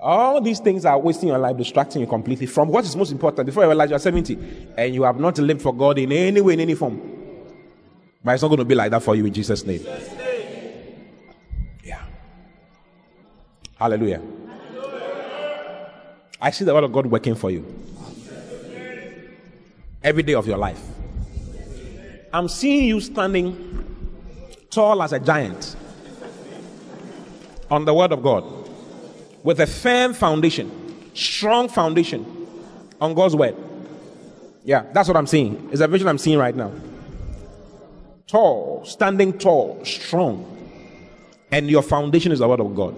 All 0.00 0.40
these 0.40 0.60
things 0.60 0.84
are 0.84 0.96
wasting 0.96 1.30
your 1.30 1.38
life, 1.38 1.56
distracting 1.56 2.00
you 2.00 2.06
completely 2.06 2.46
from 2.46 2.68
what 2.68 2.84
is 2.84 2.94
most 2.94 3.10
important. 3.10 3.46
Before 3.46 3.64
you 3.64 3.68
realize 3.68 3.90
you're 3.90 3.98
70 3.98 4.38
and 4.76 4.94
you 4.94 5.02
have 5.02 5.18
not 5.18 5.36
lived 5.38 5.60
for 5.62 5.74
God 5.74 5.98
in 5.98 6.12
any 6.12 6.40
way, 6.40 6.54
in 6.54 6.60
any 6.60 6.76
form. 6.76 7.00
But 8.22 8.34
it's 8.34 8.42
not 8.42 8.48
going 8.48 8.58
to 8.58 8.64
be 8.64 8.76
like 8.76 8.92
that 8.92 9.02
for 9.02 9.16
you 9.16 9.26
in 9.26 9.32
Jesus' 9.32 9.64
name. 9.64 9.84
Yeah. 11.82 12.02
Hallelujah. 13.76 14.22
I 16.40 16.52
see 16.52 16.64
the 16.64 16.72
word 16.72 16.84
of 16.84 16.92
God 16.92 17.06
working 17.06 17.34
for 17.34 17.50
you 17.50 17.66
every 20.02 20.22
day 20.22 20.34
of 20.34 20.46
your 20.46 20.58
life. 20.58 20.82
I'm 22.32 22.48
seeing 22.48 22.84
you 22.84 23.00
standing 23.00 23.64
tall 24.70 25.02
as 25.02 25.12
a 25.12 25.18
giant 25.18 25.76
on 27.70 27.84
the 27.84 27.94
word 27.94 28.12
of 28.12 28.22
God 28.22 28.44
with 29.42 29.60
a 29.60 29.66
firm 29.66 30.14
foundation, 30.14 30.70
strong 31.14 31.68
foundation 31.68 32.46
on 33.00 33.14
God's 33.14 33.34
word. 33.34 33.56
Yeah, 34.64 34.84
that's 34.92 35.08
what 35.08 35.16
I'm 35.16 35.26
seeing. 35.26 35.68
It's 35.72 35.80
a 35.80 35.88
vision 35.88 36.08
I'm 36.08 36.18
seeing 36.18 36.38
right 36.38 36.54
now. 36.54 36.72
Tall, 38.26 38.84
standing 38.84 39.38
tall, 39.38 39.82
strong. 39.84 40.54
And 41.50 41.70
your 41.70 41.80
foundation 41.80 42.30
is 42.30 42.40
the 42.40 42.48
word 42.48 42.60
of 42.60 42.74
God. 42.74 42.94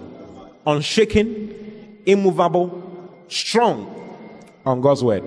Unshaken, 0.67 2.01
immovable, 2.05 3.13
strong 3.29 3.97
on 4.67 4.81
God's 4.81 5.05
word. 5.05 5.23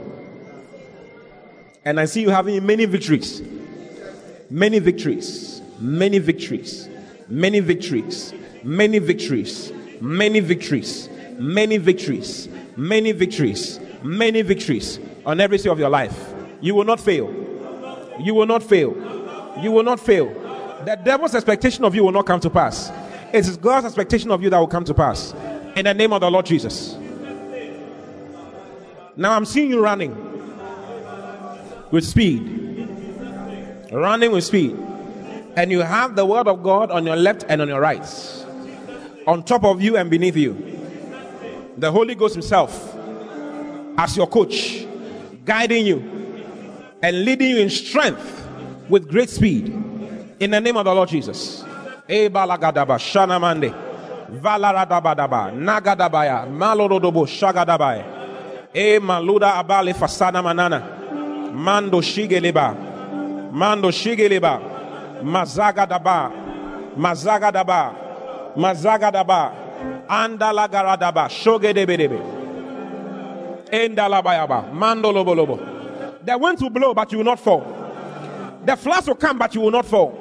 And 1.85 1.99
I 1.99 2.05
see 2.05 2.21
you 2.21 2.29
having 2.29 2.65
many 2.65 2.85
victories. 2.85 3.41
Many 4.49 4.79
victories. 4.79 5.61
Many 5.79 6.19
victories. 6.19 6.87
Many 7.27 7.59
victories. 7.59 8.33
Many 8.63 8.99
victories. 8.99 9.73
Many 9.99 10.39
victories. 10.39 11.09
Many 11.37 11.77
victories. 11.77 12.47
Many 12.77 13.11
victories. 13.11 13.79
Many 14.01 14.41
victories 14.41 14.99
on 15.25 15.41
every 15.41 15.57
side 15.57 15.71
of 15.71 15.79
your 15.79 15.89
life. 15.89 16.33
You 16.61 16.75
will 16.75 16.85
not 16.85 16.99
fail. 16.99 17.29
You 18.19 18.33
will 18.33 18.45
not 18.45 18.63
fail. 18.63 18.95
You 19.61 19.71
will 19.71 19.83
not 19.83 19.99
fail. 19.99 20.27
The 20.85 20.99
devil's 21.03 21.35
expectation 21.35 21.83
of 21.83 21.95
you 21.95 22.03
will 22.03 22.11
not 22.11 22.25
come 22.25 22.39
to 22.41 22.49
pass. 22.49 22.91
It 23.33 23.47
is 23.47 23.57
God's 23.57 23.87
expectation 23.87 24.31
of 24.31 24.41
you 24.41 24.49
that 24.49 24.59
will 24.59 24.67
come 24.67 24.85
to 24.85 24.93
pass. 24.93 25.33
In 25.75 25.85
the 25.85 25.93
name 25.93 26.13
of 26.13 26.21
the 26.21 26.29
Lord 26.29 26.45
Jesus. 26.45 26.95
Now 29.15 29.33
I'm 29.33 29.45
seeing 29.45 29.69
you 29.69 29.81
running 29.81 30.32
with 31.93 32.03
speed. 32.03 32.41
Running 33.91 34.31
with 34.31 34.43
speed. 34.43 34.75
And 35.55 35.71
you 35.71 35.81
have 35.81 36.15
the 36.15 36.25
word 36.25 36.47
of 36.47 36.63
God 36.63 36.89
on 36.89 37.05
your 37.05 37.15
left 37.15 37.45
and 37.47 37.61
on 37.61 37.67
your 37.67 37.79
right. 37.79 38.03
On 39.27 39.43
top 39.43 39.63
of 39.63 39.79
you 39.79 39.95
and 39.95 40.09
beneath 40.09 40.35
you. 40.35 40.57
The 41.77 41.91
Holy 41.91 42.15
Ghost 42.15 42.33
Himself 42.33 42.95
as 43.95 44.17
your 44.17 44.25
coach, 44.25 44.87
guiding 45.45 45.85
you 45.85 45.99
and 47.03 47.23
leading 47.25 47.51
you 47.51 47.57
in 47.59 47.69
strength 47.69 48.49
with 48.89 49.07
great 49.07 49.29
speed. 49.29 49.67
In 50.39 50.49
the 50.49 50.59
name 50.59 50.75
of 50.75 50.85
the 50.85 50.93
Lord 50.95 51.09
Jesus. 51.09 51.63
Ebalagadaba 52.09 52.97
Shanamande. 52.97 53.71
Valaradabadaba 54.41 55.53
Nagadabaya 55.53 56.47
Shagadabaya. 57.27 58.03
E 58.73 58.97
Maluda 58.97 59.63
Abale 59.63 59.93
Fasana 59.93 60.43
Manana. 60.43 61.02
Mando 61.53 62.01
Shigeleba, 62.01 63.51
Mando 63.51 63.91
Shigeleba, 63.91 65.21
Mazagadaba, 65.21 66.31
Mazagadaba, 66.97 68.55
Mazagadaba, 68.55 70.07
Andalagaradaba, 70.07 71.29
Shogedebedebe, 71.29 72.19
Endalabayaba, 73.71 74.73
Mando 74.73 75.11
Lobolobo. 75.13 76.25
The 76.25 76.35
wind 76.35 76.59
will 76.59 76.71
blow, 76.71 76.93
but 76.95 77.11
you 77.11 77.19
will 77.19 77.25
not 77.25 77.39
fall. 77.39 77.63
The 78.65 78.75
floods 78.75 79.07
will 79.07 79.15
come, 79.15 79.37
but 79.37 79.53
you 79.53 79.61
will 79.61 79.71
not 79.71 79.85
fall. 79.85 80.19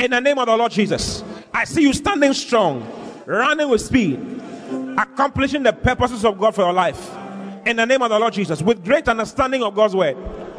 In 0.00 0.10
the 0.10 0.20
name 0.20 0.38
of 0.38 0.46
the 0.46 0.56
Lord 0.56 0.72
Jesus, 0.72 1.22
I 1.54 1.62
see 1.64 1.82
you 1.82 1.92
standing 1.92 2.32
strong, 2.32 2.84
running 3.24 3.68
with 3.68 3.82
speed, 3.82 4.18
accomplishing 4.98 5.62
the 5.62 5.72
purposes 5.72 6.24
of 6.24 6.38
God 6.38 6.56
for 6.56 6.62
your 6.62 6.72
life. 6.72 7.16
In 7.66 7.76
the 7.76 7.84
name 7.84 8.02
of 8.02 8.08
the 8.08 8.18
Lord 8.18 8.32
Jesus, 8.32 8.62
with 8.62 8.82
great 8.82 9.06
understanding 9.06 9.62
of 9.62 9.74
God's 9.74 9.94
word 9.94 10.16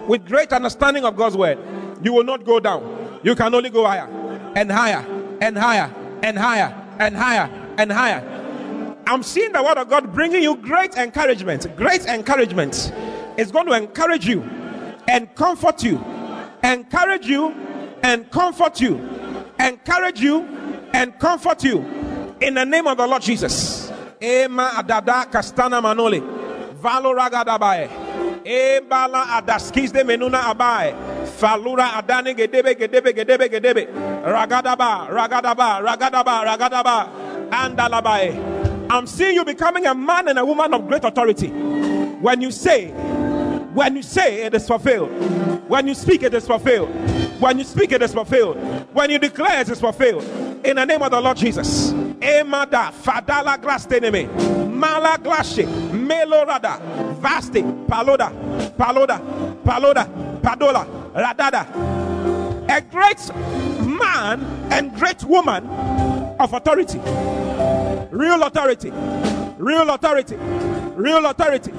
with 0.07 0.26
great 0.26 0.52
understanding 0.53 1.06
of 1.06 1.15
God's 1.15 1.38
word, 1.38 1.57
you 2.03 2.14
will 2.14 2.23
not 2.23 2.45
go 2.45 2.60
down. 2.60 3.19
You 3.23 3.36
can 3.36 3.53
only 3.53 3.69
go 3.69 3.86
higher 3.86 4.07
and 4.56 4.72
higher 4.72 5.06
and 5.41 5.57
higher 5.57 5.94
and 6.23 6.38
higher 6.38 6.95
and 6.99 7.15
higher 7.15 7.73
and 7.78 7.91
higher. 7.91 8.38
I'm 9.07 9.23
seeing 9.23 9.52
the 9.52 9.64
word 9.64 9.78
of 9.78 9.90
God 9.90 10.14
bringing 10.14 10.44
you 10.44 10.56
great 10.56 10.95
encouragement. 10.95 11.76
Great 11.76 12.06
encouragement. 12.06 12.91
It's 13.38 13.52
going 13.52 13.65
to 13.68 13.73
encourage 13.73 14.28
you 14.28 14.41
and 15.07 15.34
comfort 15.36 15.84
you. 15.84 16.03
Encourage 16.64 17.26
you 17.26 17.52
and 18.03 18.30
comfort 18.32 18.80
you. 18.80 18.98
Encourage 19.60 20.19
you 20.19 20.44
and 20.94 21.18
comfort 21.19 21.64
you. 21.64 21.80
In 22.41 22.53
the 22.56 22.65
name 22.65 22.88
of 22.88 22.98
the 22.98 23.07
Lord 23.07 23.22
Jesus. 23.22 23.91
Ema 24.22 24.72
adada 24.76 25.26
kastana 25.32 25.82
manole. 25.82 26.41
Ebala 28.45 29.26
adaskis 29.41 29.91
de 29.91 30.03
menuna 30.03 30.53
abai. 30.53 30.93
Falura 31.39 31.91
adani 32.01 32.35
gedebe 32.35 32.76
gedebe 32.76 33.13
gedebe 33.13 33.49
gedebe. 33.49 33.88
Ragadaba, 34.23 35.07
ragadaba, 35.09 35.81
ragadaba, 35.81 36.43
ragadaba. 36.45 37.49
Andalabai. 37.49 38.89
I'm 38.89 39.07
seeing 39.07 39.35
you 39.35 39.45
becoming 39.45 39.85
a 39.85 39.95
man 39.95 40.27
and 40.27 40.39
a 40.39 40.45
woman 40.45 40.73
of 40.73 40.88
great 40.88 41.03
authority. 41.03 41.47
When 41.47 42.41
you 42.41 42.51
say, 42.51 42.89
when 43.73 43.95
you 43.95 44.03
say 44.03 44.43
it 44.43 44.53
is 44.53 44.68
fulfilled. 44.68 45.09
When 45.69 45.88
you 45.88 45.93
speak 45.93 46.23
it 46.23 46.34
is 46.34 46.45
fulfilled. 46.45 46.89
When 47.39 47.57
you 47.57 47.63
speak 47.63 47.91
it 47.93 48.01
is 48.01 48.13
fulfilled. 48.13 48.57
When 48.93 49.09
you 49.09 49.19
declare 49.19 49.61
it 49.61 49.69
is 49.69 49.80
fulfilled. 49.80 50.23
In 50.65 50.76
the 50.76 50.85
name 50.85 51.01
of 51.01 51.11
the 51.11 51.22
Lord 51.22 51.38
Jesus. 51.38 51.91
Emada 52.19 52.91
fadala 52.91 53.57
grasteneme. 53.57 54.69
Mala 54.69 55.18
Melorada. 56.11 56.79
Vaste. 57.21 57.63
Paloda. 57.88 58.31
Paloda. 58.77 59.19
Paloda. 59.63 60.05
Padola. 60.41 60.85
Radada. 61.13 61.65
A 62.69 62.81
great 62.81 63.35
man 63.85 64.41
and 64.71 64.93
great 64.95 65.23
woman 65.23 65.65
of 66.39 66.53
authority. 66.53 66.99
Real 68.11 68.43
authority. 68.43 68.91
Real 69.57 69.89
authority. 69.89 70.35
Real 70.95 71.25
authority. 71.25 71.71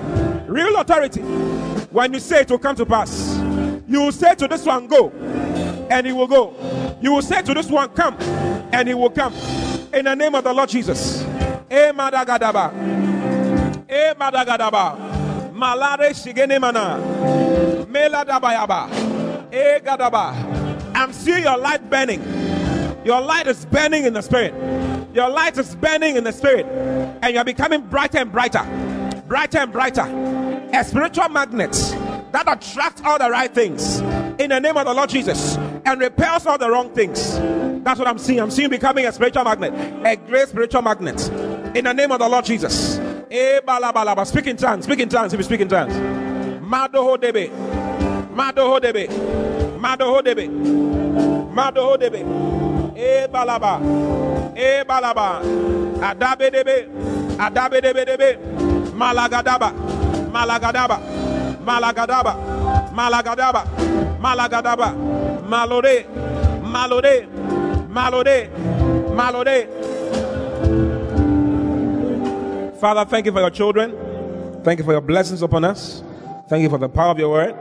Real 0.47 0.77
authority. 0.77 1.21
When 1.91 2.13
you 2.15 2.21
say 2.21 2.41
it 2.41 2.51
will 2.51 2.59
come 2.59 2.77
to 2.77 2.87
pass, 2.87 3.37
you 3.87 4.01
will 4.01 4.13
say 4.13 4.35
to 4.37 4.49
this 4.49 4.65
one, 4.65 4.87
go, 4.87 5.11
and 5.91 6.07
he 6.07 6.13
will 6.13 6.27
go. 6.27 6.55
You 7.03 7.13
will 7.13 7.23
say 7.23 7.43
to 7.43 7.53
this 7.53 7.69
one, 7.69 7.91
come, 7.91 8.17
and 8.73 8.89
he 8.89 8.95
will 8.95 9.11
come. 9.11 9.35
In 9.93 10.07
the 10.07 10.15
name 10.15 10.35
of 10.35 10.45
the 10.45 10.53
Lord 10.53 10.71
Jesus. 10.71 11.23
Madagadaba. 11.69 13.02
E 13.93 14.15
madagadaba. 14.15 14.97
Malare. 15.53 16.15
Meladabayaba. 17.87 18.89
E 19.53 19.81
gadaba. 19.81 20.95
I'm 20.95 21.13
seeing 21.13 21.43
your 21.43 21.59
light 21.59 21.91
burning. 21.91 22.23
Your 23.05 23.21
light 23.21 23.47
is 23.47 23.67
burning 23.67 24.07
in 24.07 24.15
the 24.15 24.23
spirit. 24.23 24.55
Your 25.13 25.29
light 25.29 25.59
is 25.59 25.77
burning 25.77 26.17
in 26.17 26.25
the 26.25 26.33
spirit. 26.33 26.65
And 27.21 27.35
you're 27.35 27.45
becoming 27.45 27.83
brighter 27.83 28.19
and 28.19 28.33
brighter. 28.33 28.65
Brighter 29.29 29.59
and 29.59 29.73
brighter. 29.73 30.07
A 30.73 30.83
spiritual 30.85 31.29
magnet 31.29 31.73
that 32.33 32.45
attracts 32.47 33.03
all 33.05 33.19
the 33.19 33.29
right 33.29 33.55
things 33.55 33.99
in 34.41 34.49
the 34.49 34.59
name 34.59 34.79
of 34.79 34.87
the 34.87 34.95
Lord 34.95 35.11
Jesus 35.11 35.57
and 35.85 36.01
repels 36.01 36.47
all 36.47 36.57
the 36.57 36.71
wrong 36.71 36.89
things. 36.95 37.39
That's 37.85 37.99
what 37.99 38.09
I'm 38.09 38.17
seeing. 38.17 38.41
I'm 38.41 38.51
seeing 38.51 38.71
becoming 38.71 39.05
a 39.05 39.13
spiritual 39.13 39.45
magnet, 39.45 39.75
a 40.07 40.17
great 40.17 40.49
spiritual 40.49 40.81
magnet 40.81 41.21
in 41.77 41.85
the 41.85 41.93
name 41.93 42.11
of 42.11 42.21
the 42.21 42.29
Lord 42.29 42.47
Jesus. 42.47 43.02
Eh, 43.35 43.61
speak 44.27 44.47
in 44.47 44.59
tongues, 44.59 44.85
speak 44.85 44.99
in 45.01 45.09
tongues 45.09 45.33
if 45.33 45.41
you 45.41 45.45
speak 45.45 45.61
in 45.63 45.69
tongues. 45.69 45.95
Madoho 46.61 47.17
debe, 47.17 47.49
Madoho 48.35 48.79
debe, 48.79 49.09
Madoho 49.81 50.23
debe, 50.23 50.49
Madoho 51.55 51.97
debe, 51.97 52.21
E 52.95 53.27
balaba, 53.29 53.81
E 54.55 54.85
balaba, 54.85 55.41
Adabe 56.03 56.51
debe, 56.53 56.89
Adabe 57.39 57.81
debe 57.81 58.05
debe, 58.05 58.37
Malagadaba, 58.93 59.73
Malagadaba, 60.31 61.01
Malagadaba, 61.65 62.37
Malagadaba, 62.93 63.65
Malagadaba, 64.21 64.93
Malore, 65.49 66.05
Malore, 66.63 67.27
Malore, 67.89 68.51
Malore. 69.17 69.82
Father, 72.83 73.05
thank 73.09 73.27
you 73.27 73.31
for 73.31 73.39
your 73.39 73.51
children. 73.51 73.93
Thank 74.65 74.81
you 74.81 74.85
for 74.85 74.91
your 74.91 75.01
blessings 75.01 75.41
upon 75.41 75.63
us. 75.63 76.03
Thank 76.49 76.65
you 76.65 76.69
for 76.69 76.79
the 76.79 76.89
power 76.89 77.13
of 77.13 77.19
your 77.21 77.31
word. 77.31 77.55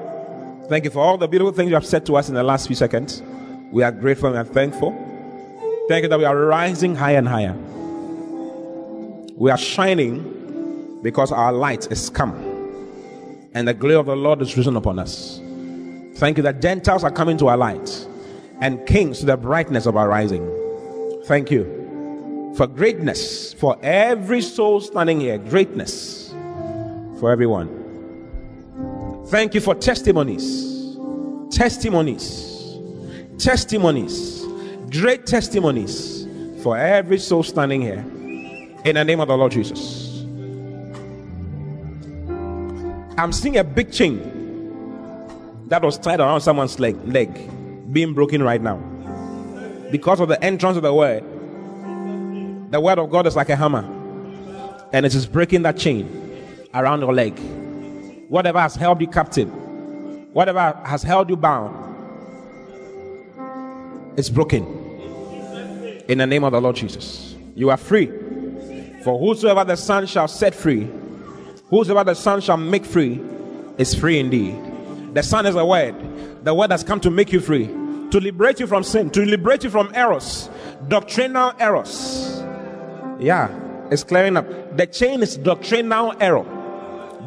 Thank 0.68 0.84
you 0.84 0.89
for 0.89 0.98
all 0.98 1.15
the 1.15 1.27
beautiful 1.27 1.53
things 1.53 1.69
you 1.69 1.76
have 1.76 1.85
said 1.85 2.07
to 2.07 2.15
us 2.15 2.27
in 2.27 2.34
the 2.34 2.41
last 2.41 2.65
few 2.65 2.76
seconds. 2.76 3.22
We 3.72 3.84
are 3.84 3.91
grateful 3.91 4.35
and 4.35 4.49
thankful. 4.49 4.89
Thank 5.88 6.02
you 6.02 6.10
that 6.10 6.18
we 6.18 6.26
are 6.26 6.35
rising 6.35 6.95
higher 6.95 7.19
and 7.19 7.27
higher. 7.27 7.53
We 9.35 9.52
are 9.52 9.60
shining 9.60 10.99
because 11.03 11.31
our 11.31 11.53
light 11.53 11.91
is 11.91 12.10
come 12.10 12.34
and 13.53 13.68
the 13.68 13.76
glory 13.76 13.98
of 13.98 14.07
the 14.07 14.15
Lord 14.15 14.41
is 14.41 14.57
risen 14.57 14.76
upon 14.76 14.98
us. 14.98 15.39
Thank 16.15 16.38
you 16.38 16.43
that 16.43 16.64
Gentiles 16.64 17.03
are 17.03 17.11
coming 17.11 17.38
to 17.38 17.49
our 17.49 17.57
light 17.57 18.07
and 18.60 18.84
kings 18.88 19.19
to 19.19 19.27
the 19.27 19.38
brightness 19.38 19.85
of 19.85 19.95
our 19.98 20.10
rising. 20.10 21.22
Thank 21.26 21.52
you 21.52 21.81
for 22.56 22.68
greatness, 22.68 23.53
for 23.53 23.78
every 23.82 24.41
soul 24.41 24.82
standing 24.82 25.19
here, 25.19 25.38
greatness 25.38 26.30
for 27.19 27.32
everyone. 27.32 27.78
Thank 29.28 29.53
you 29.53 29.61
for 29.61 29.76
testimonies. 29.76 30.98
Testimonies. 31.52 32.78
Testimonies. 33.38 34.45
Great 34.90 35.26
testimonies 35.26 36.28
for 36.61 36.78
every 36.78 37.18
soul 37.18 37.44
standing 37.44 37.82
here. 37.82 38.03
In 38.84 38.95
the 38.95 39.03
name 39.03 39.19
of 39.19 39.28
the 39.28 39.38
Lord 39.38 39.52
Jesus. 39.52 40.26
I'm 43.18 43.32
seeing 43.32 43.57
a 43.57 43.64
big 43.64 43.91
chain 43.91 44.19
that 45.68 45.84
was 45.84 45.98
tied 45.98 46.19
around 46.19 46.41
someone's 46.41 46.80
leg, 46.80 46.98
leg 47.07 47.94
being 47.94 48.14
broken 48.14 48.44
right 48.44 48.61
now. 48.61 48.78
Because 49.91 50.19
of 50.19 50.28
the 50.28 50.44
entrance 50.44 50.76
of 50.76 50.84
the 50.84 50.94
word. 50.94 51.23
The 52.72 52.81
word 52.81 52.98
of 52.98 53.10
God 53.10 53.27
is 53.27 53.35
like 53.35 53.49
a 53.49 53.56
hammer. 53.56 53.85
And 54.91 55.06
it 55.06 55.14
is 55.14 55.26
breaking 55.26 55.61
that 55.61 55.77
chain 55.77 56.10
around 56.73 57.02
your 57.02 57.14
leg 57.14 57.39
whatever 58.31 58.61
has 58.61 58.76
held 58.76 59.02
you 59.02 59.07
captive, 59.07 59.49
whatever 60.34 60.72
has 60.85 61.03
held 61.03 61.30
you 61.30 61.35
bound, 61.35 61.76
it's 64.15 64.30
broken. 64.30 64.65
In 66.07 66.19
the 66.19 66.26
name 66.26 66.45
of 66.45 66.53
the 66.53 66.61
Lord 66.61 66.77
Jesus, 66.77 67.35
you 67.56 67.69
are 67.69 67.76
free. 67.76 68.07
For 69.03 69.19
whosoever 69.19 69.65
the 69.65 69.76
Son 69.76 70.06
shall 70.06 70.30
set 70.30 70.56
free, 70.56 70.89
whosoever 71.69 72.06
the 72.06 72.15
Son 72.15 72.39
shall 72.39 72.56
make 72.56 72.85
free, 72.85 73.22
is 73.77 73.93
free 73.93 74.18
indeed. 74.18 74.56
The 75.14 75.23
Son 75.23 75.45
is 75.45 75.56
the 75.56 75.65
word. 75.65 76.45
The 76.45 76.53
word 76.53 76.72
has 76.72 76.85
come 76.85 77.02
to 77.02 77.11
make 77.11 77.34
you 77.34 77.41
free, 77.41 77.68
to 77.68 78.19
liberate 78.22 78.61
you 78.61 78.68
from 78.68 78.84
sin, 78.84 79.10
to 79.10 79.26
liberate 79.26 79.65
you 79.65 79.69
from 79.69 79.91
errors, 79.93 80.49
doctrinal 80.88 81.52
errors. 81.60 82.41
Yeah, 83.22 83.49
it's 83.89 84.03
clearing 84.03 84.35
up. 84.35 84.45
The 84.76 84.88
chain 84.88 85.22
is 85.22 85.38
doctrinal 85.38 86.14
error 86.19 86.45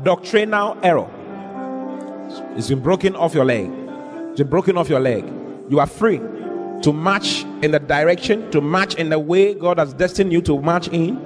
doctrinal 0.04 0.76
error. 0.82 1.10
It's 2.56 2.68
been 2.68 2.80
broken 2.80 3.16
off 3.16 3.34
your 3.34 3.44
leg. 3.44 3.70
It's 4.30 4.38
been 4.38 4.48
broken 4.48 4.76
off 4.76 4.88
your 4.88 5.00
leg. 5.00 5.24
You 5.68 5.80
are 5.80 5.86
free 5.86 6.18
to 6.82 6.92
march 6.92 7.44
in 7.62 7.70
the 7.70 7.78
direction, 7.78 8.50
to 8.50 8.60
march 8.60 8.94
in 8.94 9.08
the 9.08 9.18
way 9.18 9.54
God 9.54 9.78
has 9.78 9.94
destined 9.94 10.32
you 10.32 10.42
to 10.42 10.60
march 10.60 10.88
in. 10.88 11.16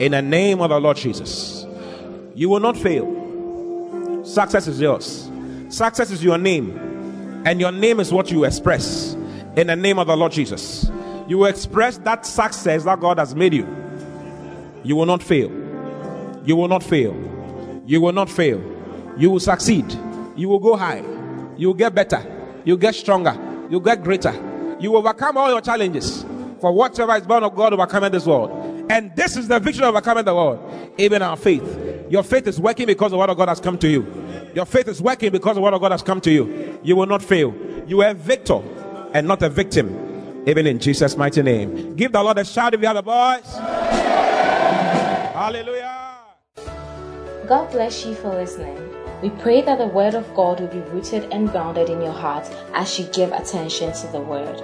In 0.00 0.12
the 0.12 0.22
name 0.22 0.60
of 0.60 0.70
the 0.70 0.80
Lord 0.80 0.96
Jesus. 0.96 1.66
You 2.34 2.48
will 2.48 2.60
not 2.60 2.76
fail. 2.76 4.24
Success 4.24 4.66
is 4.66 4.80
yours. 4.80 5.30
Success 5.68 6.10
is 6.10 6.24
your 6.24 6.38
name. 6.38 6.78
And 7.44 7.60
your 7.60 7.72
name 7.72 8.00
is 8.00 8.12
what 8.12 8.30
you 8.30 8.44
express. 8.44 9.14
In 9.56 9.66
the 9.66 9.76
name 9.76 9.98
of 9.98 10.06
the 10.06 10.16
Lord 10.16 10.32
Jesus. 10.32 10.89
You 11.30 11.38
will 11.38 11.46
express 11.46 11.96
that 11.98 12.26
success 12.26 12.82
that 12.82 12.98
God 12.98 13.20
has 13.20 13.36
made 13.36 13.54
you. 13.54 13.64
You 14.82 14.96
will 14.96 15.06
not 15.06 15.22
fail. 15.22 15.48
You 16.44 16.56
will 16.56 16.66
not 16.66 16.82
fail. 16.82 17.14
You 17.86 18.00
will 18.00 18.10
not 18.10 18.28
fail. 18.28 18.60
You 19.16 19.30
will 19.30 19.38
succeed. 19.38 19.86
You 20.34 20.48
will 20.48 20.58
go 20.58 20.74
high. 20.74 21.04
You 21.56 21.68
will 21.68 21.74
get 21.74 21.94
better. 21.94 22.20
You 22.64 22.76
get 22.76 22.96
stronger. 22.96 23.38
You 23.70 23.78
get 23.78 24.02
greater. 24.02 24.32
You 24.80 24.90
will 24.90 24.98
overcome 24.98 25.36
all 25.36 25.48
your 25.50 25.60
challenges. 25.60 26.26
For 26.60 26.72
whatever 26.72 27.14
is 27.14 27.24
born 27.24 27.44
of 27.44 27.54
God 27.54 27.74
overcoming 27.74 28.10
this 28.10 28.26
world. 28.26 28.50
And 28.90 29.14
this 29.14 29.36
is 29.36 29.46
the 29.46 29.60
victory 29.60 29.84
of 29.84 29.90
overcoming 29.94 30.24
the 30.24 30.34
world. 30.34 30.58
Even 30.98 31.22
our 31.22 31.36
faith. 31.36 32.08
Your 32.10 32.24
faith 32.24 32.48
is 32.48 32.58
working 32.60 32.86
because 32.86 33.12
the 33.12 33.18
word 33.18 33.30
of 33.30 33.36
God 33.36 33.48
has 33.48 33.60
come 33.60 33.78
to 33.78 33.88
you. 33.88 34.50
Your 34.56 34.66
faith 34.66 34.88
is 34.88 35.00
working 35.00 35.30
because 35.30 35.54
the 35.54 35.62
word 35.62 35.74
of 35.74 35.80
God 35.80 35.92
has 35.92 36.02
come 36.02 36.20
to 36.22 36.32
you. 36.32 36.80
You 36.82 36.96
will 36.96 37.06
not 37.06 37.22
fail. 37.22 37.54
You 37.86 38.02
are 38.02 38.08
a 38.08 38.14
victor 38.14 38.60
and 39.14 39.28
not 39.28 39.44
a 39.44 39.48
victim. 39.48 40.09
Even 40.46 40.66
in 40.66 40.78
Jesus' 40.78 41.16
mighty 41.16 41.42
name. 41.42 41.94
Give 41.96 42.10
the 42.12 42.22
Lord 42.22 42.38
a 42.38 42.44
shout 42.44 42.74
if 42.74 42.80
you 42.80 42.86
have 42.86 42.96
the 42.96 43.02
voice. 43.02 43.54
Hallelujah. 45.34 46.18
God 47.46 47.70
bless 47.70 48.06
you 48.06 48.14
for 48.14 48.30
listening. 48.30 48.78
We 49.22 49.30
pray 49.30 49.60
that 49.62 49.76
the 49.78 49.86
Word 49.86 50.14
of 50.14 50.34
God 50.34 50.60
will 50.60 50.68
be 50.68 50.80
rooted 50.90 51.24
and 51.30 51.50
grounded 51.50 51.90
in 51.90 52.00
your 52.00 52.12
heart 52.12 52.48
as 52.72 52.98
you 52.98 53.04
give 53.06 53.32
attention 53.32 53.92
to 53.92 54.06
the 54.08 54.20
Word. 54.20 54.62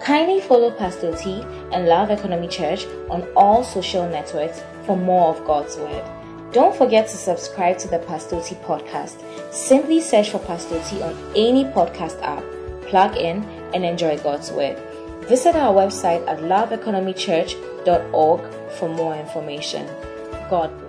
Kindly 0.00 0.40
follow 0.40 0.70
Pastor 0.70 1.16
T 1.16 1.42
and 1.72 1.88
Love 1.88 2.10
Economy 2.10 2.46
Church 2.46 2.86
on 3.10 3.22
all 3.34 3.64
social 3.64 4.08
networks 4.08 4.62
for 4.84 4.96
more 4.96 5.34
of 5.34 5.44
God's 5.44 5.76
Word. 5.76 6.04
Don't 6.52 6.76
forget 6.76 7.08
to 7.08 7.16
subscribe 7.16 7.78
to 7.78 7.88
the 7.88 7.98
Pastor 7.98 8.40
T 8.40 8.54
podcast. 8.56 9.20
Simply 9.52 10.00
search 10.00 10.30
for 10.30 10.38
Pastor 10.38 10.80
T 10.84 11.02
on 11.02 11.16
any 11.34 11.64
podcast 11.64 12.22
app, 12.22 12.44
plug 12.88 13.16
in, 13.16 13.42
and 13.74 13.84
enjoy 13.84 14.18
God's 14.18 14.52
Word. 14.52 14.80
Visit 15.28 15.56
our 15.56 15.74
website 15.74 16.24
at 16.28 16.38
loveeconomychurch.org 16.38 18.40
for 18.78 18.88
more 18.88 19.16
information. 19.16 19.84
God. 20.48 20.85